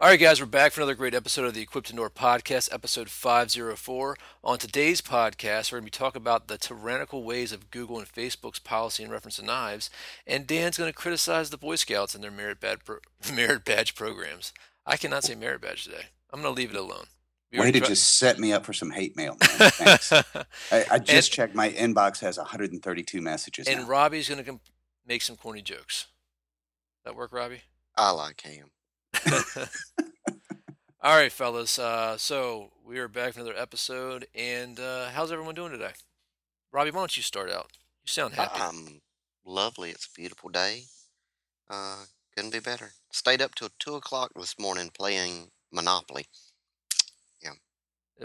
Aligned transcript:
All 0.00 0.08
right, 0.08 0.20
guys, 0.20 0.38
we're 0.38 0.46
back 0.46 0.70
for 0.70 0.80
another 0.80 0.94
great 0.94 1.14
episode 1.14 1.44
of 1.44 1.54
the 1.54 1.62
Equip 1.62 1.86
2 1.86 1.90
Endure 1.92 2.08
Podcast, 2.08 2.72
episode 2.72 3.10
504. 3.10 4.16
On 4.44 4.56
today's 4.56 5.00
podcast, 5.00 5.72
we're 5.72 5.78
going 5.80 5.90
to 5.90 5.92
be 5.92 5.98
talking 5.98 6.22
about 6.22 6.46
the 6.46 6.56
tyrannical 6.56 7.24
ways 7.24 7.50
of 7.50 7.72
Google 7.72 7.98
and 7.98 8.06
Facebook's 8.06 8.60
policy 8.60 9.02
in 9.02 9.10
reference 9.10 9.36
to 9.36 9.44
knives, 9.44 9.90
and 10.24 10.46
Dan's 10.46 10.78
going 10.78 10.88
to 10.88 10.94
criticize 10.96 11.50
the 11.50 11.58
Boy 11.58 11.74
Scouts 11.74 12.14
and 12.14 12.22
their 12.22 12.30
merit, 12.30 12.60
bad 12.60 12.84
pro- 12.84 12.98
merit 13.34 13.64
badge 13.64 13.96
programs. 13.96 14.52
I 14.86 14.96
cannot 14.96 15.24
say 15.24 15.34
merit 15.34 15.62
badge 15.62 15.82
today. 15.82 16.06
I'm 16.32 16.42
going 16.42 16.54
to 16.54 16.60
leave 16.60 16.70
it 16.70 16.76
alone. 16.78 17.06
We 17.50 17.58
Way 17.58 17.72
to 17.72 17.80
try- 17.80 17.88
just 17.88 18.18
set 18.20 18.38
me 18.38 18.52
up 18.52 18.64
for 18.64 18.72
some 18.72 18.92
hate 18.92 19.16
mail, 19.16 19.36
man. 19.40 19.48
Thanks. 19.72 20.12
I, 20.12 20.24
I 20.92 20.98
just 21.00 21.10
And- 21.10 21.24
checked. 21.34 21.54
My 21.56 21.70
inbox 21.70 22.20
has 22.20 22.38
132 22.38 23.20
messages 23.20 23.66
and 23.66 23.80
now. 23.80 23.86
Robbie's 23.88 24.28
going 24.28 24.38
to 24.38 24.44
com- 24.44 24.60
make 25.08 25.22
some 25.22 25.34
corny 25.34 25.62
jokes. 25.62 26.06
That 27.04 27.16
work, 27.16 27.32
Robbie? 27.32 27.62
I 27.96 28.10
like 28.12 28.42
him. 28.42 28.70
All 31.00 31.16
right, 31.16 31.32
fellas. 31.32 31.78
Uh, 31.78 32.16
so 32.16 32.70
we 32.84 32.98
are 32.98 33.08
back 33.08 33.34
for 33.34 33.40
another 33.40 33.56
episode, 33.56 34.26
and 34.34 34.78
uh, 34.78 35.08
how's 35.10 35.32
everyone 35.32 35.54
doing 35.54 35.72
today? 35.72 35.92
Robbie, 36.72 36.90
why 36.90 37.00
don't 37.00 37.16
you 37.16 37.22
start 37.22 37.50
out? 37.50 37.70
You 38.04 38.08
sound 38.08 38.34
happy. 38.34 38.60
Um, 38.60 39.00
lovely. 39.44 39.90
It's 39.90 40.06
a 40.06 40.14
beautiful 40.14 40.50
day. 40.50 40.82
Uh, 41.70 42.04
couldn't 42.34 42.52
be 42.52 42.60
better. 42.60 42.92
Stayed 43.10 43.42
up 43.42 43.54
till 43.54 43.70
two 43.78 43.94
o'clock 43.94 44.32
this 44.36 44.58
morning 44.58 44.90
playing 44.96 45.50
Monopoly. 45.72 46.26
Yeah. 47.42 47.52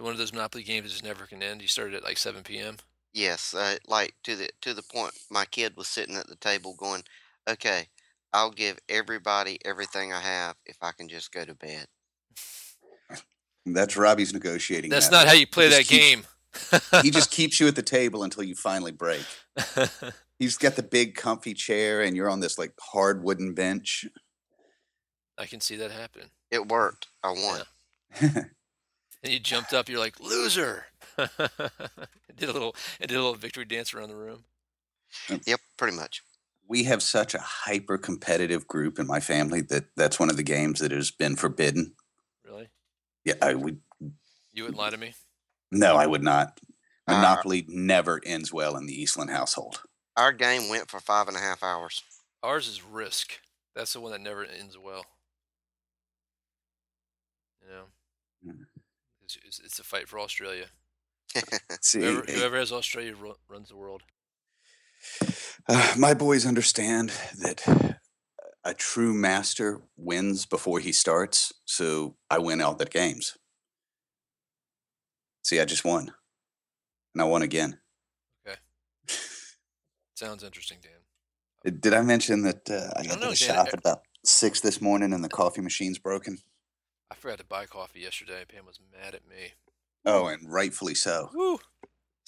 One 0.02 0.12
of 0.12 0.18
those 0.18 0.34
Monopoly 0.34 0.63
games 0.63 0.86
that 0.86 0.91
just 0.91 1.04
never 1.04 1.26
can 1.26 1.44
end. 1.44 1.62
You 1.62 1.68
started 1.68 1.96
at 1.96 2.04
like 2.04 2.18
7 2.18 2.44
p.m. 2.44 2.77
Yes, 3.13 3.54
uh, 3.54 3.77
like 3.88 4.16
to 4.24 4.36
the 4.36 4.50
to 4.62 4.74
the 4.74 4.82
point. 4.82 5.13
My 5.30 5.46
kid 5.46 5.77
was 5.77 5.88
sitting 5.88 6.16
at 6.16 6.27
the 6.27 6.36
table 6.36 6.74
going, 6.74 7.04
"Okay, 7.48 7.90
I'll 8.34 8.52
give 8.52 8.80
everybody 8.90 9.60
everything 9.64 10.12
I 10.12 10.20
have 10.22 10.55
if 10.66 10.78
I 10.82 10.91
can 10.91 11.08
just 11.08 11.32
go 11.32 11.46
to 11.46 11.54
bed." 11.55 11.88
That's 13.66 13.96
Robbie's 13.96 14.34
negotiating. 14.34 14.90
That's 14.91 15.10
method. 15.10 15.26
not 15.26 15.27
how 15.27 15.34
you 15.34 15.48
play 15.48 15.70
that 15.70 15.85
keeps- 15.85 15.90
game. 15.90 16.24
he 17.02 17.12
just 17.12 17.32
keeps 17.38 17.60
you 17.60 17.68
at 17.68 17.76
the 17.76 17.82
table 17.82 18.24
until 18.24 18.44
you 18.44 18.55
finally 18.55 18.91
break. 18.91 19.24
He's 20.40 20.57
got 20.57 20.76
the 20.76 20.84
big 20.84 21.16
comfy 21.16 21.54
chair, 21.54 22.02
and 22.02 22.16
you're 22.16 22.30
on 22.30 22.41
this 22.41 22.57
like 22.57 22.74
hard 22.80 23.24
wooden 23.24 23.54
bench. 23.54 24.05
I 25.38 25.46
can 25.46 25.62
see 25.62 25.76
that 25.77 25.91
happening. 25.91 26.29
It 26.52 26.68
worked. 26.68 27.07
I 27.24 27.32
won. 27.32 27.62
And 29.24 29.32
you 29.32 29.40
jumped 29.40 29.74
up. 29.74 29.88
You're 29.90 30.00
like 30.00 30.20
loser. 30.20 30.85
did 31.18 32.50
a 32.50 32.52
little. 32.52 32.76
And 33.00 33.07
did 33.07 33.16
a 33.16 33.22
little 33.22 33.35
victory 33.35 33.66
dance 33.66 33.94
around 33.94 34.10
the 34.10 34.16
room. 34.16 34.44
Yep, 35.48 35.60
pretty 35.77 35.96
much. 35.96 36.22
We 36.68 36.84
have 36.86 37.02
such 37.04 37.34
a 37.36 37.40
hyper 37.40 37.98
competitive 37.98 38.68
group 38.68 39.00
in 39.00 39.08
my 39.08 39.20
family 39.20 39.62
that 39.62 39.86
that's 39.96 40.20
one 40.20 40.30
of 40.30 40.38
the 40.38 40.44
games 40.44 40.80
that 40.80 40.92
has 40.92 41.12
been 41.12 41.36
forbidden. 41.36 41.94
Really? 42.46 42.70
Yeah, 43.26 43.36
I 43.42 43.54
would. 43.54 43.80
You 44.54 44.64
wouldn't 44.64 44.78
lie 44.80 44.90
to 44.91 44.98
me. 44.98 45.14
No, 45.72 45.96
I 45.96 46.06
would 46.08 46.24
not. 46.24 46.60
Monopoly 47.08 47.66
never 47.68 48.22
ends 48.26 48.54
well 48.54 48.78
in 48.78 48.86
the 48.86 48.94
Eastland 49.02 49.30
household. 49.30 49.82
Our 50.16 50.32
game 50.32 50.70
went 50.70 50.90
for 50.90 51.00
five 51.00 51.28
and 51.28 51.36
a 51.36 51.40
half 51.40 51.64
hours. 51.64 52.02
Ours 52.44 52.68
is 52.68 52.84
Risk. 52.84 53.40
That's 53.76 53.94
the 53.94 54.00
one 54.00 54.12
that 54.12 54.22
never 54.22 54.46
ends 54.46 54.78
well. 54.78 55.06
You 57.62 57.68
know, 57.70 57.84
Mm. 58.46 58.66
it's, 59.24 59.38
it's, 59.46 59.60
it's 59.60 59.80
a 59.80 59.84
fight 59.84 60.08
for 60.10 60.20
Australia. 60.20 60.66
See, 61.82 62.02
Whoever, 62.02 62.26
eh, 62.30 62.34
whoever 62.34 62.58
has 62.58 62.72
Australia 62.72 63.16
runs 63.48 63.70
the 63.70 63.78
world. 63.78 64.03
Uh, 65.68 65.94
my 65.97 66.13
boys 66.13 66.46
understand 66.46 67.12
that 67.40 68.00
a 68.63 68.73
true 68.73 69.13
master 69.13 69.81
wins 69.97 70.45
before 70.45 70.79
he 70.79 70.91
starts, 70.91 71.51
so 71.66 72.16
I 72.29 72.40
win 72.40 72.62
all 72.62 72.75
the 72.75 72.85
games. 72.85 73.38
See, 75.44 75.59
I 75.59 75.66
just 75.66 75.84
won, 75.84 76.12
and 77.13 77.22
I 77.22 77.25
won 77.25 77.41
again. 77.41 77.79
Okay. 78.47 78.57
Sounds 80.16 80.44
interesting, 80.44 80.78
Dan. 80.81 80.91
Uh, 81.66 81.78
Did 81.79 81.94
I 81.94 82.01
mention 82.01 82.44
that 82.44 82.69
uh, 82.69 82.91
I 82.97 83.05
got 83.05 83.22
to 83.22 83.29
the 83.29 83.35
shop 83.35 83.67
at 83.67 83.79
about 83.79 84.03
six 84.23 84.61
this 84.61 84.79
morning, 84.79 85.11
and 85.11 85.23
the 85.23 85.29
coffee 85.29 85.61
machine's 85.61 85.99
broken? 85.99 86.38
I 87.11 87.16
forgot 87.16 87.39
to 87.39 87.45
buy 87.45 87.66
coffee 87.66 87.99
yesterday. 87.99 88.39
And 88.39 88.47
Pam 88.47 88.66
was 88.66 88.79
mad 88.91 89.13
at 89.13 89.28
me. 89.28 89.53
Oh, 90.05 90.28
and 90.28 90.51
rightfully 90.51 90.95
so. 90.95 91.29
Woo! 91.33 91.59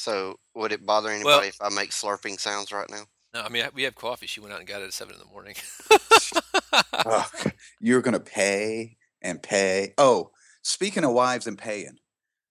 So, 0.06 0.40
would 0.54 0.72
it 0.72 0.86
bother 0.86 1.10
anybody 1.10 1.26
Well- 1.26 1.42
if 1.42 1.60
I 1.60 1.70
make 1.70 1.90
slurping 1.90 2.40
sounds 2.40 2.72
right 2.72 2.88
now? 2.92 3.06
No, 3.34 3.42
I 3.42 3.50
mean 3.50 3.68
we 3.74 3.82
have 3.84 3.96
coffee. 3.96 4.28
She 4.28 4.40
went 4.40 4.54
out 4.54 4.60
and 4.60 4.68
got 4.68 4.84
it 4.84 4.86
at 4.86 4.94
seven 4.94 5.16
in 5.16 5.20
the 5.20 5.26
morning. 5.26 5.56
Oh, 6.94 7.28
you're 7.80 8.02
going 8.04 8.14
to 8.14 8.20
pay 8.20 8.98
and 9.22 9.42
pay. 9.42 9.94
Oh, 9.98 10.30
speaking 10.62 11.04
of 11.04 11.12
wives 11.12 11.48
and 11.48 11.58
paying, 11.58 11.98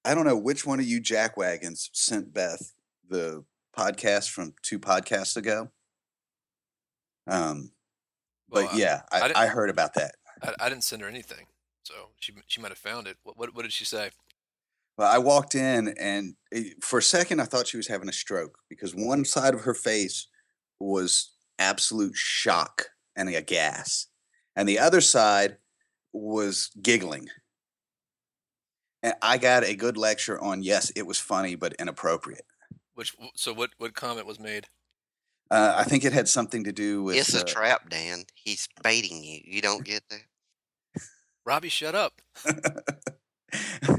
I 0.05 0.15
don't 0.17 0.25
know 0.27 0.37
which 0.37 0.67
one 0.67 0.81
of 0.81 0.85
you 0.87 1.01
jackwagons 1.01 1.89
sent 1.93 2.35
Beth 2.35 2.73
the 3.09 3.45
podcast 3.79 4.31
from 4.31 4.55
two 4.63 4.79
podcasts 4.81 5.37
ago. 5.37 5.71
Um, 7.29 7.71
Well, 8.51 8.65
but 8.67 8.75
I- 8.75 8.77
yeah, 8.77 9.03
I 9.13 9.17
I, 9.19 9.21
didn't- 9.29 9.37
I 9.39 9.47
heard 9.47 9.71
about 9.71 9.95
that. 9.95 10.17
I, 10.43 10.55
I 10.61 10.69
didn't 10.69 10.85
send 10.85 11.03
her 11.03 11.09
anything, 11.09 11.47
so 11.85 12.11
she 12.19 12.33
she 12.49 12.61
might 12.61 12.71
have 12.73 12.79
found 12.79 13.07
it. 13.07 13.17
What 13.23 13.39
what, 13.39 13.55
what 13.55 13.63
did 13.63 13.73
she 13.73 13.85
say? 13.85 14.11
Well, 14.97 15.13
I 15.13 15.19
walked 15.19 15.55
in 15.55 15.89
and 15.99 16.35
for 16.81 17.01
a 17.01 17.03
second 17.03 17.41
I 17.41 17.45
thought 17.45 17.67
she 17.67 17.77
was 17.77 17.89
having 17.89 18.09
a 18.09 18.13
stroke 18.13 18.59
because 18.69 18.95
one 18.95 19.25
side 19.25 19.55
of 19.55 19.63
her 19.63 19.75
face 19.75 20.29
was 20.79 21.33
absolute 21.59 22.15
shock 22.15 22.87
and 23.17 23.29
a 23.29 23.43
gas, 23.43 24.09
and 24.57 24.69
the 24.69 24.79
other 24.79 25.01
side 25.01 25.57
was 26.13 26.71
giggling. 26.81 27.29
And 29.03 29.15
I 29.21 29.39
got 29.39 29.65
a 29.65 29.75
good 29.75 29.97
lecture 29.97 30.41
on 30.41 30.63
yes, 30.63 30.91
it 30.97 31.07
was 31.07 31.19
funny 31.19 31.55
but 31.55 31.75
inappropriate. 31.75 32.47
Which 32.95 33.15
so 33.35 33.53
what 33.53 33.71
what 33.79 33.95
comment 33.95 34.27
was 34.27 34.39
made? 34.41 34.67
Uh, 35.51 35.75
I 35.77 35.85
think 35.85 36.05
it 36.05 36.13
had 36.13 36.29
something 36.29 36.65
to 36.65 36.73
do 36.73 37.03
with 37.03 37.17
it's 37.17 37.35
a 37.35 37.41
uh, 37.41 37.45
trap, 37.45 37.91
Dan. 37.91 38.25
He's 38.35 38.69
baiting 38.83 39.23
you. 39.23 39.41
You 39.45 39.61
don't 39.61 39.85
get 39.85 40.03
that? 40.09 40.23
Robbie, 41.45 41.69
shut 41.69 41.95
up. 41.95 42.23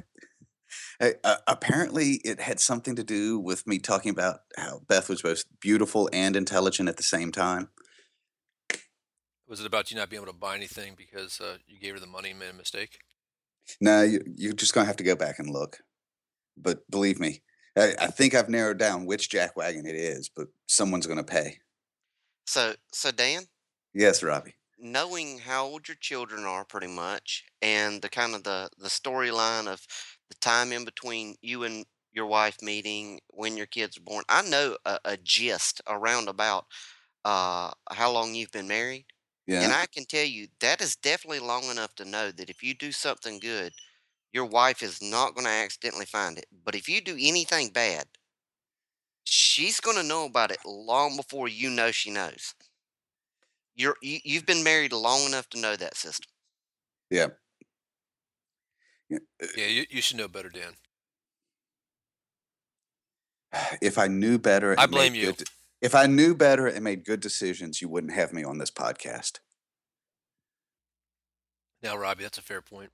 Uh, 0.99 1.09
uh, 1.23 1.35
apparently, 1.47 2.21
it 2.23 2.39
had 2.39 2.59
something 2.59 2.95
to 2.95 3.03
do 3.03 3.39
with 3.39 3.67
me 3.67 3.79
talking 3.79 4.11
about 4.11 4.39
how 4.57 4.81
Beth 4.87 5.09
was 5.09 5.21
both 5.21 5.43
beautiful 5.59 6.09
and 6.13 6.35
intelligent 6.35 6.87
at 6.89 6.97
the 6.97 7.03
same 7.03 7.31
time. 7.31 7.69
Was 9.47 9.59
it 9.59 9.65
about 9.67 9.91
you 9.91 9.97
not 9.97 10.09
being 10.09 10.21
able 10.23 10.31
to 10.31 10.37
buy 10.37 10.55
anything 10.55 10.95
because 10.97 11.39
uh, 11.39 11.57
you 11.67 11.79
gave 11.79 11.93
her 11.93 11.99
the 11.99 12.07
money 12.07 12.31
and 12.31 12.39
made 12.39 12.49
a 12.49 12.53
mistake? 12.53 12.99
No, 13.79 14.01
you, 14.01 14.21
you're 14.35 14.53
just 14.53 14.73
gonna 14.73 14.87
have 14.87 14.97
to 14.97 15.03
go 15.03 15.15
back 15.15 15.37
and 15.39 15.49
look. 15.49 15.79
But 16.57 16.89
believe 16.89 17.19
me, 17.19 17.41
I, 17.77 17.93
I 17.99 18.07
think 18.07 18.33
I've 18.33 18.49
narrowed 18.49 18.77
down 18.79 19.05
which 19.05 19.29
jackwagon 19.29 19.85
it 19.85 19.95
is. 19.95 20.29
But 20.29 20.47
someone's 20.67 21.07
gonna 21.07 21.23
pay. 21.23 21.59
So, 22.47 22.75
so 22.93 23.11
Dan, 23.11 23.43
Yes, 23.93 24.21
Robbie. 24.23 24.55
knowing 24.79 25.39
how 25.39 25.65
old 25.65 25.87
your 25.87 25.97
children 25.99 26.43
are, 26.45 26.63
pretty 26.65 26.87
much, 26.87 27.43
and 27.61 28.01
the 28.01 28.09
kind 28.09 28.33
of 28.35 28.43
the 28.43 28.69
the 28.77 28.87
storyline 28.87 29.67
of 29.67 29.81
the 30.29 30.35
time 30.35 30.71
in 30.71 30.85
between 30.85 31.35
you 31.41 31.63
and 31.63 31.85
your 32.11 32.25
wife 32.27 32.61
meeting 32.61 33.19
when 33.29 33.57
your 33.57 33.65
kids 33.67 33.97
are 33.97 34.01
born, 34.01 34.23
I 34.29 34.41
know 34.43 34.77
a, 34.85 34.99
a 35.05 35.17
gist 35.17 35.81
around 35.87 36.29
about 36.29 36.65
uh, 37.25 37.71
how 37.91 38.11
long 38.11 38.35
you've 38.35 38.51
been 38.51 38.67
married, 38.67 39.07
Yeah. 39.47 39.61
and 39.61 39.73
I 39.73 39.87
can 39.87 40.05
tell 40.05 40.25
you 40.25 40.47
that 40.59 40.81
is 40.81 40.95
definitely 40.95 41.39
long 41.39 41.65
enough 41.65 41.95
to 41.95 42.05
know 42.05 42.31
that 42.31 42.49
if 42.49 42.63
you 42.63 42.73
do 42.73 42.91
something 42.91 43.39
good, 43.39 43.73
your 44.33 44.45
wife 44.45 44.83
is 44.83 45.01
not 45.01 45.35
going 45.35 45.45
to 45.45 45.51
accidentally 45.51 46.05
find 46.05 46.37
it. 46.37 46.47
But 46.51 46.75
if 46.75 46.89
you 46.89 47.01
do 47.01 47.17
anything 47.19 47.69
bad, 47.71 48.07
she's 49.25 49.81
going 49.81 49.97
to 49.97 50.03
know 50.03 50.23
about 50.25 50.51
it 50.51 50.63
long 50.65 51.17
before 51.17 51.47
you 51.49 51.69
know 51.69 51.91
she 51.91 52.09
knows. 52.09 52.53
You're 53.75 53.97
you, 54.01 54.19
you've 54.23 54.47
been 54.47 54.63
married 54.63 54.91
long 54.91 55.21
enough 55.27 55.49
to 55.49 55.59
know 55.59 55.75
that 55.75 55.95
system. 55.95 56.31
yeah. 57.09 57.29
Yeah, 59.09 59.19
uh, 59.41 59.47
you, 59.57 59.85
you 59.89 60.01
should 60.01 60.17
know 60.17 60.27
better, 60.27 60.49
Dan. 60.49 60.73
If 63.81 63.97
I 63.97 64.07
knew 64.07 64.37
better, 64.37 64.75
I 64.77 64.85
blame 64.85 65.15
you. 65.15 65.27
good 65.33 65.43
if 65.81 65.93
I 65.93 66.07
knew 66.07 66.33
better 66.35 66.67
and 66.67 66.83
made 66.83 67.05
good 67.05 67.19
decisions, 67.19 67.81
you 67.81 67.87
wouldn't 67.89 68.13
have 68.13 68.33
me 68.33 68.43
on 68.43 68.57
this 68.57 68.71
podcast. 68.71 69.39
Now, 71.83 71.95
Robbie, 71.97 72.23
that's 72.23 72.37
a 72.39 72.41
fair 72.41 72.61
point. 72.61 72.91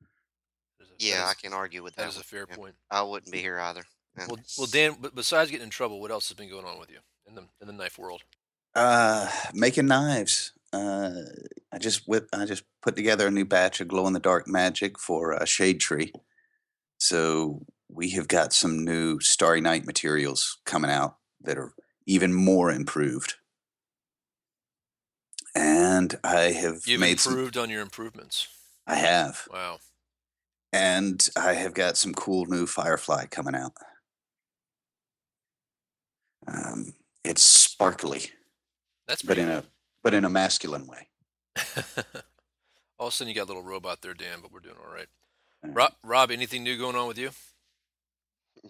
A- 0.00 0.84
that 0.84 0.88
Yeah, 0.98 1.26
I 1.26 1.30
is- 1.32 1.36
can 1.36 1.52
argue 1.52 1.82
with 1.82 1.94
that 1.96 2.02
that. 2.04 2.08
is 2.10 2.16
a 2.16 2.24
fair 2.24 2.46
Yeah, 2.48 2.56
point. 2.56 2.76
I 2.90 3.02
wouldn't 3.02 3.30
be 3.32 3.40
here 3.40 3.58
either. 3.60 3.84
Well, 4.16 4.38
well, 4.56 4.66
Dan. 4.66 4.96
Besides 5.14 5.50
getting 5.50 5.64
in 5.64 5.70
trouble, 5.70 6.00
what 6.00 6.10
else 6.10 6.28
has 6.28 6.36
been 6.36 6.48
going 6.48 6.64
on 6.64 6.78
with 6.80 6.90
you 6.90 6.98
in 7.26 7.34
the 7.34 7.44
in 7.60 7.66
the 7.66 7.72
knife 7.72 7.98
world? 7.98 8.22
Uh, 8.74 9.30
making 9.52 9.86
knives. 9.86 10.52
Uh, 10.72 11.12
I 11.72 11.78
just 11.78 12.08
whip. 12.08 12.28
I 12.32 12.44
just 12.46 12.64
put 12.82 12.96
together 12.96 13.26
a 13.26 13.30
new 13.30 13.44
batch 13.44 13.80
of 13.80 13.88
glow 13.88 14.06
in 14.06 14.12
the 14.14 14.20
dark 14.20 14.46
magic 14.48 14.98
for 14.98 15.34
uh, 15.34 15.44
Shade 15.44 15.80
Tree. 15.80 16.12
So 16.98 17.66
we 17.88 18.10
have 18.10 18.28
got 18.28 18.52
some 18.52 18.84
new 18.84 19.20
Starry 19.20 19.60
Night 19.60 19.84
materials 19.86 20.58
coming 20.64 20.90
out 20.90 21.16
that 21.42 21.58
are 21.58 21.72
even 22.06 22.32
more 22.32 22.70
improved. 22.70 23.34
And 25.54 26.14
I 26.24 26.52
have 26.52 26.86
You've 26.86 27.00
made 27.00 27.20
some. 27.20 27.32
improved 27.34 27.56
on 27.56 27.70
your 27.70 27.82
improvements. 27.82 28.48
I 28.86 28.94
have. 28.96 29.46
Wow. 29.52 29.78
And 30.72 31.26
I 31.36 31.54
have 31.54 31.74
got 31.74 31.96
some 31.96 32.14
cool 32.14 32.46
new 32.46 32.66
Firefly 32.66 33.26
coming 33.26 33.54
out. 33.54 33.72
Um, 36.46 36.94
it's 37.24 37.42
sparkly, 37.42 38.30
That's 39.06 39.22
but 39.22 39.36
in 39.38 39.48
a 39.48 39.64
but 40.02 40.14
in 40.14 40.24
a 40.24 40.30
masculine 40.30 40.86
way. 40.86 41.07
All 42.98 43.08
of 43.08 43.12
a 43.12 43.16
sudden, 43.16 43.28
you 43.28 43.34
got 43.34 43.44
a 43.44 43.52
little 43.52 43.62
robot 43.62 44.02
there, 44.02 44.14
Dan, 44.14 44.38
but 44.42 44.52
we're 44.52 44.58
doing 44.58 44.74
all 44.84 44.92
right. 44.92 45.06
All 45.62 45.70
right. 45.70 45.76
Rob, 45.76 45.92
Rob, 46.02 46.30
anything 46.32 46.64
new 46.64 46.76
going 46.76 46.96
on 46.96 47.06
with 47.06 47.18
you? 47.18 47.30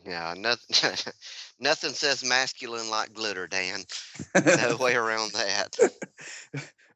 Yeah, 0.04 0.34
nothing, 0.36 1.12
nothing 1.60 1.90
says 1.90 2.24
masculine 2.24 2.90
like 2.90 3.14
glitter, 3.14 3.46
Dan. 3.46 3.80
No 4.44 4.76
way 4.76 4.94
around 4.94 5.32
that. 5.32 5.76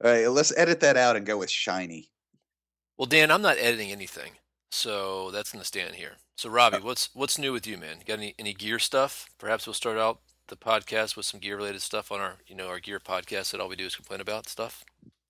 All 0.04 0.10
right, 0.10 0.26
let's 0.28 0.56
edit 0.56 0.80
that 0.80 0.96
out 0.96 1.16
and 1.16 1.24
go 1.26 1.38
with 1.38 1.50
shiny. 1.50 2.10
Well, 2.98 3.06
Dan, 3.06 3.30
I'm 3.30 3.42
not 3.42 3.58
editing 3.58 3.90
anything, 3.90 4.32
so 4.70 5.30
that's 5.30 5.50
gonna 5.52 5.64
stand 5.64 5.94
here. 5.94 6.16
So, 6.36 6.50
Robbie, 6.50 6.78
oh. 6.80 6.84
what's 6.84 7.08
what's 7.14 7.38
new 7.38 7.52
with 7.52 7.66
you, 7.66 7.78
man? 7.78 7.96
You 8.00 8.04
got 8.04 8.18
any 8.18 8.34
any 8.38 8.52
gear 8.52 8.78
stuff? 8.78 9.26
Perhaps 9.38 9.66
we'll 9.66 9.74
start 9.74 9.98
out 9.98 10.20
the 10.48 10.56
podcast 10.56 11.16
with 11.16 11.24
some 11.24 11.40
gear 11.40 11.56
related 11.56 11.82
stuff 11.82 12.12
on 12.12 12.20
our 12.20 12.36
you 12.46 12.54
know 12.54 12.68
our 12.68 12.80
gear 12.80 13.00
podcast 13.00 13.52
that 13.52 13.60
all 13.60 13.68
we 13.68 13.76
do 13.76 13.86
is 13.86 13.96
complain 13.96 14.20
about 14.20 14.48
stuff. 14.48 14.84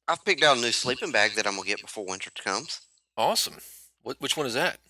I've 0.08 0.24
picked 0.24 0.42
out 0.42 0.58
a 0.58 0.60
new 0.60 0.72
sleeping 0.72 1.12
bag 1.12 1.32
that 1.34 1.46
I'm 1.46 1.56
gonna 1.56 1.66
get 1.68 1.80
before 1.80 2.04
winter 2.06 2.30
comes. 2.30 2.80
Awesome. 3.16 3.58
What 4.02 4.20
which 4.20 4.36
one 4.36 4.46
is 4.46 4.54
that? 4.54 4.80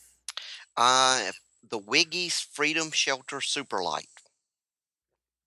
Uh, 0.77 1.33
the 1.69 1.79
Wiggy's 1.79 2.41
Freedom 2.41 2.91
Shelter 2.91 3.41
Super 3.41 3.83
Light. 3.83 4.09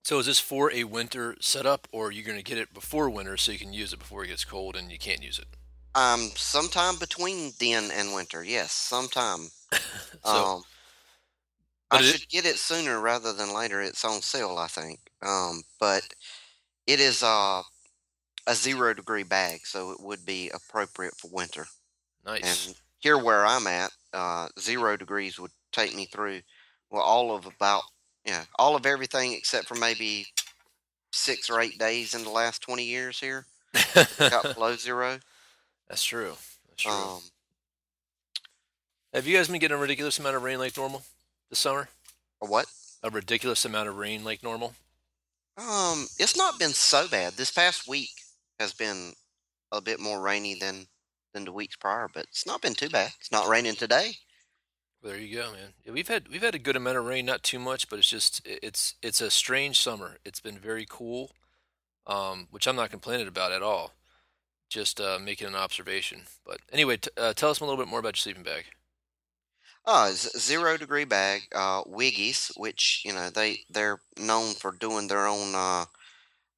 So, 0.04 0.20
is 0.20 0.28
this 0.28 0.40
for 0.40 0.72
a 0.72 0.84
winter 0.84 1.36
setup, 1.40 1.88
or 1.92 2.12
you're 2.12 2.22
you 2.22 2.28
gonna 2.28 2.44
get 2.44 2.58
it 2.60 2.74
before 2.74 3.10
winter 3.10 3.38
so 3.38 3.52
you 3.52 3.60
can 3.60 3.74
use 3.74 3.92
it 3.92 4.00
before 4.00 4.24
it 4.24 4.28
gets 4.28 4.46
cold 4.46 4.76
and 4.76 4.92
you 4.92 5.00
can't 5.00 5.24
use 5.24 5.40
it? 5.40 5.48
Um, 5.96 6.32
sometime 6.36 6.98
between 7.00 7.54
then 7.60 7.90
and 7.92 8.14
winter. 8.14 8.44
Yes, 8.44 8.72
sometime. 8.72 9.50
So, 10.24 10.56
um, 10.58 10.64
I 11.92 12.00
it- 12.00 12.04
should 12.04 12.30
get 12.30 12.46
it 12.46 12.58
sooner 12.58 13.00
rather 13.00 13.34
than 13.34 13.54
later. 13.54 13.82
It's 13.82 14.04
on 14.06 14.22
sale, 14.22 14.58
I 14.58 14.68
think. 14.68 15.00
Um, 15.22 15.64
but 15.80 16.02
it 16.88 17.00
is 17.00 17.24
uh, 17.24 17.64
a 18.48 18.56
zero 18.56 18.94
degree 18.94 19.24
bag, 19.24 19.66
so 19.66 19.92
it 19.92 20.00
would 20.00 20.26
be 20.26 20.50
appropriate 20.50 21.16
for 21.18 21.30
winter. 21.32 21.66
nice. 22.26 22.68
And 22.68 22.76
here 23.00 23.18
where 23.18 23.46
I'm 23.46 23.68
at, 23.68 23.92
uh, 24.14 24.48
zero 24.60 24.98
degrees 24.98 25.40
would 25.40 25.52
take 25.72 25.96
me 25.96 26.06
through 26.06 26.42
well 26.90 27.02
all 27.02 27.36
of 27.36 27.46
about 27.46 27.84
yeah 28.26 28.44
all 28.58 28.76
of 28.76 28.86
everything 28.86 29.34
except 29.34 29.68
for 29.68 29.76
maybe 29.76 30.26
six 31.12 31.50
or 31.50 31.60
eight 31.60 31.78
days 31.78 32.14
in 32.14 32.24
the 32.24 32.30
last 32.30 32.62
20 32.62 32.84
years 32.84 33.20
here 33.20 33.46
got 34.20 34.44
below 34.56 34.76
zero. 34.76 35.20
That's 35.88 36.04
true. 36.04 36.34
That's 36.68 36.84
true. 36.84 36.92
Um, 36.92 37.22
Have 39.14 39.28
you 39.28 39.36
guys 39.38 39.48
been 39.48 39.60
getting 39.60 39.78
a 39.78 39.80
ridiculous 39.80 40.20
amount 40.20 40.36
of 40.36 40.44
rain 40.44 40.60
like 40.60 40.76
normal 40.78 41.04
this 41.50 41.60
summer? 41.60 41.90
a 42.42 42.46
what? 42.46 42.68
A 43.04 43.10
ridiculous 43.10 43.66
amount 43.66 43.90
of 43.90 43.98
rain 43.98 44.24
like 44.24 44.44
normal? 44.44 44.74
Um, 45.58 46.08
it's 46.20 46.36
not 46.36 46.60
been 46.60 46.74
so 46.74 47.08
bad. 47.08 47.34
This 47.34 47.52
past 47.52 47.88
week 47.88 48.10
has 48.60 48.74
been 48.74 49.13
a 49.72 49.81
bit 49.81 50.00
more 50.00 50.22
rainy 50.22 50.56
than 50.56 50.88
than 51.34 51.46
the 51.46 51.52
weeks 51.52 51.75
prior, 51.75 52.07
but 52.13 52.24
it's 52.24 52.48
not 52.48 52.62
been 52.62 52.75
too 52.75 52.90
bad. 52.90 53.12
It's 53.19 53.31
not 53.31 53.48
raining 53.48 53.75
today. 53.75 54.13
There 55.04 55.18
you 55.18 55.36
go, 55.38 55.52
man. 55.52 55.74
Yeah, 55.84 55.92
we've 55.92 56.07
had 56.07 56.30
we've 56.30 56.42
had 56.42 56.56
a 56.56 56.60
good 56.60 56.75
amount 56.75 56.98
of 56.98 57.06
rain, 57.06 57.25
not 57.25 57.44
too 57.44 57.60
much, 57.60 57.90
but 57.90 58.00
it's 58.00 58.10
just 58.10 58.42
it's 58.46 58.96
it's 59.02 59.22
a 59.22 59.30
strange 59.30 59.80
summer. 59.80 60.18
It's 60.25 60.40
been 60.40 60.57
very 60.57 60.86
cool, 60.90 61.31
um, 62.07 62.48
which 62.50 62.68
I'm 62.68 62.75
not 62.75 62.90
complaining 62.90 63.28
about 63.28 63.52
at 63.52 63.62
all. 63.62 63.92
Just 64.68 65.00
uh, 65.00 65.19
making 65.22 65.48
an 65.48 65.56
observation. 65.56 66.22
But 66.46 66.62
anyway, 66.72 66.98
t- 66.98 67.12
uh, 67.18 67.34
tell 67.34 67.51
us 67.51 67.60
a 67.60 67.66
little 67.66 67.78
bit 67.78 67.90
more 67.90 68.00
about 68.00 68.16
your 68.16 68.22
sleeping 68.22 68.44
bag. 68.44 68.66
Z- 69.88 70.40
zero 70.40 70.78
degree 70.78 71.06
bag, 71.06 71.44
uh, 71.54 71.84
Wiggy's, 71.86 72.51
which 72.58 73.04
you 73.06 73.13
know 73.13 73.30
they 73.30 73.60
they're 73.69 74.01
known 74.18 74.54
for 74.56 74.72
doing 74.72 75.08
their 75.08 75.28
own, 75.28 75.54
uh, 75.54 75.86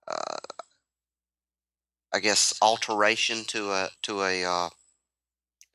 uh, 0.07 0.37
I 2.13 2.19
guess, 2.19 2.53
alteration 2.61 3.45
to 3.45 3.71
a 3.71 3.89
to 4.03 4.23
a 4.23 4.43
uh, 4.45 4.69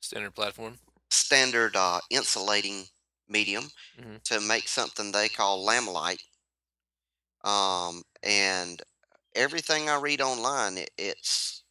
Standard 0.00 0.34
platform. 0.34 0.78
standard 1.10 1.76
uh, 1.76 2.00
insulating 2.10 2.88
medium 3.28 3.70
Mhm. 3.94 4.18
to 4.24 4.40
make 4.40 4.68
something 4.68 5.12
they 5.12 5.28
call 5.28 5.66
Lamilite. 5.66 6.22
Um, 7.44 8.02
and 8.22 8.80
everything 9.34 9.88
I 9.88 9.96
read 10.00 10.20
online, 10.20 10.78
it, 10.78 10.90
it's 10.98 11.64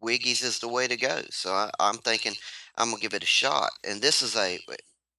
Wiggy's 0.00 0.42
is 0.42 0.60
the 0.60 0.68
way 0.68 0.88
to 0.88 0.96
go. 0.96 1.22
So 1.30 1.52
I, 1.54 1.70
I'm 1.80 1.98
thinking 1.98 2.34
I'm 2.76 2.90
gonna 2.90 3.00
give 3.02 3.14
it 3.14 3.22
a 3.24 3.26
shot. 3.26 3.72
And 3.84 4.02
this 4.02 4.22
is 4.22 4.36
a 4.36 4.60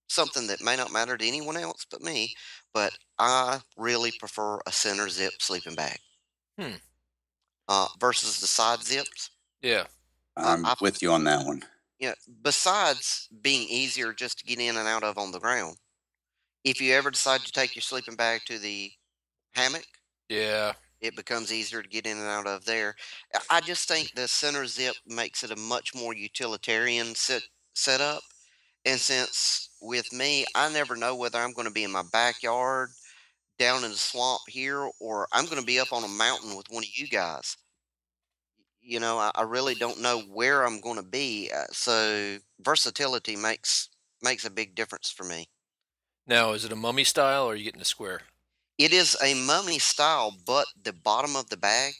something 0.09 0.47
that 0.47 0.61
may 0.61 0.75
not 0.77 0.91
matter 0.91 1.17
to 1.17 1.27
anyone 1.27 1.57
else 1.57 1.85
but 1.89 2.01
me, 2.01 2.35
but 2.73 2.97
I 3.19 3.61
really 3.77 4.11
prefer 4.13 4.59
a 4.67 4.71
center 4.73 5.09
zip 5.09 5.41
sleeping 5.41 5.75
bag. 5.75 5.99
Hmm. 6.57 6.75
Uh, 7.69 7.87
versus 7.99 8.39
the 8.41 8.47
side 8.47 8.81
zips. 8.81 9.29
Yeah. 9.61 9.85
I'm 10.35 10.65
I- 10.65 10.75
with 10.81 11.01
you 11.03 11.11
on 11.11 11.23
that 11.25 11.45
one. 11.45 11.63
Yeah, 11.99 12.15
besides 12.41 13.27
being 13.41 13.67
easier 13.69 14.11
just 14.11 14.39
to 14.39 14.45
get 14.45 14.59
in 14.59 14.75
and 14.77 14.87
out 14.87 15.03
of 15.03 15.17
on 15.17 15.31
the 15.31 15.39
ground, 15.39 15.77
if 16.63 16.81
you 16.81 16.93
ever 16.93 17.11
decide 17.11 17.41
to 17.41 17.51
take 17.51 17.75
your 17.75 17.81
sleeping 17.83 18.15
bag 18.15 18.41
to 18.45 18.57
the 18.57 18.91
hammock, 19.53 19.85
Yeah. 20.29 20.73
it 21.01 21.15
becomes 21.15 21.51
easier 21.53 21.83
to 21.83 21.89
get 21.89 22.07
in 22.07 22.17
and 22.17 22.27
out 22.27 22.47
of 22.47 22.65
there. 22.65 22.95
I- 23.35 23.57
I 23.57 23.61
just 23.61 23.87
think 23.87 24.13
the 24.15 24.27
center 24.27 24.65
zip 24.65 24.95
makes 25.05 25.43
it 25.43 25.51
a 25.51 25.55
much 25.55 25.93
more 25.93 26.15
utilitarian 26.15 27.13
set 27.15 27.43
setup. 27.75 28.23
And 28.85 28.99
since 28.99 29.69
with 29.81 30.11
me, 30.13 30.45
I 30.55 30.69
never 30.69 30.95
know 30.95 31.15
whether 31.15 31.37
I'm 31.39 31.53
going 31.53 31.67
to 31.67 31.73
be 31.73 31.83
in 31.83 31.91
my 31.91 32.03
backyard, 32.13 32.91
down 33.59 33.83
in 33.83 33.91
the 33.91 33.97
swamp 33.97 34.41
here, 34.47 34.89
or 34.99 35.27
I'm 35.31 35.45
going 35.45 35.59
to 35.59 35.65
be 35.65 35.79
up 35.79 35.93
on 35.93 36.03
a 36.03 36.07
mountain 36.07 36.55
with 36.57 36.67
one 36.71 36.83
of 36.83 36.97
you 36.97 37.07
guys. 37.07 37.57
You 38.81 38.99
know, 38.99 39.17
I, 39.19 39.31
I 39.35 39.41
really 39.43 39.75
don't 39.75 40.01
know 40.01 40.21
where 40.21 40.65
I'm 40.65 40.81
going 40.81 40.95
to 40.97 41.03
be. 41.03 41.51
Uh, 41.53 41.65
so 41.71 42.39
versatility 42.59 43.35
makes 43.35 43.89
makes 44.21 44.45
a 44.45 44.49
big 44.49 44.75
difference 44.75 45.09
for 45.09 45.23
me. 45.23 45.49
Now, 46.25 46.53
is 46.53 46.63
it 46.63 46.71
a 46.71 46.77
mummy 46.77 47.03
style 47.03 47.43
or 47.43 47.51
are 47.51 47.55
you 47.55 47.65
getting 47.65 47.81
a 47.81 47.85
square? 47.85 48.21
It 48.79 48.93
is 48.93 49.15
a 49.21 49.35
mummy 49.35 49.77
style, 49.77 50.31
but 50.31 50.65
the 50.75 50.91
bottom 50.91 51.35
of 51.35 51.49
the 51.49 51.57
bag 51.57 51.93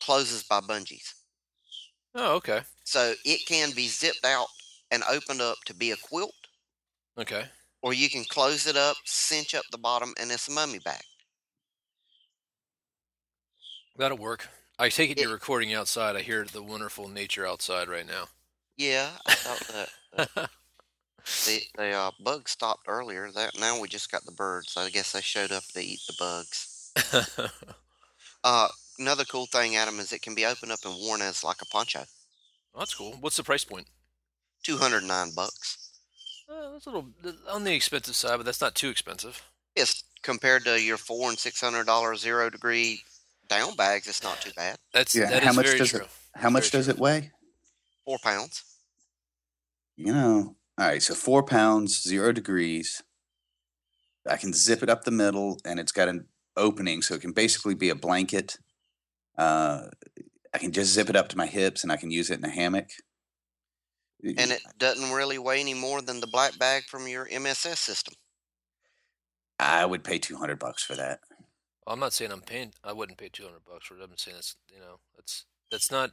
closes 0.00 0.42
by 0.42 0.60
bungees. 0.60 1.12
Oh, 2.14 2.34
okay. 2.36 2.62
So 2.84 3.16
it 3.22 3.44
can 3.46 3.72
be 3.72 3.86
zipped 3.86 4.24
out 4.24 4.48
and 4.90 5.02
opened 5.04 5.42
up 5.42 5.58
to 5.66 5.74
be 5.74 5.90
a 5.90 5.96
quilt, 5.98 6.34
Okay. 7.18 7.48
Or 7.86 7.94
you 7.94 8.10
can 8.10 8.24
close 8.24 8.66
it 8.66 8.76
up, 8.76 8.96
cinch 9.04 9.54
up 9.54 9.64
the 9.70 9.78
bottom, 9.78 10.12
and 10.20 10.32
it's 10.32 10.48
a 10.48 10.50
mummy 10.50 10.80
bag. 10.80 11.04
That'll 13.96 14.18
work. 14.18 14.48
I 14.78 14.88
take 14.88 15.10
it 15.10 15.18
It- 15.18 15.22
you're 15.22 15.32
recording 15.32 15.72
outside. 15.72 16.16
I 16.16 16.22
hear 16.22 16.44
the 16.44 16.62
wonderful 16.64 17.08
nature 17.08 17.46
outside 17.46 17.88
right 17.88 18.06
now. 18.06 18.28
Yeah, 18.76 19.16
I 19.26 19.34
thought 19.34 19.68
that 19.68 19.90
uh, 20.36 20.46
the 21.46 21.62
the 21.76 21.90
uh, 21.92 22.10
bugs 22.20 22.50
stopped 22.52 22.86
earlier. 22.88 23.30
That 23.30 23.58
now 23.58 23.80
we 23.80 23.88
just 23.88 24.10
got 24.10 24.24
the 24.24 24.32
birds. 24.32 24.72
So 24.72 24.82
I 24.82 24.90
guess 24.90 25.12
they 25.12 25.20
showed 25.22 25.52
up 25.52 25.64
to 25.74 25.80
eat 25.80 26.00
the 26.08 26.14
bugs. 26.18 26.92
Uh, 28.44 28.68
another 28.98 29.24
cool 29.24 29.46
thing, 29.46 29.76
Adam, 29.76 29.98
is 29.98 30.12
it 30.12 30.22
can 30.22 30.34
be 30.34 30.46
opened 30.46 30.72
up 30.72 30.78
and 30.84 30.94
worn 31.00 31.20
as 31.22 31.44
like 31.44 31.62
a 31.62 31.66
poncho. 31.66 32.04
That's 32.78 32.94
cool. 32.94 33.16
What's 33.20 33.36
the 33.36 33.44
price 33.44 33.64
point? 33.64 33.88
Two 34.62 34.76
hundred 34.78 35.04
nine 35.04 35.32
bucks. 35.34 35.85
Uh, 36.48 36.72
that's 36.72 36.86
a 36.86 36.90
little 36.90 37.08
on 37.50 37.64
the 37.64 37.74
expensive 37.74 38.14
side, 38.14 38.36
but 38.36 38.46
that's 38.46 38.60
not 38.60 38.74
too 38.74 38.88
expensive. 38.88 39.42
Yes, 39.76 40.04
compared 40.22 40.64
to 40.64 40.80
your 40.80 40.96
four 40.96 41.28
and 41.28 41.38
six 41.38 41.60
hundred 41.60 41.86
dollar 41.86 42.14
zero 42.14 42.50
degree 42.50 43.00
down 43.48 43.74
bags. 43.74 44.06
It's 44.06 44.22
not 44.22 44.40
too 44.40 44.52
bad. 44.56 44.76
That's 44.92 45.14
Yeah, 45.14 45.26
that 45.26 45.42
how 45.42 45.50
is 45.50 45.56
much 45.56 45.66
very 45.66 45.78
does 45.78 45.94
it- 45.94 45.98
true. 45.98 46.06
How 46.34 46.50
much 46.50 46.70
Very 46.70 46.80
does 46.80 46.88
it 46.88 46.98
weigh? 46.98 47.32
Four 48.04 48.18
pounds. 48.22 48.62
You 49.96 50.12
know, 50.12 50.56
all 50.78 50.86
right, 50.86 51.02
so 51.02 51.14
four 51.14 51.42
pounds, 51.42 52.02
zero 52.02 52.30
degrees. 52.30 53.02
I 54.28 54.36
can 54.36 54.52
zip 54.52 54.82
it 54.82 54.90
up 54.90 55.04
the 55.04 55.10
middle, 55.10 55.58
and 55.64 55.80
it's 55.80 55.92
got 55.92 56.08
an 56.08 56.26
opening, 56.56 57.00
so 57.00 57.14
it 57.14 57.22
can 57.22 57.32
basically 57.32 57.74
be 57.74 57.88
a 57.88 57.94
blanket. 57.94 58.58
Uh, 59.38 59.86
I 60.52 60.58
can 60.58 60.72
just 60.72 60.92
zip 60.92 61.08
it 61.08 61.16
up 61.16 61.28
to 61.30 61.36
my 61.38 61.46
hips, 61.46 61.82
and 61.82 61.90
I 61.90 61.96
can 61.96 62.10
use 62.10 62.28
it 62.30 62.38
in 62.38 62.44
a 62.44 62.50
hammock. 62.50 62.90
And 64.22 64.50
it 64.50 64.60
doesn't 64.78 65.12
really 65.12 65.38
weigh 65.38 65.60
any 65.60 65.74
more 65.74 66.00
than 66.02 66.20
the 66.20 66.26
black 66.26 66.58
bag 66.58 66.84
from 66.84 67.06
your 67.06 67.28
MSS 67.30 67.80
system. 67.80 68.14
I 69.58 69.84
would 69.86 70.04
pay 70.04 70.18
two 70.18 70.36
hundred 70.36 70.58
bucks 70.58 70.82
for 70.82 70.94
that. 70.96 71.20
Well, 71.86 71.94
I'm 71.94 72.00
not 72.00 72.12
saying 72.12 72.32
I'm 72.32 72.40
paying. 72.42 72.72
I 72.84 72.92
wouldn't 72.92 73.16
pay 73.18 73.28
200 73.28 73.64
bucks 73.64 73.86
for 73.86 73.94
it. 73.94 74.00
I'm 74.02 74.10
saying 74.16 74.36
that's 74.36 74.56
you 74.72 74.80
know 74.80 74.98
that's 75.14 75.44
that's 75.70 75.90
not 75.90 76.10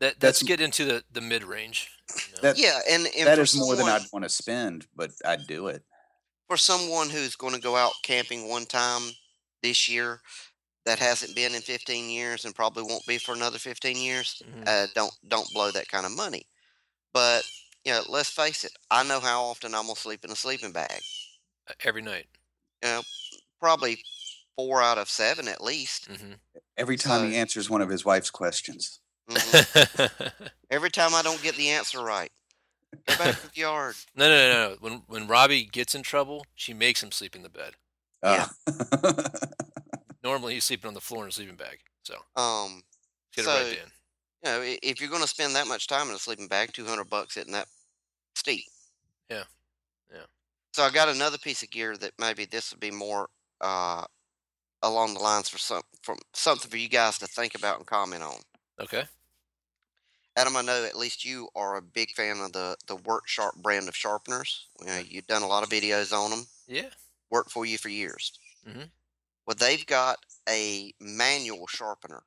that 0.00 0.18
That's- 0.20 0.40
that's 0.40 0.42
get 0.42 0.60
into 0.60 0.84
the 0.84 1.04
the 1.12 1.20
mid 1.20 1.44
range. 1.44 1.90
You 2.16 2.34
know? 2.34 2.40
That- 2.42 2.58
Yeah, 2.58 2.80
and, 2.90 3.06
and 3.16 3.26
that 3.26 3.36
for 3.36 3.42
is 3.42 3.56
more 3.56 3.76
than 3.76 3.86
I'd 3.86 4.02
want 4.12 4.24
to 4.24 4.28
spend, 4.28 4.86
but 4.96 5.10
I'd 5.24 5.46
do 5.46 5.68
it. 5.68 5.82
for 6.48 6.56
someone 6.58 7.08
who's 7.08 7.34
going 7.36 7.54
to 7.54 7.60
go 7.60 7.76
out 7.76 7.92
camping 8.02 8.46
one 8.48 8.66
time 8.66 9.02
this 9.62 9.88
year 9.88 10.20
that 10.84 10.98
hasn't 10.98 11.34
been 11.36 11.54
in 11.54 11.62
15 11.62 12.10
years 12.10 12.44
and 12.44 12.54
probably 12.54 12.82
won't 12.82 13.06
be 13.06 13.16
for 13.16 13.32
another 13.34 13.58
15 13.58 13.96
years 13.96 14.42
Mhm. 14.44 14.64
uh, 14.66 14.86
don't 14.94 15.12
don't 15.28 15.48
blow 15.54 15.70
that 15.70 15.88
kind 15.88 16.04
of 16.04 16.12
money 16.12 16.44
but 17.12 17.42
you 17.84 17.92
know, 17.92 18.02
let's 18.08 18.30
face 18.30 18.64
it. 18.64 18.72
I 18.90 19.02
know 19.04 19.20
how 19.20 19.42
often 19.44 19.74
I'm 19.74 19.82
gonna 19.86 19.96
sleep 19.96 20.24
in 20.24 20.30
a 20.30 20.36
sleeping 20.36 20.72
bag. 20.72 21.00
Uh, 21.68 21.74
Every 21.84 22.02
night. 22.02 22.26
You 22.82 22.90
know, 22.90 23.02
probably 23.60 24.02
four 24.56 24.82
out 24.82 24.98
of 24.98 25.08
seven 25.08 25.48
at 25.48 25.62
least. 25.62 26.06
hmm 26.06 26.32
Every 26.76 26.96
time 26.96 27.20
So- 27.22 27.28
he 27.28 27.36
answers 27.36 27.68
one 27.70 27.80
of 27.82 27.88
his 27.88 28.04
wife's 28.04 28.30
questions. 28.30 29.00
Mhm. 29.30 30.10
Every 30.70 30.90
time 30.90 31.14
I 31.14 31.22
don't 31.22 31.42
get 31.42 31.54
the 31.56 31.68
answer 31.70 32.02
right, 32.02 32.30
go 33.06 33.16
back 33.16 33.40
to 33.40 33.48
the 33.48 33.60
yard. 33.60 33.94
no, 34.16 34.28
no, 34.28 34.52
no, 34.52 34.68
no. 34.70 34.76
When 34.80 35.02
when 35.06 35.26
Robbie 35.28 35.64
gets 35.64 35.94
in 35.94 36.02
trouble, 36.02 36.44
she 36.54 36.72
makes 36.74 37.02
him 37.02 37.12
sleep 37.12 37.36
in 37.36 37.42
the 37.42 37.48
bed. 37.48 37.74
Uh, 38.22 38.46
Normally, 40.24 40.54
he's 40.54 40.64
sleeping 40.64 40.88
on 40.88 40.94
the 40.94 41.00
floor 41.00 41.24
in 41.24 41.28
a 41.28 41.32
sleeping 41.32 41.56
bag. 41.56 41.78
So 42.04 42.14
Um, 42.40 42.82
get 43.34 43.44
So- 43.44 43.56
it 43.56 43.62
right, 43.68 43.76
Dan. 43.78 43.92
You 44.44 44.50
know, 44.50 44.60
if 44.82 45.00
you're 45.00 45.10
gonna 45.10 45.26
spend 45.26 45.54
that 45.54 45.66
much 45.66 45.86
time 45.86 46.08
in 46.08 46.14
a 46.14 46.18
sleeping 46.18 46.48
bag, 46.48 46.72
two 46.72 46.86
hundred 46.86 47.10
bucks 47.10 47.36
isn't 47.36 47.52
that 47.52 47.68
steep. 48.34 48.64
Yeah. 49.30 49.44
Yeah. 50.12 50.26
So 50.72 50.82
I 50.82 50.90
got 50.90 51.08
another 51.08 51.38
piece 51.38 51.62
of 51.62 51.70
gear 51.70 51.96
that 51.98 52.12
maybe 52.18 52.44
this 52.44 52.70
would 52.72 52.80
be 52.80 52.90
more 52.90 53.28
uh 53.60 54.04
along 54.82 55.14
the 55.14 55.20
lines 55.20 55.48
for 55.48 55.58
some 55.58 55.82
from 56.02 56.18
something 56.34 56.70
for 56.70 56.76
you 56.76 56.88
guys 56.88 57.18
to 57.18 57.26
think 57.26 57.54
about 57.54 57.78
and 57.78 57.86
comment 57.86 58.22
on. 58.22 58.40
Okay. 58.80 59.04
Adam, 60.36 60.56
I 60.56 60.62
know 60.62 60.84
at 60.84 60.96
least 60.96 61.24
you 61.24 61.48
are 61.54 61.76
a 61.76 61.82
big 61.82 62.10
fan 62.12 62.40
of 62.40 62.52
the 62.52 62.76
the 62.86 62.96
Work 62.96 63.28
Sharp 63.28 63.56
brand 63.56 63.88
of 63.88 63.96
sharpeners. 63.96 64.68
You 64.80 64.86
know, 64.86 64.98
you've 64.98 65.26
done 65.26 65.42
a 65.42 65.46
lot 65.46 65.62
of 65.62 65.68
videos 65.70 66.12
on 66.12 66.30
them. 66.30 66.46
Yeah. 66.66 66.90
Worked 67.30 67.50
for 67.50 67.66
you 67.66 67.78
for 67.78 67.88
years. 67.88 68.32
Mhm. 68.66 68.90
Well, 69.46 69.56
they've 69.56 69.86
got 69.86 70.24
a 70.48 70.94
manual 71.00 71.66
sharpener 71.66 72.24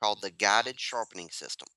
called 0.00 0.20
the 0.22 0.30
Guided 0.30 0.80
Sharpening 0.80 1.30
System, 1.30 1.68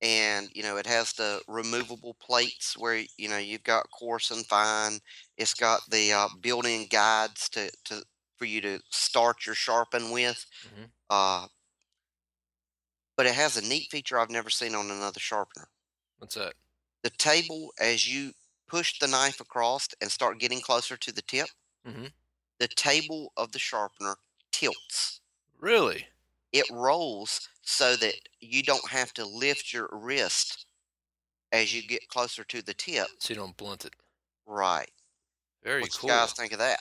and 0.00 0.48
you 0.54 0.62
know 0.62 0.76
it 0.76 0.86
has 0.86 1.12
the 1.12 1.42
removable 1.48 2.14
plates 2.14 2.76
where 2.76 3.04
you 3.16 3.28
know 3.28 3.38
you've 3.38 3.64
got 3.64 3.90
coarse 3.90 4.30
and 4.30 4.46
fine. 4.46 5.00
It's 5.36 5.54
got 5.54 5.80
the 5.90 6.12
uh, 6.12 6.28
built-in 6.40 6.86
guides 6.88 7.48
to 7.50 7.70
to 7.86 8.02
for 8.36 8.44
you 8.44 8.60
to 8.60 8.80
start 8.90 9.44
your 9.46 9.54
sharpen 9.56 10.10
with. 10.10 10.44
Mhm. 10.62 10.92
Uh, 11.10 11.48
but 13.16 13.26
it 13.26 13.34
has 13.34 13.54
a 13.58 13.60
neat 13.60 13.90
feature 13.90 14.18
I've 14.18 14.30
never 14.30 14.48
seen 14.48 14.74
on 14.74 14.90
another 14.90 15.20
sharpener. 15.20 15.68
What's 16.18 16.34
that? 16.36 16.54
The 17.02 17.10
table, 17.10 17.74
as 17.80 18.06
you 18.06 18.34
push 18.68 19.00
the 19.00 19.08
knife 19.08 19.40
across 19.40 19.88
and 20.00 20.12
start 20.12 20.38
getting 20.38 20.60
closer 20.60 20.96
to 20.96 21.10
the 21.10 21.22
tip, 21.22 21.48
Mhm. 21.84 22.08
the 22.60 22.68
table 22.68 23.32
of 23.36 23.50
the 23.50 23.58
sharpener 23.58 24.16
tilts. 24.52 25.20
Really? 25.58 26.08
It 26.52 26.66
rolls 26.70 27.46
so 27.62 27.94
that 27.96 28.14
you 28.40 28.62
don't 28.62 28.88
have 28.88 29.12
to 29.14 29.26
lift 29.26 29.72
your 29.72 29.88
wrist 29.92 30.66
as 31.52 31.74
you 31.74 31.82
get 31.86 32.08
closer 32.08 32.44
to 32.44 32.62
the 32.62 32.74
tip. 32.74 33.06
So 33.18 33.34
you 33.34 33.40
don't 33.40 33.56
blunt 33.56 33.84
it. 33.84 33.94
Right. 34.46 34.90
Very 35.62 35.82
what 35.82 35.92
cool. 35.92 36.10
you 36.10 36.16
guys 36.16 36.32
think 36.32 36.52
of 36.52 36.58
that? 36.58 36.78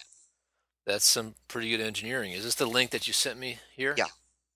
That's 0.86 1.06
some 1.06 1.36
pretty 1.50 1.70
good 1.70 1.82
engineering. 1.82 2.32
Is 2.32 2.44
this 2.46 2.56
the 2.56 2.66
link 2.66 2.92
that 2.92 3.08
you 3.08 3.14
sent 3.14 3.38
me 3.40 3.60
here? 3.76 3.94
Yeah. 3.98 4.06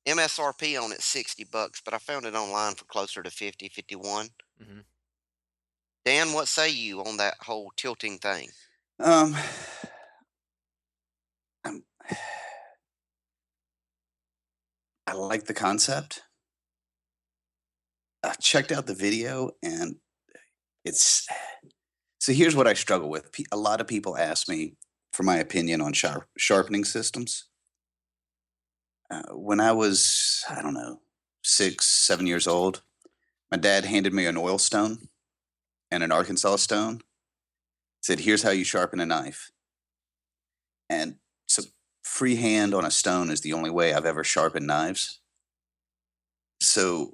MSRP 0.08 0.82
on 0.82 0.92
it 0.94 1.02
60 1.02 1.44
bucks, 1.52 1.82
but 1.84 1.94
I 1.94 1.98
found 1.98 2.26
it 2.26 2.34
online 2.34 2.76
for 2.76 2.86
closer 2.86 3.22
to 3.22 3.30
50, 3.30 3.68
51. 3.70 4.30
Mhm. 4.62 4.84
Dan, 6.06 6.32
what 6.34 6.48
say 6.48 6.70
you 6.70 7.02
on 7.04 7.18
that 7.18 7.36
whole 7.42 7.72
tilting 7.76 8.18
thing? 8.18 8.50
um, 9.00 9.36
I'm- 11.66 11.84
I 15.12 15.14
like 15.14 15.44
the 15.44 15.54
concept. 15.54 16.22
I 18.24 18.34
checked 18.40 18.72
out 18.72 18.86
the 18.88 18.96
video 18.96 19.52
and 19.62 19.98
it's 20.86 21.28
so 22.20 22.32
here's 22.32 22.56
what 22.56 22.66
I 22.66 22.74
struggle 22.76 23.10
with. 23.10 23.30
A 23.52 23.58
lot 23.58 23.82
of 23.82 23.88
people 23.88 24.16
ask 24.16 24.48
me 24.48 24.76
for 25.12 25.24
my 25.24 25.36
opinion 25.36 25.82
on 25.82 25.92
sharp, 25.92 26.30
sharpening 26.38 26.86
systems. 26.86 27.50
Uh, 29.14 29.24
when 29.34 29.60
I 29.60 29.74
was, 29.74 30.46
I 30.50 30.62
don't 30.62 30.76
know, 30.76 31.02
six, 31.44 31.88
seven 31.88 32.26
years 32.26 32.48
old, 32.48 32.82
my 33.52 33.58
dad 33.58 33.84
handed 33.84 34.14
me 34.14 34.28
an 34.28 34.38
oil 34.38 34.60
stone 34.60 35.10
and 35.92 36.04
an 36.04 36.14
Arkansas 36.14 36.56
stone. 36.56 37.02
Said, 38.02 38.22
"Here's 38.22 38.44
how 38.44 38.52
you 38.52 38.64
sharpen 38.64 39.02
a 39.02 39.06
knife." 39.06 39.52
And 40.90 41.18
freehand 42.12 42.74
on 42.74 42.84
a 42.84 42.92
stone 42.92 43.30
is 43.30 43.40
the 43.40 43.54
only 43.54 43.70
way 43.70 43.94
I've 43.94 44.06
ever 44.06 44.22
sharpened 44.22 44.68
knives. 44.68 45.22
So, 46.62 47.14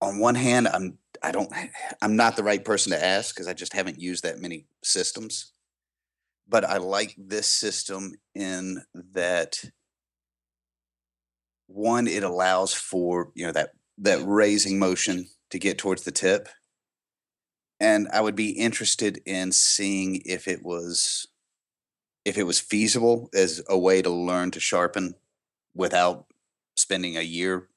on 0.00 0.20
one 0.20 0.36
hand, 0.36 0.68
I'm 0.68 0.98
I 1.22 1.32
don't 1.32 1.52
I'm 2.00 2.14
not 2.14 2.36
the 2.36 2.44
right 2.44 2.64
person 2.64 2.92
to 2.92 3.04
ask 3.04 3.34
because 3.34 3.48
I 3.48 3.52
just 3.52 3.72
haven't 3.72 4.00
used 4.00 4.22
that 4.22 4.38
many 4.38 4.66
systems. 4.84 5.52
But 6.48 6.64
I 6.64 6.76
like 6.76 7.16
this 7.18 7.48
system 7.48 8.14
in 8.34 8.82
that 8.94 9.56
one, 11.66 12.06
it 12.06 12.22
allows 12.22 12.72
for 12.72 13.32
you 13.34 13.44
know 13.44 13.52
that 13.52 13.70
that 13.98 14.24
raising 14.24 14.78
motion 14.78 15.26
to 15.50 15.58
get 15.58 15.78
towards 15.78 16.04
the 16.04 16.12
tip. 16.12 16.48
And 17.80 18.06
I 18.12 18.20
would 18.20 18.36
be 18.36 18.50
interested 18.50 19.20
in 19.26 19.50
seeing 19.50 20.22
if 20.24 20.46
it 20.46 20.62
was 20.62 21.26
if 22.24 22.38
it 22.38 22.44
was 22.44 22.60
feasible 22.60 23.28
as 23.34 23.62
a 23.68 23.78
way 23.78 24.00
to 24.02 24.10
learn 24.10 24.50
to 24.52 24.60
sharpen 24.60 25.14
without 25.74 26.26
spending 26.76 27.16
a 27.16 27.22
year 27.22 27.68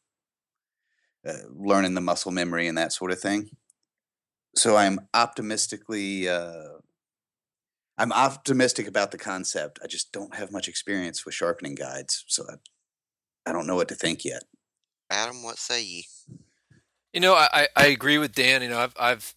uh, 1.28 1.34
learning 1.50 1.94
the 1.94 2.02
muscle 2.02 2.32
memory 2.32 2.68
and 2.68 2.78
that 2.78 2.94
sort 2.94 3.12
of 3.12 3.20
thing. 3.20 3.50
So 4.56 4.76
I'm 4.78 5.00
optimistically 5.14 6.30
uh, 6.30 6.78
I'm 7.98 8.12
optimistic 8.12 8.88
about 8.88 9.12
the 9.12 9.18
concept. 9.18 9.80
I 9.84 9.88
just 9.88 10.12
don't 10.12 10.36
have 10.36 10.52
much 10.52 10.68
experience 10.68 11.26
with 11.26 11.34
sharpening 11.34 11.76
guides, 11.76 12.24
so 12.28 12.46
I, 12.50 13.50
I 13.50 13.52
don't 13.54 13.68
know 13.68 13.76
what 13.76 13.88
to 13.90 13.96
think 13.96 14.24
yet. 14.24 14.44
Adam, 15.10 15.42
what 15.44 15.58
say 15.58 15.84
ye? 15.84 16.06
You 17.14 17.20
know, 17.22 17.34
I, 17.34 17.48
I- 17.54 17.68
I 17.76 17.86
agree 17.88 18.18
with 18.20 18.34
Dan. 18.34 18.62
You 18.62 18.70
know, 18.70 18.80
I've, 18.80 18.94
I've 19.00 19.36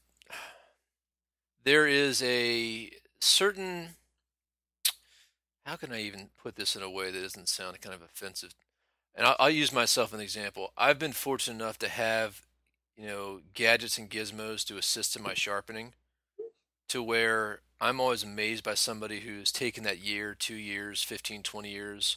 there 1.65 1.87
is 1.87 2.23
a 2.23 2.91
certain 3.21 3.91
how 5.71 5.77
can 5.77 5.93
I 5.93 6.03
even 6.03 6.31
put 6.37 6.57
this 6.57 6.75
in 6.75 6.83
a 6.83 6.91
way 6.91 7.13
that 7.13 7.23
doesn't 7.23 7.49
sound 7.49 7.81
kind 7.81 7.95
of 7.95 8.03
offensive? 8.03 8.57
And 9.15 9.25
I'll, 9.25 9.37
I'll 9.39 9.51
use 9.51 9.73
myself 9.73 10.09
as 10.09 10.15
an 10.15 10.21
example. 10.21 10.73
I've 10.77 10.99
been 10.99 11.13
fortunate 11.13 11.63
enough 11.63 11.79
to 11.79 11.89
have 11.89 12.43
you 12.97 13.07
know 13.07 13.41
gadgets 13.55 13.97
and 13.97 14.11
gizmos 14.11 14.67
to 14.67 14.79
assist 14.79 15.15
in 15.15 15.23
my 15.23 15.33
sharpening, 15.33 15.95
to 16.89 17.01
where 17.01 17.61
I'm 17.81 18.01
always 18.01 18.25
amazed 18.25 18.65
by 18.65 18.75
somebody 18.75 19.21
who's 19.21 19.53
taken 19.53 19.85
that 19.85 20.01
year, 20.01 20.35
two 20.37 20.57
years, 20.57 21.05
15, 21.05 21.45
20 21.45 21.71
years 21.71 22.17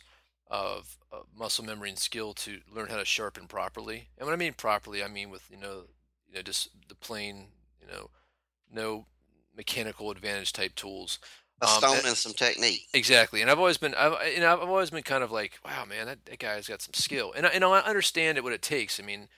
of, 0.50 0.98
of 1.12 1.27
muscle 1.38 1.63
memory 1.63 1.89
and 1.89 2.00
skill 2.00 2.33
to 2.33 2.62
learn 2.74 2.89
how 2.89 2.98
to 2.98 3.05
sharpen 3.05 3.45
properly. 3.45 4.07
And 4.17 4.25
when 4.25 4.33
I 4.33 4.38
mean 4.38 4.53
properly, 4.53 5.03
I 5.03 5.07
mean 5.07 5.29
with 5.29 5.48
you 5.51 5.57
know, 5.57 5.83
you 6.27 6.36
know, 6.36 6.41
just 6.41 6.69
the 6.89 6.95
plain, 6.95 7.50
you 7.79 7.86
know, 7.86 8.10
no 8.72 9.05
mechanical 9.55 10.10
advantage 10.10 10.53
type 10.53 10.74
tools. 10.74 11.19
A 11.63 11.67
Um, 11.67 11.77
stone 11.77 11.98
and- 11.98 12.05
and 12.08 12.17
some 12.17 12.34
technique. 12.34 12.88
Exactly, 12.93 13.41
and 13.41 13.50
I've 13.50 13.60
always 13.60 13.77
been, 13.77 13.96
I've, 13.96 14.34
you 14.34 14.39
know, 14.41 14.53
I've 14.53 14.70
always 14.70 14.89
been 14.89 15.03
kind 15.03 15.24
of 15.24 15.32
like, 15.32 15.60
wow, 15.65 15.86
man, 15.86 16.05
that, 16.08 16.25
that 16.25 16.39
guy's 16.39 16.67
got 16.67 16.82
some 16.82 16.93
skill, 16.93 17.32
and 17.34 17.46
I, 17.46 17.50
and 17.50 17.63
I 17.63 17.79
understand 17.79 18.38
it 18.38 18.43
what 18.43 18.53
it 18.53 18.62
takes. 18.62 19.00
I 19.00 19.03
mean, 19.03 19.29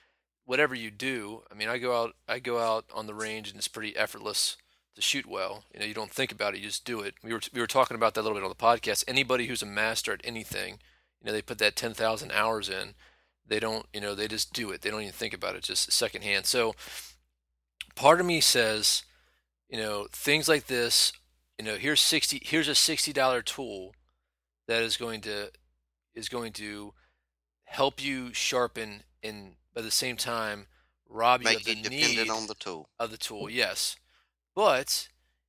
whatever 0.44 0.74
you 0.74 0.90
do, 0.90 1.42
I 1.50 1.54
mean, 1.54 1.68
I 1.68 1.78
go 1.78 1.96
out, 2.00 2.14
I 2.28 2.38
go 2.38 2.58
out 2.58 2.84
on 2.92 3.06
the 3.06 3.14
range, 3.14 3.48
and 3.48 3.58
it's 3.58 3.68
pretty 3.68 3.96
effortless 3.96 4.56
to 4.94 5.02
shoot 5.02 5.26
well. 5.26 5.64
You 5.74 5.80
know, 5.80 5.86
you 5.86 5.94
don't 5.94 6.10
think 6.12 6.32
about 6.32 6.54
it, 6.54 6.58
you 6.58 6.64
just 6.66 6.84
do 6.84 7.00
it. 7.00 7.14
We 7.22 7.32
were 7.32 7.40
we 7.52 7.60
were 7.60 7.66
talking 7.66 7.94
about 7.96 8.14
that 8.14 8.20
a 8.20 8.22
little 8.22 8.38
bit 8.38 8.44
on 8.44 8.48
the 8.50 8.54
podcast. 8.54 9.04
Anybody 9.06 9.46
who's 9.46 9.62
a 9.62 9.66
master 9.66 10.12
at 10.12 10.20
anything, 10.24 10.78
you 11.20 11.26
know, 11.26 11.32
they 11.32 11.42
put 11.42 11.58
that 11.58 11.76
ten 11.76 11.94
thousand 11.94 12.32
hours 12.32 12.68
in. 12.68 12.94
They 13.48 13.60
don't, 13.60 13.86
you 13.92 14.00
know, 14.00 14.14
they 14.16 14.26
just 14.26 14.52
do 14.52 14.70
it. 14.72 14.80
They 14.82 14.90
don't 14.90 15.02
even 15.02 15.12
think 15.12 15.32
about 15.34 15.54
it, 15.54 15.62
just 15.62 15.92
secondhand. 15.92 16.46
So, 16.46 16.74
part 17.94 18.18
of 18.20 18.26
me 18.26 18.40
says, 18.40 19.04
you 19.68 19.78
know, 19.78 20.06
things 20.12 20.48
like 20.48 20.66
this 20.66 21.12
you 21.58 21.64
know 21.64 21.76
here's 21.76 22.00
60 22.00 22.42
here's 22.44 22.68
a 22.68 22.72
$60 22.72 23.44
tool 23.44 23.94
that 24.68 24.82
is 24.82 24.96
going 24.96 25.20
to 25.22 25.50
is 26.14 26.28
going 26.28 26.52
to 26.54 26.92
help 27.64 28.02
you 28.02 28.32
sharpen 28.32 29.02
and 29.22 29.54
by 29.74 29.82
the 29.82 29.90
same 29.90 30.16
time 30.16 30.66
rob 31.08 31.42
you 31.42 31.56
of 31.56 31.64
the 31.64 31.74
dependent 31.74 32.16
need 32.16 32.30
on 32.30 32.46
the 32.46 32.54
tool. 32.54 32.88
of 32.98 33.10
the 33.10 33.16
tool 33.16 33.50
yes. 33.50 33.96
But 34.54 35.08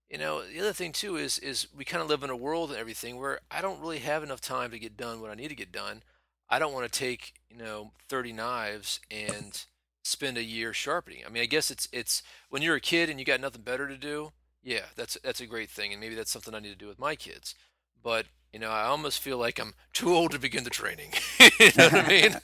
you 0.10 0.18
know 0.18 0.46
the 0.46 0.60
other 0.60 0.74
thing 0.74 0.92
too 0.92 1.16
is 1.16 1.40
is 1.40 1.68
we 1.76 1.86
kind 1.86 2.02
of 2.02 2.10
live 2.10 2.24
in 2.24 2.30
a 2.30 2.36
world 2.36 2.70
and 2.70 2.80
everything 2.80 3.18
where 3.18 3.42
i 3.52 3.62
don't 3.62 3.82
really 3.82 4.00
have 4.00 4.24
enough 4.24 4.40
time 4.40 4.72
to 4.72 4.80
get 4.80 4.96
done 4.96 5.20
what 5.20 5.32
i 5.32 5.36
need 5.36 5.50
to 5.50 5.56
get 5.56 5.72
done. 5.72 6.04
I 6.50 6.60
don't 6.60 6.74
want 6.74 6.92
to 6.92 7.00
take 7.00 7.34
you 7.50 7.58
know 7.58 7.92
30 8.10 8.34
knives 8.34 9.00
and 9.12 9.66
spend 10.04 10.38
a 10.38 10.44
year 10.44 10.74
sharpening. 10.74 11.24
I 11.26 11.30
mean 11.30 11.44
i 11.44 11.48
guess 11.48 11.72
it's 11.72 11.88
it's 11.92 12.24
when 12.50 12.62
you're 12.62 12.76
a 12.76 12.82
kid 12.82 13.10
and 13.10 13.20
you 13.20 13.26
got 13.26 13.42
nothing 13.42 13.62
better 13.62 13.88
to 13.88 13.98
do 13.98 14.32
yeah 14.64 14.86
that's 14.96 15.18
that's 15.24 15.42
a 15.42 15.48
great 15.48 15.70
thing 15.70 15.92
and 15.92 16.02
maybe 16.02 16.16
that's 16.16 16.32
something 16.32 16.54
i 16.54 16.60
need 16.60 16.70
to 16.70 16.76
do 16.76 16.88
with 16.88 17.00
my 17.00 17.16
kids 17.16 17.56
but 18.04 18.26
you 18.54 18.60
know 18.60 18.70
i 18.70 18.84
almost 18.84 19.20
feel 19.22 19.38
like 19.38 19.60
i'm 19.60 19.74
too 19.94 20.14
old 20.14 20.32
to 20.32 20.40
begin 20.40 20.64
the 20.64 20.70
training 20.70 21.12
you 21.60 21.72
know 21.78 21.90
what 21.90 21.94
i 21.94 22.08
mean 22.08 22.36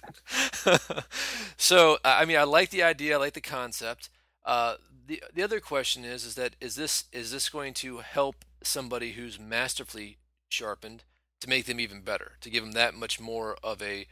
so 1.58 1.98
I 2.04 2.26
mean, 2.26 2.38
I 2.38 2.44
like 2.44 2.70
the 2.70 2.84
idea. 2.84 3.16
I 3.16 3.20
like 3.20 3.34
the 3.34 3.42
concept. 3.42 4.10
Uh, 4.46 4.76
the 5.06 5.22
the 5.34 5.44
other 5.44 5.60
question 5.60 6.06
is 6.06 6.24
is 6.26 6.36
that 6.36 6.56
is 6.62 6.76
this 6.76 7.06
is 7.12 7.32
this 7.32 7.50
going 7.50 7.74
to 7.76 7.98
help 8.00 8.46
somebody 8.64 9.14
who's 9.14 9.40
masterfully 9.40 10.18
sharpened 10.50 11.04
to 11.42 11.50
make 11.50 11.66
them 11.66 11.80
even 11.80 12.02
better, 12.02 12.34
to 12.42 12.50
give 12.50 12.64
them 12.64 12.74
that 12.74 12.94
much 12.94 13.20
more 13.20 13.58
of 13.64 13.82
a 13.82 14.08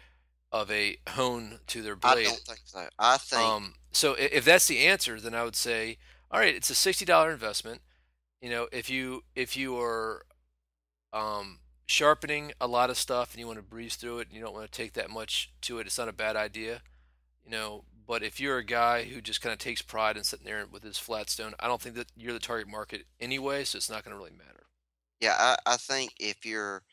of 0.51 0.69
a 0.69 0.97
hone 1.09 1.59
to 1.67 1.81
their 1.81 1.95
blade? 1.95 2.27
I 2.27 2.29
don't 2.29 2.39
think 2.39 2.59
so. 2.65 2.87
I 2.99 3.17
think 3.17 3.41
Um, 3.41 3.73
so 3.91 4.13
if 4.13 4.45
that's 4.45 4.67
the 4.67 4.79
answer, 4.79 5.19
then 5.19 5.33
I 5.33 5.43
would 5.43 5.55
say, 5.55 5.97
all 6.29 6.39
right, 6.39 6.55
it's 6.55 6.69
a 6.69 6.75
sixty 6.75 7.05
dollar 7.05 7.31
investment. 7.31 7.81
You 8.41 8.49
know, 8.49 8.67
if 8.71 8.89
you 8.89 9.23
if 9.35 9.55
you 9.55 9.79
are 9.79 10.25
um, 11.13 11.59
sharpening 11.87 12.53
a 12.61 12.67
lot 12.67 12.89
of 12.89 12.97
stuff 12.97 13.33
and 13.33 13.39
you 13.39 13.47
want 13.47 13.59
to 13.59 13.63
breeze 13.63 13.95
through 13.97 14.19
it 14.19 14.27
and 14.29 14.37
you 14.37 14.43
don't 14.43 14.53
want 14.53 14.71
to 14.71 14.77
take 14.77 14.93
that 14.93 15.09
much 15.09 15.51
to 15.63 15.79
it, 15.79 15.87
it's 15.87 15.97
not 15.97 16.09
a 16.09 16.13
bad 16.13 16.35
idea. 16.35 16.81
You 17.45 17.51
know, 17.51 17.85
but 18.07 18.23
if 18.23 18.39
you're 18.39 18.59
a 18.59 18.65
guy 18.65 19.05
who 19.05 19.21
just 19.21 19.41
kind 19.41 19.53
of 19.53 19.59
takes 19.59 19.81
pride 19.81 20.17
in 20.17 20.23
sitting 20.25 20.45
there 20.45 20.65
with 20.67 20.83
his 20.83 20.99
flat 20.99 21.29
stone, 21.29 21.55
I 21.59 21.67
don't 21.67 21.81
think 21.81 21.95
that 21.95 22.11
you're 22.15 22.33
the 22.33 22.39
target 22.39 22.67
market 22.69 23.05
anyway, 23.19 23.65
so 23.65 23.77
it's 23.77 23.89
not 23.89 24.03
going 24.05 24.13
to 24.15 24.19
really 24.19 24.37
matter. 24.37 24.67
yeah, 25.19 25.35
I, 25.37 25.73
I 25.73 25.77
think 25.77 26.13
if 26.19 26.45
you're 26.45 26.83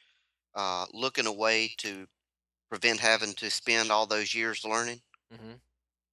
uh, 0.55 0.87
looking 0.93 1.26
a 1.26 1.33
way 1.33 1.75
to 1.78 2.09
prevent 2.71 3.00
having 3.00 3.35
to 3.35 3.50
spend 3.50 3.90
all 3.93 4.07
those 4.07 4.35
years 4.35 4.64
learning, 4.64 5.02
hmm 5.31 5.61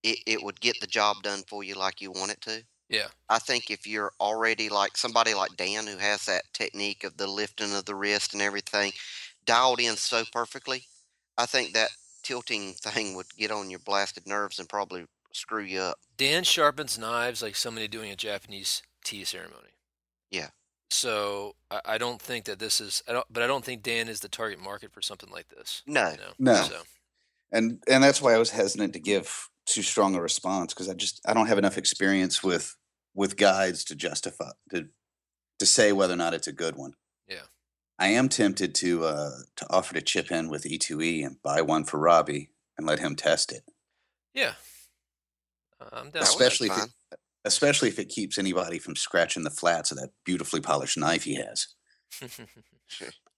it, 0.04 0.20
it 0.26 0.42
would 0.44 0.62
get 0.62 0.80
the 0.80 0.88
job 0.88 1.22
done 1.22 1.44
for 1.44 1.62
you 1.64 1.76
like 1.76 2.00
you 2.02 2.10
want 2.12 2.32
it 2.32 2.40
to. 2.42 2.64
Yeah. 2.90 3.08
I 3.30 3.40
think 3.40 3.70
if 3.70 3.88
you're 3.88 4.12
already 4.20 4.70
like 4.70 4.98
somebody 4.98 5.34
like 5.34 5.58
Dan 5.58 5.88
who 5.88 5.98
has 5.98 6.26
that 6.26 6.44
technique 6.54 7.04
of 7.04 7.18
the 7.18 7.28
lifting 7.28 7.74
of 7.76 7.86
the 7.86 7.96
wrist 7.96 8.34
and 8.34 8.42
everything 8.42 8.92
dialed 9.46 9.80
in 9.80 9.96
so 9.96 10.24
perfectly, 10.32 10.84
I 11.38 11.46
think 11.46 11.74
that 11.74 11.90
tilting 12.24 12.74
thing 12.82 13.16
would 13.16 13.28
get 13.38 13.52
on 13.52 13.70
your 13.70 13.80
blasted 13.80 14.28
nerves 14.28 14.60
and 14.60 14.70
probably 14.70 15.06
screw 15.32 15.64
you 15.64 15.80
up. 15.80 16.00
Dan 16.18 16.44
sharpens 16.44 16.98
knives 16.98 17.42
like 17.42 17.56
somebody 17.56 17.88
doing 17.88 18.12
a 18.12 18.16
Japanese 18.16 18.84
tea 19.04 19.24
ceremony. 19.24 19.74
Yeah. 20.30 20.50
So 20.90 21.56
I, 21.72 21.82
I 21.86 21.98
don't 21.98 22.22
think 22.22 22.46
that 22.46 22.60
this 22.60 22.80
is, 22.80 23.04
I 23.08 23.14
don't, 23.14 23.26
but 23.32 23.44
I 23.44 23.48
don't 23.48 23.66
think 23.66 23.84
Dan 23.84 24.08
is 24.08 24.20
the 24.20 24.30
target 24.30 24.62
market 24.62 24.94
for 24.94 25.02
something 25.02 25.30
like 25.32 25.50
this. 25.50 25.82
No. 25.88 26.12
You 26.12 26.18
know? 26.18 26.34
No. 26.40 26.56
So 26.56 26.82
and 27.52 27.82
and 27.88 28.04
that's 28.04 28.22
why 28.22 28.34
I 28.34 28.38
was 28.38 28.52
hesitant 28.52 28.94
to 28.94 29.00
give 29.00 29.50
too 29.66 29.82
strong 29.82 30.16
a 30.16 30.22
response 30.22 30.74
because 30.74 30.90
I 30.90 30.94
just 30.94 31.22
I 31.28 31.34
don't 31.34 31.48
have 31.48 31.58
enough 31.58 31.78
experience 31.78 32.44
with 32.44 32.76
with 33.14 33.38
guides 33.38 33.84
to 33.86 33.96
justify 33.96 34.52
to 34.72 34.88
to 35.60 35.66
say 35.66 35.92
whether 35.92 36.14
or 36.14 36.18
not 36.18 36.34
it's 36.34 36.48
a 36.48 36.54
good 36.54 36.76
one. 36.76 36.94
Yeah. 37.28 37.48
I 37.98 38.08
am 38.08 38.30
tempted 38.30 38.76
to 38.76 39.06
uh 39.06 39.32
to 39.58 39.66
offer 39.70 39.94
to 39.94 40.02
chip 40.02 40.32
in 40.32 40.50
with 40.50 40.64
E2E 40.64 41.26
and 41.26 41.42
buy 41.42 41.62
one 41.62 41.84
for 41.84 42.00
Robbie 42.00 42.52
and 42.78 42.86
let 42.86 43.00
him 43.00 43.16
test 43.16 43.54
it, 43.54 43.64
yeah, 44.34 44.54
I'm 45.80 45.90
down. 45.90 46.04
with 46.04 46.14
that. 46.14 46.24
especially 46.24 46.68
if 46.68 46.84
it, 46.84 46.90
especially 47.46 47.88
if 47.88 48.00
it 48.00 48.10
keeps 48.10 48.38
anybody 48.38 48.80
from 48.80 48.98
scratching 48.98 49.44
the 49.44 49.50
flats 49.50 49.92
of 49.92 49.98
that 49.98 50.10
beautifully 50.26 50.60
polished 50.60 50.98
knife 50.98 51.24
he 51.24 51.36
has. 51.36 51.68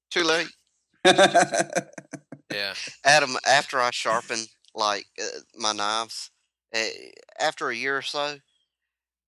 Too 0.10 0.24
late. 0.24 0.48
yeah. 1.06 2.74
Adam, 3.04 3.36
after 3.46 3.80
I 3.80 3.92
sharpen 3.92 4.40
like 4.78 5.08
uh, 5.22 5.42
my 5.58 5.74
knives, 5.74 6.32
uh, 6.76 6.86
after 7.40 7.70
a 7.70 7.76
year 7.76 7.98
or 7.98 8.04
so, 8.04 8.40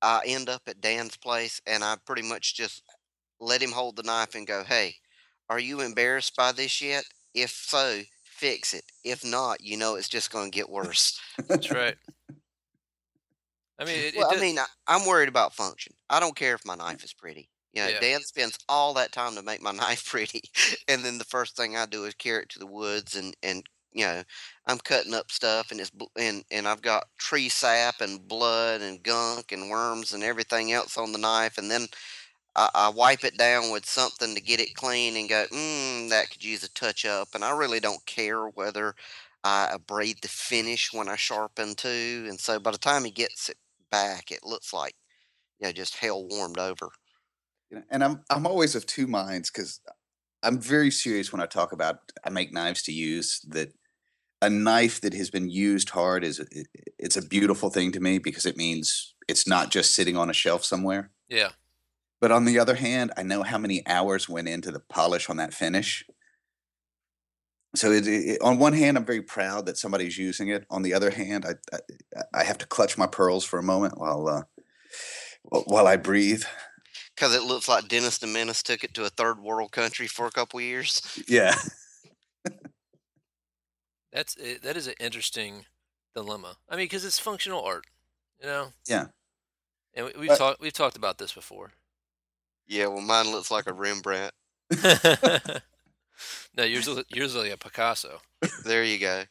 I 0.02 0.22
end 0.26 0.50
up 0.50 0.64
at 0.68 0.82
Dan's 0.82 1.18
place 1.18 1.62
and 1.68 1.84
I 1.84 1.98
pretty 2.06 2.24
much 2.24 2.56
just 2.56 2.84
let 3.40 3.62
him 3.62 3.72
hold 3.74 3.96
the 3.98 4.04
knife 4.04 4.36
and 4.36 4.48
go, 4.48 4.64
"Hey, 4.64 4.98
are 5.50 5.60
you 5.60 5.82
embarrassed 5.82 6.36
by 6.36 6.52
this 6.54 6.82
yet? 6.82 7.06
If 7.34 7.52
so, 7.52 8.04
fix 8.24 8.74
it. 8.74 8.86
If 9.04 9.26
not, 9.26 9.62
you 9.62 9.78
know 9.78 9.96
it's 9.96 10.10
just 10.10 10.32
going 10.32 10.52
to 10.52 10.56
get 10.56 10.70
worse." 10.70 11.20
That's 11.50 11.72
right. 11.72 11.98
I 13.80 13.86
mean, 13.86 13.96
it, 14.00 14.16
it 14.16 14.26
I 14.30 14.40
mean, 14.40 14.60
I, 14.60 14.66
I'm 14.88 15.08
worried 15.08 15.30
about 15.30 15.56
function. 15.56 15.94
I 16.10 16.20
don't 16.20 16.36
care 16.36 16.54
if 16.56 16.66
my 16.66 16.76
knife 16.76 17.04
is 17.04 17.14
pretty. 17.14 17.50
You 17.74 17.84
know, 17.84 17.90
Yeah. 17.90 18.00
Dan 18.00 18.22
spends 18.22 18.58
all 18.68 18.94
that 18.96 19.12
time 19.12 19.36
to 19.36 19.42
make 19.44 19.62
my 19.62 19.72
knife 19.74 20.06
pretty, 20.06 20.42
and 20.88 21.04
then 21.04 21.18
the 21.18 21.26
first 21.26 21.56
thing 21.56 21.78
I 21.78 21.86
do 21.86 22.06
is 22.06 22.14
carry 22.16 22.44
it 22.44 22.50
to 22.50 22.60
the 22.60 22.68
woods, 22.68 23.16
and 23.16 23.36
and 23.44 23.64
you 23.94 24.06
know, 24.06 24.24
I'm 24.68 24.78
cutting 24.80 25.14
up 25.14 25.32
stuff, 25.32 25.72
and 25.72 25.80
it's 25.80 25.92
and 26.18 26.44
and 26.52 26.68
I've 26.68 26.82
got 26.82 27.08
tree 27.18 27.50
sap 27.50 28.02
and 28.02 28.28
blood 28.28 28.82
and 28.82 29.02
gunk 29.04 29.52
and 29.52 29.70
worms 29.70 30.14
and 30.14 30.24
everything 30.24 30.72
else 30.72 30.98
on 30.98 31.12
the 31.12 31.18
knife, 31.18 31.58
and 31.58 31.70
then 31.72 31.88
I, 32.56 32.70
I 32.76 32.90
wipe 32.90 33.24
it 33.24 33.38
down 33.38 33.72
with 33.72 33.86
something 33.86 34.36
to 34.36 34.42
get 34.42 34.60
it 34.60 34.76
clean 34.76 35.16
and 35.18 35.30
go, 35.30 35.46
mm, 35.52 36.10
that 36.10 36.30
could 36.32 36.44
use 36.44 36.64
a 36.64 36.70
touch 36.74 37.06
up, 37.06 37.30
and 37.36 37.44
I 37.46 37.52
really 37.58 37.80
don't 37.80 38.06
care 38.06 38.48
whether 38.50 38.96
I 39.44 39.70
abrade 39.74 40.22
the 40.22 40.28
finish 40.28 40.94
when 40.94 41.10
I 41.10 41.16
sharpen 41.16 41.76
too, 41.76 42.26
and 42.30 42.40
so 42.40 42.60
by 42.60 42.72
the 42.72 42.78
time 42.78 43.06
he 43.06 43.12
gets 43.12 43.50
it 43.50 43.58
back, 43.92 44.32
it 44.32 44.44
looks 44.44 44.74
like 44.74 44.96
you 45.60 45.68
know 45.68 45.74
just 45.74 45.98
hell 45.98 46.28
warmed 46.28 46.60
over. 46.60 46.90
And 47.90 48.04
I'm 48.04 48.24
I'm 48.30 48.48
always 48.48 48.76
of 48.76 48.86
two 48.86 49.08
minds 49.08 49.52
because 49.52 49.80
I'm 50.44 50.60
very 50.60 50.92
serious 50.92 51.32
when 51.32 51.42
I 51.42 51.46
talk 51.46 51.72
about 51.72 52.12
I 52.24 52.30
make 52.30 52.52
knives 52.52 52.84
to 52.84 52.92
use. 52.92 53.42
That 53.48 53.74
a 54.42 54.50
knife 54.50 55.02
that 55.02 55.14
has 55.14 55.30
been 55.30 55.50
used 55.50 55.90
hard 55.90 56.24
is 56.24 56.42
it's 56.98 57.18
a 57.18 57.26
beautiful 57.26 57.70
thing 57.70 57.92
to 57.92 58.00
me 58.00 58.20
because 58.20 58.46
it 58.46 58.58
means 58.58 59.14
it's 59.28 59.48
not 59.48 59.70
just 59.70 59.94
sitting 59.94 60.18
on 60.18 60.30
a 60.30 60.34
shelf 60.34 60.64
somewhere. 60.64 61.12
yeah. 61.30 61.50
But 62.22 62.34
on 62.34 62.44
the 62.44 62.60
other 62.60 62.76
hand, 62.76 63.14
I 63.16 63.24
know 63.24 63.44
how 63.44 63.58
many 63.58 63.82
hours 63.88 64.28
went 64.28 64.50
into 64.50 64.72
the 64.72 64.82
polish 64.82 65.30
on 65.30 65.38
that 65.38 65.54
finish. 65.54 66.04
So 67.76 67.92
it, 67.92 68.08
it, 68.08 68.42
on 68.42 68.58
one 68.58 68.74
hand, 68.74 68.98
I'm 68.98 69.06
very 69.06 69.22
proud 69.22 69.66
that 69.68 69.78
somebody's 69.78 70.18
using 70.18 70.50
it. 70.50 70.66
On 70.70 70.82
the 70.82 70.94
other 70.94 71.12
hand, 71.12 71.46
I 71.46 71.54
I, 71.74 72.40
I 72.42 72.44
have 72.44 72.58
to 72.58 72.68
clutch 72.68 72.98
my 72.98 73.08
pearls 73.08 73.46
for 73.46 73.58
a 73.58 73.64
moment 73.64 73.98
while 73.98 74.28
uh, 74.28 74.44
while 75.44 75.88
I 75.88 75.96
breathe. 75.96 76.44
Because 77.16 77.36
it 77.36 77.44
looks 77.44 77.68
like 77.68 77.88
Dennis 77.88 78.18
the 78.18 78.28
Menace 78.28 78.64
took 78.64 78.84
it 78.84 78.94
to 78.96 79.06
a 79.06 79.10
third 79.10 79.40
world 79.40 79.72
country 79.72 80.08
for 80.08 80.26
a 80.26 80.32
couple 80.32 80.60
years. 80.62 81.02
Yeah. 81.28 81.56
That's 84.12 84.36
eh, 84.42 84.56
that 84.64 84.76
is 84.78 84.88
an 84.88 84.96
interesting 85.00 85.66
dilemma. 86.16 86.58
I 86.70 86.76
mean, 86.76 86.86
because 86.86 87.06
it's 87.06 87.20
functional 87.20 87.64
art, 87.64 87.86
you 88.42 88.48
know. 88.48 88.70
Yeah. 88.88 89.08
And 89.94 90.08
we, 90.08 90.28
we've 90.28 90.38
talked 90.38 90.60
we've 90.62 90.74
talked 90.74 90.98
about 90.98 91.18
this 91.18 91.34
before. 91.34 91.72
Yeah, 92.68 92.88
well, 92.88 93.02
mine 93.02 93.32
looks 93.32 93.50
like 93.52 93.68
a 93.68 93.74
Rembrandt. 93.74 94.32
no, 96.58 96.64
yours 96.64 96.88
is- 96.88 97.04
yours 97.10 97.32
is 97.32 97.36
like 97.36 97.52
a 97.52 97.58
Picasso. 97.58 98.20
There 98.64 98.84
you 98.84 99.00
go. 99.00 99.24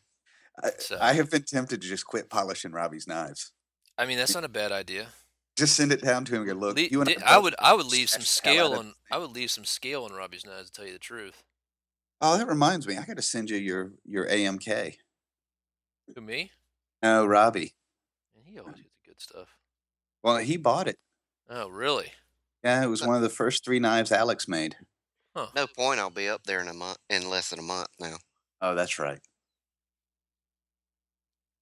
I, 0.62 0.70
So- 0.78 0.98
I 1.00 1.12
have 1.14 1.30
been 1.30 1.42
tempted 1.44 1.80
to 1.82 1.88
just 1.88 2.04
quit 2.06 2.28
polishing 2.30 2.72
Robbie's 2.72 3.06
knives. 3.06 3.52
I 3.96 4.06
mean, 4.06 4.18
that's 4.18 4.34
not 4.34 4.44
a 4.44 4.48
bad 4.48 4.70
idea. 4.72 5.08
Just 5.56 5.74
send 5.74 5.90
it 5.92 6.02
down 6.02 6.24
to 6.26 6.34
him 6.34 6.42
and 6.42 6.50
go, 6.50 6.54
look, 6.56 6.76
Le- 6.76 6.82
you 6.82 7.00
and 7.00 7.10
I, 7.24 7.34
I 7.34 7.38
would 7.38 7.54
I 7.58 7.74
would 7.74 7.86
leave 7.86 8.08
some 8.10 8.22
scratched 8.22 8.44
the 8.44 8.50
hell 8.62 8.66
out 8.66 8.70
scale 8.70 8.80
of 8.80 8.86
on 8.86 8.94
I 9.10 9.18
would 9.18 9.30
leave 9.32 9.50
some 9.50 9.64
scale 9.64 10.04
on 10.04 10.12
Robbie's 10.12 10.46
knives 10.46 10.70
to 10.70 10.72
tell 10.72 10.86
you 10.86 10.92
the 10.92 10.98
truth. 11.00 11.42
Oh, 12.20 12.36
that 12.36 12.48
reminds 12.48 12.86
me. 12.86 12.96
I 12.96 13.04
got 13.04 13.16
to 13.16 13.22
send 13.22 13.50
you 13.50 13.56
your 13.56 13.92
your 14.04 14.26
AMK. 14.26 14.96
To 16.14 16.20
me? 16.20 16.50
No, 17.02 17.26
Robbie. 17.26 17.74
Man, 18.34 18.44
he 18.44 18.58
always 18.58 18.76
gets 18.76 18.88
the 18.88 19.10
good 19.10 19.20
stuff. 19.20 19.48
Well, 20.22 20.38
he 20.38 20.56
bought 20.56 20.88
it. 20.88 20.96
Oh, 21.48 21.68
really? 21.68 22.12
Yeah, 22.64 22.82
it 22.82 22.88
was 22.88 23.06
one 23.06 23.14
of 23.14 23.22
the 23.22 23.28
first 23.28 23.64
three 23.64 23.78
knives 23.78 24.10
Alex 24.10 24.48
made. 24.48 24.76
No 25.54 25.68
point. 25.68 26.00
I'll 26.00 26.10
be 26.10 26.28
up 26.28 26.42
there 26.44 26.60
in 26.60 26.66
a 26.66 26.74
month, 26.74 26.98
in 27.08 27.30
less 27.30 27.50
than 27.50 27.60
a 27.60 27.62
month 27.62 27.88
now. 28.00 28.16
Oh, 28.60 28.74
that's 28.74 28.98
right. 28.98 29.20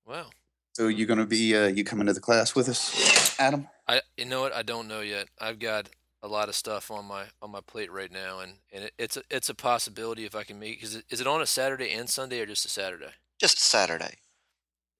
Wow. 0.06 0.30
So 0.72 0.88
you're 0.88 1.06
going 1.06 1.18
to 1.18 1.26
be 1.26 1.54
uh, 1.54 1.66
you 1.66 1.84
coming 1.84 2.06
to 2.06 2.12
the 2.14 2.20
class 2.20 2.54
with 2.54 2.68
us, 2.68 3.38
Adam? 3.38 3.68
I 3.86 4.00
you 4.16 4.24
know 4.24 4.40
what? 4.40 4.54
I 4.54 4.62
don't 4.62 4.88
know 4.88 5.00
yet. 5.00 5.28
I've 5.40 5.58
got 5.58 5.90
a 6.26 6.28
lot 6.28 6.48
of 6.48 6.54
stuff 6.54 6.90
on 6.90 7.04
my 7.06 7.24
on 7.40 7.50
my 7.50 7.60
plate 7.66 7.90
right 7.90 8.10
now, 8.12 8.40
and 8.40 8.54
and 8.72 8.84
it, 8.84 8.92
it's 8.98 9.16
a 9.16 9.22
it's 9.30 9.48
a 9.48 9.54
possibility 9.54 10.24
if 10.24 10.34
I 10.34 10.42
can 10.44 10.58
make. 10.58 10.82
Is 10.82 10.96
it, 10.96 11.04
is 11.08 11.20
it 11.20 11.26
on 11.26 11.40
a 11.40 11.46
Saturday 11.46 11.92
and 11.92 12.10
Sunday 12.10 12.40
or 12.40 12.46
just 12.46 12.66
a 12.66 12.68
Saturday? 12.68 13.12
Just 13.40 13.58
Saturday. 13.60 14.14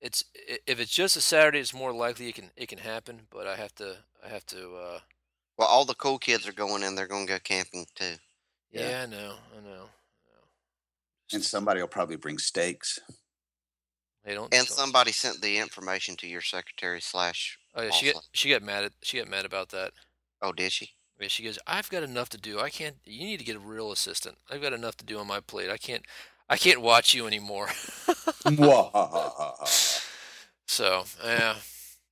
It's 0.01 0.25
if 0.67 0.79
it's 0.81 0.93
just 0.93 1.17
a 1.17 1.21
Saturday, 1.21 1.59
it's 1.59 1.75
more 1.75 1.93
likely 1.93 2.29
it 2.29 2.35
can 2.37 2.51
it 2.57 2.69
can 2.69 2.79
happen. 2.79 3.23
But 3.31 3.47
I 3.47 3.57
have 3.57 3.75
to 3.77 3.97
I 4.25 4.29
have 4.29 4.47
to. 4.47 4.77
uh 4.77 4.99
Well, 5.59 5.69
all 5.69 5.85
the 5.85 5.95
cool 5.95 6.19
kids 6.19 6.47
are 6.47 6.53
going 6.53 6.83
in. 6.83 6.95
They're 6.95 7.07
going 7.09 7.27
to 7.27 7.33
go 7.33 7.39
camping 7.43 7.87
too. 7.95 8.15
Yeah, 8.71 8.89
Yeah. 8.91 9.03
I 9.03 9.07
know, 9.07 9.35
I 9.57 9.61
know. 9.69 9.85
And 11.33 11.43
somebody 11.43 11.81
will 11.81 11.89
probably 11.89 12.17
bring 12.17 12.39
steaks. 12.39 13.01
They 14.25 14.35
don't. 14.35 14.53
And 14.55 14.67
don't- 14.67 14.77
somebody 14.77 15.13
sent 15.13 15.41
the 15.41 15.59
information 15.59 16.17
to 16.19 16.27
your 16.29 16.41
secretary 16.43 17.01
slash. 17.01 17.59
Oh 17.75 17.83
yeah, 17.83 17.91
she 17.91 18.13
got 18.13 18.23
she 18.33 18.51
got 18.51 18.63
mad 18.63 18.85
at 18.85 18.93
she 19.03 19.19
got 19.19 19.29
mad 19.29 19.45
about 19.45 19.71
that. 19.71 19.93
Oh, 20.43 20.53
did 20.53 20.73
she? 20.73 20.91
Yeah, 21.21 21.29
she 21.29 21.43
goes, 21.45 21.59
I've 21.67 21.89
got 21.91 22.03
enough 22.03 22.29
to 22.31 22.39
do. 22.39 22.61
I 22.61 22.69
can't. 22.71 22.97
You 23.05 23.25
need 23.27 23.39
to 23.39 23.45
get 23.45 23.57
a 23.57 23.61
real 23.61 23.91
assistant. 23.91 24.37
I've 24.51 24.61
got 24.63 24.73
enough 24.75 24.97
to 24.99 25.05
do 25.05 25.19
on 25.19 25.27
my 25.27 25.41
plate. 25.41 25.71
I 25.71 25.77
can't. 25.79 26.03
I 26.49 26.57
can't 26.57 26.81
watch 26.81 27.15
you 27.15 27.27
anymore. 27.27 27.69
so 30.67 31.05
yeah, 31.25 31.57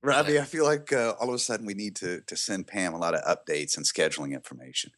Robbie, 0.01 0.39
I 0.39 0.43
feel 0.43 0.65
like 0.65 0.91
uh, 0.91 1.13
all 1.19 1.29
of 1.29 1.35
a 1.35 1.39
sudden 1.39 1.65
we 1.65 1.73
need 1.73 1.95
to 1.97 2.21
to 2.21 2.35
send 2.35 2.67
Pam 2.67 2.93
a 2.93 2.97
lot 2.97 3.15
of 3.15 3.21
updates 3.23 3.77
and 3.77 3.85
scheduling 3.85 4.33
information. 4.33 4.91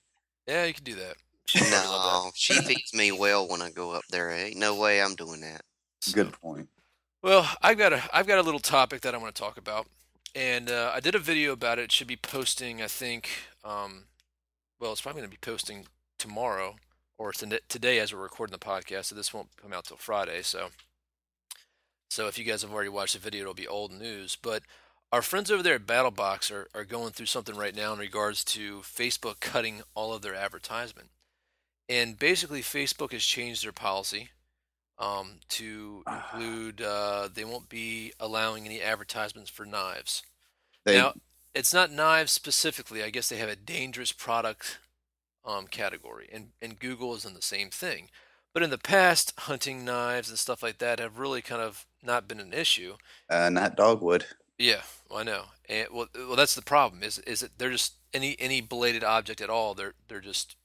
yeah, 0.47 0.65
you 0.65 0.73
can 0.73 0.83
do 0.83 0.95
that. 0.95 1.15
She 1.45 1.59
would 1.61 1.71
love 1.71 2.25
No, 2.25 2.31
she 2.35 2.53
feeds 2.55 2.93
me 2.93 3.11
well 3.11 3.47
when 3.47 3.61
I 3.61 3.69
go 3.69 3.91
up 3.91 4.03
there. 4.09 4.31
Ain't 4.31 4.57
no 4.57 4.75
way 4.75 5.01
I'm 5.01 5.15
doing 5.15 5.41
that. 5.41 5.61
that. 5.61 5.61
So- 6.01 6.13
Good 6.13 6.33
point. 6.33 6.69
Well, 7.23 7.49
I've 7.61 7.77
got 7.77 7.93
a 7.93 8.01
I've 8.13 8.27
got 8.27 8.37
a 8.39 8.41
little 8.43 8.59
topic 8.59 9.01
that 9.01 9.13
I 9.15 9.17
want 9.17 9.33
to 9.35 9.41
talk 9.41 9.57
about. 9.57 9.87
And 10.35 10.69
uh, 10.69 10.91
I 10.93 10.99
did 10.99 11.15
a 11.15 11.19
video 11.19 11.51
about 11.53 11.79
it. 11.79 11.83
It 11.83 11.91
should 11.91 12.07
be 12.07 12.15
posting, 12.15 12.81
I 12.81 12.87
think. 12.87 13.29
Um, 13.63 14.05
well, 14.79 14.91
it's 14.91 15.01
probably 15.01 15.21
going 15.21 15.31
to 15.31 15.37
be 15.37 15.51
posting 15.51 15.85
tomorrow 16.19 16.75
or 17.17 17.31
today 17.31 17.99
as 17.99 18.13
we're 18.13 18.21
recording 18.21 18.51
the 18.51 18.59
podcast. 18.59 19.05
So 19.05 19.15
this 19.15 19.33
won't 19.33 19.49
come 19.61 19.73
out 19.73 19.85
till 19.85 19.97
Friday. 19.97 20.41
So, 20.43 20.69
so 22.09 22.27
if 22.27 22.37
you 22.37 22.45
guys 22.45 22.61
have 22.61 22.71
already 22.71 22.89
watched 22.89 23.13
the 23.13 23.19
video, 23.19 23.41
it'll 23.41 23.53
be 23.53 23.67
old 23.67 23.91
news. 23.91 24.37
But 24.39 24.63
our 25.11 25.21
friends 25.21 25.49
over 25.49 25.63
there 25.63 25.75
at 25.75 25.87
Battlbox 25.87 26.51
are, 26.51 26.67
are 26.75 26.85
going 26.85 27.11
through 27.11 27.27
something 27.27 27.55
right 27.55 27.75
now 27.75 27.93
in 27.93 27.99
regards 27.99 28.43
to 28.45 28.79
Facebook 28.79 29.39
cutting 29.39 29.81
all 29.95 30.13
of 30.13 30.21
their 30.21 30.35
advertisement. 30.35 31.09
And 31.89 32.19
basically, 32.19 32.61
Facebook 32.61 33.13
has 33.13 33.23
changed 33.23 33.63
their 33.63 33.71
policy 33.71 34.29
um, 34.99 35.39
to 35.49 36.03
ah. 36.07 36.15
include 36.15 36.81
uh, 36.81 37.29
they 37.33 37.45
won't 37.45 37.69
be 37.69 38.13
allowing 38.19 38.65
any 38.65 38.81
advertisements 38.81 39.49
for 39.49 39.65
knives. 39.65 40.23
They, 40.85 40.97
now, 40.97 41.13
it's 41.53 41.73
not 41.73 41.91
knives 41.91 42.31
specifically. 42.31 43.03
I 43.03 43.09
guess 43.09 43.29
they 43.29 43.37
have 43.37 43.49
a 43.49 43.55
dangerous 43.55 44.11
product 44.11 44.79
um, 45.45 45.67
category, 45.67 46.29
and, 46.31 46.49
and 46.61 46.79
Google 46.79 47.15
is 47.15 47.25
in 47.25 47.33
the 47.33 47.41
same 47.41 47.69
thing. 47.69 48.09
But 48.53 48.63
in 48.63 48.69
the 48.69 48.77
past, 48.77 49.33
hunting 49.41 49.85
knives 49.85 50.29
and 50.29 50.39
stuff 50.39 50.63
like 50.63 50.79
that 50.79 50.99
have 50.99 51.19
really 51.19 51.41
kind 51.41 51.61
of 51.61 51.85
not 52.01 52.27
been 52.27 52.39
an 52.39 52.53
issue. 52.53 52.95
Uh, 53.29 53.49
not 53.49 53.75
dogwood. 53.75 54.25
Yeah, 54.57 54.81
well, 55.09 55.19
I 55.19 55.23
know. 55.23 55.43
And 55.69 55.87
well, 55.93 56.07
well, 56.15 56.35
that's 56.35 56.55
the 56.55 56.63
problem. 56.63 57.03
Is 57.03 57.19
is 57.19 57.43
it 57.43 57.51
they're 57.57 57.69
just 57.69 57.93
any 58.13 58.35
any 58.39 58.61
bladed 58.61 59.03
object 59.03 59.41
at 59.41 59.49
all? 59.49 59.75
They're 59.75 59.93
they're 60.07 60.21
just 60.21 60.55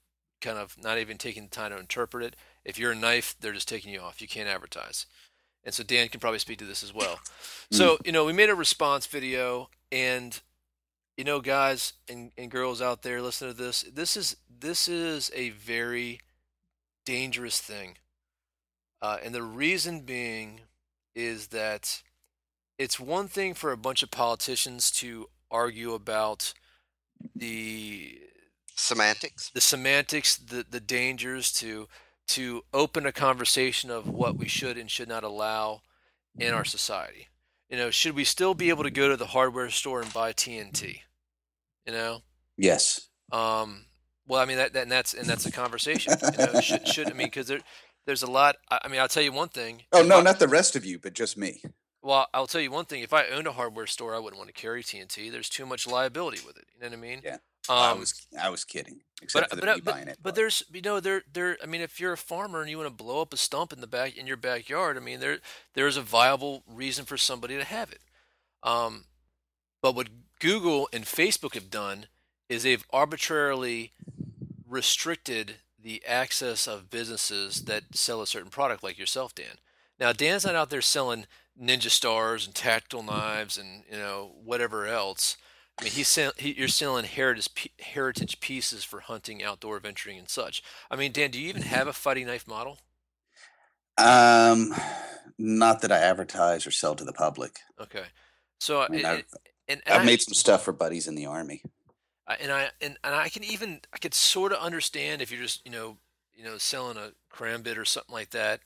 kind 0.43 0.59
of 0.59 0.75
not 0.81 0.99
even 0.99 1.17
taking 1.17 1.43
the 1.43 1.49
time 1.49 1.71
to 1.71 1.79
interpret 1.79 2.23
it. 2.23 2.35
If 2.63 2.77
you're 2.77 2.91
a 2.91 2.95
knife, 2.95 3.35
they're 3.39 3.53
just 3.53 3.67
taking 3.67 3.91
you 3.91 4.01
off. 4.01 4.21
You 4.21 4.27
can't 4.27 4.49
advertise. 4.49 5.07
And 5.63 5.73
so 5.73 5.83
Dan 5.83 6.09
can 6.09 6.19
probably 6.19 6.39
speak 6.39 6.59
to 6.59 6.65
this 6.65 6.83
as 6.83 6.93
well. 6.93 7.19
So, 7.71 7.97
you 8.05 8.11
know, 8.11 8.23
we 8.23 8.33
made 8.33 8.51
a 8.51 8.55
response 8.55 9.07
video 9.07 9.67
and 9.91 10.39
you 11.17 11.23
know, 11.23 11.41
guys 11.41 11.93
and, 12.09 12.31
and 12.37 12.49
girls 12.49 12.81
out 12.81 13.03
there 13.03 13.21
listening 13.21 13.55
to 13.55 13.57
this, 13.57 13.83
this 13.83 14.17
is 14.17 14.37
this 14.59 14.87
is 14.87 15.31
a 15.35 15.49
very 15.49 16.19
dangerous 17.05 17.59
thing. 17.59 17.97
Uh, 19.01 19.17
and 19.23 19.35
the 19.35 19.43
reason 19.43 20.01
being 20.01 20.61
is 21.15 21.47
that 21.47 22.01
it's 22.79 22.99
one 22.99 23.27
thing 23.27 23.53
for 23.53 23.71
a 23.71 23.77
bunch 23.77 24.01
of 24.01 24.09
politicians 24.09 24.89
to 24.89 25.27
argue 25.51 25.93
about 25.93 26.53
the 27.35 28.19
semantics? 28.75 29.49
The 29.53 29.61
semantics 29.61 30.35
the 30.35 30.65
the 30.69 30.79
dangers 30.79 31.51
to 31.53 31.87
to 32.27 32.63
open 32.73 33.05
a 33.05 33.11
conversation 33.11 33.89
of 33.91 34.07
what 34.07 34.37
we 34.37 34.47
should 34.47 34.77
and 34.77 34.89
should 34.89 35.09
not 35.09 35.23
allow 35.23 35.81
in 36.37 36.53
our 36.53 36.65
society. 36.65 37.27
You 37.69 37.77
know 37.77 37.89
should 37.89 38.15
we 38.15 38.23
still 38.23 38.53
be 38.53 38.69
able 38.69 38.83
to 38.83 38.91
go 38.91 39.09
to 39.09 39.17
the 39.17 39.27
hardware 39.27 39.69
store 39.69 40.01
and 40.01 40.13
buy 40.13 40.33
tnt 40.33 40.99
you 41.85 41.91
know? 41.91 42.21
Yes. 42.57 43.09
Um 43.31 43.85
well 44.27 44.41
i 44.41 44.45
mean 44.45 44.57
that, 44.57 44.73
that 44.73 44.83
and 44.83 44.91
that's 44.91 45.13
and 45.13 45.27
that's 45.27 45.45
a 45.45 45.51
conversation 45.51 46.13
you 46.39 46.45
know 46.45 46.61
should, 46.61 46.87
should 46.87 47.09
i 47.09 47.13
mean 47.13 47.27
because 47.27 47.47
there 47.47 47.59
there's 48.05 48.23
a 48.23 48.29
lot 48.29 48.55
i 48.71 48.87
mean 48.87 48.99
i'll 48.99 49.07
tell 49.07 49.23
you 49.23 49.31
one 49.31 49.49
thing 49.49 49.83
oh 49.91 50.03
no 50.03 50.19
I, 50.19 50.21
not 50.21 50.39
the 50.39 50.47
rest 50.47 50.75
of 50.75 50.85
you 50.85 50.99
but 50.99 51.13
just 51.13 51.37
me. 51.37 51.61
Well 52.01 52.27
i'll 52.33 52.47
tell 52.47 52.61
you 52.61 52.71
one 52.71 52.85
thing 52.85 53.01
if 53.01 53.13
i 53.13 53.27
owned 53.27 53.47
a 53.47 53.51
hardware 53.51 53.87
store 53.87 54.15
i 54.15 54.19
wouldn't 54.19 54.37
want 54.37 54.47
to 54.47 54.53
carry 54.53 54.83
tnt 54.83 55.31
there's 55.31 55.49
too 55.49 55.65
much 55.65 55.87
liability 55.87 56.39
with 56.45 56.57
it 56.57 56.65
you 56.73 56.81
know 56.81 56.87
what 56.87 56.97
i 56.97 57.01
mean? 57.01 57.21
Yeah 57.23 57.37
um, 57.69 57.77
I 57.77 57.93
was 57.93 58.27
I 58.41 58.49
was 58.49 58.63
kidding. 58.63 59.01
Except 59.21 59.49
but, 59.49 59.59
for 59.59 59.65
but, 59.65 59.83
but, 59.85 60.07
it, 60.07 60.17
but 60.21 60.35
there's 60.35 60.63
you 60.73 60.81
know 60.81 60.99
there 60.99 61.23
there 61.31 61.57
I 61.63 61.65
mean 61.65 61.81
if 61.81 61.99
you're 61.99 62.13
a 62.13 62.17
farmer 62.17 62.61
and 62.61 62.69
you 62.69 62.77
want 62.77 62.89
to 62.89 63.03
blow 63.03 63.21
up 63.21 63.33
a 63.33 63.37
stump 63.37 63.71
in 63.71 63.79
the 63.79 63.87
back 63.87 64.17
in 64.17 64.27
your 64.27 64.37
backyard, 64.37 64.97
I 64.97 64.99
mean 64.99 65.19
there 65.19 65.39
there's 65.73 65.97
a 65.97 66.01
viable 66.01 66.63
reason 66.67 67.05
for 67.05 67.17
somebody 67.17 67.55
to 67.57 67.63
have 67.63 67.91
it. 67.91 68.01
Um, 68.63 69.05
but 69.81 69.95
what 69.95 70.09
Google 70.39 70.89
and 70.91 71.05
Facebook 71.05 71.53
have 71.53 71.69
done 71.69 72.07
is 72.49 72.63
they've 72.63 72.85
arbitrarily 72.91 73.91
restricted 74.67 75.55
the 75.81 76.01
access 76.07 76.67
of 76.67 76.89
businesses 76.89 77.63
that 77.65 77.83
sell 77.93 78.21
a 78.21 78.27
certain 78.27 78.49
product, 78.49 78.83
like 78.83 78.97
yourself, 78.97 79.35
Dan. 79.35 79.57
Now 79.99 80.11
Dan's 80.11 80.45
not 80.45 80.55
out 80.55 80.69
there 80.69 80.81
selling 80.81 81.25
ninja 81.61 81.89
stars 81.89 82.45
and 82.45 82.55
tactile 82.55 83.03
knives 83.03 83.57
and 83.57 83.83
you 83.89 83.97
know 83.97 84.31
whatever 84.43 84.87
else. 84.87 85.37
I 85.79 85.85
mean, 85.85 85.93
he's 85.93 86.07
sell, 86.07 86.31
he, 86.37 86.53
you're 86.53 86.67
selling 86.67 87.05
heritage 87.05 87.49
heritage 87.79 88.39
pieces 88.39 88.83
for 88.83 88.99
hunting, 89.01 89.43
outdoor 89.43 89.79
venturing, 89.79 90.19
and 90.19 90.29
such. 90.29 90.61
I 90.91 90.95
mean, 90.95 91.11
Dan, 91.11 91.31
do 91.31 91.39
you 91.39 91.49
even 91.49 91.63
have 91.63 91.87
a 91.87 91.93
fighting 91.93 92.27
knife 92.27 92.47
model? 92.47 92.79
Um, 93.97 94.73
not 95.37 95.81
that 95.81 95.91
I 95.91 95.97
advertise 95.97 96.67
or 96.67 96.71
sell 96.71 96.95
to 96.95 97.03
the 97.03 97.13
public. 97.13 97.59
Okay, 97.81 98.05
so 98.59 98.81
I 98.81 98.89
mean, 98.89 99.05
I've, 99.05 99.25
and, 99.67 99.81
and 99.85 99.95
I've 99.95 100.01
I, 100.01 100.05
made 100.05 100.21
some 100.21 100.33
stuff 100.33 100.63
for 100.63 100.73
buddies 100.73 101.07
in 101.07 101.15
the 101.15 101.25
army. 101.25 101.63
And 102.39 102.51
I 102.51 102.69
and, 102.79 102.97
and 103.03 103.15
I 103.15 103.29
can 103.29 103.43
even 103.43 103.81
I 103.91 103.97
could 103.97 104.13
sort 104.13 104.53
of 104.53 104.59
understand 104.59 105.21
if 105.21 105.31
you're 105.31 105.41
just 105.41 105.65
you 105.65 105.71
know 105.71 105.97
you 106.35 106.43
know 106.43 106.57
selling 106.57 106.97
a 106.97 107.11
karambit 107.33 107.77
or 107.77 107.85
something 107.85 108.13
like 108.13 108.29
that, 108.29 108.61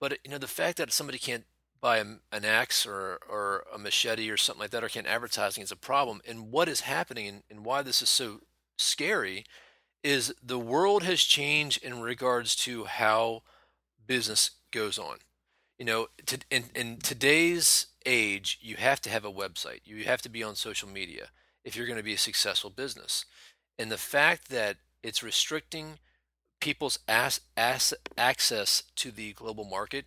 but 0.00 0.18
you 0.24 0.30
know 0.30 0.38
the 0.38 0.46
fact 0.46 0.78
that 0.78 0.92
somebody 0.92 1.18
can't 1.18 1.44
buy 1.84 1.98
a, 1.98 2.06
an 2.32 2.46
axe 2.46 2.86
or, 2.86 3.18
or 3.28 3.66
a 3.70 3.76
machete 3.76 4.30
or 4.30 4.38
something 4.38 4.62
like 4.62 4.70
that 4.70 4.82
or 4.82 4.88
can't 4.88 5.06
advertising 5.06 5.62
is 5.62 5.70
a 5.70 5.76
problem. 5.76 6.22
And 6.26 6.50
what 6.50 6.66
is 6.66 6.80
happening 6.80 7.28
and, 7.28 7.42
and 7.50 7.62
why 7.62 7.82
this 7.82 8.00
is 8.00 8.08
so 8.08 8.40
scary 8.78 9.44
is 10.02 10.32
the 10.42 10.58
world 10.58 11.02
has 11.02 11.22
changed 11.22 11.84
in 11.84 12.00
regards 12.00 12.56
to 12.56 12.84
how 12.84 13.42
business 14.06 14.52
goes 14.70 14.98
on. 14.98 15.18
You 15.78 15.84
know, 15.84 16.06
to, 16.24 16.38
in, 16.50 16.64
in 16.74 16.96
today's 17.00 17.88
age, 18.06 18.58
you 18.62 18.76
have 18.76 19.02
to 19.02 19.10
have 19.10 19.26
a 19.26 19.30
website. 19.30 19.80
You 19.84 20.04
have 20.04 20.22
to 20.22 20.30
be 20.30 20.42
on 20.42 20.54
social 20.54 20.88
media 20.88 21.28
if 21.66 21.76
you're 21.76 21.86
going 21.86 21.98
to 21.98 22.02
be 22.02 22.14
a 22.14 22.18
successful 22.18 22.70
business. 22.70 23.26
And 23.78 23.92
the 23.92 23.98
fact 23.98 24.48
that 24.48 24.78
it's 25.02 25.22
restricting 25.22 25.98
people's 26.62 26.98
ass, 27.06 27.40
ass, 27.58 27.92
access 28.16 28.84
to 28.96 29.10
the 29.10 29.34
global 29.34 29.66
market 29.66 30.06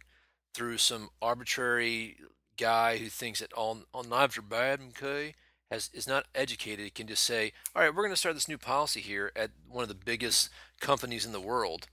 through 0.58 0.80
some 0.80 1.10
arbitrary 1.22 2.18
guy 2.58 2.98
who 2.98 3.10
thinks 3.10 3.42
that 3.42 3.54
all, 3.54 3.84
all 3.94 4.02
knives 4.02 4.40
are 4.40 4.42
bad, 4.42 4.80
okay, 4.90 5.36
has 5.70 5.92
is 5.94 6.08
not 6.08 6.26
educated, 6.34 6.96
can 6.96 7.06
just 7.06 7.24
say, 7.24 7.54
all 7.76 7.84
right, 7.84 7.94
we're 7.94 8.02
going 8.02 8.12
to 8.12 8.18
start 8.18 8.34
this 8.34 8.48
new 8.48 8.58
policy 8.58 9.00
here 9.00 9.32
at 9.36 9.52
one 9.70 9.84
of 9.84 9.88
the 9.88 9.94
biggest 9.94 10.50
companies 10.82 11.28
in 11.28 11.32
the 11.32 11.40
world, 11.40 11.86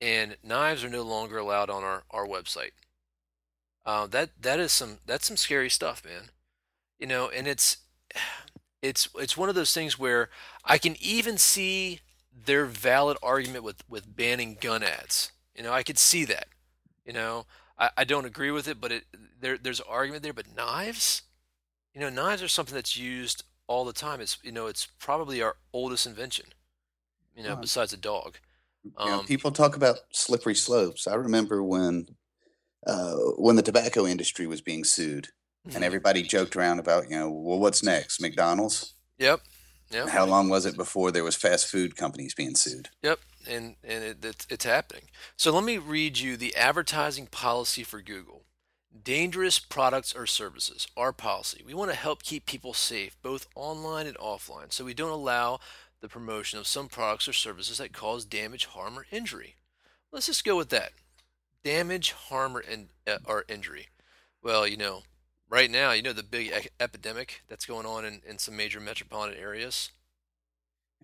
and 0.00 0.38
knives 0.42 0.82
are 0.82 0.88
no 0.88 1.02
longer 1.02 1.36
allowed 1.36 1.68
on 1.68 1.84
our, 1.84 2.04
our 2.10 2.26
website. 2.26 2.70
Uh, 3.84 4.06
that 4.06 4.30
that 4.40 4.58
is 4.58 4.72
some 4.72 4.98
that's 5.04 5.26
some 5.26 5.36
scary 5.36 5.68
stuff, 5.68 6.02
man. 6.02 6.30
You 6.98 7.06
know, 7.06 7.28
and 7.28 7.46
it's 7.46 7.76
it's 8.80 9.06
it's 9.16 9.36
one 9.36 9.50
of 9.50 9.54
those 9.54 9.74
things 9.74 9.98
where 9.98 10.30
I 10.64 10.78
can 10.78 10.96
even 10.98 11.36
see 11.36 12.00
their 12.32 12.64
valid 12.64 13.18
argument 13.22 13.64
with 13.64 13.84
with 13.86 14.16
banning 14.16 14.56
gun 14.58 14.82
ads. 14.82 15.30
You 15.54 15.62
know, 15.62 15.74
I 15.74 15.82
could 15.82 15.98
see 15.98 16.24
that. 16.24 16.48
You 17.04 17.12
know, 17.12 17.46
I, 17.78 17.90
I 17.98 18.04
don't 18.04 18.24
agree 18.24 18.50
with 18.50 18.68
it, 18.68 18.80
but 18.80 18.92
it 18.92 19.04
there 19.40 19.58
there's 19.58 19.80
an 19.80 19.86
argument 19.88 20.22
there. 20.22 20.32
But 20.32 20.54
knives, 20.54 21.22
you 21.94 22.00
know, 22.00 22.08
knives 22.08 22.42
are 22.42 22.48
something 22.48 22.74
that's 22.74 22.96
used 22.96 23.44
all 23.66 23.84
the 23.84 23.92
time. 23.92 24.20
It's 24.20 24.38
you 24.42 24.52
know, 24.52 24.66
it's 24.66 24.86
probably 24.98 25.42
our 25.42 25.56
oldest 25.72 26.06
invention. 26.06 26.46
You 27.36 27.42
know, 27.42 27.54
besides 27.54 27.92
a 27.92 27.98
dog. 27.98 28.38
Um, 28.96 29.06
you 29.06 29.12
know, 29.12 29.22
people 29.22 29.50
talk 29.50 29.76
about 29.76 29.98
slippery 30.10 30.54
slopes. 30.54 31.06
I 31.06 31.16
remember 31.16 31.62
when 31.62 32.06
uh, 32.86 33.16
when 33.36 33.56
the 33.56 33.62
tobacco 33.62 34.06
industry 34.06 34.46
was 34.46 34.62
being 34.62 34.84
sued, 34.84 35.28
and 35.64 35.74
mm-hmm. 35.74 35.82
everybody 35.82 36.22
joked 36.22 36.56
around 36.56 36.78
about, 36.78 37.10
you 37.10 37.18
know, 37.18 37.30
well, 37.30 37.58
what's 37.58 37.82
next? 37.82 38.22
McDonald's. 38.22 38.94
Yep. 39.18 39.40
Yep. 39.90 40.08
How 40.08 40.24
long 40.24 40.48
was 40.48 40.64
it 40.64 40.76
before 40.76 41.10
there 41.10 41.24
was 41.24 41.36
fast 41.36 41.66
food 41.66 41.94
companies 41.94 42.34
being 42.34 42.54
sued? 42.54 42.88
Yep 43.02 43.20
and 43.46 43.76
and 43.84 44.04
it, 44.04 44.24
it's, 44.24 44.46
it's 44.50 44.64
happening. 44.64 45.04
So 45.36 45.52
let 45.52 45.64
me 45.64 45.78
read 45.78 46.18
you 46.18 46.36
the 46.36 46.54
advertising 46.56 47.26
policy 47.26 47.82
for 47.82 48.00
Google. 48.00 48.42
Dangerous 49.02 49.58
products 49.58 50.14
or 50.14 50.26
services, 50.26 50.86
our 50.96 51.12
policy. 51.12 51.62
We 51.64 51.74
want 51.74 51.90
to 51.90 51.96
help 51.96 52.22
keep 52.22 52.46
people 52.46 52.72
safe, 52.72 53.16
both 53.22 53.46
online 53.54 54.06
and 54.06 54.16
offline, 54.16 54.72
so 54.72 54.84
we 54.84 54.94
don't 54.94 55.10
allow 55.10 55.60
the 56.00 56.08
promotion 56.08 56.58
of 56.58 56.66
some 56.66 56.88
products 56.88 57.28
or 57.28 57.32
services 57.32 57.78
that 57.78 57.92
cause 57.92 58.24
damage, 58.24 58.66
harm, 58.66 58.98
or 58.98 59.06
injury. 59.10 59.56
Let's 60.12 60.26
just 60.26 60.44
go 60.44 60.56
with 60.56 60.70
that. 60.70 60.92
Damage, 61.62 62.12
harm, 62.12 62.56
or, 62.56 62.60
in, 62.60 62.88
uh, 63.06 63.18
or 63.24 63.44
injury. 63.48 63.88
Well, 64.42 64.66
you 64.66 64.76
know, 64.76 65.02
right 65.48 65.70
now, 65.70 65.92
you 65.92 66.02
know 66.02 66.12
the 66.12 66.22
big 66.22 66.46
e- 66.48 66.68
epidemic 66.80 67.42
that's 67.48 67.66
going 67.66 67.86
on 67.86 68.04
in, 68.04 68.22
in 68.26 68.38
some 68.38 68.56
major 68.56 68.80
metropolitan 68.80 69.38
areas? 69.38 69.90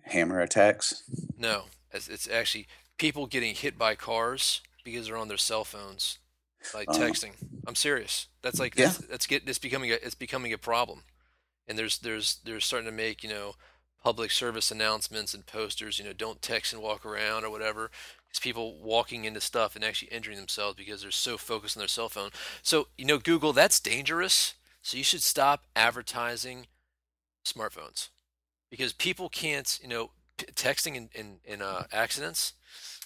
Hammer 0.05 0.39
attacks? 0.39 1.03
No, 1.37 1.65
it's 1.91 2.27
actually 2.27 2.67
people 2.97 3.27
getting 3.27 3.55
hit 3.55 3.77
by 3.77 3.95
cars 3.95 4.61
because 4.83 5.07
they're 5.07 5.17
on 5.17 5.27
their 5.27 5.37
cell 5.37 5.63
phones, 5.63 6.19
like 6.73 6.89
uh, 6.89 6.93
texting. 6.93 7.31
I'm 7.67 7.75
serious. 7.75 8.27
That's 8.41 8.59
like 8.59 8.77
yeah. 8.77 8.85
that's, 8.85 8.97
that's 8.99 9.27
get 9.27 9.47
it's 9.47 9.59
becoming 9.59 9.91
a 9.91 9.95
it's 9.95 10.15
becoming 10.15 10.53
a 10.53 10.57
problem, 10.57 11.03
and 11.67 11.77
there's 11.77 11.97
there's 11.99 12.39
they're 12.43 12.59
starting 12.59 12.89
to 12.89 12.95
make 12.95 13.23
you 13.23 13.29
know 13.29 13.55
public 14.03 14.31
service 14.31 14.71
announcements 14.71 15.33
and 15.33 15.45
posters. 15.45 15.99
You 15.99 16.05
know, 16.05 16.13
don't 16.13 16.41
text 16.41 16.73
and 16.73 16.81
walk 16.81 17.05
around 17.05 17.43
or 17.43 17.49
whatever. 17.49 17.89
It's 18.29 18.39
people 18.39 18.79
walking 18.79 19.25
into 19.25 19.39
stuff 19.39 19.75
and 19.75 19.85
actually 19.85 20.07
injuring 20.09 20.37
themselves 20.37 20.75
because 20.75 21.03
they're 21.03 21.11
so 21.11 21.37
focused 21.37 21.77
on 21.77 21.81
their 21.81 21.87
cell 21.87 22.09
phone. 22.09 22.31
So 22.61 22.87
you 22.97 23.05
know, 23.05 23.19
Google, 23.19 23.53
that's 23.53 23.79
dangerous. 23.79 24.55
So 24.81 24.97
you 24.97 25.03
should 25.03 25.23
stop 25.23 25.63
advertising 25.75 26.67
smartphones 27.45 28.09
because 28.73 28.93
people 28.93 29.29
can't, 29.29 29.79
you 29.83 29.89
know, 29.89 30.11
p- 30.39 30.47
texting 30.55 30.95
in 30.95 31.09
in, 31.13 31.39
in 31.45 31.61
uh, 31.61 31.85
accidents. 31.93 32.53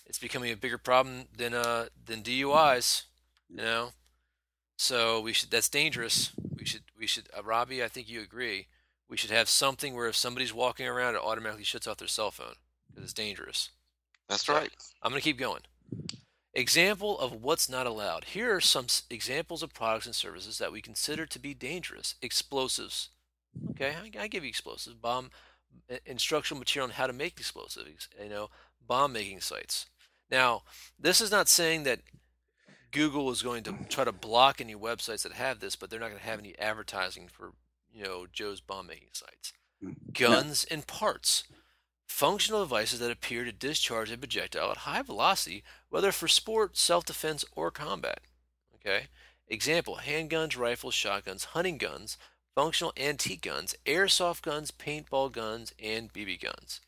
It's 0.06 0.19
becoming 0.19 0.51
a 0.53 0.58
bigger 0.58 0.77
problem 0.80 1.25
than 1.38 1.53
uh 1.53 1.88
than 2.06 2.21
DUIs. 2.23 3.06
You 3.49 3.58
know, 3.58 3.89
so 4.77 5.21
we 5.21 5.34
should. 5.34 5.51
That's 5.51 5.69
dangerous. 5.69 6.32
We 6.58 6.65
should. 6.65 6.84
We 6.97 7.08
should. 7.08 7.30
Uh, 7.38 7.43
Robbie, 7.43 7.84
I 7.84 7.89
think 7.89 8.10
you 8.10 8.21
agree. 8.21 8.67
We 9.10 9.17
should 9.17 9.32
have 9.32 9.49
something 9.49 9.95
where 9.95 10.08
if 10.08 10.15
somebody's 10.15 10.53
walking 10.53 10.88
around, 10.88 11.15
it 11.15 11.21
automatically 11.23 11.65
shuts 11.65 11.88
off 11.88 11.97
their 11.97 12.08
cell 12.08 12.32
phone 12.32 12.56
because 12.89 13.03
it's 13.06 13.13
dangerous. 13.13 13.71
That's 14.30 14.47
So, 14.47 14.53
right. 14.53 14.71
I'm 15.03 15.12
going 15.12 15.21
to 15.21 15.25
keep 15.30 15.39
going. 15.39 15.62
Example 16.53 17.19
of 17.19 17.34
what's 17.34 17.69
not 17.69 17.88
allowed. 17.88 18.25
Here 18.25 18.56
are 18.56 18.62
some 18.62 18.86
s- 18.86 19.03
examples 19.10 19.63
of 19.63 19.73
products 19.73 20.06
and 20.08 20.15
services 20.15 20.58
that 20.60 20.71
we 20.71 20.82
consider 20.82 21.25
to 21.27 21.39
be 21.39 21.53
dangerous. 21.53 22.15
Explosives. 22.21 23.10
Okay, 23.71 23.95
I, 23.95 24.23
I 24.23 24.27
give 24.27 24.43
you 24.43 24.49
explosives. 24.49 24.95
Bomb 24.95 25.32
instructional 26.06 26.60
material 26.60 26.88
on 26.88 26.93
how 26.93 27.08
to 27.08 27.13
make 27.13 27.39
explosives. 27.39 28.10
You 28.21 28.30
know, 28.30 28.49
bomb 28.86 29.13
making 29.13 29.41
sites. 29.41 29.88
Now, 30.30 30.63
this 30.99 31.21
is 31.21 31.32
not 31.32 31.47
saying 31.47 31.84
that 31.84 32.01
Google 32.91 33.30
is 33.32 33.41
going 33.41 33.63
to 33.63 33.75
try 33.89 34.03
to 34.03 34.12
block 34.12 34.60
any 34.60 34.75
websites 34.75 35.23
that 35.23 35.34
have 35.34 35.60
this, 35.60 35.75
but 35.75 35.89
they're 35.89 35.99
not 35.99 36.10
going 36.10 36.19
to 36.19 36.27
have 36.27 36.39
any 36.39 36.58
advertising 36.58 37.27
for 37.27 37.51
you 37.93 38.03
know 38.03 38.25
Joe's 38.32 38.62
bomb 38.62 38.88
making 38.88 39.10
sites. 39.13 39.53
Guns 40.13 40.65
and 40.69 40.88
parts. 40.88 41.43
Functional 42.08 42.63
devices 42.63 42.99
that 42.99 43.12
appear 43.12 43.43
to 43.43 43.51
discharge 43.51 44.12
a 44.12 44.17
projectile 44.17 44.71
at 44.71 44.77
high 44.77 45.01
velocity, 45.01 45.63
whether 45.89 46.12
for 46.12 46.27
sport, 46.27 46.77
self 46.77 47.06
defense, 47.06 47.43
or 47.51 47.69
combat. 47.69 48.21
Okay? 48.75 49.08
Example 49.49 49.99
handguns, 50.03 50.58
rifles, 50.58 50.93
shotguns, 50.93 51.45
hunting 51.45 51.77
guns, 51.77 52.17
functional 52.57 52.91
antique 52.97 53.43
guns, 53.43 53.75
airsoft 53.85 54.41
guns, 54.41 54.71
paintball 54.71 55.31
guns, 55.31 55.75
and 55.79 56.11
BB 56.11 56.41
guns. 56.41 56.81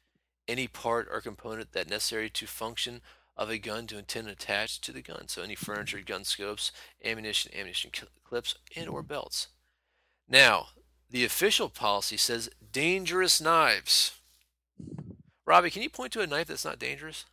Any 0.47 0.67
part 0.67 1.07
or 1.11 1.21
component 1.21 1.73
that 1.73 1.87
necessary 1.87 2.27
to 2.31 2.47
function 2.47 3.01
of 3.37 3.51
a 3.51 3.59
gun 3.59 3.85
to 3.85 3.99
intend 3.99 4.27
and 4.27 4.35
attach 4.35 4.81
to 4.81 4.91
the 4.91 5.03
gun. 5.03 5.27
So 5.27 5.43
any 5.43 5.53
furniture, 5.53 6.01
gun 6.03 6.23
scopes, 6.23 6.71
ammunition, 7.05 7.51
ammunition 7.53 7.91
clips, 8.23 8.55
and 8.75 8.89
or 8.89 9.03
belts. 9.03 9.49
Now, 10.27 10.69
the 11.07 11.23
official 11.23 11.69
policy 11.69 12.17
says 12.17 12.49
dangerous 12.71 13.39
knives. 13.39 14.17
Robbie, 15.45 15.69
can 15.69 15.83
you 15.83 15.89
point 15.91 16.11
to 16.13 16.21
a 16.21 16.27
knife 16.27 16.47
that's 16.47 16.65
not 16.65 16.79
dangerous? 16.79 17.25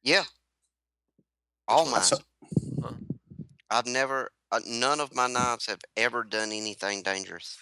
Yeah. 0.00 0.24
All 1.66 1.86
mine. 1.86 2.02
So- 2.02 2.18
I've 3.68 3.86
never. 3.86 4.30
Uh, 4.56 4.60
none 4.66 5.00
of 5.00 5.14
my 5.14 5.26
knives 5.26 5.66
have 5.66 5.80
ever 5.96 6.24
done 6.24 6.50
anything 6.52 7.02
dangerous. 7.02 7.58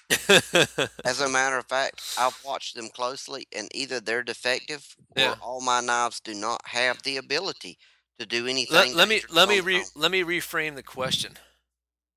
As 1.04 1.20
a 1.20 1.28
matter 1.38 1.58
of 1.58 1.66
fact, 1.66 2.02
I've 2.18 2.38
watched 2.44 2.76
them 2.76 2.88
closely, 2.88 3.46
and 3.54 3.68
either 3.74 4.00
they're 4.00 4.22
defective 4.22 4.94
or 5.16 5.22
Yeah. 5.22 5.34
all 5.40 5.60
my 5.60 5.80
knives 5.80 6.20
do 6.20 6.34
not 6.34 6.60
have 6.66 7.02
the 7.02 7.16
ability 7.16 7.78
to 8.18 8.26
do 8.26 8.46
anything. 8.46 8.74
let, 8.76 8.94
let 8.94 9.08
me 9.08 9.22
let 9.30 9.48
me 9.48 9.60
re, 9.60 9.82
let 9.96 10.10
me 10.10 10.22
reframe 10.22 10.76
the 10.76 10.82
question. 10.82 11.32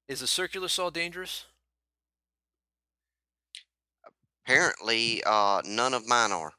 Is 0.08 0.22
a 0.22 0.28
circular 0.28 0.68
saw 0.68 0.90
dangerous? 0.90 1.46
Apparently, 4.46 5.24
uh, 5.26 5.62
none 5.66 5.94
of 5.94 6.08
mine 6.08 6.32
are. 6.32 6.54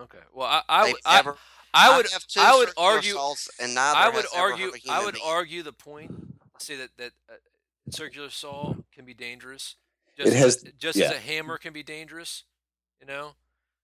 Okay. 0.00 0.18
Well, 0.32 0.46
I 0.46 0.62
I, 0.68 0.84
They've 0.84 0.92
would- 0.92 1.00
I, 1.06 1.22
I 1.74 1.96
would 1.96 2.06
I 2.38 2.56
would 2.56 2.70
argue 2.76 3.16
and 3.60 3.74
neither 3.74 3.98
I 3.98 4.08
would 4.08 4.26
argue 4.34 4.72
I 4.88 5.04
would 5.04 5.14
being. 5.14 5.26
argue 5.26 5.62
the 5.62 5.72
point. 5.72 6.10
Say 6.62 6.76
that 6.76 6.90
that 6.98 7.12
a 7.30 7.92
circular 7.92 8.30
saw 8.30 8.74
can 8.92 9.04
be 9.04 9.14
dangerous. 9.14 9.76
It 10.08 10.24
Just 10.24 10.36
has- 10.36 10.64
as, 10.64 10.72
just 10.78 10.98
as 10.98 11.10
a 11.12 11.18
hammer 11.18 11.58
can 11.58 11.72
be 11.72 11.82
dangerous. 11.82 12.44
You 13.00 13.06
know. 13.06 13.34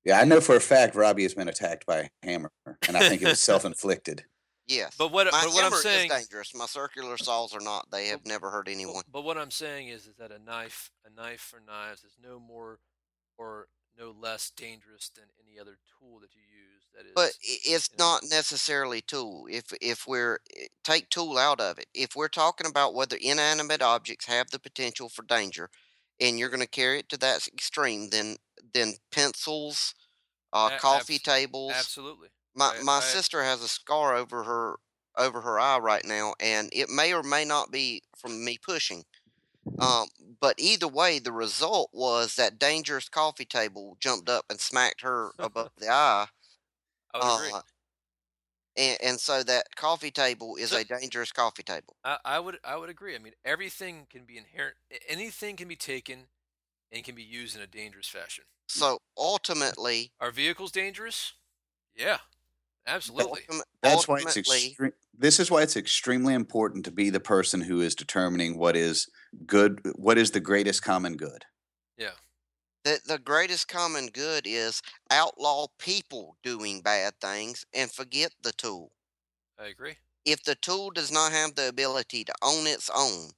Yeah, 0.05 0.19
I 0.19 0.25
know 0.25 0.41
for 0.41 0.57
a 0.57 0.61
fact 0.61 0.97
Robbie 0.97 1.23
has 1.23 1.35
been 1.35 1.49
attacked 1.49 1.87
by 1.87 1.99
a 1.99 2.27
hammer, 2.27 2.51
and 2.89 2.97
I 2.97 3.09
think 3.09 3.23
it 3.23 3.29
was 3.29 3.41
self-inflicted. 3.45 4.25
Yes. 4.67 4.95
But 4.97 5.13
what 5.13 5.27
my 5.31 5.43
but 5.45 5.55
what 5.55 5.65
I'm 5.65 5.71
hammer 5.71 5.77
saying 5.83 6.11
is 6.11 6.17
dangerous. 6.19 6.55
My 6.55 6.67
circular 6.67 7.17
saws 7.17 7.55
are 7.55 7.61
not. 7.61 7.91
They 7.91 8.09
have 8.09 8.25
never 8.25 8.51
hurt 8.51 8.69
anyone. 8.69 9.03
But 9.13 9.23
what 9.23 9.37
I'm 9.39 9.51
saying 9.51 9.89
is, 9.89 10.07
is 10.07 10.17
that 10.17 10.31
a 10.33 10.39
knife, 10.39 10.91
a 11.05 11.11
knife 11.21 11.41
for 11.41 11.61
knives, 11.65 12.05
is 12.05 12.17
no 12.23 12.41
more 12.41 12.79
or 13.39 13.69
no 13.99 14.15
less 14.19 14.51
dangerous 14.51 15.11
than 15.15 15.25
any 15.47 15.59
other 15.59 15.77
tool 15.99 16.21
that 16.21 16.35
you 16.35 16.43
use. 16.43 16.82
That 16.95 17.07
is. 17.07 17.13
But 17.15 17.33
it's 17.43 17.91
know. 17.99 18.05
not 18.05 18.23
necessarily 18.29 19.01
tool. 19.01 19.47
If 19.51 19.73
if 19.81 20.07
we're 20.07 20.41
eh, 20.57 20.67
take 20.85 21.09
tool 21.09 21.39
out 21.39 21.61
of 21.61 21.79
it, 21.79 21.87
if 21.95 22.15
we're 22.15 22.29
talking 22.29 22.67
about 22.67 22.95
whether 22.95 23.17
inanimate 23.21 23.83
objects 23.83 24.27
have 24.27 24.51
the 24.51 24.59
potential 24.59 25.09
for 25.09 25.23
danger, 25.23 25.71
and 26.21 26.39
you're 26.39 26.51
going 26.51 26.61
to 26.61 26.67
carry 26.67 26.99
it 26.99 27.09
to 27.11 27.17
that 27.19 27.47
extreme, 27.49 28.11
then 28.11 28.37
then 28.75 28.95
pencils, 29.11 29.95
uh, 30.53 30.71
A- 30.73 30.79
coffee 30.79 31.15
abs- 31.15 31.23
tables. 31.23 31.73
absolutely. 31.75 32.29
My 32.55 32.77
I- 32.79 32.83
my 32.83 32.97
I- 32.99 33.01
sister 33.01 33.43
has 33.43 33.63
a 33.63 33.69
scar 33.69 34.15
over 34.15 34.45
her 34.45 34.77
over 35.17 35.41
her 35.43 35.59
eye 35.59 35.79
right 35.79 36.05
now, 36.05 36.35
and 36.41 36.71
it 36.73 36.89
may 36.89 37.13
or 37.13 37.23
may 37.23 37.45
not 37.45 37.71
be 37.71 38.03
from 38.17 38.45
me 38.45 38.59
pushing. 38.59 39.05
Um, 39.79 40.09
but 40.41 40.57
either 40.59 40.89
way, 40.89 41.19
the 41.19 41.33
result 41.33 41.91
was 41.93 42.35
that 42.37 42.59
dangerous 42.59 43.09
coffee 43.09 43.45
table 43.45 43.97
jumped 44.01 44.29
up 44.29 44.47
and 44.51 44.61
smacked 44.61 45.03
her 45.03 45.33
above 45.39 45.71
the 45.79 45.89
eye. 45.91 46.29
I 47.15 47.19
would 47.19 47.47
agree. 47.47 47.53
Uh, 47.59 47.63
and, 48.77 48.99
and 49.03 49.21
so 49.21 49.43
that 49.43 49.67
coffee 49.77 50.11
table 50.11 50.57
is 50.57 50.71
So- 50.71 50.79
a 50.79 50.85
dangerous 50.85 51.33
coffee 51.33 51.63
table. 51.63 51.97
I, 52.05 52.19
I 52.25 52.41
would 52.41 52.59
I 52.65 52.77
would 52.77 52.91
agree. 52.91 53.15
I 53.15 53.19
mean, 53.19 53.35
everything 53.45 54.07
can 54.11 54.25
be 54.25 54.39
inherent. 54.39 54.77
Anything 55.09 55.57
can 55.57 55.69
be 55.69 55.77
taken 55.77 56.27
and 56.91 57.05
can 57.05 57.15
be 57.15 57.23
used 57.23 57.57
in 57.57 57.63
a 57.63 57.67
dangerous 57.67 58.09
fashion. 58.09 58.45
So 58.69 58.99
ultimately, 59.19 60.13
Are 60.21 60.31
vehicles 60.31 60.73
dangerous? 60.73 61.35
Yeah, 61.95 62.19
absolutely. 62.87 63.43
ultim- 63.43 63.61
That's 63.83 64.09
why 64.09 64.17
it's 64.17 64.27
ultimately, 64.37 64.67
extreme. 64.69 64.93
This 65.17 65.39
is 65.39 65.51
why 65.51 65.61
it's 65.63 65.77
extremely 65.77 66.33
important 66.33 66.87
to 66.87 66.91
be 66.91 67.11
the 67.11 67.21
person 67.21 67.61
who 67.61 67.83
is 67.83 67.95
determining 67.95 68.57
what 68.57 68.77
is 68.77 69.09
good, 69.47 69.81
what 69.97 70.17
is 70.17 70.31
the 70.31 70.41
greatest 70.41 70.83
common 70.83 71.17
good. 71.17 71.45
Yeah. 71.99 72.13
The, 72.85 73.01
the 73.07 73.19
greatest 73.19 73.69
common 73.69 74.09
good 74.09 74.47
is 74.47 74.83
outlaw 75.11 75.67
people 75.79 76.37
doing 76.43 76.81
bad 76.81 77.15
things 77.21 77.65
and 77.73 77.91
forget 77.91 78.33
the 78.43 78.53
tool. 78.53 78.93
I 79.59 79.67
agree. 79.67 79.97
If 80.25 80.43
the 80.43 80.55
tool 80.55 80.91
does 80.91 81.11
not 81.11 81.33
have 81.33 81.55
the 81.55 81.69
ability 81.69 82.25
to 82.25 82.35
own 82.43 82.67
its 82.67 82.91
own, 82.95 83.31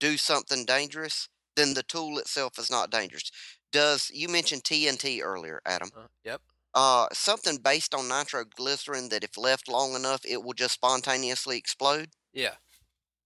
do 0.00 0.16
something 0.16 0.64
dangerous, 0.64 1.28
then 1.56 1.74
the 1.74 1.82
tool 1.82 2.18
itself 2.18 2.58
is 2.58 2.70
not 2.70 2.90
dangerous. 2.90 3.30
Does 3.72 4.10
you 4.12 4.28
mentioned 4.28 4.64
TNT 4.64 5.22
earlier, 5.22 5.60
Adam? 5.66 5.90
Uh, 5.96 6.06
yep. 6.24 6.40
Uh, 6.74 7.06
something 7.12 7.56
based 7.56 7.94
on 7.94 8.08
nitroglycerin 8.08 9.08
that 9.08 9.24
if 9.24 9.36
left 9.36 9.68
long 9.68 9.94
enough, 9.94 10.24
it 10.24 10.42
will 10.42 10.52
just 10.52 10.74
spontaneously 10.74 11.58
explode. 11.58 12.10
Yeah. 12.32 12.54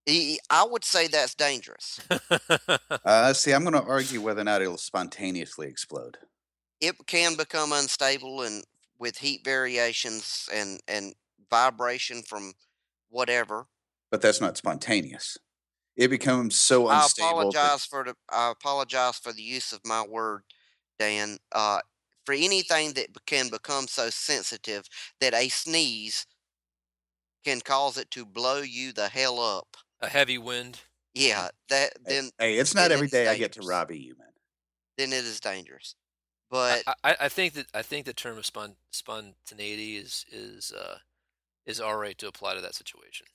I 0.07 0.65
would 0.69 0.83
say 0.83 1.07
that's 1.07 1.35
dangerous. 1.35 1.99
Uh, 3.05 3.33
see, 3.33 3.51
I'm 3.53 3.63
going 3.63 3.73
to 3.73 3.83
argue 3.83 4.21
whether 4.21 4.41
or 4.41 4.45
not 4.45 4.61
it'll 4.61 4.77
spontaneously 4.77 5.67
explode. 5.67 6.17
It 6.79 6.95
can 7.05 7.35
become 7.35 7.71
unstable 7.73 8.41
and 8.41 8.63
with 8.97 9.17
heat 9.17 9.43
variations 9.43 10.47
and 10.53 10.79
and 10.87 11.13
vibration 11.49 12.23
from 12.23 12.53
whatever. 13.09 13.67
But 14.09 14.21
that's 14.21 14.39
not 14.39 14.57
spontaneous. 14.57 15.37
It 15.95 16.07
becomes 16.09 16.55
so 16.55 16.87
I 16.87 17.03
unstable. 17.03 17.29
that- 17.29 17.45
apologize 17.45 17.85
for 17.85 18.03
the 18.03 18.15
I 18.29 18.51
apologize 18.51 19.17
for 19.17 19.33
the 19.33 19.43
use 19.43 19.73
of 19.73 19.81
my 19.85 20.03
word, 20.05 20.43
Dan. 20.99 21.37
Uh, 21.51 21.81
for 22.25 22.33
anything 22.33 22.93
that 22.93 23.09
can 23.25 23.49
become 23.49 23.87
so 23.87 24.09
sensitive 24.09 24.85
that 25.19 25.33
a 25.33 25.49
sneeze 25.49 26.25
can 27.43 27.61
cause 27.61 27.97
it 27.97 28.09
to 28.11 28.25
blow 28.25 28.61
you 28.61 28.93
the 28.93 29.09
hell 29.09 29.39
up. 29.39 29.77
A 30.03 30.09
heavy 30.09 30.37
wind. 30.37 30.81
Yeah, 31.13 31.49
that 31.69 31.93
then 32.05 32.29
hey, 32.39 32.55
it's 32.55 32.75
not 32.75 32.91
every 32.91 33.05
it's 33.05 33.13
day 33.13 33.27
I 33.27 33.37
get 33.37 33.53
to 33.53 33.59
dangerous. 33.59 33.69
Robbie 33.69 33.99
you, 33.99 34.15
man. 34.17 34.27
then 34.97 35.13
it 35.13 35.25
is 35.25 35.39
dangerous. 35.39 35.95
But 36.49 36.83
I, 37.03 37.15
I 37.21 37.29
think 37.29 37.53
that 37.53 37.67
I 37.73 37.81
think 37.81 38.05
the 38.05 38.13
term 38.13 38.37
of 38.37 38.45
spon, 38.45 38.75
spontaneity 38.91 39.97
is 39.97 40.25
is 40.31 40.71
uh, 40.71 40.97
is 41.65 41.79
all 41.79 41.97
right 41.97 42.17
to 42.19 42.27
apply 42.27 42.55
to 42.55 42.61
that 42.61 42.75
situation. 42.75 43.25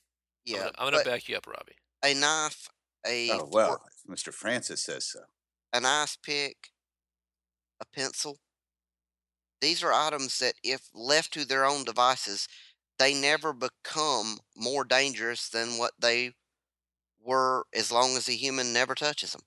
I'm 0.47 0.53
yeah, 0.53 0.59
gonna, 0.59 0.71
I'm 0.77 0.91
gonna 0.91 1.03
back 1.03 1.27
you 1.27 1.35
up, 1.35 1.47
Robbie. 1.47 1.75
a 2.03 2.13
knife, 2.13 2.69
a 3.05 3.29
Oh 3.31 3.49
well, 3.51 3.81
if 3.87 4.09
Mr. 4.09 4.33
Francis 4.33 4.83
says 4.83 5.05
so. 5.05 5.19
an 5.73 5.85
ice 5.85 6.15
pick, 6.15 6.69
a 7.81 7.85
pencil. 7.85 8.37
These 9.61 9.83
are 9.83 9.91
items 9.91 10.39
that, 10.39 10.53
if 10.63 10.87
left 10.93 11.33
to 11.33 11.43
their 11.43 11.65
own 11.65 11.83
devices, 11.83 12.47
they 12.97 13.13
never 13.13 13.51
become 13.51 14.37
more 14.55 14.85
dangerous 14.85 15.49
than 15.49 15.77
what 15.77 15.91
they 15.99 16.31
were 17.23 17.65
as 17.73 17.91
long 17.91 18.17
as 18.17 18.27
a 18.27 18.33
human 18.33 18.73
never 18.73 18.95
touches 18.95 19.33
them. 19.33 19.41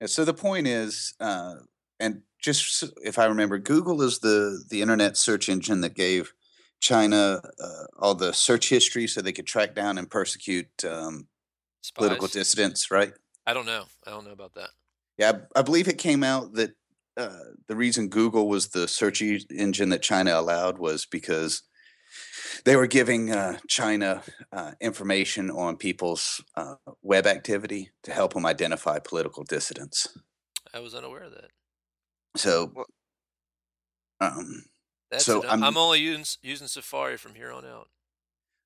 And 0.00 0.10
so 0.10 0.24
the 0.24 0.34
point 0.34 0.66
is, 0.66 1.14
uh, 1.20 1.54
and 2.00 2.22
just 2.40 2.84
if 3.04 3.18
I 3.18 3.26
remember, 3.26 3.58
Google 3.58 4.02
is 4.02 4.18
the 4.18 4.62
the 4.68 4.82
internet 4.82 5.16
search 5.16 5.48
engine 5.48 5.80
that 5.82 5.94
gave 5.94 6.32
China 6.80 7.40
uh, 7.62 7.84
all 7.98 8.14
the 8.14 8.32
search 8.32 8.68
history 8.68 9.06
so 9.06 9.20
they 9.20 9.32
could 9.32 9.46
track 9.46 9.74
down 9.74 9.98
and 9.98 10.10
persecute 10.10 10.84
um, 10.84 11.28
political 11.94 12.26
dissidents, 12.26 12.90
right? 12.90 13.12
I 13.46 13.54
don't 13.54 13.66
know. 13.66 13.84
I 14.06 14.10
don't 14.10 14.24
know 14.24 14.32
about 14.32 14.54
that. 14.54 14.70
Yeah, 15.16 15.32
I, 15.54 15.60
I 15.60 15.62
believe 15.62 15.88
it 15.88 15.98
came 15.98 16.24
out 16.24 16.54
that 16.54 16.72
uh, 17.16 17.38
the 17.68 17.76
reason 17.76 18.08
Google 18.08 18.48
was 18.48 18.68
the 18.68 18.88
search 18.88 19.22
engine 19.22 19.90
that 19.90 20.02
China 20.02 20.34
allowed 20.34 20.78
was 20.78 21.06
because 21.06 21.62
they 22.64 22.76
were 22.76 22.86
giving 22.86 23.30
uh, 23.30 23.58
China 23.68 24.22
uh, 24.52 24.72
information 24.80 25.50
on 25.50 25.76
people's 25.76 26.42
uh, 26.56 26.74
web 27.02 27.26
activity 27.26 27.90
to 28.04 28.12
help 28.12 28.34
them 28.34 28.46
identify 28.46 28.98
political 28.98 29.44
dissidents. 29.44 30.08
I 30.74 30.80
was 30.80 30.94
unaware 30.94 31.24
of 31.24 31.32
that. 31.32 31.50
So, 32.36 32.72
um, 34.20 34.64
That's 35.10 35.24
So. 35.24 35.44
I'm, 35.46 35.62
I'm- 35.62 35.76
only 35.76 36.00
using 36.00 36.24
using 36.42 36.68
Safari 36.68 37.16
from 37.16 37.34
here 37.34 37.52
on 37.52 37.64
out. 37.66 37.88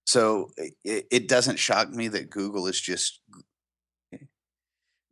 so 0.06 0.50
it, 0.84 1.06
it 1.10 1.28
doesn't 1.28 1.58
shock 1.58 1.90
me 1.90 2.08
that 2.08 2.30
Google 2.30 2.66
is 2.68 2.80
just 2.80 3.20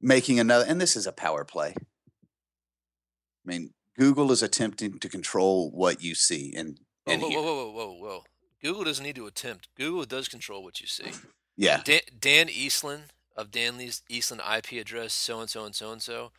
making 0.01 0.39
another, 0.39 0.65
and 0.69 0.81
this 0.81 0.97
is 0.97 1.07
a 1.07 1.13
power 1.13 1.45
play. 1.45 1.75
I 1.77 3.45
mean, 3.45 3.71
Google 3.99 4.31
is 4.33 4.43
attempting 4.43 4.99
to 5.01 5.09
control 5.09 5.71
what 5.73 6.03
you 6.03 6.15
see 6.15 6.53
and 6.57 6.79
Whoa, 7.05 7.13
and 7.13 7.23
whoa, 7.23 7.29
whoa, 7.31 7.43
whoa, 7.43 7.55
whoa, 7.55 7.73
whoa, 7.73 7.99
whoa! 7.99 8.25
Google 8.65 8.85
doesn't 8.85 9.05
need 9.05 9.17
to 9.17 9.27
attempt. 9.27 9.69
Google 9.77 10.05
does 10.05 10.27
control 10.27 10.65
what 10.65 10.81
you 10.81 10.87
see. 10.87 11.13
Yeah, 11.57 11.83
Dan, 11.85 12.01
Dan 12.19 12.49
Eastland 12.49 13.05
of 13.37 13.51
Dan 13.51 13.77
Lee's 13.77 14.03
Eastland 14.09 14.43
IP 14.43 14.81
address 14.81 15.13
so 15.13 15.39
and 15.41 15.51
so 15.51 15.65
and 15.65 15.75
so 15.75 15.93
and 15.93 16.03
so. 16.03 16.33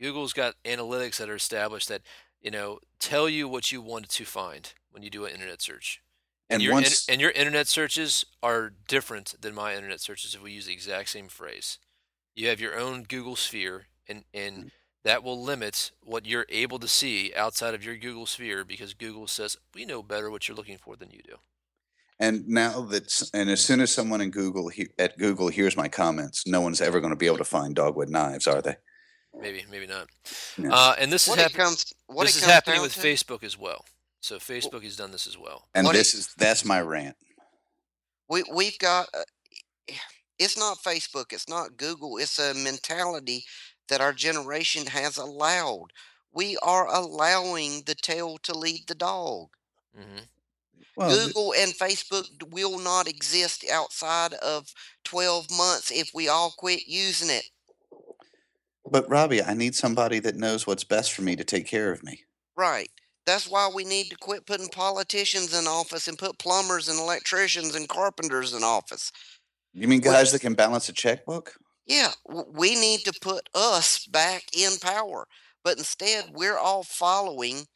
Google's 0.00 0.32
got 0.32 0.54
analytics 0.64 1.16
that 1.16 1.28
are 1.28 1.34
established 1.34 1.88
that 1.88 2.02
you 2.40 2.50
know 2.50 2.78
tell 2.98 3.28
you 3.28 3.48
what 3.48 3.72
you 3.72 3.82
want 3.82 4.08
to 4.08 4.24
find 4.24 4.72
when 4.90 5.02
you 5.02 5.10
do 5.10 5.24
an 5.24 5.32
internet 5.32 5.60
search. 5.60 6.00
and 6.48 6.62
your 6.62 6.70
in- 6.70 6.76
once 6.76 7.08
and 7.08 7.20
your 7.20 7.32
internet 7.32 7.66
searches 7.66 8.24
are 8.42 8.72
different 8.86 9.34
than 9.40 9.54
my 9.54 9.74
internet 9.74 10.00
searches 10.00 10.34
if 10.34 10.42
we 10.42 10.52
use 10.52 10.66
the 10.66 10.72
exact 10.72 11.08
same 11.08 11.28
phrase. 11.28 11.78
You 12.34 12.48
have 12.48 12.60
your 12.60 12.78
own 12.78 13.02
Google 13.02 13.36
sphere, 13.36 13.88
and 14.08 14.24
and 14.32 14.56
mm-hmm. 14.56 14.68
that 15.02 15.24
will 15.24 15.42
limit 15.42 15.90
what 16.00 16.26
you're 16.26 16.46
able 16.48 16.78
to 16.78 16.88
see 16.88 17.34
outside 17.34 17.74
of 17.74 17.84
your 17.84 17.96
Google 17.96 18.26
sphere 18.26 18.64
because 18.64 18.94
Google 18.94 19.26
says 19.26 19.56
we 19.74 19.84
know 19.84 20.02
better 20.02 20.30
what 20.30 20.46
you're 20.46 20.56
looking 20.56 20.78
for 20.78 20.94
than 20.96 21.10
you 21.10 21.20
do. 21.22 21.36
And 22.20 22.46
now 22.46 22.82
that's 22.82 23.30
and 23.34 23.50
as 23.50 23.64
soon 23.64 23.80
as 23.80 23.92
someone 23.92 24.20
in 24.20 24.30
Google 24.30 24.68
he, 24.68 24.88
at 24.98 25.18
Google 25.18 25.48
hears 25.48 25.76
my 25.76 25.88
comments, 25.88 26.46
no 26.46 26.60
one's 26.60 26.80
ever 26.80 27.00
going 27.00 27.12
to 27.12 27.16
be 27.16 27.26
able 27.26 27.38
to 27.38 27.44
find 27.44 27.74
dogwood 27.74 28.08
knives, 28.10 28.46
are 28.46 28.62
they? 28.62 28.76
Maybe, 29.40 29.64
maybe 29.70 29.86
not. 29.86 30.08
Yeah. 30.58 30.70
Uh, 30.72 30.94
and 30.98 31.10
this 31.12 31.22
is 31.24 31.30
What 31.30 31.38
happening. 31.38 31.64
comes 31.66 31.92
what 32.06 32.24
This 32.26 32.36
it 32.36 32.38
is 32.38 32.42
comes 32.44 32.52
happening 32.52 32.82
with 32.82 32.94
to- 32.94 33.00
Facebook 33.00 33.42
as 33.42 33.58
well. 33.58 33.84
So 34.20 34.36
Facebook 34.36 34.84
has 34.84 34.96
done 34.96 35.10
this 35.10 35.26
as 35.26 35.36
well. 35.36 35.68
and 35.74 35.84
what 35.86 35.94
this 35.94 36.14
is 36.14 36.32
that's 36.38 36.64
my 36.64 36.80
rant. 36.80 37.16
we 38.28 38.44
we've 38.54 38.78
got 38.78 39.08
uh, 39.14 39.24
it's 40.38 40.56
not 40.58 40.78
Facebook, 40.78 41.32
it's 41.32 41.48
not 41.48 41.76
Google, 41.76 42.18
it's 42.18 42.38
a 42.38 42.54
mentality 42.54 43.44
that 43.88 44.00
our 44.00 44.12
generation 44.12 44.86
has 44.86 45.16
allowed. 45.16 45.88
We 46.32 46.56
are 46.62 46.86
allowing 46.86 47.82
the 47.86 47.94
tail 47.96 48.38
to 48.44 48.56
lead 48.56 48.84
the 48.86 48.94
dog. 48.94 49.48
hmm 49.96 50.18
Well, 50.96 51.10
Google 51.10 51.54
and 51.56 51.72
Facebook 51.72 52.26
will 52.50 52.78
not 52.78 53.08
exist 53.08 53.64
outside 53.72 54.34
of 54.34 54.72
12 55.04 55.50
months 55.50 55.90
if 55.90 56.10
we 56.14 56.28
all 56.28 56.52
quit 56.56 56.86
using 56.86 57.30
it. 57.30 57.44
but 58.90 59.08
Robbie, 59.08 59.42
I 59.42 59.54
need 59.54 59.74
somebody 59.74 60.18
that 60.20 60.36
knows 60.36 60.66
what's 60.66 60.84
best 60.84 61.12
for 61.12 61.22
me 61.22 61.34
to 61.36 61.44
take 61.44 61.66
care 61.66 61.90
of 61.92 62.02
me. 62.02 62.20
Right. 62.56 62.90
That's 63.24 63.48
why 63.48 63.70
we 63.72 63.84
need 63.84 64.10
to 64.10 64.16
quit 64.16 64.46
putting 64.46 64.68
politicians 64.68 65.58
in 65.58 65.66
office 65.66 66.08
and 66.08 66.18
put 66.18 66.38
plumbers 66.38 66.88
and 66.88 66.98
electricians 66.98 67.74
and 67.74 67.88
carpenters 67.88 68.52
in 68.52 68.62
office. 68.62 69.12
You 69.72 69.88
mean 69.88 70.00
guys 70.00 70.32
that 70.32 70.40
can 70.40 70.54
balance 70.54 70.88
a 70.88 70.92
checkbook? 70.92 71.54
Yeah, 71.86 72.10
we 72.26 72.74
need 72.74 73.00
to 73.04 73.12
put 73.20 73.48
us 73.54 74.06
back 74.06 74.44
in 74.56 74.72
power. 74.78 75.26
But 75.64 75.78
instead, 75.78 76.30
we're 76.34 76.58
all 76.58 76.82
following 76.82 77.66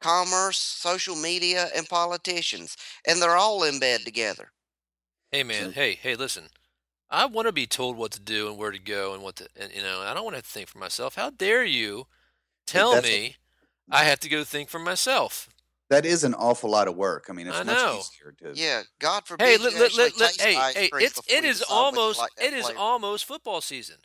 commerce, 0.00 0.58
social 0.58 1.16
media, 1.16 1.68
and 1.74 1.88
politicians, 1.88 2.76
and 3.06 3.20
they're 3.20 3.36
all 3.36 3.64
in 3.64 3.78
bed 3.78 4.00
together. 4.04 4.52
Hey 5.32 5.42
man, 5.42 5.72
hey, 5.72 5.94
hey, 5.94 6.14
listen. 6.14 6.44
I 7.08 7.26
want 7.26 7.46
to 7.46 7.52
be 7.52 7.66
told 7.66 7.96
what 7.96 8.10
to 8.12 8.20
do 8.20 8.48
and 8.48 8.58
where 8.58 8.72
to 8.72 8.78
go 8.80 9.14
and 9.14 9.22
what 9.22 9.36
to, 9.36 9.48
and 9.56 9.72
you 9.72 9.82
know, 9.82 10.00
I 10.00 10.12
don't 10.12 10.24
want 10.24 10.34
to 10.34 10.38
have 10.38 10.46
to 10.46 10.50
think 10.50 10.68
for 10.68 10.78
myself. 10.78 11.14
How 11.14 11.30
dare 11.30 11.64
you 11.64 12.06
tell 12.66 12.92
that's 12.94 13.06
me 13.06 13.36
I 13.90 14.04
have 14.04 14.20
to 14.20 14.28
go 14.28 14.44
think 14.44 14.68
for 14.68 14.80
myself? 14.80 15.48
That 15.88 16.04
is 16.04 16.24
an 16.24 16.34
awful 16.34 16.68
lot 16.68 16.88
of 16.88 16.96
work. 16.96 17.26
I 17.28 17.32
mean, 17.32 17.46
it's 17.46 17.56
I 17.56 17.62
much 17.62 17.76
know. 17.76 17.98
easier 18.00 18.34
to. 18.38 18.60
Yeah, 18.60 18.82
God 18.98 19.24
forbid 19.24 19.46
Hey, 19.46 19.56
let, 19.56 19.74
let, 19.74 19.96
let, 19.96 20.18
let, 20.18 20.40
hey, 20.40 20.54
hey, 20.54 20.88
cream 20.88 21.06
it's 21.06 21.20
before 21.20 21.36
it 21.38 21.44
you 21.44 21.50
is 21.50 21.58
decide 21.60 21.74
whether 21.74 21.96
you 21.98 22.02
almost 22.02 22.18
like 22.18 22.34
that 22.36 22.44
it 22.44 22.54
is 22.54 22.64
flavor. 22.64 22.78
almost 22.80 23.24
football 23.24 23.60
season. 23.60 23.96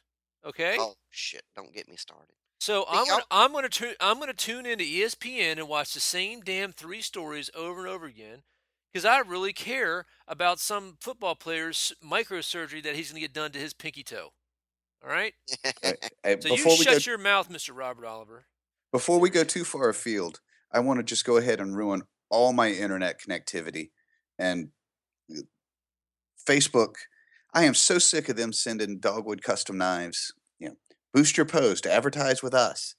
Okay? 0.45 0.77
Oh 0.79 0.93
shit! 1.09 1.43
Don't 1.55 1.73
get 1.73 1.87
me 1.87 1.95
started. 1.95 2.35
So 2.61 2.85
I'm 2.87 3.07
gonna, 3.07 3.23
I'm 3.31 3.53
gonna 3.53 3.69
tune 3.69 3.95
I'm 3.99 4.19
gonna 4.19 4.33
tune 4.33 4.67
into 4.67 4.83
ESPN 4.83 5.53
and 5.53 5.67
watch 5.67 5.95
the 5.95 5.99
same 5.99 6.41
damn 6.41 6.71
three 6.71 7.01
stories 7.01 7.49
over 7.55 7.79
and 7.79 7.89
over 7.89 8.05
again 8.05 8.43
because 8.93 9.03
I 9.03 9.17
really 9.21 9.51
care 9.51 10.05
about 10.27 10.59
some 10.59 10.97
football 10.99 11.33
player's 11.33 11.91
microsurgery 12.07 12.83
that 12.83 12.95
he's 12.95 13.09
gonna 13.09 13.19
get 13.19 13.33
done 13.33 13.51
to 13.53 13.59
his 13.59 13.73
pinky 13.73 14.03
toe. 14.03 14.29
All 15.03 15.09
right. 15.09 15.33
So 16.23 16.35
before 16.35 16.73
you 16.73 16.79
we 16.79 16.85
go, 16.85 16.91
shut 16.93 17.07
your 17.07 17.17
mouth, 17.17 17.49
Mr. 17.49 17.75
Robert 17.75 18.05
Oliver. 18.05 18.45
before 18.91 19.19
we 19.19 19.31
go 19.31 19.43
too 19.43 19.63
far 19.63 19.89
afield, 19.89 20.39
I 20.71 20.81
want 20.81 20.99
to 20.99 21.03
just 21.03 21.25
go 21.25 21.37
ahead 21.37 21.59
and 21.59 21.75
ruin 21.75 22.03
all 22.29 22.53
my 22.53 22.69
internet 22.69 23.19
connectivity 23.19 23.89
and 24.37 24.69
uh, 25.35 25.41
Facebook. 26.47 26.93
I 27.55 27.63
am 27.63 27.73
so 27.73 27.97
sick 27.97 28.29
of 28.29 28.35
them 28.35 28.53
sending 28.53 28.99
dogwood 28.99 29.41
custom 29.41 29.79
knives. 29.79 30.31
Boost 31.13 31.37
your 31.37 31.45
post, 31.45 31.85
advertise 31.85 32.41
with 32.41 32.53
us. 32.53 32.95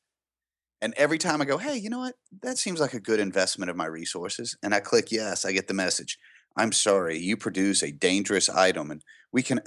And 0.80 0.94
every 0.96 1.18
time 1.18 1.40
I 1.40 1.44
go, 1.44 1.58
hey, 1.58 1.76
you 1.76 1.90
know 1.90 2.00
what? 2.00 2.16
That 2.42 2.58
seems 2.58 2.80
like 2.80 2.94
a 2.94 3.00
good 3.00 3.20
investment 3.20 3.70
of 3.70 3.76
my 3.76 3.86
resources. 3.86 4.56
And 4.62 4.74
I 4.74 4.80
click 4.80 5.12
yes, 5.12 5.44
I 5.44 5.52
get 5.52 5.68
the 5.68 5.74
message. 5.74 6.18
I'm 6.56 6.72
sorry, 6.72 7.18
you 7.18 7.36
produce 7.36 7.82
a 7.82 7.92
dangerous 7.92 8.48
item 8.48 8.90
and 8.90 9.02
we 9.32 9.42
can. 9.42 9.60
uh, 9.60 9.62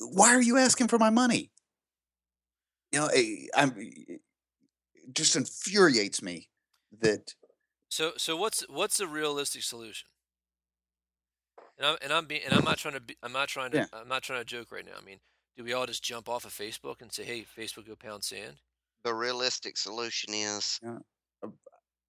Why 0.00 0.34
are 0.34 0.42
you 0.42 0.56
asking 0.58 0.88
for 0.88 0.98
my 0.98 1.10
money? 1.10 1.52
You 2.92 3.00
know, 3.00 3.06
eh, 3.08 3.46
I'm. 3.54 3.74
It 3.78 4.20
just 5.12 5.36
infuriates 5.36 6.22
me 6.22 6.50
that 7.00 7.34
So 7.90 8.12
so 8.16 8.36
what's 8.36 8.62
what's 8.68 8.96
the 8.96 9.06
realistic 9.06 9.62
solution? 9.62 10.08
And 11.78 11.86
I'm 11.86 11.98
and 12.02 12.12
I'm 12.12 12.26
being 12.26 12.42
and 12.44 12.54
I'm 12.54 12.64
not 12.64 12.78
trying 12.78 12.94
to 12.94 13.00
be 13.00 13.16
I'm 13.22 13.32
not 13.32 13.48
trying 13.48 13.72
to 13.72 13.78
Yeah. 13.78 13.86
I'm 13.92 14.08
not 14.08 14.22
trying 14.22 14.40
to 14.40 14.44
joke 14.44 14.70
right 14.70 14.84
now. 14.84 14.96
I 14.96 15.00
mean, 15.02 15.20
do 15.60 15.64
we 15.64 15.74
all 15.74 15.84
just 15.84 16.02
jump 16.02 16.26
off 16.26 16.46
of 16.46 16.52
Facebook 16.52 17.02
and 17.02 17.12
say, 17.12 17.22
"Hey, 17.22 17.44
Facebook, 17.44 17.86
go 17.86 17.94
pound 17.94 18.24
sand"? 18.24 18.56
the 19.04 19.12
realistic 19.12 19.76
solution 19.76 20.32
is 20.32 20.78
Well- 20.82 21.04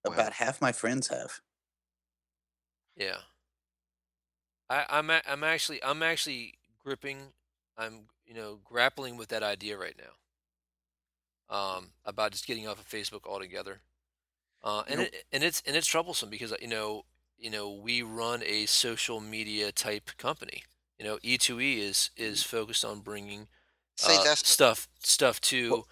about 0.06 0.32
half 0.34 0.62
my 0.62 0.72
friends 0.72 1.08
have. 1.10 1.42
Yeah. 2.96 3.18
I, 4.70 4.86
I'm 4.90 5.10
a, 5.10 5.22
I'm 5.28 5.44
actually 5.44 5.84
I'm 5.84 6.02
actually 6.02 6.54
gripping 6.80 7.34
I'm 7.78 8.08
you 8.26 8.34
know 8.34 8.60
grappling 8.64 9.18
with 9.18 9.28
that 9.30 9.44
idea 9.44 9.78
right 9.78 9.98
now. 9.98 11.56
Um, 11.56 11.92
about 12.06 12.32
just 12.32 12.48
getting 12.48 12.68
off 12.70 12.80
of 12.80 12.88
Facebook 12.88 13.26
altogether. 13.26 13.82
Uh, 14.64 14.84
and 14.88 15.00
know- 15.00 15.06
it, 15.06 15.26
and 15.34 15.44
it's 15.44 15.62
and 15.66 15.76
it's 15.76 15.88
troublesome 15.88 16.30
because 16.30 16.54
you 16.62 16.68
know 16.68 17.04
you 17.38 17.50
know 17.50 17.70
we 17.72 18.02
run 18.02 18.44
a 18.44 18.66
social 18.66 19.20
media 19.20 19.74
type 19.74 20.12
company. 20.18 20.64
You 21.02 21.08
know 21.08 21.18
E2E 21.24 21.80
is 21.80 22.12
is 22.16 22.44
focused 22.44 22.86
on 22.86 23.00
bringing 23.00 23.48
see 23.98 24.16
uh, 24.16 24.24
that's 24.24 24.48
stuff 24.48 24.88
stuff 25.00 25.42
to 25.42 25.72
Well- 25.72 25.88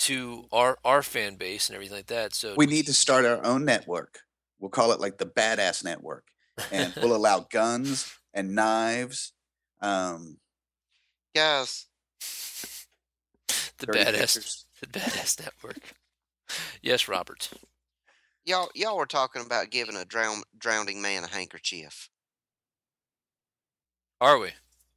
to 0.00 0.48
our 0.50 0.76
our 0.84 1.04
fan 1.04 1.36
base 1.36 1.68
and 1.68 1.76
everything 1.76 1.96
like 1.96 2.08
that. 2.08 2.34
So 2.34 2.54
We 2.56 2.66
need 2.66 2.86
to 2.86 2.92
start 2.92 3.24
our 3.24 3.44
own 3.44 3.64
network. 3.64 4.22
We'll 4.58 4.70
call 4.70 4.90
it 4.90 4.98
like 4.98 5.18
the 5.18 5.26
Badass 5.26 5.84
Network, 5.84 6.24
and 6.72 6.92
we'll 6.96 7.14
allow 7.14 7.40
guns 7.52 8.12
and 8.34 8.56
knives. 8.56 9.32
Um, 9.80 10.38
guys. 11.32 11.86
the 13.78 13.86
badass 13.86 14.34
pictures. 14.34 14.66
the 14.80 14.86
badass 14.88 15.38
network. 15.38 15.94
Yes, 16.82 17.06
Robert. 17.06 17.50
Y'all, 18.44 18.68
y'all 18.74 18.96
were 18.96 19.06
talking 19.06 19.42
about 19.42 19.70
giving 19.70 19.96
a 19.96 20.04
drown, 20.04 20.42
drowning 20.58 21.00
man 21.00 21.22
a 21.22 21.28
handkerchief. 21.28 22.08
Are 24.20 24.38
we? 24.38 24.50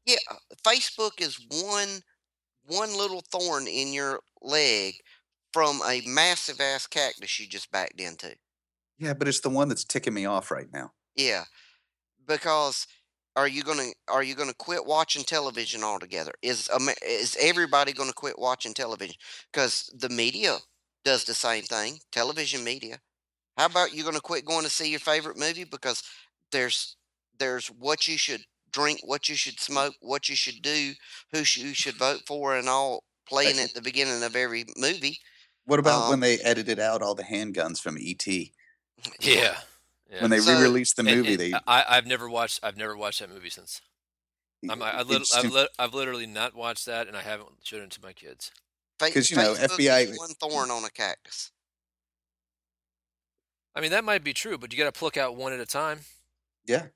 Yeah, 0.05 0.15
uh, 0.29 0.35
Facebook 0.65 1.21
is 1.21 1.39
one 1.49 2.01
one 2.65 2.95
little 2.97 3.21
thorn 3.31 3.67
in 3.67 3.93
your 3.93 4.21
leg 4.41 4.95
from 5.51 5.81
a 5.87 6.01
massive 6.05 6.59
ass 6.59 6.87
cactus 6.87 7.39
you 7.39 7.47
just 7.47 7.71
backed 7.71 7.99
into. 7.99 8.35
Yeah, 8.97 9.13
but 9.13 9.27
it's 9.27 9.41
the 9.41 9.49
one 9.49 9.69
that's 9.69 9.83
ticking 9.83 10.13
me 10.13 10.25
off 10.25 10.51
right 10.51 10.67
now. 10.73 10.91
Yeah, 11.15 11.43
because 12.27 12.87
are 13.35 13.47
you 13.47 13.63
gonna 13.63 13.89
are 14.07 14.23
you 14.23 14.35
gonna 14.35 14.53
quit 14.53 14.85
watching 14.85 15.23
television 15.23 15.83
altogether? 15.83 16.33
Is 16.41 16.69
is 17.01 17.37
everybody 17.39 17.93
gonna 17.93 18.13
quit 18.13 18.37
watching 18.37 18.73
television? 18.73 19.15
Because 19.51 19.89
the 19.97 20.09
media 20.09 20.57
does 21.05 21.23
the 21.23 21.33
same 21.33 21.63
thing. 21.63 21.99
Television 22.11 22.63
media. 22.63 22.99
How 23.57 23.65
about 23.65 23.93
you 23.93 24.03
gonna 24.03 24.19
quit 24.19 24.45
going 24.45 24.63
to 24.63 24.69
see 24.69 24.89
your 24.89 24.99
favorite 24.99 25.37
movie 25.37 25.63
because 25.63 26.03
there's 26.51 26.97
there's 27.39 27.67
what 27.67 28.07
you 28.07 28.17
should 28.17 28.43
drink, 28.73 28.99
what 29.03 29.29
you 29.29 29.35
should 29.35 29.59
smoke, 29.59 29.93
what 30.01 30.27
you 30.27 30.35
should 30.35 30.61
do, 30.61 30.93
who 31.31 31.39
you 31.39 31.73
should 31.73 31.95
vote 31.95 32.21
for, 32.27 32.57
and 32.57 32.67
all 32.67 33.03
playing 33.27 33.57
at 33.59 33.73
the 33.73 33.81
beginning 33.81 34.21
of 34.23 34.35
every 34.35 34.65
movie. 34.75 35.19
What 35.65 35.79
about 35.79 36.09
when 36.09 36.15
Um, 36.15 36.19
they 36.19 36.39
edited 36.39 36.79
out 36.79 37.01
all 37.01 37.15
the 37.15 37.23
handguns 37.23 37.79
from 37.79 37.97
ET? 37.97 38.25
Yeah. 39.19 39.59
yeah. 40.09 40.21
When 40.21 40.29
they 40.31 40.39
So- 40.39 40.53
re-released 40.57 40.95
the 40.97 41.03
movie, 41.03 41.31
and 41.33 41.39
they 41.39 41.53
I, 41.67 41.85
I've 41.97 42.05
never 42.05 42.29
watched. 42.29 42.59
I've 42.63 42.77
never 42.77 42.95
watched 42.97 43.19
that 43.19 43.29
movie 43.29 43.49
since. 43.49 43.81
I'm, 44.69 44.81
I, 44.81 44.99
I 44.99 45.01
lit, 45.01 45.21
it's 45.21 45.35
I've, 45.35 45.43
too- 45.43 45.49
lit, 45.49 45.69
I've 45.79 45.93
literally 45.93 46.25
not 46.25 46.55
watched 46.55 46.85
that, 46.85 47.07
and 47.07 47.17
I 47.17 47.21
haven't 47.21 47.49
showed 47.63 47.81
it 47.83 47.91
to 47.91 48.01
my 48.01 48.13
kids. 48.13 48.51
'Cause, 48.99 49.29
you 49.29 49.35
know, 49.35 49.53
Facebook 49.55 49.79
FBI 49.79 50.17
one 50.17 50.29
thorn 50.35 50.71
on 50.71 50.85
a 50.85 50.89
cactus. 50.89 51.51
I 53.75 53.81
mean, 53.81 53.91
that 53.91 54.03
might 54.05 54.23
be 54.23 54.33
true, 54.33 54.57
but 54.57 54.71
you 54.71 54.77
got 54.77 54.93
to 54.93 54.97
pluck 54.97 55.17
out 55.17 55.35
one 55.35 55.51
at 55.51 55.59
a 55.59 55.65
time. 55.65 56.01
yeah, 56.65 56.87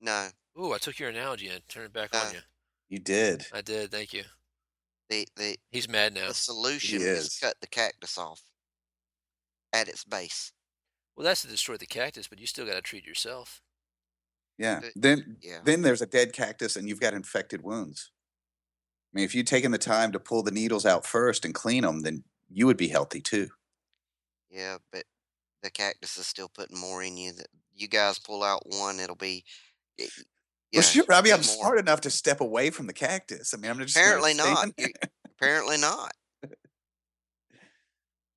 No, 0.00 0.28
Ooh, 0.58 0.72
I 0.72 0.78
took 0.78 0.98
your 0.98 1.08
analogy 1.08 1.48
and 1.48 1.66
turned 1.68 1.86
it 1.86 1.92
back 1.92 2.14
on 2.14 2.26
Uh, 2.28 2.32
you. 2.34 2.40
you 2.88 2.98
did. 2.98 3.46
I 3.52 3.60
did. 3.60 3.90
Thank 3.90 4.12
you. 4.12 4.24
the 5.08 5.26
the 5.36 5.58
He's 5.70 5.88
mad 5.88 6.14
now. 6.14 6.28
the 6.28 6.34
solution 6.34 7.00
is. 7.00 7.26
is 7.26 7.38
cut 7.38 7.60
the 7.60 7.66
cactus 7.66 8.16
off 8.16 8.42
at 9.72 9.88
its 9.88 10.04
base. 10.04 10.52
Well, 11.16 11.24
that's 11.24 11.42
to 11.42 11.48
destroy 11.48 11.76
the 11.76 11.86
cactus, 11.86 12.28
but 12.28 12.38
you 12.38 12.46
still 12.46 12.64
got 12.66 12.74
to 12.74 12.82
treat 12.82 13.04
yourself. 13.04 13.60
Yeah. 14.58 14.80
But- 14.80 14.92
Then 14.94 15.38
Yeah. 15.40 15.60
then 15.64 15.82
there's 15.82 16.02
a 16.02 16.06
dead 16.06 16.32
cactus 16.32 16.76
and 16.76 16.88
you've 16.88 17.00
got 17.00 17.14
infected 17.14 17.62
wounds. 17.62 18.12
I 19.12 19.16
mean, 19.16 19.24
if 19.24 19.34
you'd 19.34 19.48
taken 19.48 19.72
the 19.72 19.78
time 19.78 20.12
to 20.12 20.20
pull 20.20 20.42
the 20.44 20.52
needles 20.52 20.86
out 20.86 21.04
first 21.04 21.44
and 21.44 21.54
clean 21.54 21.82
them, 21.82 22.00
then 22.00 22.24
you 22.48 22.66
would 22.66 22.76
be 22.76 22.88
healthy 22.88 23.20
too. 23.20 23.50
Yeah, 24.48 24.78
but 24.92 25.04
the 25.62 25.70
cactus 25.70 26.16
is 26.16 26.26
still 26.28 26.48
putting 26.48 26.78
more 26.78 27.02
in 27.02 27.16
you. 27.16 27.32
That 27.32 27.48
you 27.72 27.88
guys 27.88 28.18
pull 28.20 28.42
out 28.44 28.62
one, 28.66 29.00
it'll 29.00 29.16
be. 29.16 29.44
It, 30.72 30.76
Well, 30.78 30.82
sure. 30.82 31.04
I 31.12 31.20
mean, 31.22 31.32
I'm 31.32 31.38
more. 31.40 31.42
smart 31.44 31.78
enough 31.78 32.00
to 32.02 32.10
step 32.10 32.40
away 32.40 32.70
from 32.70 32.86
the 32.86 32.92
cactus. 32.92 33.52
I 33.52 33.56
mean, 33.56 33.70
I'm 33.70 33.78
just 33.78 33.96
Apparently 33.96 34.34
not. 34.34 34.68
You- 34.78 34.86
apparently 35.24 35.78
not. 35.78 36.12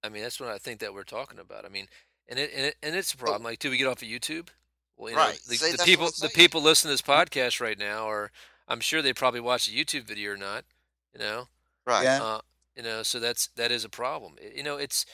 I 0.03 0.09
mean, 0.09 0.23
that's 0.23 0.39
what 0.39 0.49
I 0.49 0.57
think 0.57 0.79
that 0.81 0.93
we're 0.93 1.03
talking 1.03 1.39
about. 1.39 1.65
I 1.65 1.69
mean, 1.69 1.88
and 2.27 2.38
it 2.39 2.51
and, 2.53 2.65
it, 2.65 2.75
and 2.84 2.95
it's 2.95 3.13
a 3.13 3.17
problem. 3.17 3.43
Like, 3.43 3.59
do 3.59 3.69
we 3.69 3.77
get 3.77 3.88
off 3.88 4.01
of 4.01 4.07
YouTube? 4.07 4.49
Well, 4.97 5.09
you 5.11 5.15
know, 5.15 5.31
the, 5.47 5.55
See, 5.55 5.71
the 5.71 5.84
people 5.84 6.07
the 6.21 6.29
people 6.34 6.61
listening 6.61 6.89
to 6.89 6.93
this 6.93 7.01
podcast 7.01 7.61
right 7.61 7.77
now 7.79 8.07
are, 8.09 8.31
I'm 8.67 8.79
sure 8.79 9.01
they 9.01 9.13
probably 9.13 9.39
watched 9.39 9.67
a 9.69 9.71
YouTube 9.71 10.03
video 10.03 10.31
or 10.31 10.38
not. 10.38 10.65
You 11.13 11.19
know, 11.19 11.47
Right. 11.86 12.03
Yeah. 12.03 12.21
uh, 12.21 12.41
you 12.75 12.84
know, 12.84 13.03
so 13.03 13.19
that's 13.19 13.47
that 13.55 13.71
is 13.71 13.86
a 13.86 13.89
problem. 13.89 14.36
I- 14.43 14.53
You 14.57 14.63
know, 14.63 14.77
it's 14.77 15.05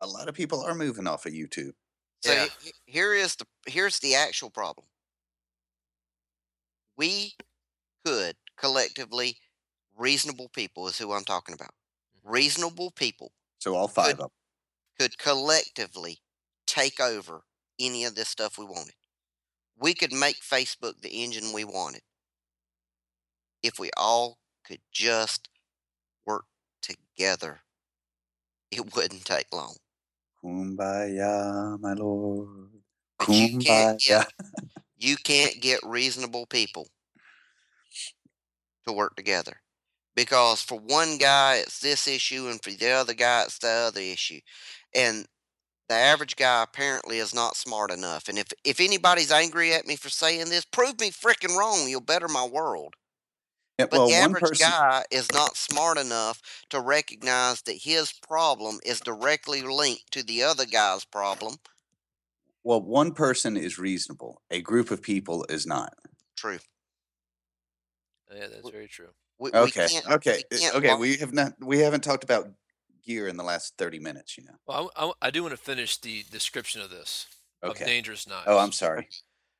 A 0.00 0.06
lot 0.06 0.28
of 0.28 0.34
people 0.34 0.62
are 0.62 0.74
moving 0.74 1.06
off 1.06 1.24
of 1.24 1.32
YouTube. 1.32 1.72
So 2.22 2.32
Yeah. 2.32 2.46
he- 2.60 2.66
he- 2.66 2.92
here 2.92 3.14
is 3.14 3.36
the 3.36 3.46
here's 3.66 3.98
the 4.00 4.14
actual 4.14 4.50
problem. 4.50 4.86
We 6.96 7.34
could 8.04 8.36
collectively, 8.56 9.38
reasonable 9.96 10.48
people 10.50 10.88
is 10.88 10.98
who 10.98 11.12
I'm 11.12 11.24
talking 11.24 11.54
about. 11.54 11.70
Mm-hmm. 12.18 12.32
Reasonable 12.32 12.90
people 12.92 13.32
So 13.58 13.74
all 13.74 13.88
five 13.88 14.06
Good. 14.06 14.12
of 14.14 14.18
them. 14.18 14.30
could 14.98 15.18
collectively 15.18 16.18
take 16.66 17.00
over 17.00 17.42
any 17.80 18.04
of 18.04 18.14
this 18.14 18.28
stuff 18.28 18.58
we 18.58 18.64
wanted. 18.64 18.94
We 19.76 19.94
could 19.94 20.12
make 20.12 20.40
Facebook 20.42 21.00
the 21.02 21.10
engine 21.10 21.52
we 21.52 21.64
wanted 21.64 22.02
if 23.62 23.78
we 23.78 23.90
all 23.96 24.38
could 24.64 24.80
just 24.92 25.48
work 26.26 26.46
together. 26.82 27.60
It 28.70 28.94
wouldn't 28.96 29.24
take 29.24 29.52
long. 29.52 29.76
Kumbaya, 30.42 31.78
my 31.80 31.94
lord. 31.94 32.70
But 33.18 33.40
you 33.40 33.50
can't 33.58 33.90
Kumbaya. 33.98 33.98
get 33.98 34.32
you 35.04 35.16
can't 35.18 35.60
get 35.62 35.80
reasonable 35.84 36.46
people 36.46 36.88
to 38.86 38.92
work 38.92 39.16
together. 39.16 39.60
Because 40.16 40.62
for 40.62 40.78
one 40.78 41.18
guy 41.18 41.56
it's 41.56 41.80
this 41.80 42.08
issue 42.08 42.48
and 42.48 42.62
for 42.62 42.70
the 42.72 42.90
other 42.90 43.14
guy 43.14 43.44
it's 43.44 43.58
the 43.58 43.68
other 43.68 44.00
issue. 44.00 44.40
And 44.94 45.26
the 45.88 45.94
average 45.96 46.36
guy 46.36 46.62
apparently 46.64 47.18
is 47.18 47.34
not 47.34 47.56
smart 47.56 47.90
enough. 47.92 48.28
And 48.28 48.38
if 48.38 48.48
if 48.64 48.80
anybody's 48.80 49.32
angry 49.32 49.72
at 49.74 49.86
me 49.86 49.96
for 49.96 50.10
saying 50.10 50.50
this, 50.50 50.64
prove 50.66 51.00
me 51.00 51.10
freaking 51.10 51.56
wrong. 51.58 51.88
You'll 51.88 52.00
better 52.02 52.28
my 52.28 52.46
world. 52.46 52.94
Yeah, 53.78 53.86
But 53.90 54.04
well, 54.06 54.12
the 54.12 54.14
average 54.14 54.52
person. 54.52 54.58
guy 54.58 55.04
is 55.10 55.32
not 55.32 55.56
smart 55.56 55.98
enough 55.98 56.42
to 56.70 56.80
recognize 56.80 57.62
that 57.62 57.82
his 57.84 58.12
problem 58.12 58.80
is 58.84 59.00
directly 59.00 59.62
linked 59.62 60.12
to 60.12 60.22
the 60.22 60.42
other 60.42 60.66
guy's 60.66 61.04
problem. 61.06 61.56
Well, 62.64 62.80
one 62.80 63.12
person 63.12 63.56
is 63.56 63.78
reasonable. 63.78 64.40
A 64.50 64.60
group 64.62 64.90
of 64.90 65.02
people 65.02 65.44
is 65.48 65.66
not. 65.66 65.92
True. 66.36 66.58
yeah, 68.34 68.46
that's 68.52 68.70
very 68.70 68.88
true. 68.88 69.08
We, 69.38 69.50
we 69.50 69.58
Okay. 69.60 69.86
Okay. 70.10 70.42
we 70.50 70.66
uh, 70.66 70.76
Okay. 70.78 70.88
wa- 70.88 70.96
We 70.98 71.16
have 71.18 71.32
not. 71.32 71.52
We 71.60 71.78
haven't 71.78 72.02
talked 72.02 72.24
about 72.24 72.48
gear 73.04 73.28
in 73.28 73.36
the 73.36 73.44
last 73.44 73.74
thirty 73.76 73.98
minutes. 73.98 74.36
You 74.38 74.44
know. 74.44 74.54
Well, 74.66 74.90
I, 74.96 75.06
I- 75.06 75.28
I 75.28 75.30
do 75.30 75.42
want 75.42 75.52
to 75.52 75.62
finish 75.62 75.98
the 75.98 76.24
description 76.30 76.80
of 76.80 76.90
this 76.90 77.26
of 77.62 77.72
Okay. 77.72 77.84
dangerous 77.84 78.26
knives. 78.26 78.44
Oh, 78.46 78.58
I'm 78.58 78.72
sorry. 78.72 79.08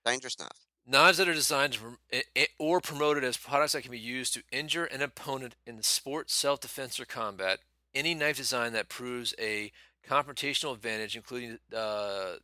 dangerous 0.05 0.39
knife. 0.39 0.51
Knives 0.87 1.17
that 1.19 1.29
are 1.29 1.35
designed 1.35 1.73
to 1.75 1.81
prom- 1.81 1.99
i- 2.13 2.25
i- 2.37 2.49
or 2.59 2.81
promoted 2.81 3.25
as 3.25 3.37
products 3.37 3.73
that 3.73 3.83
can 3.83 3.91
be 3.91 3.99
used 3.99 4.35
to 4.35 4.43
injure 4.53 4.85
an 4.85 5.01
opponent 5.03 5.55
in 5.67 5.83
sport, 5.83 6.31
self 6.31 6.61
defense, 6.61 6.99
or 7.01 7.05
combat. 7.05 7.61
Any 7.95 8.15
knife 8.15 8.37
design 8.37 8.73
that 8.73 8.89
proves 8.89 9.35
a 9.39 9.71
confrontational 10.07 10.75
advantage, 10.75 11.17
including 11.17 11.59
uh, 11.75 12.35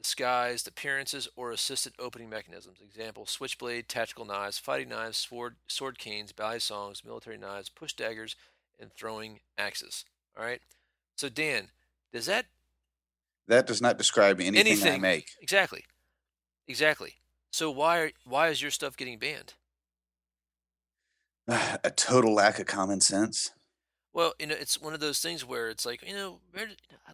disguised 0.00 0.66
appearances 0.68 1.28
or 1.36 1.50
assisted 1.50 1.92
opening 1.98 2.30
mechanisms. 2.30 2.78
Example: 2.82 3.26
switchblade, 3.26 3.88
tactical 3.88 4.24
knives, 4.24 4.58
fighting 4.58 4.88
knives, 4.88 5.18
sword, 5.18 5.56
sword 5.66 5.98
canes, 5.98 6.32
balisongs, 6.32 7.04
military 7.04 7.36
knives, 7.36 7.68
push 7.68 7.92
daggers, 7.92 8.36
and 8.78 8.92
throwing 8.92 9.40
axes. 9.58 10.04
All 10.38 10.44
right. 10.44 10.60
So 11.16 11.28
Dan, 11.28 11.68
does 12.12 12.26
that 12.26 12.46
That 13.48 13.66
does 13.66 13.82
not 13.82 13.98
describe 13.98 14.40
anything, 14.40 14.58
I 14.58 14.60
Anything. 14.60 15.00
make. 15.00 15.30
exactly, 15.40 15.84
exactly? 16.66 17.14
So 17.50 17.70
why 17.70 17.98
are, 17.98 18.10
why 18.24 18.48
is 18.48 18.62
your 18.62 18.70
stuff 18.70 18.96
getting 18.96 19.18
banned? 19.18 19.54
A 21.48 21.90
total 21.90 22.34
lack 22.34 22.58
of 22.58 22.66
common 22.66 23.00
sense. 23.00 23.52
Well, 24.12 24.34
you 24.38 24.46
know, 24.46 24.54
it's 24.58 24.80
one 24.80 24.94
of 24.94 25.00
those 25.00 25.20
things 25.20 25.44
where 25.44 25.68
it's 25.70 25.86
like, 25.86 26.06
you 26.06 26.14
know, 26.14 26.40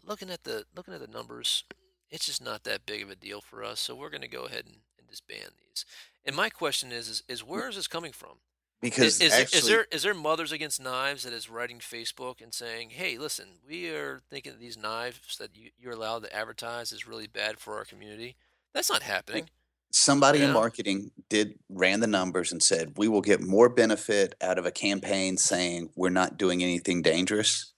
looking 0.05 0.31
at 0.31 0.45
the 0.45 0.65
looking 0.75 0.95
at 0.95 1.01
the 1.01 1.07
numbers, 1.07 1.65
it's 2.15 2.27
just 2.27 2.43
not 2.43 2.63
that 2.63 2.87
big 2.87 3.03
of 3.03 3.11
a 3.11 3.17
deal 3.17 3.41
for 3.41 3.65
us. 3.65 3.81
So 3.81 3.97
we're 3.97 4.09
going 4.09 4.23
to 4.23 4.29
go 4.29 4.45
ahead 4.45 4.67
and, 4.67 4.77
and 4.97 5.21
ban 5.29 5.51
these. 5.59 5.85
And 6.25 6.37
my 6.37 6.49
question 6.49 6.93
is, 6.93 7.09
is, 7.09 7.23
is 7.29 7.43
mm. 7.43 7.49
where 7.49 7.69
is 7.69 7.75
this 7.75 7.89
coming 7.89 8.13
from? 8.13 8.37
Because 8.81 9.21
Is, 9.21 9.21
is, 9.21 9.33
actually, 9.33 9.61
there, 9.61 9.63
is 9.63 9.69
there 9.69 9.87
is 9.91 10.03
there 10.03 10.15
Mothers 10.15 10.53
Against 10.53 10.81
Knives 10.81 11.25
that 11.25 11.33
is 11.33 11.51
writing 11.51 11.79
Facebook 11.79 12.41
and 12.41 12.53
saying, 12.55 12.91
hey, 12.91 13.19
listen, 13.19 13.47
we 13.67 13.89
are 13.89 14.21
thinking 14.31 14.53
that 14.53 14.61
these 14.61 14.77
knives 14.77 15.39
that 15.39 15.57
you, 15.57 15.71
you're 15.79 15.95
allowed 15.95 16.23
to 16.25 16.37
advertise 16.37 16.93
is 16.93 17.07
really 17.09 17.27
bad 17.27 17.59
for 17.59 17.79
our 17.79 17.85
community. 17.85 18.37
That's 18.75 18.91
not 18.91 19.03
happening. 19.03 19.49
somebody 19.91 20.43
in 20.43 20.53
marketing 20.53 21.13
did 21.31 21.59
ran 21.69 22.01
the 22.01 22.07
numbers 22.07 22.53
and 22.53 22.63
said 22.63 22.93
we 22.97 23.09
will 23.09 23.23
get 23.23 23.41
more 23.41 23.69
benefit 23.69 24.35
out 24.41 24.59
of 24.59 24.67
a 24.67 24.71
campaign 24.71 25.37
saying 25.37 25.89
we're 25.97 26.11
not 26.11 26.37
doing 26.37 26.63
anything 26.63 27.01
dangerous 27.01 27.73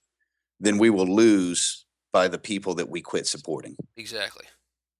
than 0.59 0.77
we 0.77 0.89
will 0.89 1.07
lose 1.07 1.85
by 2.11 2.27
the 2.27 2.37
people 2.37 2.75
that 2.75 2.89
we 2.89 3.01
quit 3.01 3.27
supporting. 3.27 3.75
Exactly. 3.95 4.45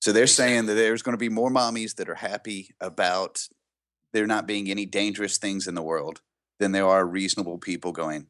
So 0.01 0.11
they're 0.11 0.27
saying 0.27 0.67
that 0.67 0.75
there's 0.75 1.01
going 1.01 1.13
to 1.13 1.17
be 1.17 1.29
more 1.29 1.49
mommies 1.49 1.95
that 1.95 2.09
are 2.09 2.15
happy 2.15 2.69
about 2.79 3.47
there 4.13 4.27
not 4.27 4.47
being 4.47 4.69
any 4.69 4.85
dangerous 4.85 5.37
things 5.37 5.67
in 5.67 5.75
the 5.75 5.81
world 5.81 6.21
than 6.59 6.71
there 6.71 6.87
are 6.87 7.05
reasonable 7.05 7.57
people 7.57 7.91
going, 7.91 8.27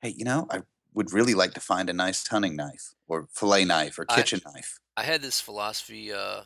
hey, 0.00 0.14
you 0.16 0.24
know, 0.24 0.46
I 0.50 0.62
would 0.94 1.12
really 1.12 1.34
like 1.34 1.54
to 1.54 1.60
find 1.60 1.88
a 1.88 1.92
nice 1.92 2.26
hunting 2.26 2.56
knife 2.56 2.94
or 3.06 3.28
fillet 3.32 3.64
knife 3.64 3.98
or 3.98 4.06
I- 4.08 4.16
kitchen 4.16 4.40
knife. 4.46 4.78
I 4.96 5.04
had 5.04 5.22
this 5.22 5.40
philosophy 5.40 6.12
uh, 6.12 6.42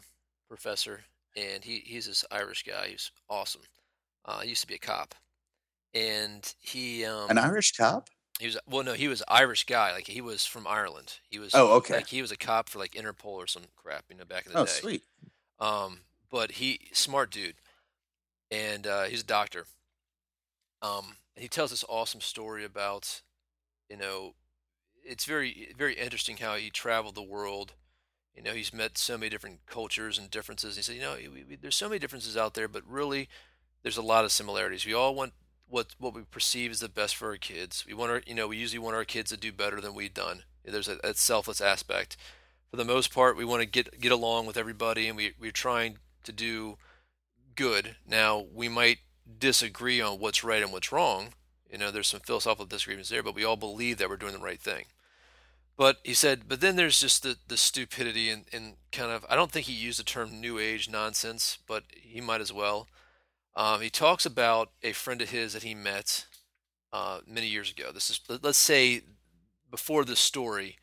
professor, 0.48 1.00
and 1.36 1.64
he, 1.64 1.82
he's 1.84 2.06
this 2.06 2.24
Irish 2.30 2.62
guy. 2.62 2.88
He's 2.90 3.10
awesome. 3.28 3.62
Uh, 4.24 4.40
he 4.40 4.50
used 4.50 4.60
to 4.60 4.68
be 4.68 4.74
a 4.74 4.78
cop, 4.78 5.14
and 5.94 6.54
he 6.60 7.04
um, 7.04 7.28
An 7.30 7.38
Irish 7.38 7.72
cop? 7.72 8.08
He 8.38 8.46
was 8.46 8.58
well, 8.66 8.82
no, 8.84 8.92
he 8.92 9.08
was 9.08 9.22
Irish 9.28 9.64
guy. 9.64 9.92
Like 9.92 10.06
he 10.06 10.20
was 10.20 10.44
from 10.44 10.66
Ireland. 10.66 11.18
He 11.28 11.38
was 11.38 11.54
Oh, 11.54 11.74
okay. 11.76 11.94
Like 11.96 12.08
he 12.08 12.20
was 12.22 12.30
a 12.30 12.36
cop 12.36 12.68
for 12.68 12.78
like 12.78 12.92
Interpol 12.92 13.24
or 13.26 13.46
some 13.46 13.64
crap, 13.76 14.04
you 14.10 14.16
know, 14.16 14.24
back 14.24 14.46
in 14.46 14.52
the 14.52 14.58
Oh, 14.60 14.64
day. 14.64 14.70
sweet. 14.70 15.02
Um, 15.58 16.00
but 16.30 16.52
he 16.52 16.88
smart 16.92 17.30
dude, 17.30 17.56
and 18.50 18.86
uh, 18.86 19.04
he's 19.04 19.22
a 19.22 19.26
doctor. 19.26 19.66
Um, 20.82 21.16
and 21.34 21.42
he 21.42 21.48
tells 21.48 21.70
this 21.70 21.84
awesome 21.88 22.20
story 22.20 22.64
about, 22.64 23.22
you 23.88 23.96
know, 23.96 24.34
it's 25.04 25.24
very 25.24 25.72
very 25.76 25.94
interesting 25.94 26.38
how 26.38 26.56
he 26.56 26.70
traveled 26.70 27.14
the 27.14 27.22
world. 27.22 27.72
You 28.34 28.42
know, 28.42 28.52
he's 28.52 28.74
met 28.74 28.98
so 28.98 29.16
many 29.16 29.30
different 29.30 29.60
cultures 29.66 30.18
and 30.18 30.30
differences. 30.30 30.76
He 30.76 30.82
said, 30.82 30.96
you 30.96 31.00
know, 31.00 31.16
we, 31.16 31.42
we, 31.42 31.56
there's 31.56 31.76
so 31.76 31.88
many 31.88 31.98
differences 31.98 32.36
out 32.36 32.52
there, 32.52 32.68
but 32.68 32.82
really, 32.86 33.30
there's 33.82 33.96
a 33.96 34.02
lot 34.02 34.26
of 34.26 34.32
similarities. 34.32 34.84
We 34.84 34.92
all 34.92 35.14
want 35.14 35.32
what 35.68 35.94
what 35.98 36.14
we 36.14 36.22
perceive 36.22 36.70
as 36.70 36.80
the 36.80 36.88
best 36.88 37.16
for 37.16 37.30
our 37.30 37.36
kids. 37.36 37.84
We 37.86 37.94
want 37.94 38.12
our, 38.12 38.22
you 38.26 38.34
know, 38.34 38.48
we 38.48 38.56
usually 38.56 38.78
want 38.78 38.96
our 38.96 39.04
kids 39.04 39.30
to 39.30 39.36
do 39.36 39.52
better 39.52 39.80
than 39.80 39.94
we've 39.94 40.14
done. 40.14 40.42
There's 40.64 40.88
a, 40.88 40.98
a 41.04 41.14
selfless 41.14 41.60
aspect. 41.60 42.16
For 42.70 42.76
the 42.76 42.84
most 42.84 43.12
part, 43.12 43.36
we 43.36 43.44
want 43.44 43.62
to 43.62 43.66
get 43.66 44.00
get 44.00 44.12
along 44.12 44.46
with 44.46 44.56
everybody, 44.56 45.08
and 45.08 45.16
we 45.16 45.32
we're 45.38 45.52
trying 45.52 45.98
to 46.24 46.32
do 46.32 46.78
good. 47.54 47.96
Now 48.06 48.46
we 48.52 48.68
might 48.68 48.98
disagree 49.38 50.00
on 50.00 50.18
what's 50.18 50.44
right 50.44 50.62
and 50.62 50.72
what's 50.72 50.92
wrong. 50.92 51.34
You 51.70 51.78
know, 51.78 51.90
there's 51.90 52.08
some 52.08 52.20
philosophical 52.20 52.66
disagreements 52.66 53.08
there, 53.08 53.22
but 53.22 53.34
we 53.34 53.44
all 53.44 53.56
believe 53.56 53.98
that 53.98 54.08
we're 54.08 54.16
doing 54.16 54.34
the 54.34 54.38
right 54.38 54.60
thing. 54.60 54.84
But 55.76 55.98
he 56.04 56.14
said, 56.14 56.48
but 56.48 56.60
then 56.60 56.76
there's 56.76 57.00
just 57.00 57.22
the, 57.22 57.36
the 57.48 57.56
stupidity 57.56 58.30
and, 58.30 58.46
and 58.52 58.76
kind 58.92 59.10
of, 59.10 59.26
I 59.28 59.34
don't 59.34 59.52
think 59.52 59.66
he 59.66 59.74
used 59.74 59.98
the 59.98 60.04
term 60.04 60.40
new 60.40 60.58
age 60.58 60.88
nonsense, 60.88 61.58
but 61.66 61.84
he 61.90 62.20
might 62.20 62.40
as 62.40 62.52
well. 62.52 62.88
Um, 63.56 63.80
he 63.80 63.90
talks 63.90 64.26
about 64.26 64.70
a 64.82 64.92
friend 64.92 65.22
of 65.22 65.30
his 65.30 65.54
that 65.54 65.62
he 65.62 65.74
met 65.74 66.26
uh, 66.92 67.20
many 67.26 67.46
years 67.46 67.70
ago. 67.70 67.90
This 67.92 68.10
is, 68.10 68.20
let's 68.42 68.58
say, 68.58 69.02
before 69.70 70.04
this 70.04 70.20
story, 70.20 70.76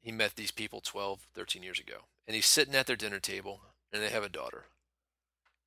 he 0.00 0.10
met 0.10 0.34
these 0.36 0.50
people 0.50 0.80
12, 0.80 1.26
13 1.34 1.62
years 1.62 1.78
ago. 1.78 2.06
And 2.26 2.34
he's 2.34 2.46
sitting 2.46 2.74
at 2.74 2.86
their 2.86 2.96
dinner 2.96 3.20
table, 3.20 3.60
and 3.92 4.02
they 4.02 4.08
have 4.08 4.24
a 4.24 4.28
daughter. 4.28 4.64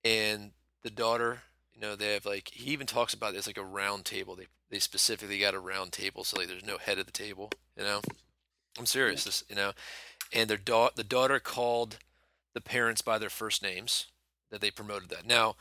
And 0.04 0.52
the 0.84 0.90
daughter, 0.90 1.44
you 1.74 1.80
know, 1.80 1.96
they 1.96 2.14
have 2.14 2.26
like, 2.26 2.50
he 2.54 2.72
even 2.72 2.88
talks 2.88 3.14
about 3.14 3.34
this 3.34 3.48
like 3.48 3.58
a 3.58 3.64
round 3.64 4.06
table. 4.06 4.36
They, 4.36 4.48
they 4.70 4.80
specifically 4.80 5.40
got 5.40 5.54
a 5.54 5.60
round 5.60 5.92
table, 5.92 6.24
so 6.24 6.40
like 6.40 6.48
there's 6.48 6.66
no 6.66 6.78
head 6.78 6.98
at 6.98 7.06
the 7.06 7.12
table, 7.12 7.52
you 7.78 7.84
know? 7.84 8.02
I'm 8.80 8.86
serious. 8.86 9.26
This, 9.26 9.44
you 9.50 9.56
know, 9.56 9.74
and 10.34 10.50
their 10.50 10.58
da- 10.58 10.92
the 10.96 11.04
daughter 11.04 11.40
called 11.40 11.98
the 12.54 12.62
parents 12.62 13.02
by 13.02 13.18
their 13.18 13.30
first 13.30 13.62
names. 13.62 14.08
That 14.50 14.60
they 14.60 14.70
promoted 14.70 15.08
that. 15.12 15.26
Now, 15.26 15.56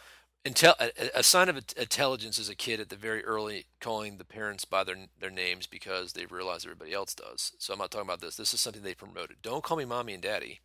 intel- 0.45 0.81
a, 0.81 1.19
a 1.19 1.23
sign 1.23 1.49
of 1.49 1.57
intelligence 1.57 2.39
is 2.39 2.49
a 2.49 2.55
kid 2.55 2.81
at 2.81 2.89
the 2.89 2.97
very 2.97 3.25
early 3.25 3.67
calling 3.81 4.17
the 4.17 4.25
parents 4.25 4.65
by 4.65 4.85
their 4.85 4.97
their 5.19 5.31
names 5.31 5.67
because 5.67 6.13
they 6.13 6.27
realize 6.27 6.65
everybody 6.65 6.93
else 6.93 7.15
does. 7.15 7.53
So 7.59 7.73
I'm 7.73 7.79
not 7.79 7.91
talking 7.91 8.09
about 8.09 8.21
this. 8.21 8.37
This 8.37 8.55
is 8.55 8.61
something 8.61 8.83
they 8.83 8.95
promoted. 8.95 9.37
Don't 9.43 9.63
call 9.65 9.77
me 9.77 9.85
mommy 9.85 10.15
and 10.15 10.23
daddy. 10.23 10.61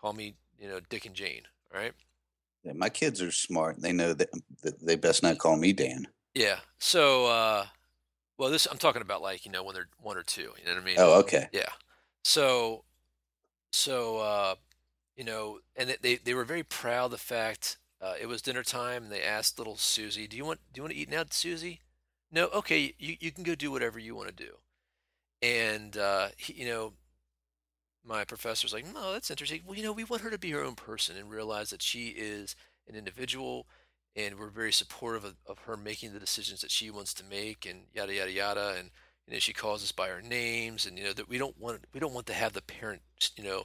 Call 0.00 0.12
me, 0.12 0.34
you 0.58 0.68
know, 0.68 0.80
Dick 0.88 1.06
and 1.06 1.14
Jane. 1.14 1.42
All 1.74 1.80
right. 1.80 1.92
Yeah, 2.64 2.72
my 2.74 2.88
kids 2.88 3.22
are 3.22 3.32
smart. 3.32 3.80
They 3.80 3.92
know 3.92 4.12
that, 4.14 4.30
that 4.62 4.84
they 4.84 4.96
best 4.96 5.22
not 5.22 5.38
call 5.38 5.56
me 5.56 5.72
Dan. 5.72 6.06
Yeah. 6.34 6.58
So, 6.78 7.26
uh, 7.26 7.66
well, 8.36 8.50
this 8.50 8.66
I'm 8.70 8.78
talking 8.78 9.02
about 9.02 9.22
like 9.22 9.44
you 9.44 9.52
know 9.52 9.64
when 9.64 9.74
they're 9.74 9.88
one 10.00 10.16
or 10.16 10.22
two. 10.22 10.52
You 10.58 10.66
know 10.66 10.74
what 10.74 10.82
I 10.82 10.84
mean? 10.84 10.96
Oh, 10.98 11.18
okay. 11.20 11.48
Yeah. 11.52 11.68
So, 12.24 12.84
so 13.72 14.18
uh, 14.18 14.54
you 15.16 15.24
know, 15.24 15.60
and 15.76 15.96
they 16.02 16.16
they 16.16 16.34
were 16.34 16.44
very 16.44 16.62
proud 16.62 17.06
of 17.06 17.10
the 17.12 17.18
fact 17.18 17.78
uh, 18.00 18.14
it 18.20 18.26
was 18.26 18.42
dinner 18.42 18.62
time, 18.62 19.04
and 19.04 19.12
they 19.12 19.22
asked 19.22 19.58
little 19.58 19.76
Susie, 19.76 20.26
"Do 20.26 20.36
you 20.36 20.44
want 20.44 20.60
do 20.72 20.78
you 20.78 20.82
want 20.82 20.94
to 20.94 20.98
eat 20.98 21.10
now, 21.10 21.24
Susie?" 21.30 21.80
No, 22.30 22.46
okay, 22.48 22.94
you 22.98 23.16
you 23.20 23.32
can 23.32 23.44
go 23.44 23.54
do 23.54 23.70
whatever 23.70 23.98
you 23.98 24.14
want 24.14 24.28
to 24.28 24.34
do. 24.34 24.56
And 25.42 25.96
uh, 25.96 26.28
he, 26.36 26.54
you 26.54 26.66
know, 26.66 26.94
my 28.04 28.24
professor's 28.24 28.72
like, 28.72 28.86
"No, 28.92 29.12
that's 29.12 29.30
interesting. 29.30 29.62
Well, 29.66 29.76
you 29.76 29.82
know, 29.82 29.92
we 29.92 30.04
want 30.04 30.22
her 30.22 30.30
to 30.30 30.38
be 30.38 30.50
her 30.52 30.62
own 30.64 30.74
person 30.74 31.16
and 31.16 31.30
realize 31.30 31.70
that 31.70 31.82
she 31.82 32.08
is 32.08 32.56
an 32.88 32.94
individual." 32.94 33.66
And 34.16 34.38
we're 34.38 34.48
very 34.48 34.72
supportive 34.72 35.24
of, 35.24 35.36
of 35.46 35.58
her 35.60 35.76
making 35.76 36.12
the 36.12 36.18
decisions 36.18 36.60
that 36.62 36.72
she 36.72 36.90
wants 36.90 37.14
to 37.14 37.24
make, 37.24 37.66
and 37.66 37.84
yada 37.94 38.14
yada 38.14 38.32
yada. 38.32 38.74
And 38.78 38.90
you 39.26 39.34
know 39.34 39.38
she 39.38 39.52
calls 39.52 39.82
us 39.82 39.92
by 39.92 40.10
our 40.10 40.22
names 40.22 40.86
and 40.86 40.98
you 40.98 41.04
know 41.04 41.12
that 41.12 41.28
we 41.28 41.38
don't 41.38 41.58
want 41.58 41.84
we 41.92 42.00
don't 42.00 42.14
want 42.14 42.26
to 42.26 42.32
have 42.32 42.54
the 42.54 42.62
parent 42.62 43.02
you 43.36 43.44
know 43.44 43.64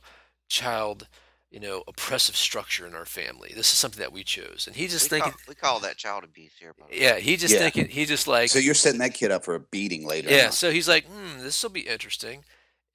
child 0.50 1.08
you 1.54 1.60
know 1.60 1.84
oppressive 1.88 2.36
structure 2.36 2.86
in 2.88 2.95
our 2.95 3.06
family 3.06 3.54
this 3.56 3.72
is 3.72 3.78
something 3.78 3.99
that 4.01 4.12
we 4.12 4.24
chose 4.24 4.66
and 4.68 4.76
he 4.76 4.88
just 4.88 5.06
we 5.06 5.10
thinking 5.10 5.32
call, 5.32 5.39
we 5.47 5.56
call 5.56 5.80
that 5.80 5.97
child 5.97 6.24
abuse 6.26 6.51
here. 6.60 6.74
By 6.80 6.86
yeah 6.95 7.16
he 7.20 7.38
just 7.38 7.54
Yeah. 7.54 7.60
thinking 7.60 7.88
he 7.89 8.06
just 8.06 8.28
like 8.28 8.49
So 8.49 8.60
you're 8.60 8.74
setting 8.74 8.99
that 8.99 9.14
kid 9.14 9.32
up 9.32 9.45
for 9.45 9.56
a 9.56 9.60
beating 9.60 10.06
later. 10.06 10.30
yeah 10.30 10.45
on. 10.47 10.51
so 10.51 10.72
he's 10.72 10.88
like 10.88 11.06
hmm 11.06 11.39
this 11.39 11.62
will 11.64 11.70
be 11.70 11.82
interesting 11.82 12.43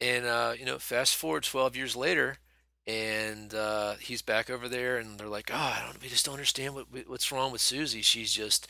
and 0.01 0.27
uh 0.27 0.55
you 0.59 0.65
know 0.67 0.79
fast 0.79 1.17
forward 1.17 1.45
12 1.45 1.77
years 1.77 1.97
later 1.97 2.39
and 2.87 3.55
uh 3.55 3.95
he's 4.01 4.23
back 4.23 4.51
over 4.51 4.69
there 4.69 4.97
and 4.99 5.19
they're 5.19 5.29
like 5.29 5.51
oh 5.53 5.57
i 5.57 5.83
don't 5.85 6.01
we 6.03 6.09
just 6.09 6.25
don't 6.25 6.35
understand 6.35 6.75
what 6.75 6.87
what's 7.07 7.33
wrong 7.33 7.53
with 7.53 7.61
susie 7.61 8.03
she's 8.03 8.33
just 8.33 8.69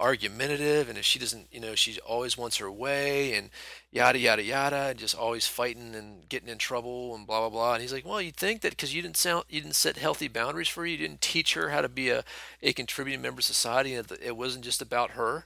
argumentative 0.00 0.88
and 0.88 0.96
if 0.96 1.04
she 1.04 1.18
doesn't 1.18 1.46
you 1.52 1.60
know 1.60 1.74
she 1.74 2.00
always 2.00 2.36
wants 2.36 2.56
her 2.56 2.70
way 2.72 3.34
and 3.34 3.50
yada 3.92 4.18
yada 4.18 4.42
yada 4.42 4.86
and 4.88 4.98
just 4.98 5.14
always 5.14 5.46
fighting 5.46 5.94
and 5.94 6.26
getting 6.28 6.48
in 6.48 6.56
trouble 6.56 7.14
and 7.14 7.26
blah 7.26 7.40
blah 7.40 7.50
blah. 7.50 7.74
And 7.74 7.82
he's 7.82 7.92
like 7.92 8.06
well 8.06 8.20
you'd 8.20 8.36
think 8.36 8.62
that 8.62 8.70
because 8.70 8.94
you 8.94 9.02
didn't 9.02 9.18
sound 9.18 9.44
you 9.50 9.60
didn't 9.60 9.74
set 9.74 9.98
healthy 9.98 10.26
boundaries 10.26 10.68
for 10.68 10.80
her 10.80 10.86
you 10.86 10.96
didn't 10.96 11.20
teach 11.20 11.52
her 11.54 11.68
how 11.68 11.82
to 11.82 11.88
be 11.88 12.08
a, 12.08 12.24
a 12.62 12.72
contributing 12.72 13.20
member 13.20 13.40
of 13.40 13.44
society 13.44 13.94
and 13.94 14.10
it 14.22 14.36
wasn't 14.36 14.64
just 14.64 14.80
about 14.80 15.12
her. 15.12 15.44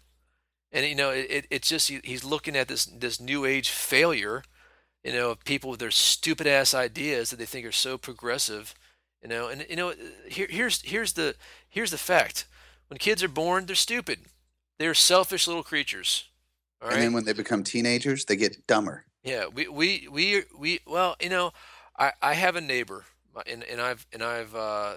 And 0.70 0.86
you 0.86 0.94
know 0.94 1.10
it, 1.10 1.26
it, 1.28 1.46
it's 1.50 1.68
just 1.68 1.88
he, 1.88 2.00
he's 2.04 2.24
looking 2.24 2.56
at 2.56 2.68
this 2.68 2.86
this 2.86 3.20
new 3.20 3.44
age 3.44 3.70
failure 3.70 4.44
you 5.02 5.12
know 5.12 5.32
of 5.32 5.44
people 5.44 5.70
with 5.70 5.80
their 5.80 5.90
stupid 5.90 6.46
ass 6.46 6.74
ideas 6.74 7.30
that 7.30 7.36
they 7.36 7.46
think 7.46 7.66
are 7.66 7.72
so 7.72 7.98
progressive 7.98 8.74
you 9.20 9.28
know. 9.28 9.48
And 9.48 9.66
you 9.68 9.76
know 9.76 9.94
here, 10.28 10.46
here's 10.48 10.82
here's 10.82 11.14
the 11.14 11.34
here's 11.68 11.90
the 11.90 11.98
fact. 11.98 12.46
When 12.88 12.98
kids 12.98 13.22
are 13.22 13.28
born 13.28 13.66
they're 13.66 13.74
stupid 13.74 14.20
they're 14.78 14.94
selfish 14.94 15.46
little 15.46 15.62
creatures 15.62 16.24
all 16.82 16.88
right 16.90 16.96
And 16.96 17.02
then 17.04 17.12
when 17.14 17.24
they 17.24 17.32
become 17.32 17.64
teenagers, 17.64 18.26
they 18.26 18.36
get 18.36 18.66
dumber. 18.66 19.06
yeah, 19.22 19.46
we 19.46 19.68
we 19.68 20.06
we 20.10 20.42
we 20.58 20.80
well, 20.86 21.16
you 21.18 21.30
know, 21.30 21.52
I 21.98 22.12
I 22.20 22.34
have 22.34 22.56
a 22.56 22.60
neighbor, 22.60 23.06
and 23.46 23.64
and 23.64 23.80
I've 23.80 24.06
and 24.12 24.22
I've 24.22 24.54
uh, 24.54 24.96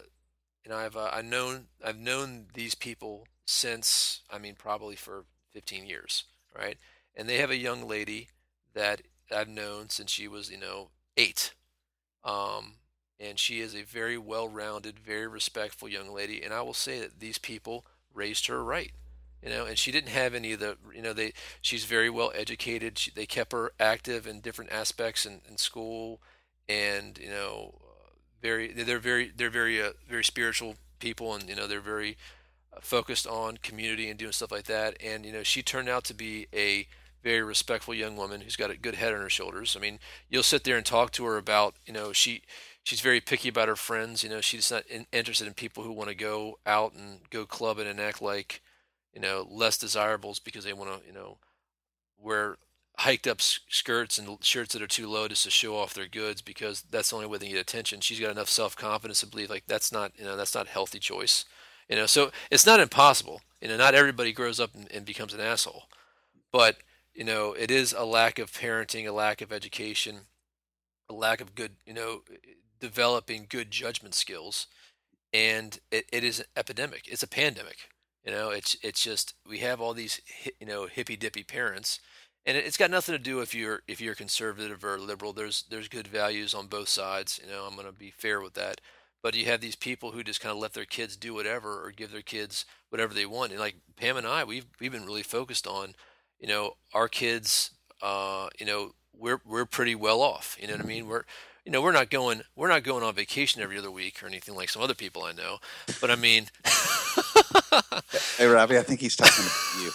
and 0.66 0.74
I've 0.74 0.98
uh, 0.98 1.10
I 1.14 1.22
known 1.22 1.68
I've 1.82 1.98
known 1.98 2.48
these 2.54 2.76
people 2.76 3.26
since 3.46 4.22
I 4.30 4.38
mean 4.38 4.56
probably 4.56 4.98
for 4.98 5.24
15 5.54 5.86
years, 5.86 6.26
right? 6.54 6.78
And 7.16 7.30
they 7.30 7.38
have 7.38 7.52
a 7.52 7.56
young 7.56 7.88
lady 7.88 8.28
that 8.74 9.04
I've 9.34 9.48
known 9.48 9.88
since 9.90 10.12
she 10.12 10.28
was 10.28 10.52
you 10.52 10.60
know 10.60 10.90
eight, 11.16 11.54
um, 12.26 12.74
and 13.18 13.40
she 13.40 13.62
is 13.62 13.74
a 13.74 13.84
very 13.84 14.18
well-rounded, 14.18 15.00
very 15.00 15.28
respectful 15.28 15.88
young 15.88 16.14
lady, 16.14 16.44
and 16.44 16.54
I 16.54 16.64
will 16.64 16.74
say 16.74 17.00
that 17.00 17.22
these 17.22 17.38
people 17.38 17.86
raised 18.14 18.48
her 18.48 18.62
right 18.62 18.92
you 19.42 19.50
know 19.50 19.66
and 19.66 19.78
she 19.78 19.92
didn't 19.92 20.10
have 20.10 20.34
any 20.34 20.54
of 20.54 20.60
the 20.60 20.78
you 20.96 21.02
know 21.02 21.14
they 21.14 21.34
she's 21.62 21.86
very 21.86 22.10
well 22.10 22.32
educated. 22.36 22.98
She, 22.98 23.12
they 23.12 23.26
kept 23.26 23.52
her 23.52 23.72
active 23.80 24.28
in 24.28 24.42
different 24.42 24.72
aspects 24.72 25.26
in, 25.26 25.42
in 25.50 25.58
school 25.58 26.22
and 26.70 27.18
you 27.18 27.30
know 27.30 27.76
uh, 27.82 28.10
very 28.42 28.72
they're 28.72 29.00
very 29.00 29.32
they're 29.36 29.50
very 29.50 29.82
uh, 29.82 29.92
very 30.08 30.24
spiritual 30.24 30.76
people 31.00 31.34
and 31.34 31.48
you 31.48 31.56
know 31.56 31.68
they're 31.68 31.80
very 31.80 32.18
uh, 32.74 32.80
focused 32.82 33.28
on 33.28 33.58
community 33.58 34.10
and 34.10 34.20
doing 34.20 34.32
stuff 34.32 34.52
like 34.52 34.66
that. 34.66 34.98
And 35.04 35.26
you 35.26 35.32
know 35.32 35.44
she 35.44 35.62
turned 35.62 35.90
out 35.90 36.04
to 36.06 36.14
be 36.14 36.48
a 36.54 36.88
very 37.24 37.42
respectful 37.42 37.94
young 37.94 38.16
woman 38.16 38.42
who's 38.42 38.56
got 38.56 38.72
a 38.72 38.78
good 38.78 38.96
head 38.96 39.14
on 39.14 39.22
her 39.22 39.30
shoulders. 39.30 39.76
I 39.76 39.80
mean 39.80 40.00
you'll 40.30 40.44
sit 40.44 40.64
there 40.64 40.78
and 40.78 40.86
talk 40.86 41.12
to 41.14 41.26
her 41.26 41.38
about 41.38 41.76
you 41.86 41.94
know 41.94 42.12
she 42.14 42.44
she's 42.84 43.02
very 43.02 43.22
picky 43.22 43.50
about 43.50 43.68
her 43.68 43.76
friends. 43.76 44.24
You 44.24 44.30
know 44.30 44.42
she's 44.42 44.72
not 44.72 44.86
in, 44.88 45.06
interested 45.12 45.48
in 45.48 45.54
people 45.54 45.84
who 45.84 45.92
want 45.92 46.10
to 46.10 46.16
go 46.16 46.60
out 46.66 46.94
and 46.94 47.22
go 47.30 47.46
clubbing 47.46 47.88
and 47.88 48.00
act 48.00 48.22
like 48.22 48.62
you 49.18 49.24
know, 49.24 49.48
less 49.50 49.80
desirables 49.80 50.38
because 50.38 50.64
they 50.64 50.74
want 50.74 50.92
to, 50.92 51.08
you 51.08 51.12
know, 51.12 51.40
wear 52.20 52.58
hiked 53.00 53.26
up 53.26 53.42
skirts 53.42 54.20
and 54.20 54.38
shirts 54.44 54.74
that 54.74 54.82
are 54.84 54.88
too 54.88 55.10
low 55.10 55.28
just 55.28 55.44
to 55.44 55.50
show 55.50 55.76
off 55.76 55.96
their 55.96 56.08
goods 56.08 56.40
because 56.40 56.84
that's 56.92 57.10
the 57.10 57.16
only 57.16 57.28
way 57.28 57.40
they 57.40 57.50
get 57.50 57.58
attention. 57.58 58.00
She's 58.00 58.20
got 58.20 58.30
enough 58.30 58.48
self 58.48 58.76
confidence 58.76 59.22
to 59.22 59.26
believe 59.26 59.50
like 59.50 59.64
that's 59.66 59.92
not, 59.92 60.12
you 60.20 60.24
know, 60.24 60.38
that's 60.38 60.54
not 60.54 60.68
a 60.68 60.70
healthy 60.70 61.00
choice. 61.00 61.46
You 61.90 61.96
know, 61.96 62.06
so 62.06 62.30
it's 62.52 62.68
not 62.68 62.80
impossible. 62.80 63.42
You 63.60 63.70
know, 63.70 63.78
not 63.78 63.96
everybody 63.96 64.32
grows 64.34 64.60
up 64.60 64.76
and, 64.76 64.88
and 64.92 65.04
becomes 65.04 65.34
an 65.34 65.40
asshole, 65.40 65.86
but 66.52 66.78
you 67.16 67.24
know, 67.24 67.54
it 67.54 67.72
is 67.72 67.94
a 67.94 68.06
lack 68.06 68.38
of 68.38 68.52
parenting, 68.52 69.08
a 69.08 69.12
lack 69.12 69.42
of 69.42 69.52
education, 69.52 70.28
a 71.10 71.14
lack 71.14 71.42
of 71.42 71.56
good, 71.56 71.72
you 71.88 71.94
know, 71.96 72.22
developing 72.80 73.48
good 73.50 73.72
judgment 73.72 74.14
skills, 74.14 74.68
and 75.34 75.80
it, 75.90 76.06
it 76.14 76.24
is 76.24 76.42
an 76.42 76.46
epidemic. 76.56 77.08
It's 77.08 77.24
a 77.24 77.28
pandemic. 77.28 77.90
You 78.28 78.34
know, 78.34 78.50
it's 78.52 78.76
it's 78.84 79.02
just 79.02 79.36
we 79.48 79.60
have 79.60 79.82
all 79.82 79.94
these 79.94 80.22
you 80.60 80.68
know 80.68 80.88
hippy 80.88 81.16
dippy 81.16 81.44
parents, 81.44 82.02
and 82.46 82.58
it- 82.58 82.66
it's 82.66 82.78
got 82.78 82.92
nothing 82.92 83.14
to 83.14 83.20
do 83.20 83.40
if 83.40 83.56
you're 83.56 83.84
if 83.88 84.02
you're 84.02 84.16
conservative 84.16 84.84
or 84.84 85.00
liberal. 85.00 85.34
There's 85.34 85.64
there's 85.70 85.88
good 85.88 86.08
values 86.10 86.54
on 86.54 86.68
both 86.68 86.90
sides. 86.90 87.40
You 87.44 87.50
know, 87.50 87.64
I'm 87.66 87.76
going 87.76 87.88
to 87.88 87.94
be 87.94 88.12
fair 88.12 88.42
with 88.42 88.54
that. 88.56 88.82
But 89.24 89.36
you 89.36 89.46
have 89.46 89.62
these 89.62 89.78
people 89.78 90.12
who 90.12 90.24
just 90.24 90.42
kind 90.42 90.52
of 90.54 90.60
let 90.60 90.74
their 90.74 90.86
kids 90.86 91.16
do 91.18 91.34
whatever 91.34 91.84
or 91.86 91.92
give 91.92 92.12
their 92.12 92.22
kids 92.22 92.66
whatever 92.90 93.14
they 93.14 93.26
want. 93.26 93.52
And 93.52 93.60
like 93.62 93.78
Pam 93.96 94.18
and 94.18 94.28
I, 94.28 94.44
we've 94.44 94.66
we've 94.82 94.92
been 94.92 95.06
really 95.06 95.24
focused 95.24 95.66
on, 95.66 95.96
you 96.40 96.50
know, 96.50 96.74
our 96.94 97.08
kids. 97.08 97.72
Uh, 98.02 98.50
you 98.60 98.66
know, 98.66 98.94
we're 99.18 99.42
we're 99.46 99.66
pretty 99.66 99.96
well 99.96 100.22
off. 100.22 100.58
You 100.60 100.68
know 100.68 100.74
what 100.76 100.84
I 100.84 100.88
mean? 100.88 101.08
We're 101.08 101.24
you 101.66 101.72
know 101.72 101.82
we're 101.82 101.94
not 101.94 102.10
going 102.10 102.42
we're 102.58 102.68
not 102.70 102.84
going 102.84 103.04
on 103.04 103.16
vacation 103.16 103.62
every 103.62 103.78
other 103.78 103.92
week 103.92 104.22
or 104.22 104.28
anything 104.28 104.56
like 104.56 104.70
some 104.70 104.82
other 104.84 104.94
people 104.96 105.24
I 105.24 105.32
know. 105.32 105.60
But 106.02 106.12
I 106.12 106.16
mean. 106.18 106.48
Hey, 108.38 108.46
Robbie, 108.46 108.78
I 108.78 108.84
think 108.84 109.00
he's 109.00 109.16
talking 109.16 109.46
about 109.46 109.84
you. 109.84 109.92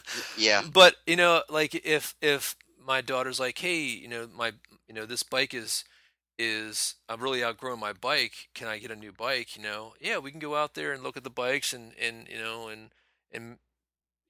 Yeah, 0.36 0.62
but 0.72 0.96
you 1.06 1.16
know 1.16 1.42
like 1.50 1.74
if 1.84 2.14
if 2.22 2.56
my 2.86 3.00
daughter's 3.00 3.38
like 3.38 3.58
hey 3.58 3.80
you 3.82 4.08
know 4.08 4.26
my 4.34 4.52
you 4.88 4.94
know 4.94 5.04
this 5.06 5.22
bike 5.22 5.52
is 5.54 5.84
is 6.38 6.94
i'm 7.08 7.20
really 7.20 7.44
outgrowing 7.44 7.80
my 7.80 7.92
bike. 7.92 8.48
Can 8.54 8.68
i 8.68 8.78
get 8.78 8.90
a 8.90 8.96
new 8.96 9.12
bike? 9.12 9.56
You 9.56 9.62
know? 9.62 9.94
Yeah 10.00 10.18
we 10.18 10.30
can 10.30 10.40
go 10.40 10.56
out 10.56 10.74
there 10.74 10.92
and 10.92 11.02
look 11.02 11.16
at 11.16 11.24
the 11.24 11.30
bikes 11.30 11.72
and 11.72 11.92
and 12.00 12.26
you 12.28 12.38
know 12.38 12.68
and 12.68 12.90
and 13.30 13.58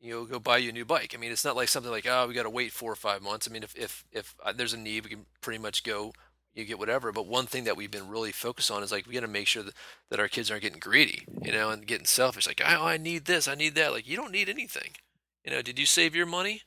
you 0.01 0.12
know 0.14 0.25
go 0.25 0.39
buy 0.41 0.59
you 0.59 0.71
a 0.71 0.73
new 0.73 0.85
bike. 0.85 1.14
I 1.14 1.18
mean 1.18 1.31
it's 1.33 1.45
not 1.45 1.57
like 1.57 1.68
something 1.68 1.93
like 1.93 2.07
oh 2.09 2.27
we 2.27 2.35
got 2.35 2.43
to 2.45 2.51
wait 2.51 2.73
four 2.73 2.91
or 2.93 2.97
five 2.97 3.23
months. 3.23 3.47
I 3.49 3.53
mean 3.53 3.62
if 3.62 3.77
if 3.77 4.05
if 4.12 4.35
uh, 4.45 4.53
there's 4.53 4.75
a 4.75 4.79
need 4.79 5.05
we 5.05 5.11
can 5.11 5.27
pretty 5.41 5.59
much 5.59 5.85
go 5.85 6.12
you 6.55 6.65
get 6.65 6.79
whatever. 6.79 7.13
But 7.13 7.27
one 7.27 7.47
thing 7.47 7.65
that 7.65 7.77
we've 7.77 7.91
been 7.91 8.09
really 8.09 8.33
focused 8.33 8.71
on 8.71 8.83
is 8.83 8.93
like 8.93 9.07
we 9.07 9.15
got 9.15 9.21
to 9.21 9.29
make 9.29 9.47
sure 9.47 9.63
that, 9.63 9.75
that 10.11 10.21
our 10.21 10.29
kids 10.29 10.51
aren't 10.51 10.63
getting 10.63 10.81
greedy, 10.81 11.25
you 11.43 11.53
know, 11.53 11.71
and 11.71 11.87
getting 11.87 12.07
selfish. 12.07 12.47
Like, 12.47 12.63
oh, 12.65 12.87
I 12.87 12.97
need 12.97 13.25
this, 13.27 13.49
I 13.49 13.55
need 13.55 13.75
that. 13.77 13.93
Like, 13.93 14.09
you 14.09 14.17
don't 14.17 14.33
need 14.33 14.49
anything. 14.49 14.93
You 15.45 15.53
know, 15.53 15.63
did 15.63 15.79
you 15.79 15.87
save 15.87 16.15
your 16.15 16.27
money 16.27 16.63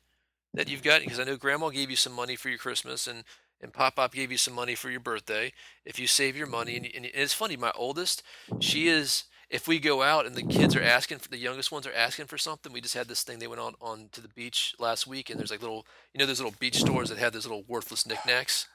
that 0.53 0.69
you've 0.69 0.83
got? 0.83 1.01
Because 1.01 1.19
I 1.19 1.23
know 1.23 1.35
Grandma 1.35 1.69
gave 1.69 1.89
you 1.89 1.95
some 1.95 2.13
money 2.13 2.35
for 2.35 2.49
your 2.49 2.57
Christmas, 2.57 3.07
and 3.07 3.23
and 3.61 3.71
Pop 3.71 3.95
Pop 3.95 4.13
gave 4.13 4.31
you 4.31 4.37
some 4.37 4.53
money 4.53 4.75
for 4.75 4.89
your 4.89 4.99
birthday. 4.99 5.53
If 5.85 5.97
you 5.97 6.07
save 6.07 6.35
your 6.35 6.47
money, 6.47 6.75
and, 6.75 6.85
and 6.85 7.05
it's 7.05 7.33
funny, 7.33 7.55
my 7.55 7.71
oldest, 7.75 8.23
she 8.59 8.87
is. 8.87 9.25
If 9.49 9.67
we 9.67 9.77
go 9.77 10.01
out 10.01 10.25
and 10.25 10.33
the 10.33 10.41
kids 10.41 10.75
are 10.75 10.81
asking 10.81 11.19
for 11.19 11.29
the 11.29 11.37
youngest 11.37 11.71
ones 11.71 11.85
are 11.85 11.93
asking 11.93 12.25
for 12.25 12.39
something, 12.39 12.73
we 12.73 12.81
just 12.81 12.95
had 12.95 13.07
this 13.07 13.21
thing. 13.21 13.37
They 13.37 13.45
went 13.45 13.61
on 13.61 13.75
on 13.79 14.09
to 14.13 14.21
the 14.21 14.27
beach 14.29 14.73
last 14.79 15.05
week, 15.05 15.29
and 15.29 15.39
there's 15.39 15.51
like 15.51 15.61
little, 15.61 15.85
you 16.11 16.17
know, 16.17 16.25
those 16.25 16.39
little 16.39 16.55
beach 16.59 16.79
stores 16.79 17.09
that 17.09 17.19
have 17.19 17.33
those 17.33 17.45
little 17.45 17.63
worthless 17.67 18.07
knickknacks. 18.07 18.67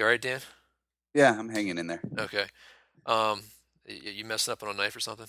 You 0.00 0.06
all 0.06 0.12
right, 0.12 0.22
Dan? 0.22 0.40
Yeah, 1.12 1.36
I'm 1.38 1.50
hanging 1.50 1.76
in 1.76 1.86
there. 1.86 2.00
Okay. 2.18 2.46
Um, 3.04 3.42
y- 3.86 4.00
you 4.14 4.24
messing 4.24 4.50
up 4.50 4.62
on 4.62 4.70
a 4.70 4.72
knife 4.72 4.96
or 4.96 5.00
something? 5.00 5.26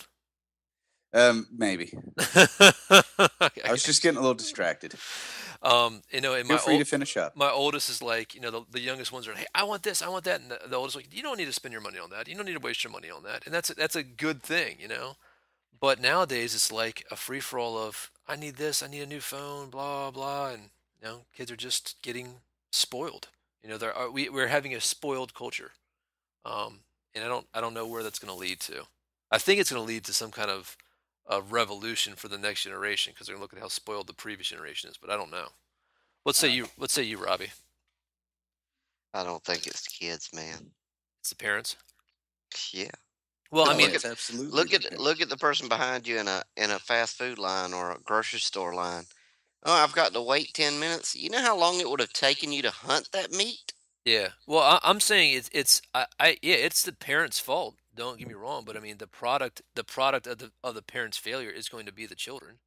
Um, 1.11 1.45
maybe. 1.51 1.91
okay. 2.37 3.61
I 3.65 3.69
was 3.69 3.83
just 3.83 4.01
getting 4.01 4.17
a 4.17 4.21
little 4.21 4.33
distracted. 4.33 4.93
Um, 5.61 6.03
you 6.09 6.21
know, 6.21 6.35
and 6.35 6.47
my 6.47 6.55
Feel 6.55 6.63
free 6.63 6.73
ol- 6.75 6.79
to 6.79 6.85
finish 6.85 7.17
up. 7.17 7.35
my 7.35 7.49
oldest 7.49 7.89
is 7.89 8.01
like, 8.01 8.33
you 8.33 8.39
know, 8.39 8.49
the, 8.49 8.61
the 8.71 8.79
youngest 8.79 9.11
ones 9.11 9.27
are, 9.27 9.33
hey, 9.33 9.45
I 9.53 9.65
want 9.65 9.83
this, 9.83 10.01
I 10.01 10.07
want 10.07 10.23
that, 10.23 10.39
and 10.39 10.51
the, 10.51 10.59
the 10.69 10.77
oldest 10.77 10.95
like, 10.95 11.13
you 11.13 11.21
don't 11.21 11.37
need 11.37 11.47
to 11.47 11.51
spend 11.53 11.73
your 11.73 11.81
money 11.81 11.99
on 11.99 12.09
that. 12.11 12.29
You 12.29 12.35
don't 12.35 12.45
need 12.45 12.53
to 12.53 12.59
waste 12.61 12.81
your 12.85 12.93
money 12.93 13.09
on 13.09 13.23
that, 13.23 13.45
and 13.45 13.53
that's 13.53 13.71
a, 13.71 13.73
that's 13.73 13.97
a 13.97 14.03
good 14.03 14.41
thing, 14.41 14.77
you 14.79 14.87
know. 14.87 15.17
But 15.81 15.99
nowadays, 15.99 16.55
it's 16.55 16.71
like 16.71 17.05
a 17.11 17.17
free 17.17 17.41
for 17.41 17.59
all 17.59 17.77
of, 17.77 18.09
I 18.25 18.37
need 18.37 18.55
this, 18.55 18.81
I 18.81 18.87
need 18.87 19.01
a 19.01 19.05
new 19.05 19.19
phone, 19.19 19.69
blah 19.69 20.11
blah, 20.11 20.51
and 20.51 20.69
you 21.01 21.05
know, 21.09 21.25
kids 21.35 21.51
are 21.51 21.57
just 21.57 22.01
getting 22.01 22.35
spoiled. 22.71 23.27
You 23.63 23.69
know, 23.69 23.77
there 23.77 23.95
are, 23.95 24.09
we 24.09 24.29
we're 24.29 24.47
having 24.47 24.73
a 24.73 24.81
spoiled 24.81 25.33
culture, 25.33 25.71
um, 26.45 26.79
and 27.13 27.23
I 27.23 27.27
don't 27.27 27.47
I 27.53 27.61
don't 27.61 27.73
know 27.73 27.87
where 27.87 28.03
that's 28.03 28.19
going 28.19 28.33
to 28.33 28.39
lead 28.39 28.59
to. 28.61 28.83
I 29.31 29.37
think 29.37 29.59
it's 29.59 29.71
going 29.71 29.81
to 29.81 29.87
lead 29.87 30.03
to 30.05 30.13
some 30.13 30.31
kind 30.31 30.49
of 30.49 30.75
a 31.29 31.41
revolution 31.41 32.15
for 32.15 32.27
the 32.27 32.37
next 32.37 32.63
generation 32.63 33.13
because 33.13 33.27
they're 33.27 33.35
going 33.35 33.47
to 33.47 33.53
look 33.53 33.53
at 33.53 33.61
how 33.61 33.69
spoiled 33.69 34.07
the 34.07 34.13
previous 34.13 34.47
generation 34.49 34.89
is. 34.89 34.97
But 34.97 35.09
I 35.09 35.17
don't 35.17 35.31
know. 35.31 35.47
Let's 36.25 36.39
say 36.39 36.49
you. 36.49 36.67
Let's 36.77 36.93
say 36.93 37.03
you, 37.03 37.23
Robbie. 37.23 37.51
I 39.13 39.23
don't 39.23 39.43
think 39.43 39.67
it's 39.67 39.83
the 39.83 40.05
kids, 40.05 40.29
man. 40.33 40.71
It's 41.19 41.29
the 41.29 41.35
parents. 41.35 41.75
Yeah. 42.71 42.89
Well, 43.51 43.69
I 43.69 43.75
mean, 43.75 43.87
look 43.87 43.95
it's 43.95 44.05
absolutely. 44.05 44.51
Look 44.51 44.73
at 44.73 44.99
look 44.99 45.21
at 45.21 45.29
the 45.29 45.37
person 45.37 45.67
behind 45.67 46.07
you 46.07 46.19
in 46.19 46.27
a 46.27 46.43
in 46.55 46.71
a 46.71 46.79
fast 46.79 47.17
food 47.17 47.37
line 47.37 47.73
or 47.73 47.91
a 47.91 47.99
grocery 47.99 48.39
store 48.39 48.73
line. 48.73 49.03
Oh, 49.63 49.73
I've 49.73 49.93
got 49.93 50.13
to 50.13 50.21
wait 50.21 50.53
ten 50.53 50.79
minutes. 50.79 51.15
You 51.15 51.29
know 51.31 51.41
how 51.41 51.57
long 51.57 51.79
it 51.79 51.89
would 51.89 51.99
have 51.99 52.13
taken 52.13 52.51
you 52.51 52.61
to 52.61 52.71
hunt 52.71 53.11
that 53.11 53.31
meat? 53.31 53.73
yeah. 54.05 54.29
Well, 54.47 54.61
I, 54.63 54.79
I'm 54.83 54.99
saying 54.99 55.33
it's 55.35 55.49
it's 55.53 55.81
I, 55.93 56.05
I 56.19 56.37
yeah, 56.41 56.55
it's 56.55 56.83
the 56.83 56.93
parents' 56.93 57.39
fault. 57.39 57.75
Don't 57.95 58.17
get 58.19 58.27
me 58.27 58.33
wrong, 58.33 58.63
but 58.65 58.77
I 58.77 58.79
mean 58.79 58.97
the 58.97 59.07
product 59.07 59.61
the 59.75 59.83
product 59.83 60.27
of 60.27 60.37
the 60.39 60.51
of 60.63 60.75
the 60.75 60.81
parents' 60.83 61.17
failure 61.17 61.49
is 61.51 61.69
going 61.69 61.85
to 61.85 61.93
be 61.93 62.05
the 62.05 62.15
children. 62.15 62.59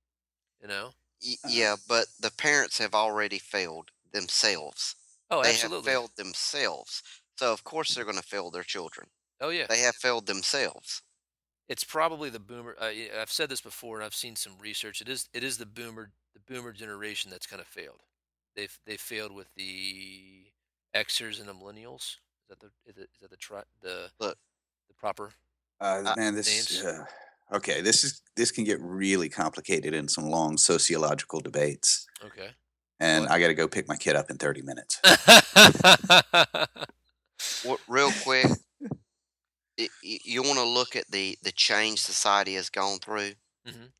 You 0.61 0.68
know. 0.68 0.95
Y- 1.22 1.36
Uh-huh. 1.45 1.53
yeah, 1.53 1.76
but 1.88 2.07
the 2.20 2.30
parents 2.30 2.78
have 2.78 2.95
already 2.95 3.38
failed 3.40 3.90
themselves. 4.12 4.95
Oh, 5.30 5.42
they 5.42 5.51
absolutely. 5.51 5.76
have 5.76 5.84
failed 5.84 6.16
themselves. 6.16 7.03
So 7.36 7.53
of 7.53 7.64
course 7.64 7.95
they're 7.95 8.05
going 8.05 8.16
to 8.16 8.22
fail 8.22 8.51
their 8.51 8.62
children. 8.62 9.11
Oh 9.40 9.51
yeah. 9.51 9.66
They 9.66 9.80
have 9.80 9.97
failed 9.97 10.26
themselves. 10.26 11.03
It's 11.69 11.85
probably 11.85 12.31
the 12.31 12.39
boomer. 12.41 12.77
Uh, 12.81 12.91
I've 13.21 13.33
said 13.33 13.49
this 13.49 13.61
before, 13.62 13.97
and 13.97 14.05
I've 14.05 14.15
seen 14.15 14.37
some 14.37 14.53
research. 14.61 15.01
It 15.01 15.09
is 15.09 15.29
it 15.33 15.43
is 15.43 15.57
the 15.59 15.67
boomer 15.67 16.11
the 16.35 16.41
boomer 16.55 16.73
generation 16.73 17.31
that's 17.31 17.47
kind 17.47 17.61
of 17.61 17.67
failed. 17.67 18.01
They've 18.55 18.79
they 18.87 18.97
failed 18.97 19.33
with 19.33 19.49
the 19.57 20.45
Xers 20.95 21.41
and 21.41 21.49
the 21.49 21.55
millennials. 21.55 22.17
Is 22.43 22.49
that 22.51 22.61
the 22.61 22.67
is, 22.87 22.99
it, 22.99 23.09
is 23.15 23.21
that 23.23 23.31
the 23.31 23.37
tri, 23.37 23.62
the 23.81 24.11
Look. 24.21 24.37
the 24.89 24.95
proper? 24.95 25.31
Uh, 25.81 26.03
Uh, 26.05 26.15
man, 26.17 26.35
this. 26.35 26.47
names? 26.47 26.85
Uh, 26.85 27.05
okay, 27.57 27.81
this 27.81 28.05
is 28.05 28.21
this 28.37 28.51
can 28.53 28.65
get 28.65 28.79
really 28.81 29.29
complicated 29.31 29.95
in 29.95 30.07
some 30.09 30.29
long 30.29 30.59
sociological 30.59 31.41
debates, 31.41 32.07
Okay. 32.25 32.51
and 33.01 33.23
What? 33.25 33.33
I 33.33 33.41
got 33.41 33.49
to 33.49 33.55
go 33.55 33.67
pick 33.67 33.89
my 33.89 33.97
kid 33.97 34.15
up 34.17 34.31
in 34.31 34.37
30 34.37 34.62
minutes. 34.62 35.01
Wh- 37.67 37.81
Real 37.89 38.12
quick, 38.23 38.47
you 40.03 40.43
want 40.43 40.59
to 40.59 40.64
look 40.64 40.97
at 40.97 41.11
the 41.11 41.37
the 41.43 41.53
change 41.53 42.01
society 42.01 42.55
has 42.55 42.70
gone 42.70 42.99
through 42.99 43.35
Mhm. 43.64 43.93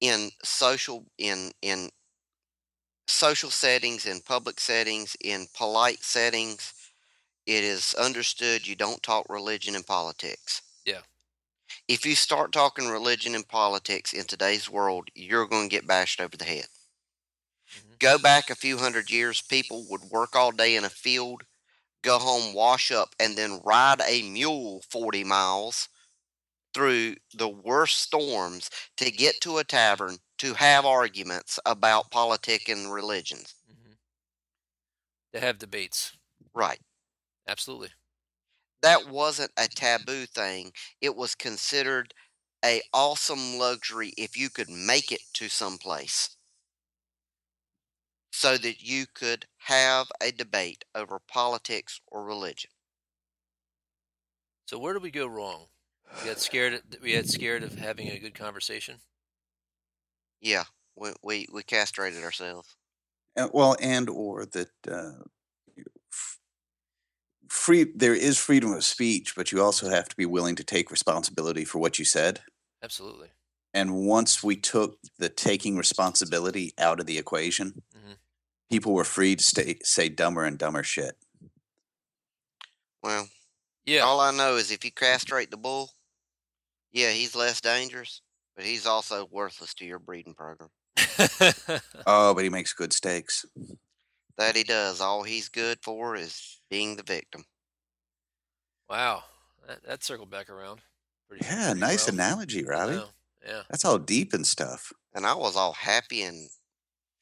in 0.00 0.30
social 0.42 1.06
in 1.18 1.52
in 1.62 1.90
social 3.08 3.50
settings, 3.50 4.04
in 4.04 4.20
public 4.20 4.60
settings, 4.60 5.16
in 5.18 5.46
polite 5.54 6.02
settings. 6.04 6.74
It 7.46 7.64
is 7.64 7.94
understood 7.94 8.66
you 8.66 8.76
don't 8.76 9.02
talk 9.02 9.26
religion 9.28 9.76
and 9.76 9.86
politics. 9.86 10.62
Yeah. 10.86 11.02
If 11.88 12.06
you 12.06 12.14
start 12.14 12.52
talking 12.52 12.88
religion 12.88 13.34
and 13.34 13.46
politics 13.48 14.14
in 14.14 14.24
today's 14.26 14.70
world, 14.70 15.08
you're 15.14 15.46
going 15.46 15.68
to 15.68 15.74
get 15.76 15.86
bashed 15.86 16.18
over 16.20 16.36
the 16.36 16.44
head. 16.44 16.68
Mhm. 17.74 17.98
Go 17.98 18.18
back 18.18 18.50
a 18.50 18.54
few 18.54 18.78
hundred 18.78 19.10
years, 19.10 19.40
people 19.42 19.84
would 19.88 20.04
work 20.04 20.36
all 20.36 20.52
day 20.52 20.76
in 20.76 20.84
a 20.84 20.90
field, 20.90 21.42
go 22.04 22.20
home, 22.20 22.54
wash 22.54 22.92
up, 22.92 23.16
and 23.20 23.36
then 23.38 23.60
ride 23.64 24.00
a 24.06 24.22
mule 24.30 24.82
40 24.90 25.24
miles 25.24 25.88
through 26.74 27.16
the 27.34 27.48
worst 27.48 27.98
storms 27.98 28.70
to 28.98 29.10
get 29.10 29.40
to 29.42 29.58
a 29.58 29.64
tavern 29.64 30.18
to 30.38 30.54
have 30.54 30.86
arguments 30.86 31.58
about 31.66 32.10
politics 32.10 32.70
and 32.70 32.92
religions. 32.92 33.54
Mhm. 33.68 33.96
To 35.34 35.40
have 35.40 35.58
debates. 35.58 36.12
Right. 36.54 36.80
Absolutely. 37.48 37.90
That 38.82 39.08
wasn't 39.08 39.52
a 39.56 39.68
taboo 39.68 40.26
thing. 40.26 40.72
It 41.00 41.16
was 41.16 41.34
considered 41.34 42.14
a 42.64 42.82
awesome 42.92 43.58
luxury 43.58 44.14
if 44.16 44.36
you 44.36 44.50
could 44.50 44.70
make 44.70 45.12
it 45.12 45.22
to 45.34 45.48
some 45.48 45.78
place 45.78 46.33
so 48.34 48.58
that 48.58 48.82
you 48.82 49.06
could 49.06 49.46
have 49.58 50.12
a 50.20 50.32
debate 50.32 50.84
over 50.94 51.18
politics 51.20 52.00
or 52.08 52.24
religion. 52.24 52.70
So 54.66 54.78
where 54.78 54.92
did 54.92 55.02
we 55.02 55.10
go 55.10 55.26
wrong? 55.26 55.70
We 56.20 56.26
got 56.26 56.38
scared. 56.38 56.98
We 57.00 57.12
had 57.12 57.26
scared 57.26 57.62
of 57.62 57.76
having 57.76 58.10
a 58.10 58.18
good 58.18 58.34
conversation. 58.34 59.00
Yeah, 60.40 60.64
we 60.94 61.12
we, 61.24 61.46
we 61.52 61.62
castrated 61.64 62.22
ourselves. 62.22 62.76
Uh, 63.36 63.48
well, 63.52 63.76
and 63.80 64.08
or 64.08 64.46
that 64.46 64.70
uh, 64.88 65.24
free 67.48 67.84
there 67.94 68.14
is 68.14 68.38
freedom 68.38 68.72
of 68.72 68.84
speech, 68.84 69.34
but 69.36 69.52
you 69.52 69.62
also 69.62 69.88
have 69.88 70.08
to 70.08 70.16
be 70.16 70.26
willing 70.26 70.56
to 70.56 70.64
take 70.64 70.90
responsibility 70.90 71.64
for 71.64 71.78
what 71.78 71.98
you 71.98 72.04
said. 72.04 72.42
Absolutely. 72.82 73.32
And 73.74 74.06
once 74.06 74.42
we 74.42 74.56
took 74.56 74.98
the 75.18 75.28
taking 75.28 75.76
responsibility 75.76 76.72
out 76.78 77.00
of 77.00 77.06
the 77.06 77.18
equation, 77.18 77.82
Mhm. 77.94 78.18
People 78.70 78.92
were 78.92 79.04
free 79.04 79.36
to 79.36 79.42
stay, 79.42 79.78
say 79.82 80.08
dumber 80.08 80.44
and 80.44 80.58
dumber 80.58 80.82
shit. 80.82 81.16
Well, 83.02 83.28
Yeah. 83.84 84.00
all 84.00 84.20
I 84.20 84.30
know 84.30 84.56
is 84.56 84.70
if 84.70 84.84
you 84.84 84.90
castrate 84.92 85.50
the 85.50 85.56
bull, 85.56 85.90
yeah, 86.92 87.10
he's 87.10 87.34
less 87.34 87.60
dangerous, 87.60 88.22
but 88.56 88.64
he's 88.64 88.86
also 88.86 89.26
worthless 89.30 89.74
to 89.74 89.84
your 89.84 89.98
breeding 89.98 90.34
program. 90.34 90.70
Oh, 92.06 92.34
but 92.34 92.44
he 92.44 92.50
makes 92.50 92.72
good 92.72 92.92
steaks. 92.92 93.44
That 94.36 94.56
he 94.56 94.62
does. 94.64 95.00
All 95.00 95.22
he's 95.22 95.48
good 95.48 95.78
for 95.82 96.16
is 96.16 96.60
being 96.70 96.96
the 96.96 97.02
victim. 97.02 97.44
wow. 98.88 99.22
That, 99.66 99.82
that 99.86 100.04
circled 100.04 100.30
back 100.30 100.50
around. 100.50 100.80
Pretty, 101.28 101.44
Yeah, 101.46 101.68
pretty 101.68 101.80
nice 101.80 102.06
well. 102.06 102.14
analogy, 102.14 102.64
Robbie. 102.64 102.96
know, 102.96 103.08
Yeah. 103.46 103.62
That's 103.70 103.84
all 103.84 103.98
deep 103.98 104.34
and 104.34 104.46
stuff. 104.46 104.92
And 105.14 105.24
I 105.26 105.34
was 105.34 105.56
all 105.56 105.72
happy 105.72 106.22
and 106.22 106.50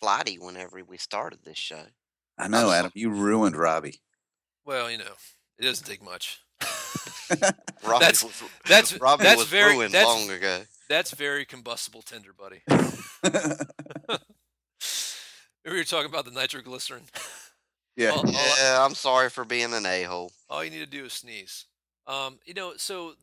flighty 0.02 0.36
whenever 0.38 0.82
we 0.86 0.98
started 0.98 1.38
this 1.44 1.56
show. 1.56 1.84
I 2.36 2.48
know, 2.48 2.66
was- 2.66 2.74
Adam. 2.74 2.90
You 2.96 3.10
ruined 3.10 3.56
Robbie. 3.56 4.00
Well, 4.66 4.90
you 4.90 4.98
know, 4.98 5.14
it 5.58 5.62
doesn't 5.64 5.86
take 5.86 6.02
much. 6.04 6.40
Robbie 6.60 8.04
That's- 8.04 8.22
was, 8.24 8.42
that's- 8.68 9.00
Robbie 9.00 9.22
that's 9.24 9.38
was 9.38 9.48
very- 9.48 9.74
ruined 9.76 9.94
that's- 9.94 10.06
long 10.28 10.30
ago. 10.30 10.62
That's 10.88 11.12
very 11.12 11.46
combustible 11.46 12.02
tinder, 12.02 12.32
buddy. 12.38 12.60
we 15.64 15.70
were 15.76 15.84
talking 15.84 16.10
about 16.10 16.24
the 16.26 16.30
nitroglycerin. 16.32 17.02
yeah. 17.96 18.10
All, 18.10 18.18
all, 18.26 18.32
Yeah, 18.60 18.84
I'm 18.84 18.94
sorry 18.94 19.30
for 19.30 19.44
being 19.46 19.72
an 19.72 19.86
a 19.86 20.02
hole. 20.02 20.32
all 20.50 20.62
you 20.62 20.70
need 20.70 20.80
to 20.80 20.86
do 20.86 21.04
is 21.06 21.12
sneeze. 21.14 21.64
Um, 22.06 22.40
you 22.44 22.52
know, 22.54 22.74
so 22.76 23.14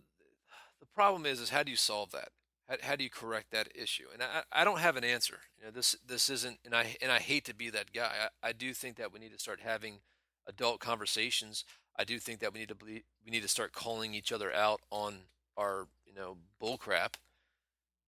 the 0.80 0.88
problem 0.96 1.26
is, 1.28 1.40
is 1.40 1.50
how 1.50 1.62
do 1.64 1.70
you 1.70 1.78
solve 1.78 2.12
that? 2.12 2.30
How, 2.70 2.76
how 2.82 2.96
do 2.96 3.04
you 3.04 3.10
correct 3.10 3.52
that 3.52 3.70
issue? 3.76 4.06
And 4.14 4.22
I, 4.22 4.44
I 4.52 4.64
don't 4.64 4.80
have 4.80 4.96
an 4.96 5.04
answer. 5.04 5.40
You 5.58 5.66
know, 5.66 5.72
this 5.72 5.96
this 6.06 6.30
isn't, 6.30 6.60
and 6.64 6.76
I 6.76 6.96
and 7.02 7.12
I 7.12 7.20
hate 7.20 7.46
to 7.46 7.56
be 7.56 7.70
that 7.72 7.92
guy. 7.94 8.12
I, 8.44 8.50
I 8.50 8.52
do 8.54 8.74
think 8.74 8.98
that 8.98 9.12
we 9.12 9.20
need 9.20 9.34
to 9.34 9.40
start 9.40 9.60
having 9.64 10.00
adult 10.48 10.80
conversations. 10.80 11.66
I 11.98 12.04
do 12.04 12.20
think 12.20 12.40
that 12.40 12.54
we 12.54 12.60
need 12.60 12.70
to 12.70 12.76
be, 12.76 13.04
we 13.26 13.32
need 13.32 13.42
to 13.42 13.48
start 13.50 13.74
calling 13.74 14.14
each 14.14 14.32
other 14.32 14.54
out 14.54 14.82
on 14.92 15.22
our 15.58 15.88
you 16.06 16.14
know 16.14 16.38
bull 16.60 16.78
crap 16.78 17.18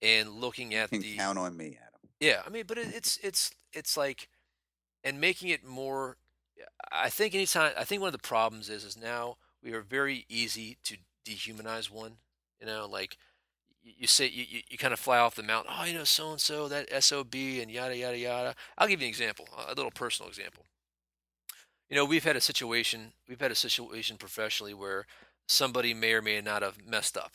and 0.02 0.30
looking 0.30 0.74
at 0.74 0.92
You 0.92 1.00
the 1.00 1.18
count 1.18 1.38
on 1.38 1.58
me, 1.58 1.78
Adam. 1.82 2.10
yeah, 2.20 2.42
I 2.46 2.50
mean, 2.50 2.64
but 2.68 2.78
it, 2.78 2.88
it's 2.94 3.18
it's 3.22 3.52
it's 3.74 3.98
like, 3.98 4.30
and 5.04 5.20
making 5.20 5.50
it 5.50 5.66
more 5.66 6.18
I 6.92 7.10
think 7.10 7.34
anytime 7.36 7.74
I 7.78 7.84
think 7.84 8.02
one 8.02 8.08
of 8.08 8.14
the 8.14 8.28
problems 8.28 8.70
is 8.70 8.84
is 8.84 8.98
now 8.98 9.38
we 9.64 9.74
are 9.74 9.82
very 9.82 10.26
easy 10.30 10.78
to 10.86 10.98
dehumanize 11.26 11.90
one. 11.90 12.18
You 12.60 12.68
know, 12.68 12.88
like 12.88 13.18
you, 13.84 13.94
you 14.00 14.08
say 14.08 14.28
you, 14.28 14.46
you, 14.48 14.62
you 14.70 14.78
kind 14.78 14.94
of 14.94 15.00
fly 15.00 15.18
off 15.18 15.36
the 15.36 15.44
mountain. 15.44 15.74
Oh, 15.78 15.86
you 15.86 15.94
know, 15.94 16.04
so 16.04 16.32
and 16.32 16.42
so 16.42 16.68
that 16.68 17.04
sob 17.04 17.34
and 17.34 17.72
yada 17.72 17.96
yada 17.96 18.18
yada. 18.18 18.56
I'll 18.78 18.88
give 18.88 19.02
you 19.02 19.06
an 19.06 19.10
example, 19.10 19.48
a 19.68 19.74
little 19.74 19.92
personal 19.92 20.30
example. 20.30 20.66
You 21.90 21.96
know, 21.96 22.06
we've 22.06 22.24
had 22.24 22.36
a 22.36 22.42
situation 22.42 23.14
we've 23.28 23.42
had 23.42 23.52
a 23.52 23.56
situation 23.56 24.18
professionally 24.18 24.74
where 24.74 25.06
somebody 25.48 25.94
may 25.94 26.14
or 26.14 26.22
may 26.22 26.40
not 26.42 26.62
have 26.62 26.86
messed 26.86 27.18
up. 27.18 27.34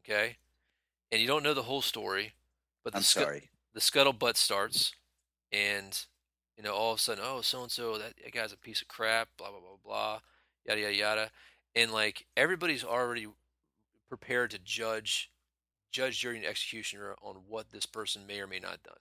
Okay, 0.00 0.36
and 1.10 1.20
you 1.20 1.26
don't 1.26 1.42
know 1.42 1.54
the 1.54 1.62
whole 1.62 1.82
story, 1.82 2.34
but 2.82 2.92
the 2.92 2.98
I'm 2.98 3.02
scu- 3.02 3.22
sorry. 3.22 3.50
the 3.72 3.80
scuttlebutt 3.80 4.36
starts, 4.36 4.92
and 5.50 6.04
you 6.56 6.62
know, 6.62 6.74
all 6.74 6.92
of 6.92 6.98
a 6.98 7.02
sudden, 7.02 7.24
oh, 7.26 7.40
so 7.40 7.62
and 7.62 7.70
so, 7.70 7.98
that 7.98 8.14
guy's 8.32 8.52
a 8.52 8.58
piece 8.58 8.82
of 8.82 8.88
crap, 8.88 9.28
blah 9.38 9.50
blah 9.50 9.60
blah 9.60 9.78
blah, 9.82 10.20
yada 10.66 10.80
yada 10.80 10.94
yada, 10.94 11.30
and 11.74 11.92
like 11.92 12.26
everybody's 12.36 12.84
already 12.84 13.26
prepared 14.08 14.50
to 14.50 14.58
judge, 14.58 15.30
judge, 15.94 16.18
jury, 16.20 16.36
and 16.36 16.44
executioner 16.44 17.14
on 17.22 17.36
what 17.48 17.70
this 17.70 17.86
person 17.86 18.26
may 18.26 18.40
or 18.40 18.46
may 18.46 18.58
not 18.58 18.72
have 18.72 18.82
done, 18.82 18.96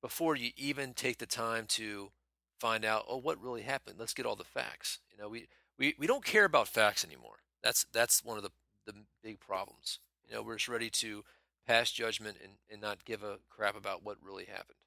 before 0.00 0.36
you 0.36 0.52
even 0.56 0.94
take 0.94 1.18
the 1.18 1.26
time 1.26 1.66
to 1.66 2.12
find 2.60 2.84
out, 2.84 3.04
oh, 3.08 3.16
what 3.16 3.42
really 3.42 3.62
happened. 3.62 3.96
Let's 3.98 4.14
get 4.14 4.24
all 4.24 4.36
the 4.36 4.44
facts. 4.44 5.00
You 5.10 5.18
know, 5.18 5.28
we 5.28 5.48
we, 5.76 5.94
we 5.98 6.06
don't 6.06 6.24
care 6.24 6.44
about 6.44 6.68
facts 6.68 7.04
anymore. 7.04 7.38
That's 7.62 7.84
that's 7.92 8.24
one 8.24 8.36
of 8.36 8.44
the 8.44 8.52
the 8.86 8.94
big 9.22 9.40
problems. 9.40 9.98
You 10.26 10.36
know, 10.36 10.42
we're 10.42 10.56
just 10.56 10.68
ready 10.68 10.88
to 10.88 11.24
pass 11.66 11.90
judgment 11.90 12.36
and, 12.42 12.52
and 12.70 12.80
not 12.80 13.04
give 13.04 13.22
a 13.22 13.38
crap 13.50 13.76
about 13.76 14.04
what 14.04 14.18
really 14.22 14.44
happened. 14.44 14.78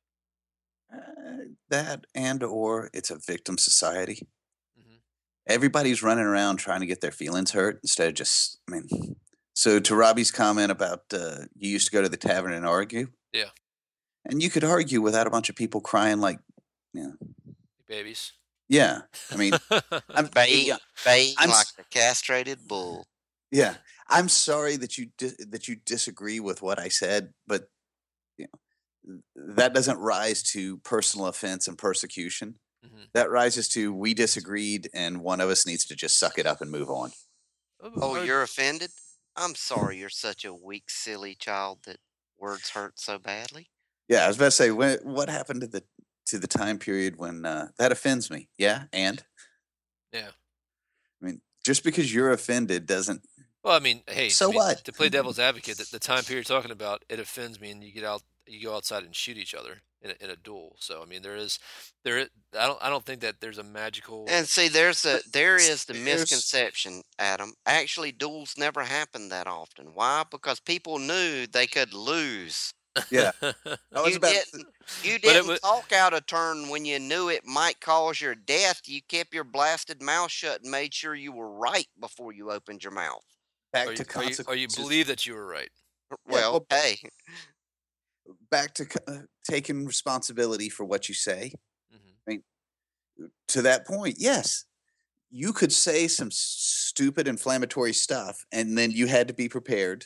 Uh, 0.94 1.54
that 1.70 2.06
and 2.16 2.42
or 2.42 2.90
it's 2.94 3.12
a 3.12 3.20
victim 3.20 3.58
society. 3.58 4.22
hmm 4.78 4.98
Everybody's 5.46 6.04
running 6.04 6.26
around 6.26 6.58
trying 6.58 6.80
to 6.80 6.86
get 6.86 7.02
their 7.02 7.12
feelings 7.12 7.52
hurt 7.52 7.80
instead 7.84 8.08
of 8.08 8.14
just. 8.14 8.60
I 8.70 8.72
mean, 8.72 9.18
so 9.58 9.80
to 9.80 9.96
Robbie's 9.96 10.30
comment 10.30 10.70
about 10.72 11.02
uh, 11.12 11.46
you 11.58 11.72
used 11.72 11.88
to 11.88 11.92
go 11.92 12.04
to 12.04 12.10
the 12.10 12.16
tavern 12.18 12.54
and 12.54 12.64
argue. 12.64 13.08
Yeah. 13.34 13.50
And 14.24 14.44
you 14.44 14.52
could 14.52 14.64
argue 14.64 15.02
without 15.02 15.26
a 15.26 15.32
bunch 15.32 15.50
of 15.50 15.56
people 15.56 15.82
crying 15.82 16.20
like, 16.20 16.38
yeah, 16.94 17.12
Babies. 17.88 18.34
yeah. 18.70 19.02
I 19.32 19.36
mean, 19.36 19.54
I'm 20.12 20.28
Baying, 20.28 20.68
yeah, 20.68 20.78
baying 21.04 21.34
I'm 21.40 21.50
like 21.50 21.66
a 21.80 21.84
castrated 21.90 22.68
bull. 22.68 23.08
yeah. 23.52 23.76
I'm 24.10 24.30
sorry 24.30 24.78
that 24.78 24.98
you 24.98 25.08
di- 25.18 25.44
that 25.50 25.68
you 25.68 25.76
disagree 25.86 26.40
with 26.40 26.62
what 26.62 26.78
I 26.80 26.88
said, 26.90 27.34
but 27.48 27.64
you 28.38 28.46
know, 29.06 29.20
that 29.56 29.74
doesn't 29.74 29.98
rise 29.98 30.44
to 30.54 30.78
personal 30.80 31.26
offense 31.28 31.68
and 31.68 31.78
persecution. 31.78 32.56
hmm 32.84 33.06
That 33.14 33.32
rises 33.32 33.68
to 33.70 33.92
we 33.94 34.14
disagreed 34.14 34.90
and 34.94 35.22
one 35.22 35.42
of 35.42 35.50
us 35.50 35.66
needs 35.66 35.86
to 35.88 35.96
just 35.96 36.20
suck 36.20 36.38
it 36.38 36.46
up 36.46 36.62
and 36.62 36.70
move 36.72 36.90
on. 36.90 37.12
Oh, 37.82 38.22
you're 38.24 38.44
offended? 38.44 38.92
I'm 39.38 39.56
sorry 39.56 39.98
you're 39.98 40.10
such 40.10 40.44
a 40.44 40.54
weak, 40.54 40.90
silly 40.90 41.36
child 41.36 41.80
that 41.86 41.98
words 42.38 42.72
hurt 42.72 43.00
so 43.00 43.20
badly. 43.20 43.70
Yeah, 44.10 44.26
I 44.26 44.28
was 44.28 44.38
about 44.38 44.46
to 44.46 44.52
say, 44.52 44.72
when, 44.72 45.00
what 45.04 45.30
happened 45.30 45.62
to 45.62 45.68
the 45.68 45.84
to 46.28 46.38
the 46.38 46.48
time 46.48 46.78
period 46.78 47.16
when 47.18 47.46
uh, 47.46 47.70
that 47.78 47.92
offends 47.92 48.30
me? 48.30 48.50
Yeah, 48.58 48.84
and 48.92 49.24
yeah. 50.12 50.30
I 51.22 51.26
mean, 51.26 51.42
just 51.64 51.84
because 51.84 52.14
you're 52.14 52.32
offended 52.32 52.86
doesn't. 52.86 53.22
Well, 53.64 53.76
I 53.76 53.80
mean, 53.80 54.02
hey, 54.08 54.30
So 54.30 54.48
mean, 54.50 54.56
what? 54.56 54.86
To 54.86 54.94
play 54.94 55.10
devil's 55.10 55.40
advocate, 55.40 55.78
the, 55.78 55.88
the 55.92 56.00
time 56.00 56.24
period 56.24 56.48
you're 56.48 56.58
talking 56.58 56.72
about, 56.72 57.04
it 57.10 57.20
offends 57.20 57.60
me, 57.60 57.72
and 57.72 57.84
you 57.84 57.92
get 57.92 58.04
out, 58.04 58.22
you 58.46 58.68
go 58.68 58.76
outside 58.76 59.04
and 59.04 59.16
shoot 59.16 59.38
each 59.38 59.54
other 59.54 59.82
in 60.02 60.12
a, 60.12 60.24
in 60.24 60.30
a 60.30 60.36
duel. 60.36 60.76
So, 60.80 61.02
I 61.02 61.06
mean, 61.06 61.22
there 61.22 61.36
is, 61.36 61.60
there, 62.04 62.18
is, 62.20 62.30
I 62.58 62.68
don't, 62.68 62.80
I 62.82 62.90
don't 62.90 63.06
think 63.06 63.22
that 63.22 63.42
there's 63.42 63.58
a 63.58 63.64
magical. 63.64 64.26
And 64.30 64.48
see, 64.48 64.68
there's 64.68 65.06
a 65.06 65.20
there 65.32 65.58
is 65.58 65.86
the 65.86 65.94
misconception, 65.94 67.02
Adam. 67.20 67.54
Actually, 67.66 68.12
duels 68.12 68.56
never 68.58 68.84
happen 68.84 69.30
that 69.30 69.48
often. 69.48 69.88
Why? 69.94 70.24
Because 70.30 70.60
people 70.60 71.00
knew 71.00 71.48
they 71.48 71.68
could 71.68 71.94
lose. 71.94 72.74
Yeah, 73.12 73.32
I 73.42 73.46
was 73.94 74.12
You 74.12 74.18
about. 74.18 74.32
didn't, 74.34 74.68
you 75.04 75.20
didn't 75.20 75.48
wa- 75.48 75.58
talk 75.58 75.92
out 75.94 76.14
a 76.14 76.22
turn 76.22 76.70
when 76.70 76.86
you 76.86 77.00
knew 77.00 77.30
it 77.30 77.46
might 77.46 77.80
cause 77.80 78.20
your 78.20 78.36
death. 78.36 78.82
You 78.86 79.02
kept 79.08 79.34
your 79.34 79.44
blasted 79.44 80.02
mouth 80.02 80.32
shut 80.32 80.62
and 80.62 80.72
made 80.72 80.94
sure 80.94 81.16
you 81.16 81.32
were 81.32 81.52
right 81.52 81.88
before 82.00 82.32
you 82.34 82.52
opened 82.52 82.84
your 82.84 82.94
mouth. 82.94 83.24
back 83.72 83.88
Or 83.88 83.92
you, 83.94 84.04
to 84.04 84.20
or, 84.20 84.24
you, 84.24 84.38
or 84.48 84.56
you 84.56 84.68
believe 84.68 85.08
that 85.08 85.26
you 85.26 85.36
were 85.36 85.46
right. 85.46 85.70
Well, 86.28 86.52
well, 86.52 86.66
hey, 86.70 86.98
back 88.50 88.74
to 88.76 88.86
co- 88.86 89.04
uh, 89.08 89.22
taking 89.50 89.86
responsibility 89.86 90.70
for 90.70 90.86
what 90.86 91.08
you 91.10 91.16
say. 91.16 91.54
hmm 91.92 92.38
To 93.48 93.62
that 93.64 93.86
point, 93.88 94.16
yes, 94.20 94.66
you 95.30 95.54
could 95.54 95.72
say 95.74 96.08
some 96.08 96.30
stupid 96.32 97.28
inflammatory 97.28 97.94
stuff, 97.94 98.46
and 98.52 98.78
then 98.78 98.92
you 98.92 99.08
had 99.08 99.28
to 99.28 99.34
be 99.34 99.50
prepared 99.50 100.06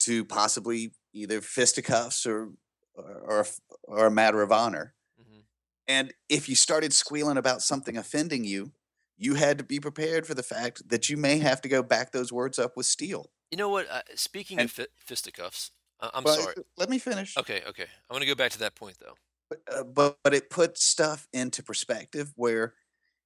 to 0.00 0.24
possibly 0.24 0.92
either 1.12 1.40
fisticuffs 1.40 2.26
or 2.26 2.52
or 2.96 3.04
or, 3.04 3.36
a 3.38 3.40
f- 3.40 3.60
or 3.84 4.06
a 4.06 4.10
matter 4.10 4.42
of 4.42 4.52
honor. 4.52 4.94
hmm 5.18 5.40
And 5.88 6.14
if 6.28 6.48
you 6.48 6.54
started 6.56 6.92
squealing 6.92 7.36
about 7.38 7.62
something 7.62 7.96
offending 7.96 8.44
you, 8.44 8.72
you 9.16 9.34
had 9.34 9.58
to 9.58 9.64
be 9.64 9.80
prepared 9.80 10.26
for 10.26 10.34
the 10.34 10.42
fact 10.44 10.88
that 10.88 11.08
you 11.08 11.16
may 11.16 11.38
have 11.38 11.60
to 11.62 11.68
go 11.68 11.82
back 11.82 12.12
those 12.12 12.32
words 12.32 12.58
up 12.58 12.76
with 12.76 12.86
steel. 12.86 13.30
You 13.50 13.58
know 13.58 13.68
what? 13.68 13.88
Uh, 13.90 14.02
speaking 14.14 14.58
And- 14.60 14.68
of 14.68 14.72
fi- 14.72 14.86
fisticuffs, 14.96 15.70
I- 16.00 16.10
I'm 16.14 16.24
But 16.24 16.40
sorry. 16.40 16.54
Let 16.76 16.90
me 16.90 16.98
finish. 16.98 17.36
Okay, 17.36 17.62
okay. 17.66 17.86
I 18.10 18.12
want 18.12 18.22
to 18.22 18.26
go 18.26 18.34
back 18.34 18.52
to 18.52 18.58
that 18.60 18.74
point 18.74 18.98
though. 19.00 19.14
But, 19.48 19.60
uh, 19.72 19.84
but 19.84 20.18
but 20.22 20.34
it 20.34 20.50
puts 20.50 20.84
stuff 20.84 21.28
into 21.32 21.62
perspective 21.62 22.32
where 22.36 22.74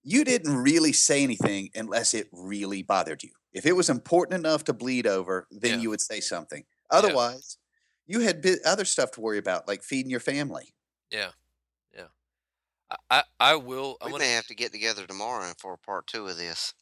you 0.02 0.24
didn't 0.24 0.56
really 0.56 0.92
say 0.92 1.22
anything 1.22 1.70
unless 1.74 2.14
it 2.14 2.28
really 2.32 2.82
bothered 2.82 3.22
you. 3.22 3.30
If 3.52 3.66
it 3.66 3.72
was 3.72 3.88
important 3.90 4.38
enough 4.38 4.64
to 4.64 4.72
bleed 4.72 5.06
over, 5.06 5.46
then 5.50 5.74
Yeah. 5.74 5.80
you 5.80 5.90
would 5.90 6.00
say 6.00 6.20
something. 6.20 6.64
Otherwise, 6.90 7.58
you 8.06 8.20
had 8.20 8.40
bi- 8.42 8.56
other 8.64 8.84
stuff 8.84 9.10
to 9.12 9.20
worry 9.20 9.38
about, 9.38 9.66
like 9.68 9.82
feeding 9.82 10.10
your 10.10 10.20
family. 10.20 10.74
Yeah, 11.10 11.30
yeah. 11.94 12.08
I, 12.90 12.96
I, 13.10 13.22
I 13.40 13.54
will. 13.56 13.96
I 14.00 14.06
we 14.06 14.12
want. 14.12 14.22
may 14.22 14.32
have 14.32 14.46
to 14.48 14.54
get 14.54 14.72
together 14.72 15.06
tomorrow 15.06 15.52
for 15.58 15.76
part 15.76 16.06
two 16.06 16.26
of 16.26 16.36
this. 16.36 16.74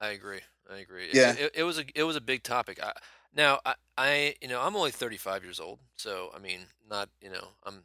I 0.00 0.10
agree. 0.10 0.40
I 0.68 0.78
agree. 0.78 1.06
It- 1.06 1.14
Yeah. 1.14 1.32
It, 1.36 1.52
it, 1.56 1.62
was 1.64 1.78
a 1.78 1.84
it 1.94 2.04
was 2.04 2.16
a 2.16 2.20
big 2.20 2.42
topic. 2.42 2.82
I, 2.82 2.92
now 3.34 3.60
I, 3.64 3.74
I 3.96 4.34
you 4.40 4.48
know 4.48 4.60
I'm 4.60 4.76
only 4.76 4.90
35 4.90 5.44
years 5.44 5.60
old, 5.60 5.78
so 5.96 6.30
I 6.34 6.38
mean 6.38 6.60
not 6.88 7.08
you 7.20 7.30
know 7.30 7.48
I'm 7.64 7.84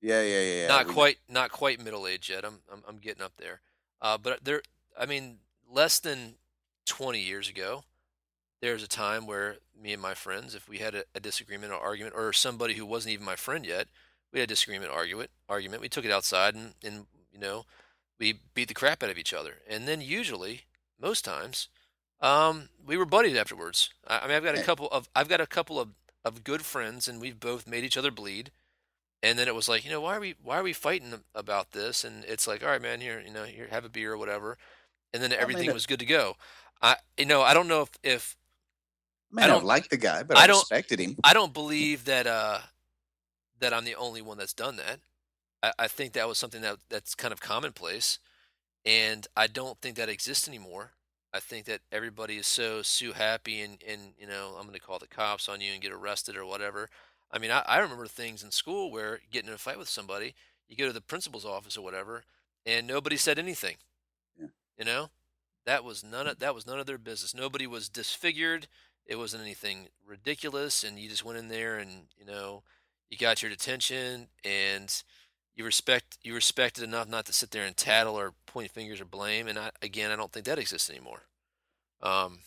Yeah, 0.00 0.22
yeah, 0.22 0.40
yeah. 0.40 0.60
yeah. 0.62 0.68
not 0.68 0.86
we 0.86 0.92
quite 0.92 1.18
not 1.28 1.50
quite 1.50 1.82
middle 1.82 2.06
aged 2.06 2.30
yet. 2.30 2.44
I'm, 2.44 2.60
I'm 2.72 2.82
I'm 2.88 2.98
getting 2.98 3.22
up 3.22 3.32
there. 3.38 3.60
Uh, 4.00 4.18
but 4.18 4.44
there, 4.44 4.62
I 4.98 5.06
mean, 5.06 5.38
less 5.70 6.00
than 6.00 6.34
20 6.86 7.20
years 7.20 7.48
ago, 7.48 7.84
there's 8.60 8.82
a 8.82 8.88
time 8.88 9.26
where 9.26 9.58
me 9.80 9.92
and 9.92 10.02
my 10.02 10.14
friends, 10.14 10.56
if 10.56 10.68
we 10.68 10.78
had 10.78 10.94
a, 10.96 11.04
a 11.14 11.20
disagreement 11.20 11.72
or 11.72 11.78
argument, 11.78 12.14
or 12.16 12.32
somebody 12.32 12.74
who 12.74 12.84
wasn't 12.84 13.12
even 13.14 13.24
my 13.24 13.36
friend 13.36 13.64
yet, 13.64 13.86
we 14.32 14.40
had 14.40 14.48
a 14.48 14.52
disagreement, 14.54 14.90
argument, 14.90 15.30
argument. 15.48 15.82
We 15.82 15.88
took 15.88 16.04
it 16.04 16.10
outside, 16.10 16.56
and, 16.56 16.74
and 16.84 17.06
you 17.32 17.38
know, 17.38 17.64
we 18.18 18.40
beat 18.54 18.68
the 18.68 18.74
crap 18.74 19.02
out 19.02 19.10
of 19.10 19.18
each 19.18 19.32
other. 19.32 19.58
And 19.68 19.86
then 19.86 20.00
usually, 20.00 20.62
most 21.00 21.24
times, 21.24 21.68
um, 22.22 22.68
we 22.86 22.96
were 22.96 23.04
buddies 23.06 23.36
afterwards. 23.36 23.90
I, 24.06 24.20
I 24.20 24.26
mean, 24.28 24.36
I've 24.36 24.44
got 24.44 24.56
a 24.56 24.62
couple 24.62 24.88
of 24.88 25.08
I've 25.14 25.28
got 25.28 25.40
a 25.40 25.46
couple 25.46 25.78
of, 25.80 25.90
of 26.24 26.44
good 26.44 26.62
friends, 26.62 27.08
and 27.08 27.20
we've 27.20 27.38
both 27.40 27.66
made 27.66 27.84
each 27.84 27.96
other 27.98 28.10
bleed 28.10 28.50
and 29.22 29.38
then 29.38 29.46
it 29.46 29.54
was 29.54 29.68
like, 29.68 29.84
you 29.84 29.90
know, 29.90 30.00
why 30.00 30.16
are 30.16 30.20
we 30.20 30.34
why 30.42 30.58
are 30.58 30.62
we 30.62 30.72
fighting 30.72 31.12
about 31.34 31.70
this? 31.72 32.04
And 32.04 32.24
it's 32.24 32.46
like, 32.48 32.62
all 32.62 32.70
right, 32.70 32.82
man, 32.82 33.00
here, 33.00 33.22
you 33.24 33.32
know, 33.32 33.44
here, 33.44 33.68
have 33.70 33.84
a 33.84 33.88
beer 33.88 34.12
or 34.12 34.18
whatever. 34.18 34.58
And 35.14 35.22
then 35.22 35.32
everything 35.32 35.72
was 35.72 35.86
good 35.86 36.00
to 36.00 36.06
go. 36.06 36.36
I, 36.80 36.96
you 37.16 37.26
know, 37.26 37.42
I 37.42 37.54
don't 37.54 37.68
know 37.68 37.82
if, 37.82 37.90
if 38.02 38.36
I 39.36 39.44
I 39.44 39.46
don't 39.46 39.64
like 39.64 39.88
the 39.90 39.96
guy, 39.96 40.22
but 40.24 40.36
I 40.36 40.42
I, 40.42 40.46
don't- 40.46 40.58
respected 40.58 40.98
him. 40.98 41.16
I 41.22 41.34
don't 41.34 41.52
believe 41.54 42.04
that 42.06 42.26
uh 42.26 42.58
that 43.60 43.72
I'm 43.72 43.84
the 43.84 43.94
only 43.94 44.22
one 44.22 44.38
that's 44.38 44.52
done 44.54 44.76
that. 44.76 44.98
I, 45.62 45.72
I 45.84 45.88
think 45.88 46.14
that 46.14 46.26
was 46.26 46.38
something 46.38 46.62
that 46.62 46.78
that's 46.88 47.14
kind 47.14 47.32
of 47.32 47.40
commonplace, 47.40 48.18
and 48.84 49.26
I 49.36 49.46
don't 49.46 49.80
think 49.80 49.96
that 49.96 50.08
exists 50.08 50.48
anymore. 50.48 50.90
I 51.34 51.40
think 51.40 51.64
that 51.66 51.80
everybody 51.90 52.36
is 52.36 52.46
so 52.46 52.82
so 52.82 53.12
happy 53.12 53.60
and 53.60 53.82
and 53.88 54.12
you 54.18 54.26
know 54.26 54.54
I'm 54.58 54.66
going 54.66 54.78
to 54.78 54.84
call 54.84 54.98
the 54.98 55.06
cops 55.06 55.48
on 55.48 55.60
you 55.60 55.72
and 55.72 55.82
get 55.82 55.92
arrested 55.92 56.36
or 56.36 56.44
whatever. 56.44 56.90
I 57.30 57.38
mean, 57.38 57.50
I, 57.50 57.62
I 57.66 57.78
remember 57.78 58.06
things 58.06 58.42
in 58.42 58.50
school 58.50 58.90
where 58.90 59.20
getting 59.30 59.48
in 59.48 59.54
a 59.54 59.58
fight 59.58 59.78
with 59.78 59.88
somebody, 59.88 60.34
you 60.68 60.76
go 60.76 60.86
to 60.86 60.92
the 60.92 61.00
principal's 61.00 61.46
office 61.46 61.78
or 61.78 61.82
whatever, 61.82 62.24
and 62.66 62.86
nobody 62.86 63.16
said 63.16 63.38
anything. 63.38 63.76
Yeah. 64.38 64.48
You 64.78 64.84
know, 64.84 65.10
that 65.64 65.84
was 65.84 66.04
none 66.04 66.26
of 66.26 66.38
that 66.40 66.54
was 66.54 66.66
none 66.66 66.78
of 66.78 66.86
their 66.86 66.98
business. 66.98 67.34
Nobody 67.34 67.66
was 67.66 67.88
disfigured. 67.88 68.68
It 69.06 69.16
wasn't 69.16 69.42
anything 69.42 69.88
ridiculous, 70.06 70.84
and 70.84 70.98
you 70.98 71.08
just 71.08 71.24
went 71.24 71.38
in 71.38 71.48
there 71.48 71.78
and 71.78 72.06
you 72.18 72.26
know 72.26 72.62
you 73.10 73.18
got 73.18 73.42
your 73.42 73.50
detention 73.50 74.28
and 74.44 75.02
you 75.54 75.64
respect 75.64 76.18
you 76.22 76.34
respected 76.34 76.84
enough 76.84 77.08
not 77.08 77.26
to 77.26 77.32
sit 77.32 77.50
there 77.50 77.64
and 77.64 77.76
tattle 77.76 78.18
or 78.18 78.32
point 78.46 78.70
fingers 78.70 79.00
or 79.00 79.04
blame. 79.04 79.48
And 79.48 79.58
I, 79.58 79.70
again, 79.82 80.10
I 80.10 80.16
don't 80.16 80.32
think 80.32 80.46
that 80.46 80.58
exists 80.58 80.90
anymore. 80.90 81.22
Um, 82.02 82.40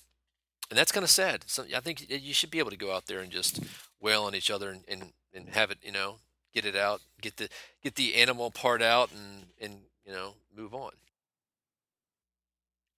and 0.70 0.78
that's 0.78 0.92
kind 0.92 1.04
of 1.04 1.10
sad. 1.10 1.44
So 1.48 1.66
I 1.76 1.80
think 1.80 2.10
you 2.10 2.34
should 2.34 2.52
be 2.52 2.60
able 2.60 2.72
to 2.72 2.78
go 2.78 2.94
out 2.96 3.06
there 3.08 3.20
and 3.20 3.32
just 3.32 3.60
wail 4.02 4.24
on 4.24 4.36
each 4.36 4.50
other 4.52 4.70
and, 4.72 4.82
and, 4.88 5.12
and 5.34 5.50
have 5.50 5.72
it, 5.72 5.78
you 5.84 5.92
know, 5.92 6.18
get 6.54 6.66
it 6.66 6.76
out, 6.76 7.02
get 7.22 7.38
the 7.38 7.50
get 7.84 7.96
the 7.96 8.16
animal 8.16 8.50
part 8.52 8.82
out, 8.82 9.12
and 9.12 9.46
and 9.62 9.82
you 10.06 10.12
know 10.12 10.34
move 10.56 10.74
on. 10.74 10.92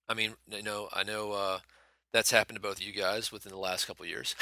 I 0.08 0.14
mean, 0.14 0.34
you 0.50 0.62
know, 0.62 0.88
I 0.92 1.02
know 1.04 1.32
uh, 1.32 1.58
that's 2.12 2.30
happened 2.30 2.56
to 2.56 2.62
both 2.62 2.78
of 2.78 2.82
you 2.82 2.92
guys 2.92 3.30
within 3.30 3.52
the 3.52 3.58
last 3.58 3.86
couple 3.86 4.04
of 4.04 4.08
years. 4.08 4.34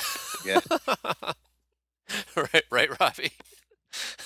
Yeah. 0.45 0.61
right, 2.37 2.65
right, 2.71 3.01
Robbie. 3.01 3.33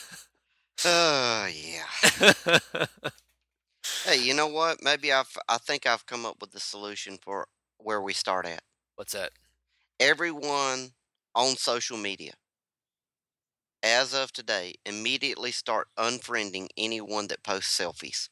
Oh 0.85 1.47
yeah. 1.53 2.87
Hey, 4.05 4.17
you 4.19 4.35
know 4.35 4.47
what? 4.47 4.83
Maybe 4.83 5.13
I've 5.13 5.37
I 5.49 5.59
think 5.59 5.87
I've 5.87 6.07
come 6.07 6.27
up 6.27 6.41
with 6.41 6.53
the 6.53 6.61
solution 6.61 7.19
for 7.19 7.49
where 7.79 8.01
we 8.01 8.13
start 8.13 8.47
at. 8.47 8.63
What's 8.97 9.13
that? 9.13 9.33
Everyone 10.01 10.95
on 11.35 11.57
social 11.57 11.97
media, 11.99 12.35
as 13.83 14.15
of 14.15 14.33
today, 14.33 14.77
immediately 14.87 15.53
start 15.53 15.91
unfriending 15.99 16.69
anyone 16.79 17.27
that 17.27 17.43
posts 17.43 17.79
selfies. 17.79 18.31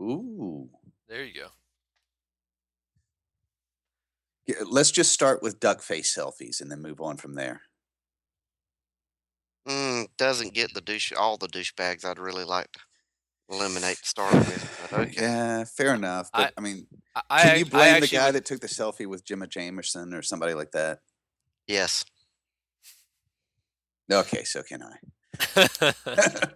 Ooh. 0.00 0.68
There 1.08 1.24
you 1.24 1.34
go. 1.34 1.48
Yeah, 4.46 4.56
Let's 4.66 4.90
just 4.90 5.12
start 5.12 5.42
with 5.42 5.60
duck 5.60 5.80
face 5.82 6.14
selfies 6.14 6.60
and 6.60 6.70
then 6.70 6.82
move 6.82 7.00
on 7.00 7.16
from 7.16 7.34
there. 7.34 7.62
Mm, 9.68 10.06
doesn't 10.16 10.54
get 10.54 10.72
the 10.74 10.80
douche 10.80 11.12
all 11.12 11.36
the 11.36 11.46
douchebags 11.48 12.04
I'd 12.04 12.18
really 12.18 12.44
like 12.44 12.70
to 12.72 12.80
eliminate 13.50 13.98
to 13.98 14.06
start 14.08 14.32
with. 14.34 14.86
But 14.90 14.98
okay. 15.00 15.12
Yeah, 15.22 15.64
fair 15.64 15.94
enough. 15.94 16.30
But 16.32 16.52
I, 16.56 16.60
mean, 16.60 16.86
I, 17.14 17.22
I, 17.30 17.42
can 17.42 17.50
you 17.58 17.64
ac- 17.66 17.70
I 17.74 17.76
blame 17.76 18.00
the 18.00 18.06
guy 18.08 18.26
would- 18.26 18.34
that 18.36 18.44
took 18.46 18.60
the 18.60 18.66
selfie 18.68 19.06
with 19.06 19.24
Gemma 19.24 19.46
Jamerson 19.46 20.14
or 20.16 20.22
somebody 20.22 20.54
like 20.54 20.70
that? 20.72 21.00
Yes. 21.66 22.04
Okay, 24.10 24.42
so 24.44 24.62
can 24.62 24.82
I. 24.82 24.96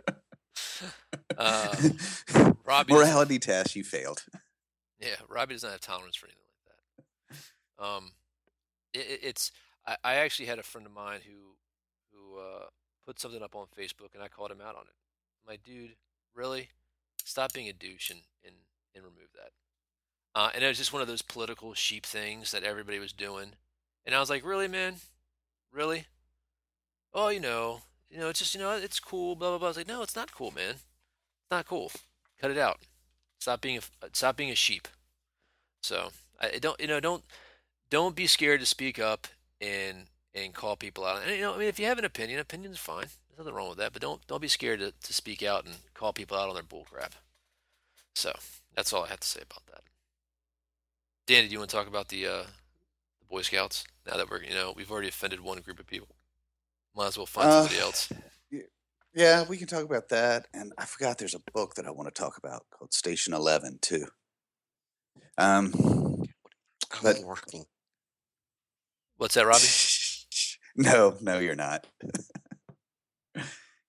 uh, 1.39 1.77
Robbie, 2.65 2.93
Morality 2.93 3.39
test, 3.39 3.77
you 3.77 3.85
failed. 3.85 4.25
yeah, 4.99 5.15
Robbie 5.29 5.55
doesn't 5.55 5.71
have 5.71 5.81
tolerance 5.81 6.17
for 6.17 6.27
anything 6.27 6.43
like 6.67 7.39
that. 7.79 7.85
Um, 7.85 8.13
it, 8.93 8.99
it- 9.11 9.21
it's 9.23 9.53
I, 9.87 9.97
I 10.03 10.15
actually 10.17 10.47
had 10.47 10.59
a 10.59 10.63
friend 10.63 10.87
of 10.87 10.93
mine 10.93 11.21
who 11.27 11.55
who 12.13 12.39
uh, 12.39 12.67
put 13.07 13.21
something 13.21 13.43
up 13.43 13.55
on 13.55 13.67
Facebook, 13.79 14.15
and 14.15 14.23
I 14.23 14.29
called 14.29 14.51
him 14.51 14.61
out 14.61 14.77
on 14.77 14.83
it. 14.83 14.95
My 15.47 15.57
dude, 15.57 15.97
really, 16.35 16.71
stop 17.25 17.53
being 17.53 17.69
a 17.69 17.73
douche 17.73 18.11
and 18.11 18.21
and, 18.45 18.55
and 18.95 19.05
remove 19.05 19.31
that. 19.35 19.53
Uh, 20.35 20.51
and 20.55 20.65
it 20.65 20.69
was 20.69 20.79
just 20.79 20.93
one 20.93 21.03
of 21.03 21.09
those 21.09 21.23
political 21.23 21.75
sheep 21.75 22.05
things 22.05 22.51
that 22.51 22.65
everybody 22.65 22.99
was 22.99 23.13
doing, 23.13 23.53
and 24.05 24.15
I 24.15 24.21
was 24.21 24.31
like, 24.31 24.45
really, 24.45 24.69
man, 24.69 24.97
really? 25.73 26.07
Oh, 27.13 27.29
you 27.29 27.41
know, 27.41 27.83
you 28.11 28.19
know, 28.19 28.29
it's 28.29 28.41
just 28.41 28.55
you 28.55 28.61
know, 28.61 28.73
it's 28.73 29.01
cool, 29.01 29.37
blah 29.37 29.51
blah 29.51 29.59
blah. 29.59 29.69
I 29.69 29.71
was 29.71 29.77
like, 29.77 29.89
no, 29.89 30.03
it's 30.03 30.17
not 30.17 30.35
cool, 30.35 30.51
man. 30.51 30.75
It's 30.75 31.51
not 31.51 31.67
cool. 31.67 31.93
Cut 32.41 32.51
it 32.51 32.59
out. 32.59 32.79
Stop 33.39 33.61
being 33.61 33.79
a 33.79 34.09
stop 34.13 34.37
being 34.37 34.51
a 34.51 34.55
sheep. 34.55 34.89
So 35.83 36.11
I 36.41 36.59
don't 36.59 36.81
you 36.81 36.87
know 36.87 37.01
don't 37.01 37.25
don't 37.91 38.17
be 38.17 38.27
scared 38.27 38.61
to 38.61 38.67
speak 38.67 38.99
up 38.99 39.29
and 39.61 40.07
and 40.35 40.53
call 40.55 40.77
people 40.77 41.05
out. 41.05 41.23
And 41.23 41.31
you 41.37 41.43
know 41.43 41.55
I 41.55 41.59
mean 41.59 41.69
if 41.69 41.79
you 41.79 41.87
have 41.87 41.99
an 41.99 42.05
opinion, 42.05 42.41
opinion's 42.41 42.79
fine. 42.79 43.07
There's 43.29 43.39
nothing 43.39 43.55
wrong 43.55 43.69
with 43.71 43.79
that. 43.79 43.93
But 43.93 44.03
don't 44.03 44.27
don't 44.27 44.43
be 44.43 44.49
scared 44.49 44.81
to, 44.81 44.93
to 44.93 45.13
speak 45.15 45.43
out 45.43 45.65
and 45.65 45.75
call 45.95 46.13
people 46.13 46.37
out 46.37 46.49
on 46.49 46.55
their 46.55 46.63
bull 46.63 46.87
crap. 46.91 47.15
So 48.15 48.33
that's 48.75 48.93
all 48.93 49.05
I 49.05 49.09
have 49.09 49.21
to 49.21 49.29
say 49.29 49.41
about 49.43 49.67
that. 49.67 49.83
Dan, 51.27 51.47
do 51.47 51.53
you 51.53 51.59
want 51.59 51.71
to 51.71 51.77
talk 51.77 51.89
about 51.89 52.09
the 52.09 52.27
uh, 52.27 52.43
the 53.21 53.27
Boy 53.29 53.43
Scouts? 53.43 53.85
Now 54.07 54.17
that 54.17 54.31
we're 54.31 54.43
you 54.43 54.55
know 54.55 54.73
we've 54.77 54.91
already 54.91 55.09
offended 55.09 55.41
one 55.41 55.59
group 55.61 55.81
of 55.81 55.87
people, 55.87 56.15
might 56.95 57.07
as 57.09 57.17
well 57.17 57.27
find 57.27 57.49
Uh, 57.49 57.63
somebody 57.63 57.81
else. 57.81 58.13
Yeah, 59.17 59.45
we 59.49 59.59
can 59.59 59.69
talk 59.69 59.85
about 59.85 60.09
that. 60.09 60.49
And 60.53 60.73
I 60.77 60.85
forgot 60.87 61.19
there's 61.19 61.37
a 61.37 61.53
book 61.53 61.77
that 61.77 61.87
I 61.87 61.93
want 61.93 62.13
to 62.13 62.21
talk 62.21 62.37
about 62.37 62.67
called 62.77 62.93
Station 62.93 63.33
Eleven 63.33 63.79
too. 63.81 64.07
Um, 65.39 65.71
But- 67.01 67.21
working. 67.21 67.65
What's 69.17 69.35
that, 69.35 69.47
Robbie? 69.47 69.61
no, 70.77 71.17
no, 71.21 71.39
you're 71.39 71.55
not. 71.55 71.87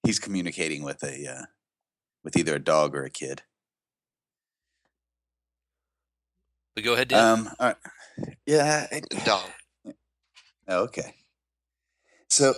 He's 0.04 0.20
communicating 0.20 0.84
with 0.84 1.04
a 1.04 1.28
uh, 1.28 1.46
with 2.24 2.38
either 2.38 2.56
a 2.56 2.60
dog 2.64 2.96
or 2.96 3.04
a 3.04 3.10
kid. 3.10 3.42
But 6.76 6.84
go 6.84 6.94
ahead, 6.94 7.08
Dan. 7.08 7.24
Um, 7.24 7.50
all 7.60 7.68
right. 7.68 7.78
yeah. 8.46 8.88
it- 8.92 9.08
Dog. 9.26 9.50
Oh, 10.68 10.84
okay. 10.84 11.14
So, 12.28 12.54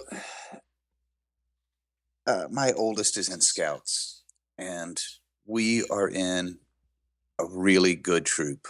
uh, 2.25 2.45
my 2.49 2.71
oldest 2.71 3.17
is 3.17 3.29
in 3.29 3.41
Scouts, 3.41 4.23
and 4.57 4.99
we 5.45 5.83
are 5.89 6.07
in 6.07 6.59
a 7.37 7.45
really 7.45 7.95
good 7.95 8.25
troop, 8.25 8.67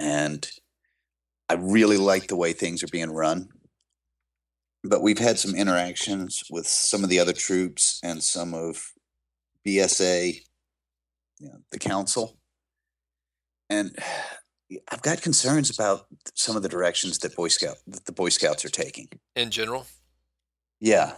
and 0.00 0.50
I 1.48 1.54
really 1.54 1.96
like 1.98 2.26
the 2.28 2.36
way 2.36 2.52
things 2.52 2.82
are 2.82 2.88
being 2.88 3.10
run. 3.12 3.50
But 4.88 5.02
we've 5.02 5.18
had 5.18 5.38
some 5.38 5.54
interactions 5.54 6.42
with 6.50 6.66
some 6.66 7.04
of 7.04 7.10
the 7.10 7.20
other 7.20 7.34
troops 7.34 8.00
and 8.02 8.22
some 8.22 8.54
of 8.54 8.92
BSA, 9.66 10.40
you 11.40 11.48
know, 11.48 11.58
the 11.70 11.78
council, 11.78 12.38
and 13.68 13.96
I've 14.92 15.00
got 15.00 15.22
concerns 15.22 15.70
about 15.70 16.06
some 16.34 16.54
of 16.54 16.62
the 16.62 16.68
directions 16.68 17.18
that 17.20 17.34
Boy 17.34 17.48
Scout 17.48 17.76
that 17.86 18.04
the 18.04 18.12
Boy 18.12 18.28
Scouts 18.28 18.64
are 18.66 18.70
taking. 18.70 19.08
In 19.34 19.50
general, 19.50 19.86
Yeah. 20.80 21.14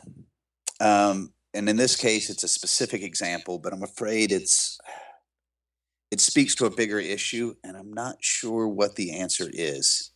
Um, 0.81 1.33
and 1.53 1.69
in 1.69 1.77
this 1.77 1.97
case, 1.97 2.31
it's 2.31 2.45
a 2.45 2.49
specific 2.49 3.03
example, 3.03 3.59
but 3.59 3.73
I'm 3.73 3.83
afraid 3.83 4.31
it's 4.31 4.79
it 6.11 6.21
speaks 6.21 6.55
to 6.57 6.67
a 6.67 6.71
bigger 6.71 6.99
issue, 6.99 7.55
and 7.65 7.77
I'm 7.77 7.93
not 7.93 8.17
sure 8.21 8.69
what 8.69 8.97
the 8.97 9.19
answer 9.19 9.49
is. 9.53 10.13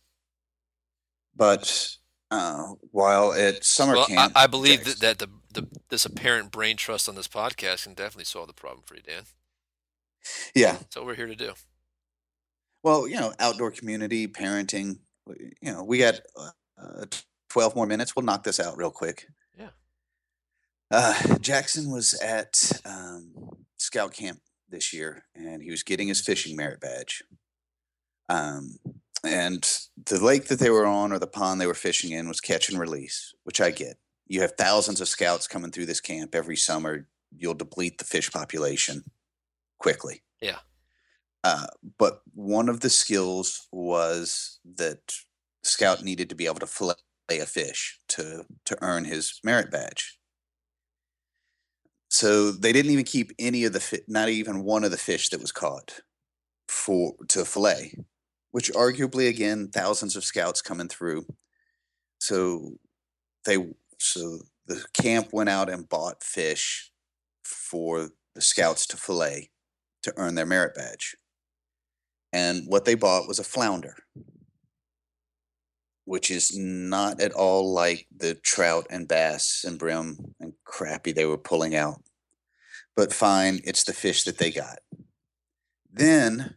But 1.35 1.97
uh, 2.35 2.67
while 2.91 3.33
at 3.33 3.63
summer 3.63 3.93
well, 3.93 4.05
I, 4.09 4.13
camp, 4.13 4.33
I 4.35 4.47
believe 4.47 4.83
that, 4.85 4.99
that 4.99 5.19
the, 5.19 5.29
the 5.53 5.67
this 5.89 6.05
apparent 6.05 6.51
brain 6.51 6.77
trust 6.77 7.07
on 7.07 7.15
this 7.15 7.27
podcast 7.27 7.83
can 7.83 7.93
definitely 7.93 8.25
solve 8.25 8.47
the 8.47 8.53
problem 8.53 8.83
for 8.85 8.95
you, 8.95 9.01
Dan. 9.01 9.23
yeah, 10.55 10.73
That's 10.73 10.95
what 10.95 11.05
we're 11.05 11.15
here 11.15 11.27
to 11.27 11.35
do. 11.35 11.53
well, 12.83 13.07
you 13.07 13.15
know, 13.15 13.33
outdoor 13.39 13.71
community, 13.71 14.27
parenting, 14.27 14.99
you 15.61 15.71
know, 15.71 15.83
we 15.83 15.99
got 15.99 16.19
uh, 16.37 16.49
uh, 16.81 17.05
12 17.49 17.75
more 17.75 17.85
minutes. 17.87 18.15
We'll 18.15 18.25
knock 18.25 18.43
this 18.43 18.59
out 18.59 18.77
real 18.77 18.91
quick. 18.91 19.27
Yeah. 19.57 19.69
Uh, 20.91 21.37
Jackson 21.39 21.91
was 21.91 22.13
at 22.21 22.81
um, 22.85 23.31
scout 23.77 24.13
camp 24.13 24.39
this 24.69 24.93
year 24.93 25.25
and 25.35 25.61
he 25.61 25.71
was 25.71 25.83
getting 25.83 26.07
his 26.07 26.21
fishing 26.21 26.55
merit 26.55 26.79
badge. 26.79 27.23
Um, 28.29 28.77
and 29.25 29.67
the 30.05 30.23
lake 30.23 30.45
that 30.47 30.59
they 30.59 30.69
were 30.69 30.85
on 30.85 31.11
or 31.11 31.19
the 31.19 31.27
pond 31.27 31.59
they 31.59 31.67
were 31.67 31.73
fishing 31.73 32.11
in 32.11 32.27
was 32.27 32.39
catch 32.39 32.69
and 32.69 32.79
release, 32.79 33.33
which 33.43 33.61
I 33.61 33.71
get. 33.71 33.97
You 34.27 34.41
have 34.41 34.53
thousands 34.57 35.01
of 35.01 35.07
scouts 35.07 35.47
coming 35.47 35.71
through 35.71 35.85
this 35.85 36.01
camp 36.01 36.33
every 36.33 36.55
summer. 36.55 37.07
You'll 37.37 37.53
deplete 37.53 37.97
the 37.97 38.05
fish 38.05 38.31
population 38.31 39.03
quickly. 39.77 40.23
Yeah. 40.41 40.59
Uh, 41.43 41.67
but 41.99 42.21
one 42.33 42.69
of 42.69 42.79
the 42.79 42.89
skills 42.89 43.67
was 43.71 44.59
that 44.77 45.13
scout 45.63 46.03
needed 46.03 46.29
to 46.29 46.35
be 46.35 46.45
able 46.45 46.55
to 46.55 46.67
fillet 46.67 46.95
a 47.29 47.45
fish 47.45 47.99
to 48.07 48.45
to 48.65 48.77
earn 48.81 49.05
his 49.05 49.39
merit 49.43 49.71
badge. 49.71 50.17
So 52.09 52.51
they 52.51 52.71
didn't 52.71 52.91
even 52.91 53.05
keep 53.05 53.31
any 53.37 53.65
of 53.65 53.73
the 53.73 53.79
fi- 53.79 54.01
not 54.07 54.29
even 54.29 54.63
one 54.63 54.83
of 54.83 54.91
the 54.91 54.97
fish 54.97 55.29
that 55.29 55.41
was 55.41 55.51
caught 55.51 55.99
for 56.67 57.13
to 57.27 57.45
fillet, 57.45 57.93
which 58.55 58.71
arguably 58.71 59.27
again 59.27 59.67
thousands 59.67 60.15
of 60.15 60.23
scouts 60.23 60.61
coming 60.61 60.87
through. 60.87 61.25
So 62.19 62.77
they 63.43 63.57
so 63.99 64.39
the 64.65 64.81
camp 64.93 65.33
went 65.33 65.49
out 65.49 65.69
and 65.69 65.89
bought 65.89 66.23
fish 66.23 66.89
for 67.43 68.11
the 68.33 68.39
scouts 68.39 68.87
to 68.87 68.95
fillet 68.95 69.49
to 70.03 70.13
earn 70.15 70.35
their 70.35 70.45
merit 70.45 70.73
badge. 70.73 71.17
And 72.31 72.63
what 72.67 72.85
they 72.85 72.95
bought 72.95 73.27
was 73.27 73.39
a 73.39 73.43
flounder, 73.43 73.97
which 76.05 76.31
is 76.31 76.57
not 76.57 77.19
at 77.19 77.33
all 77.33 77.73
like 77.73 78.07
the 78.15 78.35
trout 78.35 78.87
and 78.89 79.05
bass 79.05 79.65
and 79.67 79.77
brim 79.77 80.33
and 80.39 80.53
crappie 80.65 81.13
they 81.13 81.25
were 81.25 81.37
pulling 81.37 81.75
out. 81.75 81.99
But 82.95 83.11
fine, 83.11 83.59
it's 83.65 83.83
the 83.83 83.91
fish 83.91 84.23
that 84.23 84.37
they 84.37 84.51
got. 84.51 84.79
Then 85.91 86.55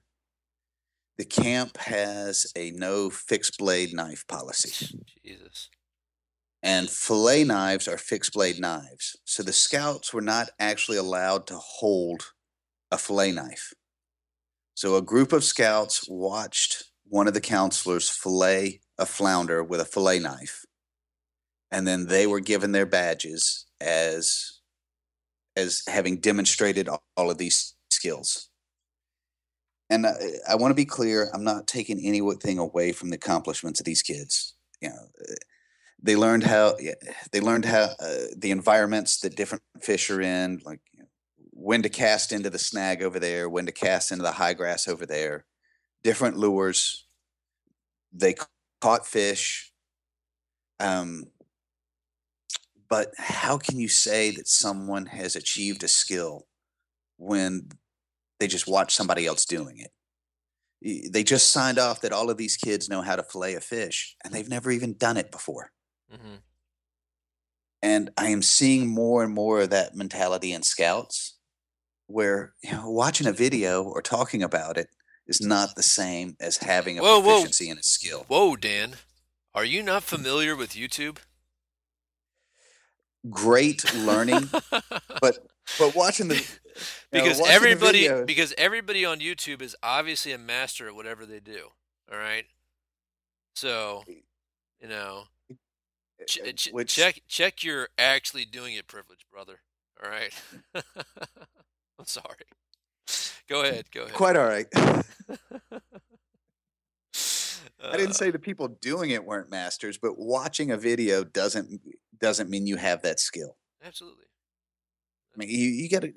the 1.19 1.25
camp 1.25 1.77
has 1.79 2.51
a 2.57 2.71
no 2.71 3.11
fixed 3.11 3.59
blade 3.59 3.93
knife 3.93 4.25
policy 4.29 4.97
Jesus. 5.25 5.69
and 6.63 6.89
fillet 6.89 7.45
knives 7.45 7.89
are 7.89 7.99
fixed 7.99 8.33
blade 8.33 8.61
knives. 8.61 9.17
So 9.25 9.43
the 9.43 9.53
scouts 9.53 10.15
were 10.15 10.23
not 10.23 10.51
actually 10.59 10.97
allowed 10.97 11.47
to 11.49 11.57
hold 11.57 12.33
a 12.91 12.99
fillet 12.99 13.33
knife. 13.33 13.75
So 14.75 14.97
a 14.97 15.03
group 15.03 15.33
of 15.33 15.43
scouts 15.43 16.09
watched 16.09 16.85
one 17.05 17.27
of 17.27 17.35
the 17.35 17.41
counselors 17.41 18.09
fillet 18.09 18.81
a 18.97 19.07
flounder 19.07 19.63
with 19.63 19.81
a 19.81 19.85
fillet 19.85 20.21
knife. 20.21 20.65
And 21.71 21.87
then 21.87 22.07
they 22.07 22.27
were 22.27 22.41
given 22.41 22.73
their 22.73 22.87
badges 22.87 23.67
as 23.81 24.61
as 25.57 25.83
having 25.89 26.21
demonstrated 26.21 26.89
all 26.89 27.03
all 27.17 27.31
of 27.31 27.39
these 27.39 27.75
skills. 27.91 28.51
And 29.91 30.07
I, 30.07 30.13
I 30.51 30.55
want 30.57 30.71
to 30.71 30.77
be 30.77 30.85
clear. 30.85 31.31
I'm 31.33 31.45
not 31.45 31.67
taking 31.67 31.99
anything 32.05 32.59
away 32.59 32.93
from 32.93 33.11
the 33.11 33.17
accomplishments 33.17 33.81
of 33.81 33.87
these 33.87 34.03
kids. 34.03 34.55
You 34.81 34.91
know, 34.91 34.97
uh, 35.21 35.35
they 36.03 36.17
learned 36.17 36.45
how 36.45 36.77
they 37.33 37.41
learned 37.41 37.65
how 37.65 37.91
uh, 38.01 38.27
the 38.37 38.51
environments 38.51 39.21
that 39.21 39.37
different 39.37 39.63
fish 39.81 40.11
are 40.11 40.21
in, 40.21 40.61
like 40.65 40.81
you 40.93 41.01
know, 41.01 41.09
when 41.53 41.83
to 41.83 41.89
cast 41.89 42.33
into 42.33 42.51
the 42.51 42.59
snag 42.59 43.03
over 43.03 43.19
there, 43.19 43.49
when 43.49 43.67
to 43.67 43.73
cast 43.73 44.13
into 44.13 44.23
the 44.23 44.33
high 44.33 44.55
grass 44.55 44.87
over 44.87 45.07
there, 45.07 45.45
different 46.03 46.37
lures. 46.37 47.05
They 48.13 48.37
caught 48.81 49.07
fish. 49.07 49.73
Um, 50.81 51.25
but 52.89 53.13
how 53.19 53.59
can 53.59 53.79
you 53.79 53.89
say 53.89 54.31
that 54.31 54.49
someone 54.49 55.07
has 55.07 55.37
achieved 55.37 55.83
a 55.83 55.89
skill 55.89 56.47
when 57.17 57.69
they 58.39 58.47
just 58.47 58.69
watch 58.69 58.95
somebody 58.95 59.27
else 59.27 59.45
doing 59.45 59.79
it? 59.79 59.93
They 61.13 61.25
just 61.25 61.51
signed 61.51 61.79
off 61.79 62.03
that 62.03 62.13
all 62.13 62.31
of 62.31 62.37
these 62.37 62.57
kids 62.57 62.89
know 62.89 63.03
how 63.03 63.17
to 63.17 63.23
fillet 63.23 63.55
a 63.55 63.61
fish, 63.61 64.17
and 64.25 64.33
they've 64.33 64.49
never 64.49 64.71
even 64.71 64.97
done 64.97 65.17
it 65.17 65.31
before. 65.33 65.73
hmm 66.11 66.37
And 67.83 68.11
I 68.17 68.29
am 68.29 68.43
seeing 68.43 68.89
more 68.89 69.23
and 69.23 69.33
more 69.33 69.61
of 69.63 69.71
that 69.71 69.95
mentality 69.95 70.53
in 70.53 70.63
scouts 70.63 71.37
where 72.07 72.55
you 72.63 72.73
know, 72.73 72.91
watching 72.91 73.27
a 73.27 73.33
video 73.33 73.83
or 73.83 74.03
talking 74.03 74.43
about 74.43 74.77
it 74.77 74.89
is 75.27 75.41
not 75.41 75.77
the 75.77 75.83
same 75.83 76.37
as 76.41 76.57
having 76.57 76.99
a 76.99 77.03
Whoa, 77.03 77.21
whoa. 77.21 77.35
proficiency 77.35 77.69
in 77.69 77.79
a 77.79 77.83
skill. 77.83 78.25
Whoa, 78.29 78.57
Dan, 78.57 78.95
are 79.55 79.65
you 79.65 79.83
not 79.83 80.03
familiar 80.03 80.57
with 80.57 80.73
YouTube? 80.73 81.19
Great 83.29 83.93
learning, 83.93 84.49
but 85.21 85.39
but 85.79 85.95
watching 85.95 86.29
the 86.29 86.47
because 87.13 87.41
everybody 87.49 88.09
because 88.25 88.55
everybody 88.59 89.05
on 89.05 89.21
YouTube 89.21 89.63
is 89.63 89.75
obviously 89.83 90.33
a 90.33 90.39
master 90.39 90.89
at 90.89 90.95
whatever 90.95 91.27
they 91.27 91.41
do. 91.41 91.69
All 92.13 92.19
right, 92.19 92.45
so 93.55 94.05
you 94.81 94.89
know, 94.89 95.25
ch- 96.27 96.39
uh, 96.41 96.53
ch- 96.53 96.71
which 96.73 96.95
check 96.95 97.21
check 97.29 97.63
your 97.63 97.89
actually 97.99 98.45
doing 98.45 98.75
it 98.75 98.87
privilege, 98.87 99.27
brother. 99.33 99.61
All 100.03 100.11
right, 100.11 100.33
I'm 100.75 102.07
sorry. 102.07 102.47
Go 103.49 103.63
ahead. 103.63 103.91
Go 103.93 104.03
ahead. 104.03 104.15
quite 104.15 104.37
all 104.37 104.47
right. 104.47 104.67
I 104.75 105.81
Uh, 107.81 107.97
didn't 107.97 108.15
say 108.15 108.31
the 108.31 108.39
people 108.39 108.69
doing 108.69 109.11
it 109.11 109.25
weren't 109.25 109.51
masters, 109.51 109.99
but 109.99 110.19
watching 110.19 110.71
a 110.71 110.77
video 110.77 111.23
doesn't 111.25 111.81
doesn't 112.19 112.51
mean 112.51 112.67
you 112.67 112.77
have 112.77 113.03
that 113.03 113.21
skill. 113.21 113.57
absolutely. 113.85 114.25
I 115.39 115.45
mean, 115.45 115.51
you, 115.51 115.69
you 115.69 115.89
got 115.89 116.03
to. 116.03 116.13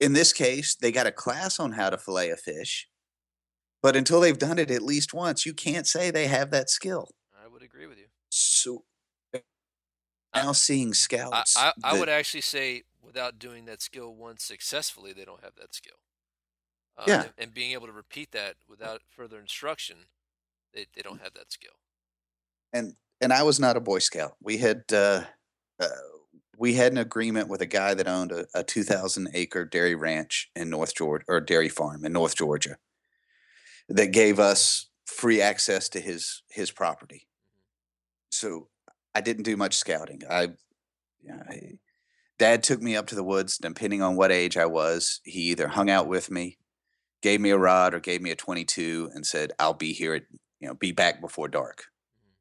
In 0.00 0.12
this 0.12 0.32
case, 0.32 0.74
they 0.74 0.90
got 0.92 1.06
a 1.06 1.12
class 1.12 1.58
on 1.60 1.72
how 1.72 1.90
to 1.90 1.98
fillet 1.98 2.30
a 2.30 2.36
fish, 2.36 2.88
but 3.82 3.94
until 3.96 4.20
they've 4.20 4.38
done 4.38 4.58
it 4.58 4.70
at 4.70 4.82
least 4.82 5.14
once, 5.14 5.44
you 5.46 5.54
can't 5.54 5.86
say 5.86 6.10
they 6.10 6.26
have 6.26 6.50
that 6.50 6.68
skill. 6.70 7.08
I 7.40 7.48
would 7.48 7.62
agree 7.62 7.86
with 7.86 7.98
you. 7.98 8.06
So 8.30 8.84
I- 9.34 9.42
now 10.34 10.52
seeing 10.52 10.90
I, 10.90 10.92
scouts, 10.92 11.56
I, 11.56 11.72
I 11.82 11.92
that- 11.92 12.00
would 12.00 12.08
actually 12.08 12.40
say 12.42 12.82
without 13.02 13.38
doing 13.38 13.64
that 13.66 13.82
skill 13.82 14.14
once 14.14 14.44
successfully, 14.44 15.12
they 15.12 15.24
don't 15.24 15.42
have 15.42 15.54
that 15.56 15.74
skill. 15.74 15.96
Uh, 16.96 17.04
Yeah. 17.06 17.22
And, 17.22 17.32
and 17.38 17.54
being 17.54 17.72
able 17.72 17.86
to 17.86 17.92
repeat 17.92 18.32
that 18.32 18.54
without 18.68 19.02
further 19.08 19.38
instruction, 19.38 19.96
they, 20.74 20.86
they 20.94 21.02
don't 21.02 21.20
have 21.22 21.34
that 21.34 21.52
skill. 21.52 21.72
and 22.72 22.94
and 23.20 23.32
I 23.32 23.42
was 23.42 23.58
not 23.58 23.76
a 23.76 23.80
Boy 23.80 23.98
Scout. 23.98 24.36
We 24.40 24.58
had 24.58 24.82
uh, 24.92 25.24
uh, 25.80 25.88
we 26.58 26.74
had 26.74 26.92
an 26.92 26.98
agreement 26.98 27.48
with 27.48 27.62
a 27.62 27.66
guy 27.66 27.94
that 27.94 28.08
owned 28.08 28.32
a, 28.32 28.46
a 28.52 28.64
two 28.64 28.82
thousand 28.82 29.28
acre 29.32 29.64
dairy 29.64 29.94
ranch 29.94 30.50
in 30.56 30.68
North 30.68 30.94
Georgia 30.94 31.24
or 31.28 31.40
dairy 31.40 31.68
farm 31.68 32.04
in 32.04 32.12
North 32.12 32.36
Georgia 32.36 32.76
that 33.88 34.12
gave 34.12 34.38
us 34.38 34.90
free 35.06 35.40
access 35.40 35.88
to 35.90 36.00
his 36.00 36.42
his 36.50 36.70
property. 36.70 37.26
So 38.30 38.68
I 39.14 39.20
didn't 39.20 39.44
do 39.44 39.56
much 39.56 39.76
scouting. 39.76 40.22
I, 40.28 40.48
yeah, 41.22 41.42
I 41.48 41.78
Dad 42.38 42.62
took 42.62 42.80
me 42.80 42.94
up 42.94 43.06
to 43.08 43.14
the 43.14 43.24
woods, 43.24 43.58
depending 43.58 44.02
on 44.02 44.16
what 44.16 44.30
age 44.30 44.56
I 44.56 44.66
was. 44.66 45.20
He 45.24 45.40
either 45.50 45.68
hung 45.68 45.90
out 45.90 46.06
with 46.06 46.30
me, 46.30 46.58
gave 47.22 47.40
me 47.40 47.50
a 47.50 47.58
rod, 47.58 47.94
or 47.94 48.00
gave 48.00 48.20
me 48.20 48.30
a 48.30 48.36
twenty 48.36 48.64
two, 48.64 49.10
and 49.14 49.24
said, 49.24 49.52
"I'll 49.58 49.74
be 49.74 49.92
here 49.92 50.14
at 50.14 50.22
you 50.60 50.68
know 50.68 50.74
be 50.74 50.92
back 50.92 51.20
before 51.20 51.48
dark." 51.48 51.84
Mm-hmm. 52.18 52.34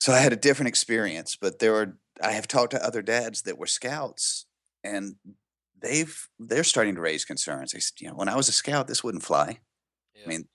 so 0.00 0.12
I 0.12 0.18
had 0.18 0.32
a 0.32 0.36
different 0.36 0.68
experience. 0.68 1.36
But 1.40 1.58
there 1.58 1.72
were 1.72 1.98
I 2.22 2.32
have 2.32 2.48
talked 2.48 2.72
to 2.72 2.84
other 2.84 3.02
dads 3.02 3.42
that 3.42 3.58
were 3.58 3.66
scouts, 3.66 4.46
and 4.84 5.16
they've 5.80 6.28
they're 6.38 6.64
starting 6.64 6.94
to 6.94 7.00
raise 7.00 7.24
concerns. 7.24 7.72
They 7.72 7.80
said, 7.80 8.00
you 8.00 8.08
know, 8.08 8.14
when 8.14 8.28
I 8.28 8.36
was 8.36 8.48
a 8.48 8.52
scout, 8.52 8.86
this 8.86 9.02
wouldn't 9.04 9.24
fly. 9.24 9.58
Yeah. 10.14 10.22
I 10.24 10.28
mean, 10.28 10.48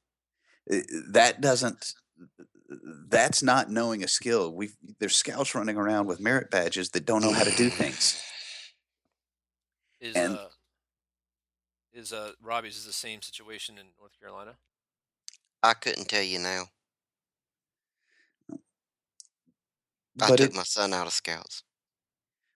that 1.12 1.42
doesn't. 1.42 1.94
That's 3.08 3.44
not 3.44 3.70
knowing 3.70 4.04
a 4.04 4.08
skill. 4.08 4.54
We 4.54 4.70
there's 5.00 5.16
scouts 5.16 5.56
running 5.56 5.78
around 5.78 6.08
with 6.08 6.20
merit 6.20 6.50
badges 6.50 6.90
that 6.92 7.06
don't 7.06 7.22
know 7.22 7.34
how 7.34 7.44
to 7.44 7.56
do 7.56 7.70
things. 7.70 8.22
is 10.00 10.16
and- 10.16 10.36
uh, 10.36 10.48
is 11.94 12.12
uh, 12.12 12.32
Robbie's 12.44 12.76
is 12.76 12.86
the 12.86 12.94
same 12.94 13.22
situation 13.22 13.78
in 13.78 13.86
North 13.98 14.20
Carolina? 14.20 14.56
I 15.64 15.74
couldn't 15.74 16.10
tell 16.10 16.22
you 16.22 16.40
now. 16.40 16.66
I 20.22 20.30
But 20.30 20.32
took 20.32 20.52
it, 20.52 20.54
my 20.54 20.64
son 20.64 20.94
out 20.94 21.08
of 21.08 21.14
scouts. 21.14 21.64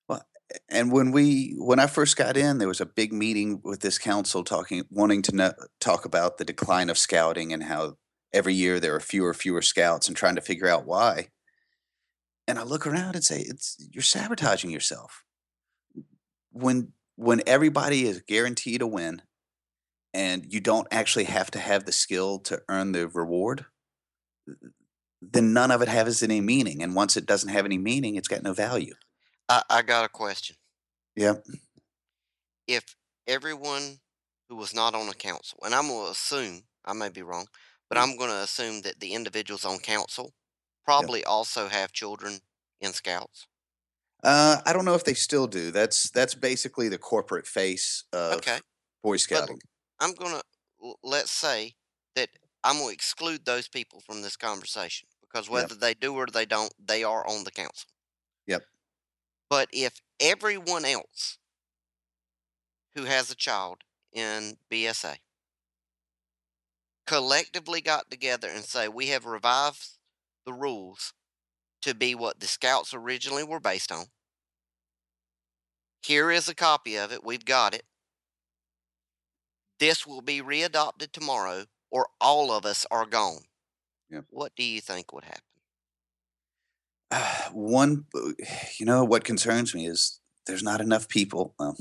Well, 0.07 0.25
and 0.69 0.91
when 0.91 1.11
we 1.11 1.55
when 1.57 1.79
I 1.79 1.87
first 1.87 2.17
got 2.17 2.37
in, 2.37 2.57
there 2.57 2.67
was 2.67 2.81
a 2.81 2.85
big 2.85 3.13
meeting 3.13 3.61
with 3.63 3.81
this 3.81 3.97
council 3.97 4.43
talking, 4.43 4.83
wanting 4.89 5.21
to 5.23 5.35
know, 5.35 5.53
talk 5.79 6.05
about 6.05 6.37
the 6.37 6.45
decline 6.45 6.89
of 6.89 6.97
scouting 6.97 7.53
and 7.53 7.63
how 7.63 7.97
every 8.33 8.53
year 8.53 8.79
there 8.79 8.95
are 8.95 8.99
fewer 8.99 9.33
fewer 9.33 9.61
scouts 9.61 10.07
and 10.07 10.17
trying 10.17 10.35
to 10.35 10.41
figure 10.41 10.67
out 10.67 10.85
why. 10.85 11.29
And 12.47 12.59
I 12.59 12.63
look 12.63 12.85
around 12.85 13.15
and 13.15 13.23
say, 13.23 13.39
"It's 13.41 13.77
you're 13.79 14.01
sabotaging 14.03 14.71
yourself." 14.71 15.23
When 16.51 16.93
when 17.15 17.41
everybody 17.47 18.05
is 18.05 18.21
guaranteed 18.21 18.81
a 18.81 18.87
win, 18.87 19.21
and 20.13 20.51
you 20.53 20.61
don't 20.61 20.87
actually 20.91 21.25
have 21.25 21.51
to 21.51 21.59
have 21.59 21.85
the 21.85 21.91
skill 21.91 22.39
to 22.39 22.63
earn 22.69 22.93
the 22.93 23.07
reward, 23.07 23.65
then 25.21 25.53
none 25.53 25.71
of 25.71 25.81
it 25.81 25.87
has 25.87 26.23
any 26.23 26.41
meaning. 26.41 26.81
And 26.81 26.95
once 26.95 27.17
it 27.17 27.25
doesn't 27.25 27.49
have 27.49 27.65
any 27.65 27.77
meaning, 27.77 28.15
it's 28.15 28.27
got 28.27 28.43
no 28.43 28.53
value. 28.53 28.93
I, 29.47 29.63
I 29.69 29.81
got 29.81 30.05
a 30.05 30.09
question. 30.09 30.55
Yep. 31.15 31.45
If 32.67 32.95
everyone 33.27 33.99
who 34.47 34.55
was 34.55 34.73
not 34.73 34.95
on 34.95 35.09
a 35.09 35.13
council, 35.13 35.59
and 35.63 35.73
I'm 35.73 35.87
going 35.87 36.05
to 36.05 36.11
assume, 36.11 36.63
I 36.85 36.93
may 36.93 37.09
be 37.09 37.21
wrong, 37.21 37.47
but 37.89 37.97
Mm. 37.97 38.01
I'm 38.03 38.17
going 38.17 38.29
to 38.29 38.37
assume 38.37 38.81
that 38.83 38.99
the 38.99 39.13
individuals 39.13 39.65
on 39.65 39.79
council 39.79 40.33
probably 40.85 41.23
also 41.23 41.67
have 41.67 41.91
children 41.91 42.39
in 42.81 42.93
scouts. 42.93 43.47
Uh, 44.23 44.57
I 44.65 44.73
don't 44.73 44.85
know 44.85 44.95
if 44.95 45.03
they 45.03 45.13
still 45.13 45.47
do. 45.47 45.71
That's 45.71 46.09
that's 46.09 46.35
basically 46.35 46.89
the 46.89 46.97
corporate 46.97 47.47
face 47.47 48.03
of 48.11 48.33
Okay. 48.33 48.59
Boy 49.01 49.17
Scouting. 49.17 49.59
I'm 49.99 50.13
going 50.13 50.33
to, 50.33 50.93
let's 51.03 51.31
say 51.31 51.73
that 52.15 52.29
I'm 52.63 52.77
going 52.77 52.89
to 52.89 52.93
exclude 52.93 53.45
those 53.45 53.67
people 53.67 54.01
from 54.01 54.21
this 54.21 54.35
conversation 54.35 55.07
because 55.21 55.47
Yep. 55.47 55.53
whether 55.53 55.75
they 55.75 55.93
do 55.93 56.15
or 56.15 56.25
they 56.25 56.45
don't, 56.45 56.73
they 56.79 57.03
are 57.03 57.25
on 57.27 57.43
the 57.43 57.51
council. 57.51 57.89
Yep. 58.47 58.63
But 59.49 59.69
if 59.71 60.01
everyone 60.19 60.85
else 60.85 61.37
who 62.95 63.05
has 63.05 63.31
a 63.31 63.35
child 63.35 63.83
in 64.11 64.57
BSA 64.71 65.17
collectively 67.07 67.81
got 67.81 68.11
together 68.11 68.49
and 68.49 68.63
say, 68.63 68.87
we 68.87 69.07
have 69.07 69.25
revived 69.25 69.97
the 70.45 70.53
rules 70.53 71.13
to 71.81 71.95
be 71.95 72.13
what 72.13 72.39
the 72.39 72.47
scouts 72.47 72.93
originally 72.93 73.43
were 73.43 73.59
based 73.59 73.91
on. 73.91 74.05
Here 76.01 76.31
is 76.31 76.47
a 76.49 76.55
copy 76.55 76.97
of 76.97 77.11
it. 77.11 77.23
We've 77.23 77.45
got 77.45 77.73
it. 77.73 77.83
This 79.79 80.05
will 80.05 80.21
be 80.21 80.41
readopted 80.41 81.11
tomorrow, 81.11 81.65
or 81.91 82.07
all 82.19 82.51
of 82.51 82.65
us 82.65 82.85
are 82.91 83.05
gone. 83.05 83.43
Yep. 84.09 84.25
What 84.29 84.55
do 84.55 84.63
you 84.63 84.81
think 84.81 85.13
would 85.13 85.25
happen? 85.25 85.43
One, 87.53 88.05
uh, 88.15 88.31
you 88.79 88.85
know, 88.85 89.03
what 89.03 89.23
concerns 89.23 89.73
me 89.73 89.87
is 89.87 90.19
there's 90.45 90.63
not 90.63 90.81
enough 90.81 91.07
people. 91.07 91.53
Well, 91.59 91.77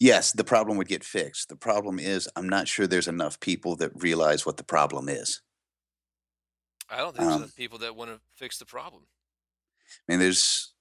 yes, 0.00 0.32
the 0.32 0.44
problem 0.44 0.78
would 0.78 0.88
get 0.88 1.04
fixed. 1.04 1.48
The 1.48 1.56
problem 1.56 1.98
is 1.98 2.28
I'm 2.36 2.48
not 2.48 2.68
sure 2.68 2.86
there's 2.86 3.08
enough 3.08 3.40
people 3.40 3.76
that 3.76 3.92
realize 3.94 4.46
what 4.46 4.56
the 4.56 4.64
problem 4.64 5.08
is. 5.08 5.42
I 6.88 6.98
don't 6.98 7.16
think 7.16 7.18
there's 7.18 7.34
Um, 7.34 7.42
enough 7.42 7.56
people 7.56 7.78
that 7.78 7.96
want 7.96 8.10
to 8.10 8.20
fix 8.36 8.58
the 8.58 8.66
problem. 8.66 9.02
I 10.08 10.12
mean, 10.12 10.20
there's 10.20 10.74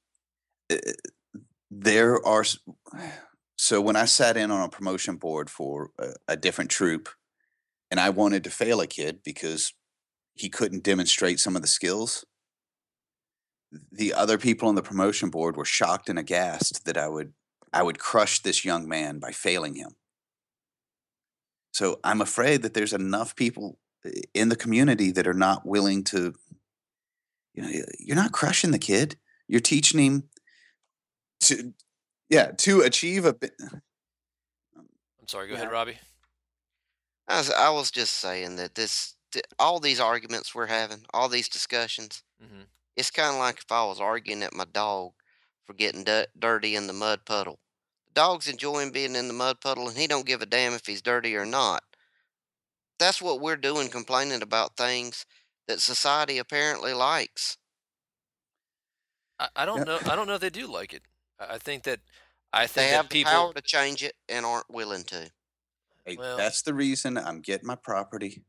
uh, 0.72 0.78
there 1.72 2.26
are 2.26 2.46
so 3.58 3.82
when 3.82 3.96
I 3.96 4.06
sat 4.06 4.38
in 4.38 4.52
on 4.52 4.62
a 4.62 4.70
promotion 4.70 5.18
board 5.18 5.50
for 5.50 5.92
a, 5.98 6.14
a 6.30 6.38
different 6.38 6.72
troop, 6.72 7.10
and 7.92 8.00
I 8.00 8.10
wanted 8.10 8.44
to 8.44 8.50
fail 8.50 8.82
a 8.82 8.88
kid 8.88 9.20
because 9.24 9.74
he 10.34 10.50
couldn't 10.50 10.84
demonstrate 10.84 11.40
some 11.40 11.56
of 11.56 11.62
the 11.62 11.68
skills. 11.68 12.26
The 13.92 14.14
other 14.14 14.38
people 14.38 14.68
on 14.70 14.76
the 14.76 14.82
promotion 14.82 15.30
board 15.30 15.56
were 15.58 15.66
shocked 15.66 16.10
and 16.10 16.20
aghast 16.20 16.86
that 16.86 16.98
I 16.98 17.08
would 17.08 17.34
I 17.74 17.84
would 17.84 18.00
crush 18.00 18.42
this 18.42 18.64
young 18.64 18.88
man 18.88 19.20
by 19.20 19.32
failing 19.32 19.76
him. 19.76 19.96
So 21.72 22.00
I'm 22.04 22.22
afraid 22.22 22.62
that 22.62 22.74
there's 22.74 22.94
enough 22.94 23.36
people 23.36 23.78
eh, 24.06 24.22
in 24.34 24.48
the 24.50 24.56
community 24.56 25.12
that 25.12 25.28
are 25.28 25.34
not 25.34 25.66
willing 25.66 26.04
to. 26.06 26.34
You 27.54 27.64
know, 27.64 27.70
you're 28.00 28.16
not 28.16 28.32
crushing 28.34 28.72
the 28.72 28.80
kid. 28.80 29.18
You're 29.48 29.62
teaching 29.62 30.00
him 30.00 30.24
to, 31.42 31.74
yeah, 32.30 32.52
to 32.60 32.82
achieve 32.82 33.24
a. 33.26 33.34
bit. 33.34 33.54
I'm 34.80 35.28
sorry. 35.28 35.48
Go 35.48 35.54
Yeah. 35.54 35.62
ahead, 35.62 35.72
Robbie. 35.72 35.98
I 37.28 37.38
was, 37.38 37.52
I 37.52 37.70
was 37.70 37.92
just 37.92 38.14
saying 38.14 38.56
that 38.58 38.76
this, 38.76 39.16
th- 39.32 39.46
all 39.60 39.80
these 39.80 40.00
arguments 40.00 40.54
we're 40.54 40.68
having, 40.68 41.06
all 41.14 41.30
these 41.30 41.50
discussions, 41.50 42.24
hmm 42.40 42.64
it's 42.98 43.12
kind 43.12 43.34
of 43.34 43.40
like 43.40 43.58
if 43.58 43.70
I 43.72 43.84
was 43.84 44.00
arguing 44.00 44.42
at 44.42 44.54
my 44.54 44.64
dog 44.64 45.12
for 45.66 45.74
getting 45.74 46.06
du- 46.06 46.28
dirty 46.40 46.76
in 46.78 46.88
the 46.88 46.94
mud 46.94 47.26
puddle. 47.26 47.60
The 48.08 48.14
dog's 48.14 48.48
enjoying 48.48 48.92
being 48.92 49.16
in 49.16 49.28
the 49.28 49.34
mud 49.34 49.60
puddle, 49.60 49.90
and 49.90 49.98
he 49.98 50.08
don't 50.08 50.26
give 50.26 50.42
a 50.42 50.46
damn 50.46 50.74
if 50.74 50.86
he's 50.86 51.02
dirty 51.02 51.36
or 51.36 51.46
not. 51.46 51.84
That's 52.98 53.22
what 53.22 53.42
we're 53.42 53.58
doing, 53.58 53.90
complaining 53.90 54.42
about 54.42 54.78
things 54.78 55.26
that 55.68 55.82
society 55.82 56.38
apparently 56.38 56.94
likes. 56.94 57.58
I, 59.40 59.50
I 59.56 59.66
don't 59.66 59.86
know. 59.86 60.00
I 60.06 60.16
don't 60.16 60.28
know 60.28 60.36
if 60.36 60.42
they 60.42 60.50
do 60.50 60.68
like 60.68 60.94
it. 60.94 61.04
I, 61.40 61.58
think 61.58 61.84
that 61.84 62.00
I 62.54 62.68
think 62.68 62.76
They 62.76 62.96
have 62.96 63.10
that 63.10 63.14
the 63.14 63.24
power 63.24 63.54
to 63.54 63.62
change 63.62 64.04
it 64.04 64.14
and 64.30 64.46
aren't 64.46 64.70
willing 64.70 65.04
to. 65.06 65.30
Hey, 66.06 66.18
Well- 66.18 66.38
that's 66.38 66.62
the 66.62 66.74
reason 66.74 67.18
I'm 67.18 67.42
getting 67.42 67.68
my 67.68 67.76
property. 67.76 68.44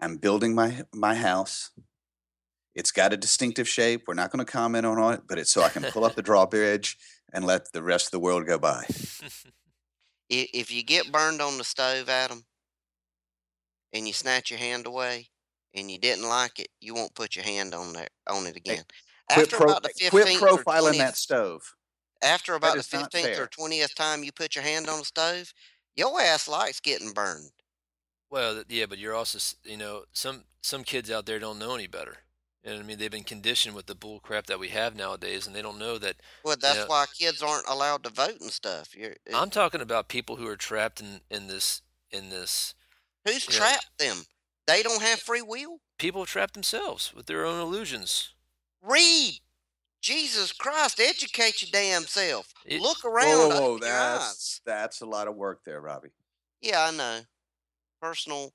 I'm 0.00 0.16
building 0.16 0.54
my 0.54 0.84
my 0.92 1.14
house. 1.14 1.70
It's 2.74 2.90
got 2.90 3.12
a 3.12 3.16
distinctive 3.18 3.68
shape. 3.68 4.04
We're 4.08 4.14
not 4.14 4.30
going 4.32 4.44
to 4.44 4.50
comment 4.50 4.86
on 4.86 5.12
it, 5.14 5.20
but 5.28 5.38
it's 5.38 5.50
so 5.52 5.62
I 5.62 5.68
can 5.68 5.82
pull 5.84 6.04
up 6.06 6.14
the 6.14 6.22
drawbridge 6.22 6.96
and 7.32 7.44
let 7.44 7.70
the 7.72 7.82
rest 7.82 8.06
of 8.06 8.10
the 8.12 8.20
world 8.20 8.46
go 8.46 8.58
by. 8.58 8.84
If 10.34 10.72
you 10.72 10.82
get 10.82 11.12
burned 11.12 11.42
on 11.42 11.58
the 11.58 11.64
stove, 11.64 12.08
Adam, 12.08 12.46
and 13.92 14.06
you 14.06 14.14
snatch 14.14 14.50
your 14.50 14.58
hand 14.58 14.86
away, 14.86 15.28
and 15.74 15.90
you 15.90 15.98
didn't 15.98 16.26
like 16.26 16.58
it, 16.58 16.68
you 16.80 16.94
won't 16.94 17.14
put 17.14 17.36
your 17.36 17.44
hand 17.44 17.74
on 17.74 17.92
there 17.92 18.08
on 18.26 18.46
it 18.46 18.56
again. 18.56 18.84
Quit, 19.30 19.44
After 19.44 19.56
pro- 19.56 19.66
about 19.66 19.82
the 19.82 20.08
quit 20.08 20.26
profiling 20.40 20.64
that 20.64 20.80
twentieth, 20.80 21.16
stove. 21.16 21.74
after 22.22 22.54
about 22.54 22.76
the 22.76 22.82
fifteenth 22.82 23.38
or 23.38 23.46
twentieth 23.46 23.94
time 23.94 24.24
you 24.24 24.32
put 24.32 24.54
your 24.54 24.64
hand 24.64 24.88
on 24.88 25.00
the 25.00 25.04
stove, 25.04 25.52
your 25.96 26.20
ass 26.20 26.48
likes 26.48 26.80
getting 26.80 27.12
burned. 27.12 27.50
well, 28.30 28.62
yeah, 28.68 28.86
but 28.86 28.98
you're 28.98 29.14
also, 29.14 29.38
you 29.64 29.76
know, 29.76 30.04
some 30.12 30.44
some 30.62 30.84
kids 30.84 31.10
out 31.10 31.26
there 31.26 31.38
don't 31.38 31.58
know 31.58 31.74
any 31.74 31.86
better. 31.86 32.18
You 32.64 32.70
know 32.74 32.78
I 32.78 32.82
mean? 32.84 32.98
They've 32.98 33.10
been 33.10 33.24
conditioned 33.24 33.74
with 33.74 33.86
the 33.86 33.94
bull 33.96 34.20
crap 34.20 34.46
that 34.46 34.60
we 34.60 34.68
have 34.68 34.94
nowadays, 34.94 35.46
and 35.46 35.54
they 35.56 35.62
don't 35.62 35.78
know 35.80 35.98
that. 35.98 36.16
Well, 36.44 36.56
that's 36.60 36.78
Yeah. 36.78 36.86
why 36.86 37.06
kids 37.18 37.42
aren't 37.42 37.66
allowed 37.68 38.04
to 38.04 38.10
vote 38.10 38.40
and 38.40 38.52
stuff. 38.52 38.94
You're, 38.94 39.16
I'm 39.34 39.50
talking 39.50 39.80
about 39.80 40.06
people 40.08 40.36
who 40.36 40.46
are 40.46 40.56
trapped 40.56 41.00
in 41.00 41.20
in 41.30 41.48
this 41.48 41.82
in 42.10 42.30
this. 42.30 42.74
who's 43.24 43.44
trapped 43.44 43.98
them? 43.98 44.24
They 44.66 44.82
don't 44.84 45.02
have 45.02 45.18
eh, 45.18 45.22
free 45.24 45.42
will. 45.42 45.80
People 45.98 46.24
trap 46.24 46.52
themselves 46.52 47.12
with 47.12 47.26
their 47.26 47.44
own 47.44 47.60
illusions. 47.60 48.30
Read. 48.80 49.40
Jesus 50.02 50.52
Christ, 50.52 51.00
educate 51.00 51.62
your 51.62 51.70
damn 51.72 52.02
self. 52.02 52.52
It- 52.66 52.82
Look 52.82 53.04
around. 53.04 53.26
whoa, 53.28 53.48
whoa, 53.48 53.74
eyes. 53.74 53.80
that's 53.80 54.60
that's 54.66 55.00
a 55.00 55.06
lot 55.06 55.28
of 55.28 55.36
work 55.36 55.60
there, 55.64 55.80
Robbie. 55.80 56.10
Yeah, 56.60 56.86
I 56.86 56.90
know. 56.90 57.20
Personal, 58.00 58.52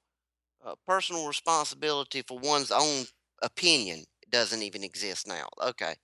uh, 0.64 0.76
personal 0.86 1.26
responsibility 1.26 2.22
for 2.22 2.38
one's 2.38 2.72
own 2.72 3.06
opinion 3.42 4.04
doesn't 4.30 4.62
even 4.62 4.84
exist 4.84 5.26
now. 5.26 5.48
Okay, 5.62 5.96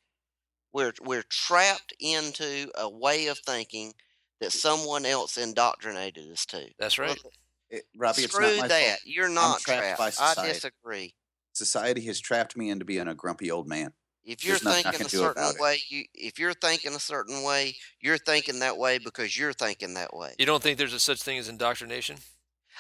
we're 0.71 0.93
we're 1.01 1.23
trapped 1.29 1.93
into 1.99 2.71
a 2.75 2.89
way 2.89 3.27
of 3.27 3.37
thinking 3.39 3.93
that 4.39 4.53
someone 4.53 5.05
else 5.05 5.37
indoctrinated 5.37 6.31
us 6.31 6.45
to. 6.47 6.69
That's 6.79 6.97
right. 6.97 7.09
Look, 7.09 7.33
It, 7.69 7.83
Robbie, 7.97 8.23
it's 8.23 8.33
Screw 8.33 8.47
not 8.47 8.57
my 8.61 8.67
that. 8.69 8.87
fault. 8.87 8.99
You're 9.05 9.29
not 9.29 9.59
trapped 9.61 9.97
by 9.97 10.11
I 10.19 10.35
disagree. 10.47 11.15
Society 11.53 12.01
has 12.05 12.19
trapped 12.19 12.55
me 12.57 12.69
into 12.69 12.85
being 12.85 13.07
a 13.07 13.13
grumpy 13.13 13.51
old 13.51 13.67
man. 13.67 13.93
If 14.25 14.45
you're 14.45 14.57
There's 14.57 14.83
thinking 14.83 15.05
a 15.05 15.09
certain 15.09 15.51
way, 15.59 15.79
you 15.89 16.05
if 16.13 16.39
you're 16.39 16.53
thinking 16.53 16.95
a 16.95 16.99
certain 16.99 17.43
way, 17.43 17.75
you're 17.99 18.17
thinking 18.17 18.59
that 18.59 18.77
way 18.77 18.97
because 18.97 19.37
you're 19.37 19.53
thinking 19.53 19.95
that 19.95 20.15
way. 20.15 20.33
You 20.39 20.45
don't 20.45 20.63
think 20.63 20.77
there's 20.77 20.93
a 20.93 20.99
such 20.99 21.21
thing 21.21 21.37
as 21.37 21.49
indoctrination? 21.49 22.17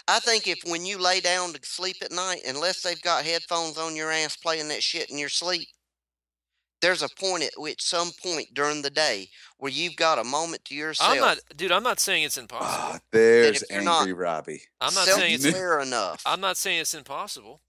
I 0.07 0.19
think 0.19 0.47
if 0.47 0.59
when 0.65 0.85
you 0.85 0.97
lay 0.97 1.19
down 1.19 1.53
to 1.53 1.59
sleep 1.63 1.97
at 2.01 2.11
night, 2.11 2.41
unless 2.47 2.81
they've 2.81 3.01
got 3.01 3.25
headphones 3.25 3.77
on 3.77 3.95
your 3.95 4.11
ass 4.11 4.37
playing 4.37 4.69
that 4.69 4.81
shit 4.81 5.09
in 5.09 5.17
your 5.17 5.29
sleep, 5.29 5.67
there's 6.81 7.03
a 7.03 7.09
point 7.19 7.43
at 7.43 7.51
which 7.57 7.81
some 7.81 8.11
point 8.21 8.47
during 8.53 8.81
the 8.81 8.89
day 8.89 9.29
where 9.57 9.71
you've 9.71 9.95
got 9.95 10.19
a 10.19 10.23
moment 10.23 10.65
to 10.65 10.75
yourself. 10.75 11.11
I'm 11.11 11.19
not, 11.19 11.37
dude. 11.55 11.71
I'm 11.71 11.83
not 11.83 11.99
saying 11.99 12.23
it's 12.23 12.37
impossible. 12.37 12.69
Ah, 12.69 12.99
there's 13.11 13.63
if 13.63 13.71
angry 13.71 13.85
not- 13.85 14.17
Robbie. 14.17 14.61
I'm 14.79 14.93
not 14.93 15.07
saying 15.07 15.35
it's. 15.35 15.43
self-aware 15.43 15.79
enough. 15.81 16.21
I'm 16.25 16.41
not 16.41 16.57
saying 16.57 16.79
it's 16.79 16.93
impossible. 16.93 17.61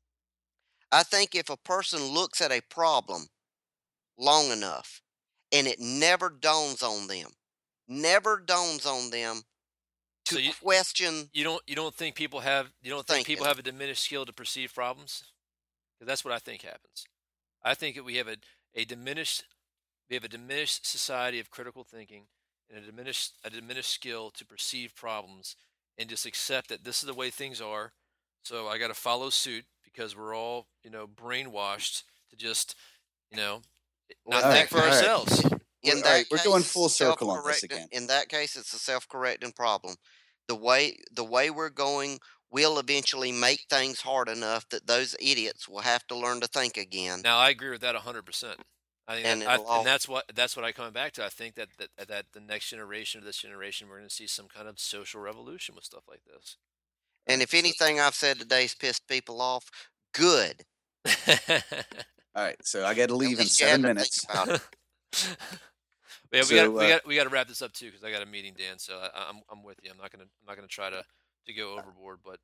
I 0.92 1.02
think 1.02 1.34
if 1.34 1.50
a 1.50 1.56
person 1.56 2.02
looks 2.02 2.40
at 2.40 2.52
a 2.52 2.60
problem 2.70 3.26
long 4.18 4.50
enough 4.50 5.02
and 5.52 5.66
it 5.66 5.78
never 5.80 6.28
dawns 6.28 6.82
on 6.82 7.06
them, 7.06 7.30
never 7.88 8.38
dawns 8.38 8.86
on 8.86 9.10
them 9.10 9.42
to 10.26 10.34
So 10.34 10.40
you- 10.40 10.52
question 10.54 11.30
You 11.32 11.44
don't. 11.44 11.62
You 11.66 11.76
don't 11.76 11.94
think 11.94 12.16
people 12.16 12.40
have. 12.40 12.72
You 12.82 12.90
don't 12.90 13.06
think 13.06 13.26
people 13.26 13.44
have 13.44 13.58
a 13.58 13.62
diminished 13.62 14.04
skill 14.04 14.24
to 14.26 14.32
perceive 14.32 14.74
problems? 14.74 15.24
that's 16.00 16.22
what 16.24 16.34
I 16.34 16.38
think 16.38 16.60
happens. 16.60 17.06
I 17.62 17.72
think 17.72 17.96
that 17.96 18.04
we 18.04 18.16
have 18.16 18.28
a, 18.28 18.36
a 18.74 18.84
diminished. 18.84 19.44
We 20.10 20.16
have 20.16 20.24
a 20.24 20.28
diminished 20.28 20.84
society 20.86 21.40
of 21.40 21.50
critical 21.50 21.82
thinking 21.82 22.24
and 22.68 22.82
a 22.82 22.86
diminished 22.86 23.32
a 23.42 23.48
diminished 23.50 23.90
skill 23.90 24.30
to 24.32 24.44
perceive 24.44 24.94
problems 24.94 25.56
and 25.96 26.10
just 26.10 26.26
accept 26.26 26.68
that 26.68 26.84
this 26.84 27.02
is 27.02 27.06
the 27.06 27.14
way 27.14 27.30
things 27.30 27.60
are. 27.60 27.92
So 28.42 28.68
I 28.68 28.76
got 28.76 28.88
to 28.88 28.94
follow 28.94 29.30
suit 29.30 29.64
because 29.82 30.14
we're 30.16 30.36
all 30.36 30.66
you 30.82 30.90
know 30.90 31.06
brainwashed 31.06 32.02
to 32.30 32.36
just 32.36 32.74
you 33.30 33.36
know 33.38 33.62
not 34.26 34.44
in 34.44 34.50
think 34.52 34.68
that 34.70 34.76
for 34.76 34.82
case- 34.82 34.96
ourselves. 34.98 35.44
in 35.44 35.50
We're- 35.50 36.00
that 36.02 36.06
all 36.06 36.12
right, 36.14 36.26
we're 36.30 36.44
going 36.44 36.62
case, 36.62 36.72
full 36.72 36.88
circle 36.88 37.30
on 37.30 37.36
this 37.46 37.60
self-correcting- 37.60 37.72
again. 37.72 37.88
In 37.92 38.06
that 38.08 38.28
case, 38.28 38.56
it's 38.56 38.72
a 38.72 38.78
self-correcting 38.78 39.52
problem. 39.52 39.96
The 40.48 40.54
way 40.56 40.98
the 41.10 41.24
way 41.24 41.50
we're 41.50 41.70
going 41.70 42.20
will 42.50 42.78
eventually 42.78 43.32
make 43.32 43.64
things 43.68 44.00
hard 44.02 44.28
enough 44.28 44.68
that 44.68 44.86
those 44.86 45.16
idiots 45.18 45.68
will 45.68 45.80
have 45.80 46.06
to 46.06 46.14
learn 46.14 46.40
to 46.40 46.46
think 46.46 46.76
again. 46.76 47.20
Now 47.22 47.38
I 47.38 47.50
agree 47.50 47.70
with 47.70 47.80
that 47.80 47.94
hundred 47.96 48.24
percent. 48.26 48.60
I 49.06 49.14
think 49.16 49.26
And 49.26 49.42
that, 49.42 49.48
I, 49.48 49.56
all- 49.56 49.78
and 49.78 49.86
that's 49.86 50.08
what 50.08 50.24
that's 50.34 50.56
what 50.56 50.64
I 50.64 50.72
come 50.72 50.92
back 50.92 51.12
to. 51.14 51.24
I 51.24 51.28
think 51.28 51.56
that, 51.56 51.68
that 51.78 52.08
that 52.08 52.26
the 52.32 52.40
next 52.40 52.70
generation 52.70 53.20
or 53.20 53.24
this 53.24 53.38
generation 53.38 53.88
we're 53.88 53.98
going 53.98 54.08
to 54.08 54.14
see 54.14 54.26
some 54.26 54.48
kind 54.48 54.66
of 54.68 54.78
social 54.80 55.20
revolution 55.20 55.74
with 55.74 55.84
stuff 55.84 56.04
like 56.08 56.22
this. 56.24 56.56
And 57.26 57.42
if 57.42 57.52
anything 57.54 58.00
I've 58.00 58.14
said 58.14 58.38
today's 58.38 58.74
pissed 58.74 59.06
people 59.08 59.40
off, 59.42 59.70
good. 60.12 60.64
All 62.36 62.42
right, 62.42 62.56
so 62.66 62.84
I 62.84 62.94
got 62.94 63.08
to 63.08 63.16
leave 63.16 63.38
in 63.38 63.44
least 63.44 63.60
you 63.60 63.66
had 63.66 63.80
seven 63.80 63.82
minutes. 63.82 64.26
yeah, 64.34 64.58
we 66.32 66.42
So, 66.42 66.54
got 66.56 66.72
we 66.72 66.84
uh, 66.84 66.88
got 66.88 67.06
we 67.06 67.14
got 67.14 67.24
to 67.24 67.30
wrap 67.30 67.46
this 67.48 67.62
up 67.62 67.72
too 67.72 67.86
because 67.86 68.02
I 68.02 68.10
got 68.10 68.22
a 68.22 68.26
meeting, 68.26 68.54
Dan. 68.56 68.78
So 68.78 68.98
I, 68.98 69.28
I'm 69.28 69.40
I'm 69.50 69.62
with 69.62 69.78
you. 69.82 69.90
I'm 69.90 69.98
not 69.98 70.10
gonna 70.10 70.24
I'm 70.24 70.46
not 70.46 70.56
gonna 70.56 70.66
try 70.68 70.90
to 70.90 71.04
to 71.46 71.52
go 71.52 71.78
overboard, 71.78 72.18
but 72.24 72.38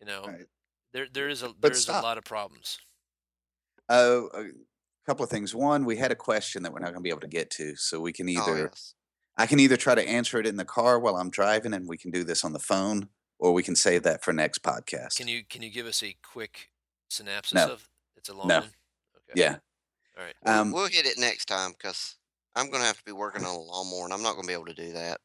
you 0.00 0.06
know 0.06 0.20
All 0.22 0.30
right. 0.30 0.46
there 0.92 1.06
there 1.12 1.28
is 1.28 1.42
a 1.42 1.48
But 1.48 1.60
there 1.62 1.72
is 1.72 1.88
a 1.88 1.92
lot 1.92 2.16
of 2.18 2.24
problems. 2.24 2.78
Uh, 3.88 4.22
a 4.34 4.44
couple 5.06 5.22
of 5.24 5.30
things. 5.30 5.54
One, 5.54 5.84
we 5.84 5.96
had 5.96 6.10
a 6.10 6.16
question 6.16 6.62
that 6.64 6.72
we're 6.72 6.80
not 6.80 6.86
going 6.86 6.96
to 6.96 7.00
be 7.02 7.10
able 7.10 7.20
to 7.20 7.28
get 7.28 7.50
to, 7.52 7.76
so 7.76 8.00
we 8.00 8.12
can 8.12 8.28
Oh, 8.28 8.32
either 8.32 8.58
yes. 8.64 8.94
I 9.36 9.46
can 9.46 9.60
either 9.60 9.76
try 9.76 9.94
to 9.94 10.08
answer 10.08 10.40
it 10.40 10.46
in 10.46 10.56
the 10.56 10.64
car 10.64 10.98
while 10.98 11.16
I'm 11.16 11.30
driving, 11.30 11.74
and 11.74 11.86
we 11.88 11.98
can 11.98 12.10
do 12.10 12.24
this 12.24 12.42
on 12.44 12.52
the 12.52 12.58
phone, 12.58 13.10
or 13.38 13.52
we 13.52 13.62
can 13.62 13.76
save 13.76 14.02
that 14.04 14.24
for 14.24 14.32
next 14.32 14.62
podcast. 14.62 15.16
Can 15.18 15.28
you 15.28 15.44
can 15.44 15.62
you 15.62 15.70
give 15.70 15.86
us 15.86 16.02
a 16.02 16.16
quick 16.22 16.70
synopsis 17.10 17.54
No. 17.54 17.72
of 17.72 17.88
it's 18.16 18.28
a 18.30 18.34
long 18.34 18.48
No. 18.48 18.60
one? 18.60 18.70
Okay. 19.30 19.40
Yeah. 19.40 19.56
All 20.18 20.24
right. 20.24 20.34
We'll, 20.44 20.54
Um, 20.54 20.72
we'll 20.72 20.88
hit 20.88 21.06
it 21.06 21.18
next 21.18 21.46
time 21.46 21.72
because 21.72 22.16
I'm 22.54 22.70
going 22.70 22.80
to 22.80 22.86
have 22.86 22.98
to 22.98 23.04
be 23.04 23.12
working 23.12 23.44
on 23.44 23.54
a 23.54 23.58
lawnmower 23.58 24.04
and 24.04 24.12
I'm 24.14 24.22
not 24.22 24.32
going 24.32 24.42
to 24.44 24.48
be 24.48 24.54
able 24.54 24.66
to 24.66 24.74
do 24.74 24.92
that. 24.92 25.20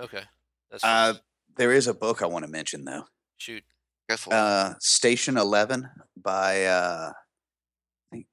Okay. 0.00 0.22
That's 0.70 0.84
uh, 0.84 1.14
there 1.56 1.72
is 1.72 1.86
a 1.86 1.94
book 1.94 2.22
I 2.22 2.26
want 2.26 2.44
to 2.44 2.50
mention 2.50 2.84
though. 2.84 3.04
shoot. 3.36 3.62
Go 4.08 4.16
for 4.16 4.32
it. 4.32 4.36
Uh, 4.36 4.74
Station 4.80 5.36
Eleven 5.38 5.88
by 6.16 6.64
uh, 6.66 7.12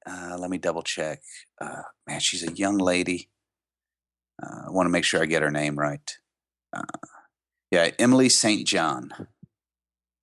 uh, 0.06 0.36
let 0.38 0.50
me 0.50 0.58
double 0.58 0.82
check. 0.82 1.20
Uh, 1.60 1.82
man, 2.06 2.20
she's 2.20 2.46
a 2.46 2.52
young 2.52 2.78
lady. 2.78 3.30
Uh, 4.42 4.66
I 4.66 4.70
want 4.70 4.86
to 4.86 4.90
make 4.90 5.04
sure 5.04 5.22
I 5.22 5.26
get 5.26 5.42
her 5.42 5.50
name 5.50 5.78
right. 5.78 6.18
Uh, 6.72 6.82
yeah, 7.70 7.90
Emily 7.98 8.28
St. 8.28 8.66
John, 8.66 9.12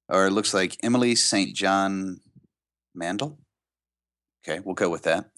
or 0.08 0.28
it 0.28 0.32
looks 0.32 0.54
like 0.54 0.78
Emily 0.84 1.16
St. 1.16 1.56
John 1.56 2.20
Mandel. 2.94 3.40
Okay, 4.50 4.62
we'll 4.66 4.76
go 4.76 4.90
with 4.90 5.04
that. 5.04 5.30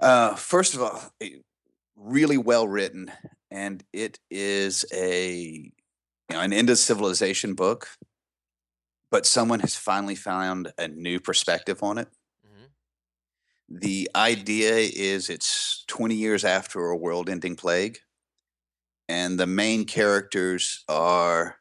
Uh, 0.00 0.34
first 0.34 0.74
of 0.74 0.82
all, 0.82 1.00
really 1.96 2.38
well 2.38 2.66
written, 2.66 3.12
and 3.50 3.84
it 3.92 4.18
is 4.30 4.84
a 4.92 5.32
you 5.32 6.36
know 6.36 6.40
an 6.40 6.52
end 6.52 6.70
of 6.70 6.78
civilization 6.78 7.54
book 7.54 7.88
but 9.12 9.26
someone 9.26 9.60
has 9.60 9.76
finally 9.76 10.14
found 10.14 10.72
a 10.78 10.88
new 10.88 11.20
perspective 11.20 11.82
on 11.82 11.98
it. 11.98 12.08
hmm 12.44 12.66
The 13.68 14.10
idea 14.14 14.74
is 14.74 15.28
it's 15.28 15.84
20 15.86 16.14
years 16.14 16.44
after 16.44 16.86
a 16.86 16.96
world 16.96 17.28
ending 17.28 17.56
plague, 17.56 17.98
and 19.08 19.38
the 19.38 19.46
main 19.46 19.84
characters 19.84 20.84
are 20.88 21.56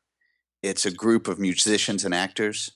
it's 0.64 0.86
a 0.86 0.92
group 0.92 1.28
of 1.28 1.40
musicians 1.40 2.06
and 2.06 2.14
actors 2.14 2.72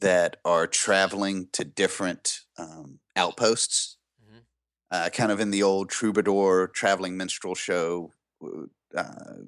that 0.00 0.36
are 0.44 0.66
traveling 0.66 1.48
to 1.52 1.64
different 1.64 2.40
um, 2.58 3.00
outposts, 3.16 3.98
Mhm. 4.20 4.46
uh, 4.90 5.10
kind 5.10 5.32
of 5.32 5.40
in 5.40 5.50
the 5.50 5.62
old 5.62 5.90
troubadour 5.90 6.68
traveling 6.68 7.16
minstrel 7.16 7.54
show 7.54 8.12
uh, 8.96 9.42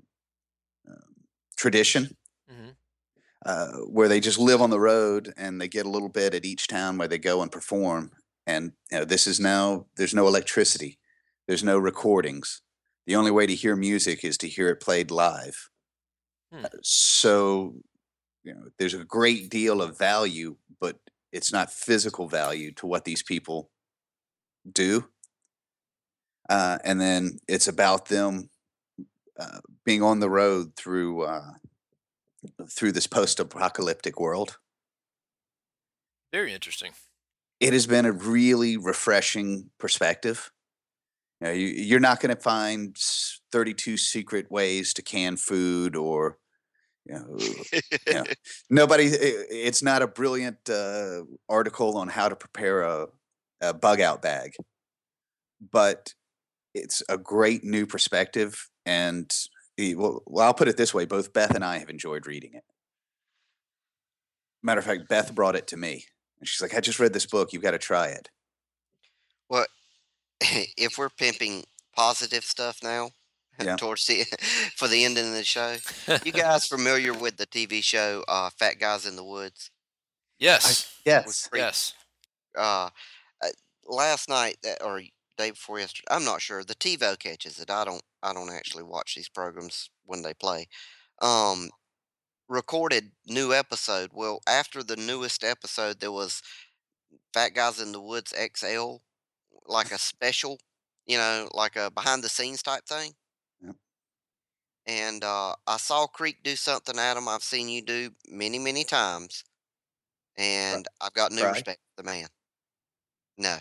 um, 0.88 1.14
tradition, 1.56 2.16
Mhm. 2.48 2.76
uh, 3.46 3.72
where 3.86 4.08
they 4.08 4.20
just 4.20 4.38
live 4.38 4.60
on 4.60 4.70
the 4.70 4.80
road 4.80 5.32
and 5.36 5.60
they 5.60 5.68
get 5.68 5.86
a 5.86 5.90
little 5.90 6.08
bit 6.08 6.34
at 6.34 6.44
each 6.44 6.66
town 6.66 6.98
where 6.98 7.08
they 7.08 7.18
go 7.18 7.42
and 7.42 7.50
perform. 7.52 8.12
And 8.46 8.72
you 8.90 8.98
know, 8.98 9.04
this 9.04 9.26
is 9.26 9.40
now 9.40 9.86
there's 9.96 10.14
no 10.14 10.26
electricity, 10.26 10.98
there's 11.46 11.64
no 11.64 11.78
recordings. 11.78 12.62
The 13.06 13.16
only 13.16 13.30
way 13.30 13.46
to 13.46 13.54
hear 13.54 13.76
music 13.76 14.24
is 14.24 14.36
to 14.38 14.48
hear 14.48 14.68
it 14.68 14.80
played 14.80 15.10
live. 15.10 15.70
Hmm. 16.52 16.64
Uh, 16.64 16.68
So, 16.82 17.82
you 18.42 18.54
know, 18.54 18.68
there's 18.78 18.94
a 18.94 19.04
great 19.04 19.50
deal 19.50 19.82
of 19.82 19.98
value, 19.98 20.56
but 20.80 20.98
it's 21.32 21.52
not 21.52 21.72
physical 21.72 22.28
value 22.28 22.72
to 22.72 22.86
what 22.86 23.04
these 23.04 23.22
people 23.22 23.70
do. 24.70 25.06
Uh, 26.48 26.78
and 26.84 27.00
then 27.00 27.38
it's 27.46 27.68
about 27.68 28.06
them 28.06 28.50
uh, 29.38 29.60
being 29.84 30.02
on 30.02 30.20
the 30.20 30.30
road 30.30 30.74
through 30.76 31.22
uh, 31.22 31.52
through 32.68 32.92
this 32.92 33.06
post-apocalyptic 33.06 34.18
world. 34.18 34.58
Very 36.32 36.52
interesting. 36.52 36.92
It 37.60 37.72
has 37.72 37.86
been 37.86 38.06
a 38.06 38.12
really 38.12 38.76
refreshing 38.76 39.70
perspective. 39.78 40.50
You 41.40 41.46
know, 41.46 41.52
you, 41.52 41.66
you're 41.66 42.00
not 42.00 42.20
going 42.20 42.34
to 42.34 42.40
find 42.40 42.96
32 43.52 43.96
secret 43.96 44.50
ways 44.50 44.94
to 44.94 45.02
can 45.02 45.36
food 45.36 45.94
or 45.96 46.38
yeah. 48.06 48.22
nobody 48.68 49.06
i- 49.08 49.46
it's 49.50 49.82
not 49.82 50.02
a 50.02 50.06
brilliant 50.06 50.68
uh, 50.68 51.22
article 51.48 51.96
on 51.96 52.08
how 52.08 52.28
to 52.28 52.36
prepare 52.36 52.82
a, 52.82 53.06
a 53.60 53.72
bug 53.74 54.00
out 54.00 54.22
bag 54.22 54.54
but 55.60 56.14
it's 56.74 57.02
a 57.08 57.18
great 57.18 57.64
new 57.64 57.86
perspective 57.86 58.68
and 58.86 59.34
well, 59.96 60.22
well 60.26 60.46
i'll 60.46 60.54
put 60.54 60.68
it 60.68 60.76
this 60.76 60.92
way 60.94 61.04
both 61.04 61.32
beth 61.32 61.54
and 61.54 61.64
i 61.64 61.78
have 61.78 61.88
enjoyed 61.90 62.26
reading 62.26 62.52
it 62.54 62.64
matter 64.62 64.78
of 64.80 64.84
fact 64.84 65.08
beth 65.08 65.34
brought 65.34 65.56
it 65.56 65.66
to 65.66 65.76
me 65.76 66.04
and 66.38 66.48
she's 66.48 66.60
like 66.60 66.74
i 66.74 66.80
just 66.80 66.98
read 67.00 67.12
this 67.12 67.26
book 67.26 67.52
you've 67.52 67.62
got 67.62 67.70
to 67.72 67.78
try 67.78 68.08
it 68.08 68.28
Well, 69.48 69.66
if 70.40 70.98
we're 70.98 71.08
pimping 71.10 71.64
positive 71.96 72.44
stuff 72.44 72.78
now 72.82 73.10
Yeah. 73.60 73.76
towards 73.76 74.06
the 74.06 74.24
for 74.76 74.88
the 74.88 75.04
ending 75.04 75.28
of 75.28 75.32
the 75.34 75.44
show, 75.44 75.76
you 76.24 76.32
guys 76.32 76.66
familiar 76.66 77.12
with 77.12 77.36
the 77.36 77.46
TV 77.46 77.82
show 77.82 78.24
uh, 78.28 78.50
Fat 78.50 78.78
Guys 78.78 79.06
in 79.06 79.16
the 79.16 79.24
Woods? 79.24 79.70
yes. 80.38 80.86
yes 81.04 81.48
Great. 81.50 81.60
yes. 81.60 81.94
Uh, 82.56 82.90
uh, 83.42 83.48
last 83.86 84.28
night 84.28 84.56
that 84.62 84.82
or 84.82 85.02
day 85.36 85.50
before 85.50 85.78
yesterday, 85.78 86.06
I'm 86.10 86.24
not 86.24 86.40
sure. 86.42 86.64
The 86.64 86.74
TiVo 86.74 87.18
catches 87.18 87.58
it. 87.58 87.70
I 87.70 87.84
don't. 87.84 88.02
I 88.22 88.32
don't 88.32 88.50
actually 88.52 88.84
watch 88.84 89.14
these 89.14 89.28
programs 89.28 89.90
when 90.04 90.22
they 90.22 90.34
play. 90.34 90.68
Um, 91.20 91.70
recorded 92.48 93.12
new 93.26 93.52
episode. 93.52 94.10
Well, 94.12 94.40
after 94.48 94.82
the 94.82 94.96
newest 94.96 95.44
episode, 95.44 96.00
there 96.00 96.12
was 96.12 96.42
Fat 97.32 97.54
Guys 97.54 97.80
in 97.80 97.92
the 97.92 98.00
Woods 98.00 98.32
XL, 98.56 98.96
like 99.66 99.90
a 99.92 99.98
special, 99.98 100.58
you 101.06 101.16
know, 101.18 101.48
like 101.54 101.76
a 101.76 101.90
behind 101.90 102.22
the 102.24 102.28
scenes 102.28 102.62
type 102.62 102.86
thing. 102.86 103.12
And 104.86 105.22
uh, 105.22 105.54
I 105.66 105.76
saw 105.76 106.06
Creek 106.06 106.38
do 106.42 106.56
something, 106.56 106.98
Adam. 106.98 107.28
I've 107.28 107.42
seen 107.42 107.68
you 107.68 107.82
do 107.82 108.10
many, 108.28 108.58
many 108.58 108.84
times, 108.84 109.44
and 110.36 110.86
I've 111.00 111.12
got 111.12 111.32
new 111.32 111.42
Cry? 111.42 111.50
respect 111.52 111.80
for 111.94 112.02
the 112.02 112.10
man. 112.10 112.28
No. 113.38 113.58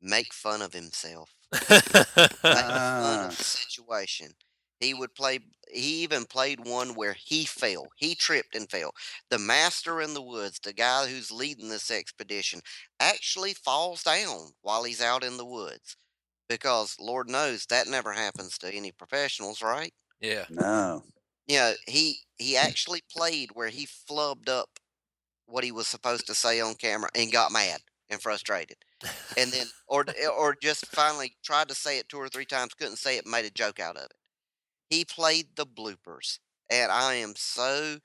Make 0.00 0.32
fun 0.32 0.62
of 0.62 0.72
himself 0.72 1.34
make 1.52 1.72
fun 2.42 3.24
of 3.26 3.36
the 3.36 3.44
situation. 3.44 4.32
He 4.80 4.94
would 4.94 5.14
play. 5.14 5.40
He 5.70 6.02
even 6.02 6.24
played 6.26 6.66
one 6.66 6.94
where 6.94 7.14
he 7.14 7.44
fell. 7.44 7.88
He 7.96 8.14
tripped 8.14 8.54
and 8.54 8.70
fell. 8.70 8.92
The 9.30 9.38
master 9.38 10.00
in 10.00 10.14
the 10.14 10.22
woods, 10.22 10.60
the 10.62 10.72
guy 10.72 11.06
who's 11.06 11.30
leading 11.30 11.68
this 11.68 11.90
expedition, 11.90 12.60
actually 13.00 13.54
falls 13.54 14.02
down 14.02 14.52
while 14.62 14.84
he's 14.84 15.00
out 15.00 15.24
in 15.24 15.38
the 15.38 15.46
woods, 15.46 15.96
because 16.48 16.96
Lord 17.00 17.28
knows 17.28 17.66
that 17.66 17.88
never 17.88 18.12
happens 18.12 18.58
to 18.58 18.72
any 18.72 18.92
professionals, 18.92 19.62
right? 19.62 19.92
yeah. 20.20 20.44
no 20.48 21.02
You 21.46 21.58
know, 21.58 21.72
he 21.86 22.20
he 22.38 22.54
hmm. 22.54 22.66
actually 22.66 23.02
played 23.10 23.50
where 23.54 23.68
he 23.68 23.86
flubbed 23.86 24.48
up 24.48 24.68
what 25.46 25.64
he 25.64 25.72
was 25.72 25.86
supposed 25.86 26.26
to 26.26 26.34
say 26.34 26.60
on 26.60 26.74
camera 26.74 27.08
and 27.14 27.32
got 27.32 27.52
mad 27.52 27.78
and 28.10 28.20
frustrated 28.20 28.76
and 29.36 29.52
then 29.52 29.66
or 29.86 30.04
eh, 30.08 30.26
or 30.26 30.56
just 30.60 30.86
finally 30.86 31.36
tried 31.44 31.68
to 31.68 31.74
say 31.74 31.98
it 31.98 32.08
two 32.08 32.18
or 32.18 32.28
three 32.28 32.44
times, 32.44 32.74
couldn't 32.74 32.96
say 32.96 33.16
it, 33.16 33.26
made 33.26 33.44
a 33.44 33.50
joke 33.50 33.80
out 33.80 33.96
of 33.96 34.04
it. 34.04 34.14
He 34.88 35.04
played 35.04 35.48
the 35.56 35.66
bloopers, 35.66 36.38
and 36.70 36.90
I 36.90 37.14
am 37.14 37.34
so 37.36 37.98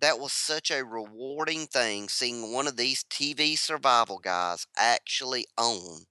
that 0.00 0.18
was 0.18 0.32
such 0.32 0.70
a 0.70 0.84
rewarding 0.84 1.66
thing 1.66 2.08
seeing 2.08 2.52
one 2.52 2.66
of 2.66 2.76
these 2.76 3.04
TV 3.04 3.56
survival 3.56 4.18
guys 4.18 4.66
actually 4.76 5.46
own 5.58 6.04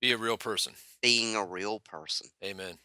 Be 0.00 0.12
a 0.12 0.18
real 0.18 0.38
person. 0.38 0.74
Being 1.04 1.36
a 1.36 1.44
real 1.44 1.80
person. 1.80 2.28
Amen. 2.42 2.78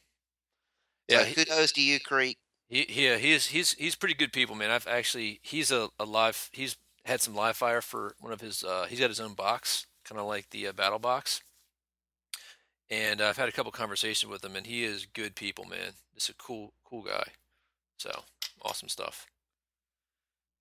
So 1.10 1.20
Yeah. 1.20 1.26
he- 1.26 1.34
kudos 1.34 1.72
to 1.74 1.82
you, 1.82 2.00
Creek. 2.00 2.38
He, 2.70 2.86
yeah, 2.88 3.18
he 3.18 3.32
is 3.32 3.48
he's 3.48 3.74
he's 3.74 3.96
pretty 3.96 4.14
good 4.14 4.32
people, 4.32 4.56
man. 4.56 4.70
I've 4.70 4.86
actually 4.88 5.40
he's 5.42 5.72
a, 5.72 5.90
a 6.00 6.06
live 6.06 6.50
he's 6.54 6.78
had 7.06 7.20
some 7.22 7.34
live 7.34 7.58
fire 7.58 7.82
for 7.82 8.14
one 8.20 8.32
of 8.32 8.42
his 8.42 8.64
uh, 8.64 8.86
he's 8.88 9.00
got 9.00 9.10
his 9.10 9.20
own 9.20 9.34
box, 9.34 9.88
kind 10.06 10.20
of 10.22 10.28
like 10.28 10.50
the 10.52 10.68
uh, 10.68 10.74
Battlbox. 10.74 11.42
And 12.92 13.22
I've 13.22 13.38
had 13.38 13.50
a 13.50 13.52
couple 13.52 13.72
conversations 13.72 14.30
with 14.30 14.44
him, 14.44 14.56
and 14.56 14.66
he 14.68 14.84
is 14.84 15.06
good 15.06 15.36
people, 15.36 15.66
man. 15.66 15.94
Just 16.14 16.30
a 16.30 16.34
cool 16.36 16.74
cool 16.84 17.02
guy. 17.04 17.24
So 17.98 18.12
awesome 18.62 18.90
stuff. 18.90 19.26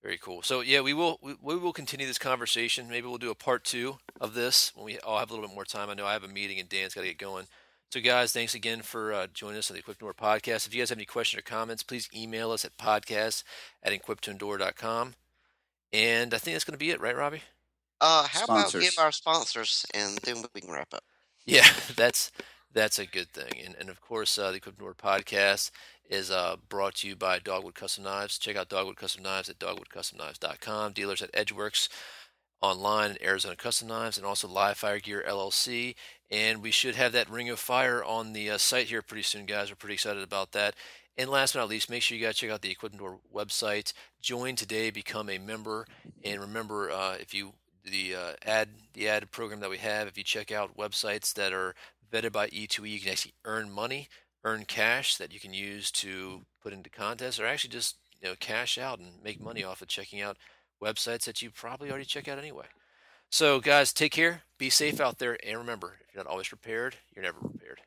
Very 0.03 0.19
cool. 0.19 0.43
So 0.43 0.61
yeah, 0.61 0.81
we 0.81 0.95
will 0.95 1.19
we, 1.23 1.35
we 1.43 1.57
will 1.57 1.73
continue 1.73 2.07
this 2.07 2.19
conversation. 2.19 2.89
Maybe 2.89 3.07
we'll 3.07 3.19
do 3.19 3.31
a 3.31 3.35
part 3.35 3.65
two 3.65 3.99
of 4.21 4.35
this 4.35 4.73
when 4.75 4.85
we 4.85 4.99
all 5.01 5.19
have 5.19 5.31
a 5.31 5.35
little 5.35 5.47
bit 5.47 5.55
more 5.55 5.65
time. 5.65 5.91
I 5.91 5.95
know 5.95 6.07
I 6.07 6.13
have 6.13 6.25
a 6.25 6.29
meeting 6.29 6.61
and 6.61 6.69
Dan's 6.69 6.95
got 6.95 7.01
to 7.03 7.09
get 7.09 7.19
going. 7.19 7.47
So 7.91 8.01
guys, 8.01 8.33
thanks 8.33 8.55
again 8.55 8.83
for 8.83 9.13
uh, 9.13 9.27
joining 9.33 9.59
us 9.59 9.71
on 9.71 9.75
the 9.75 9.81
Equip 9.81 9.99
2 9.99 10.05
Endure 10.05 10.15
podcast. 10.15 10.67
If 10.67 10.75
you 10.75 10.81
guys 10.81 10.91
have 10.91 10.99
any 10.99 11.07
questions 11.07 11.41
or 11.41 11.43
comments, 11.43 11.83
please 11.83 12.09
email 12.15 12.51
us 12.53 12.65
at 12.65 12.77
podcast 12.77 13.45
at 13.83 13.93
equip2endure.com. 13.93 15.15
And 15.93 16.35
I 16.35 16.39
think 16.39 16.55
that's 16.55 16.65
going 16.65 16.75
to 16.75 16.79
be 16.79 16.91
it, 16.91 17.01
right, 17.01 17.17
Robbie? 17.17 17.43
Uh, 18.01 18.27
how 18.31 18.45
about 18.45 18.73
give 18.73 18.99
our 18.99 19.11
sponsors 19.11 19.85
and 19.95 20.19
then 20.19 20.45
we 20.55 20.61
can 20.61 20.71
wrap 20.71 20.93
up. 20.93 21.03
Yeah, 21.45 21.67
that's 21.97 22.31
that's 22.73 22.99
a 22.99 23.07
good 23.07 23.31
thing. 23.33 23.63
And, 23.65 23.75
and 23.79 23.89
of 23.89 24.01
course, 24.01 24.39
uh, 24.39 24.51
the 24.51 24.59
Equip 24.59 24.79
2 24.79 24.85
Endure 24.85 24.95
podcast 24.95 25.71
is 26.09 26.31
uh, 26.31 26.57
brought 26.69 26.97
to 26.97 27.09
you 27.09 27.17
by 27.17 27.39
Dogwood 27.39 27.75
Custom 27.75 28.05
Knives. 28.05 28.39
Check 28.39 28.57
out 28.57 28.69
Dogwood 28.69 28.97
Custom 28.97 29.23
Knives 29.23 29.49
at 29.49 29.59
dogwoodcustomknives.com. 29.59 30.93
Dealers 30.93 31.23
at 31.23 31.31
Edge 31.35 31.53
Works 31.53 31.89
online 32.61 33.11
and 33.11 33.23
Arizona 33.23 33.57
Custom 33.57 33.89
Knives, 33.89 34.17
and 34.17 34.27
also 34.27 34.49
Live 34.49 34.79
Fire 34.79 34.99
Gear 34.99 35.25
LLC. 35.27 35.95
And 36.31 36.63
we 36.63 36.71
should 36.71 36.97
have 36.97 37.13
that 37.13 37.31
Ring 37.31 37.49
of 37.49 37.59
Fire 37.59 38.03
on 38.03 38.33
the 38.33 38.51
uh, 38.51 38.59
site 38.59 38.89
here 38.89 39.03
pretty 39.03 39.23
soon, 39.23 39.47
guys. 39.47 39.71
We're 39.71 39.77
pretty 39.77 39.95
excited 39.95 40.23
about 40.23 40.53
that. 40.53 40.75
And 41.17 41.31
last 41.31 41.55
but 41.55 41.61
not 41.61 41.69
least, 41.69 41.91
make 41.91 42.03
sure 42.03 42.17
you 42.17 42.25
guys 42.25 42.37
check 42.37 42.51
out 42.51 42.63
the 42.63 42.71
Equip 42.71 42.93
2 42.93 42.97
Endure 42.97 43.19
website. 43.35 43.93
Join 44.21 44.57
today, 44.57 44.91
become 44.91 45.29
a 45.29 45.39
member, 45.39 45.87
and 46.25 46.41
remember 46.41 46.91
uh, 46.91 47.17
if 47.19 47.35
you 47.35 47.55
the 47.85 48.15
uh, 48.15 48.33
ad 48.45 48.69
the 48.95 49.09
ad 49.09 49.31
program 49.31 49.61
that 49.61 49.71
we 49.71 49.79
have, 49.79 50.07
if 50.07 50.19
you 50.19 50.25
check 50.25 50.53
out 50.53 50.77
websites 50.77 51.33
that 51.35 51.53
are 51.53 51.75
vetted 52.11 52.33
by 52.33 52.49
E2E, 52.49 52.91
you 52.91 53.01
can 53.01 53.11
actually 53.11 53.35
earn 53.45 53.71
money, 53.71 54.09
earn 54.45 54.65
cash 54.65 55.17
that 55.17 55.33
you 55.33 55.41
can 55.41 55.53
use 55.53 55.91
to 55.93 56.43
put 56.63 56.73
into 56.73 56.91
contests, 56.91 57.39
or 57.39 57.47
actually 57.47 57.71
just 57.71 57.97
you 58.21 58.29
know 58.29 58.35
cash 58.39 58.79
out 58.79 58.99
and 58.99 59.23
make 59.23 59.41
money 59.41 59.61
mm-hmm. 59.61 59.71
off 59.71 59.83
of 59.83 59.89
checking 59.89 60.21
out 60.21 60.37
websites 60.83 61.25
that 61.25 61.43
you 61.43 61.51
probably 61.51 61.91
already 61.91 62.05
check 62.05 62.29
out 62.29 62.39
anyway. 62.39 62.67
So, 63.31 63.61
guys, 63.61 63.93
take 63.93 64.13
care, 64.13 64.43
be 64.57 64.71
safe 64.71 65.01
out 65.01 65.19
there, 65.19 65.37
and 65.47 65.59
remember, 65.59 65.99
if 66.01 66.15
you're 66.15 66.25
not 66.25 66.31
always 66.31 66.49
prepared, 66.49 66.97
you're 67.15 67.25
never 67.25 67.39
prepared. 67.41 67.81